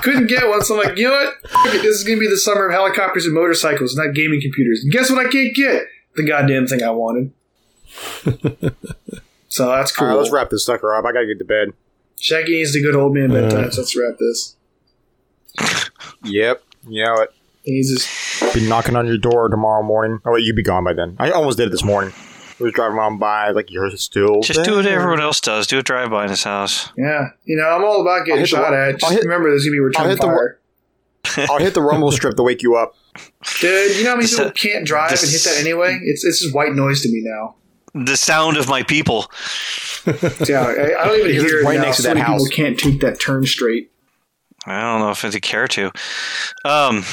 Couldn't 0.04 0.26
get 0.26 0.46
one, 0.48 0.62
so 0.62 0.78
I'm 0.80 0.86
like, 0.88 0.98
you 0.98 1.04
know 1.08 1.12
what? 1.12 1.34
It, 1.74 1.82
This 1.82 1.96
is 1.96 2.04
gonna 2.04 2.20
be 2.20 2.28
the 2.28 2.36
summer 2.36 2.66
of 2.66 2.72
helicopters 2.72 3.24
and 3.24 3.34
motorcycles, 3.34 3.96
not 3.96 4.14
gaming 4.14 4.40
computers. 4.40 4.82
And 4.84 4.92
guess 4.92 5.10
what? 5.10 5.26
I 5.26 5.30
can't 5.30 5.54
get 5.54 5.84
the 6.16 6.24
goddamn 6.26 6.66
thing 6.66 6.82
I 6.82 6.90
wanted. 6.90 7.32
so 9.48 9.68
that's 9.68 9.90
cool. 9.92 10.08
right, 10.08 10.14
let's 10.14 10.30
wrap 10.30 10.50
this 10.50 10.64
sucker 10.66 10.94
up. 10.94 11.04
I 11.04 11.12
gotta 11.12 11.26
get 11.26 11.38
to 11.38 11.44
bed. 11.44 11.70
Shaggy 12.20 12.52
needs 12.52 12.72
to 12.72 12.82
go 12.82 12.92
to 12.92 12.98
old 13.00 13.14
man 13.14 13.30
bedtime. 13.30 13.64
Uh. 13.64 13.70
so 13.70 13.80
let's 13.80 13.96
wrap 13.96 14.18
this. 14.18 14.56
Yep. 16.24 16.63
You 16.86 17.04
know 17.04 17.14
it. 17.22 17.30
He 17.62 17.72
needs 17.72 17.88
his 17.90 18.52
Be 18.54 18.68
knocking 18.68 18.94
on 18.96 19.06
your 19.06 19.16
door 19.18 19.48
tomorrow 19.48 19.82
morning. 19.82 20.20
Oh, 20.24 20.32
wait, 20.32 20.42
you'd 20.44 20.56
be 20.56 20.62
gone 20.62 20.84
by 20.84 20.92
then. 20.92 21.16
I 21.18 21.30
almost 21.30 21.56
did 21.58 21.68
it 21.68 21.70
this 21.70 21.82
morning. 21.84 22.12
I 22.60 22.62
was 22.62 22.72
driving 22.72 22.98
around 22.98 23.18
by, 23.18 23.50
like, 23.50 23.70
you 23.70 23.80
heard 23.80 23.98
still. 23.98 24.42
Just 24.42 24.64
do 24.64 24.76
what 24.76 24.86
everyone 24.86 25.20
else 25.20 25.40
does. 25.40 25.66
Do 25.66 25.78
a 25.78 25.82
drive 25.82 26.10
by 26.10 26.24
in 26.24 26.30
his 26.30 26.44
house. 26.44 26.90
Yeah, 26.96 27.28
you 27.44 27.56
know, 27.56 27.68
I'm 27.68 27.82
all 27.82 28.00
about 28.02 28.26
getting 28.26 28.40
hit 28.40 28.50
the 28.50 28.56
shot 28.56 28.74
at. 28.74 28.90
I'll 28.92 28.96
Just 28.98 29.12
hit- 29.12 29.22
remember, 29.24 29.50
there's 29.50 29.64
gonna 29.64 29.72
be 29.72 29.80
return 29.80 30.02
I'll 30.04 30.10
hit 30.10 30.20
the 30.20 30.26
fire. 30.26 30.60
I'll 31.50 31.58
hit 31.58 31.72
the 31.74 31.80
rumble 31.82 32.12
strip 32.12 32.36
to 32.36 32.42
wake 32.42 32.62
you 32.62 32.76
up. 32.76 32.94
Dude, 33.60 33.96
you 33.96 34.04
know 34.04 34.10
how 34.10 34.16
many 34.16 34.26
This- 34.26 34.36
people 34.36 34.52
can't 34.52 34.86
drive 34.86 35.10
and 35.10 35.20
hit 35.20 35.42
that 35.42 35.56
anyway? 35.60 35.98
It's 36.04 36.24
it's 36.24 36.40
just 36.42 36.54
white 36.54 36.74
noise 36.74 37.00
to 37.02 37.08
me 37.10 37.22
now. 37.24 37.56
The 37.94 38.16
sound 38.16 38.56
of 38.56 38.68
my 38.68 38.82
people. 38.82 39.30
Yeah, 40.06 40.62
I, 40.66 41.00
I 41.00 41.06
don't 41.08 41.20
even 41.20 41.30
hear 41.32 41.60
it 41.60 41.64
right 41.64 41.76
now. 41.76 41.84
next 41.84 41.96
to 41.98 42.02
so 42.02 42.08
that 42.08 42.16
many 42.16 42.26
people 42.30 42.46
can't 42.48 42.78
take 42.78 43.00
that 43.00 43.20
turn 43.20 43.46
straight. 43.46 43.90
I 44.66 44.80
don't 44.80 45.00
know 45.00 45.10
if 45.10 45.24
I'd 45.24 45.40
care 45.42 45.68
to. 45.68 45.90
Um, 46.64 47.04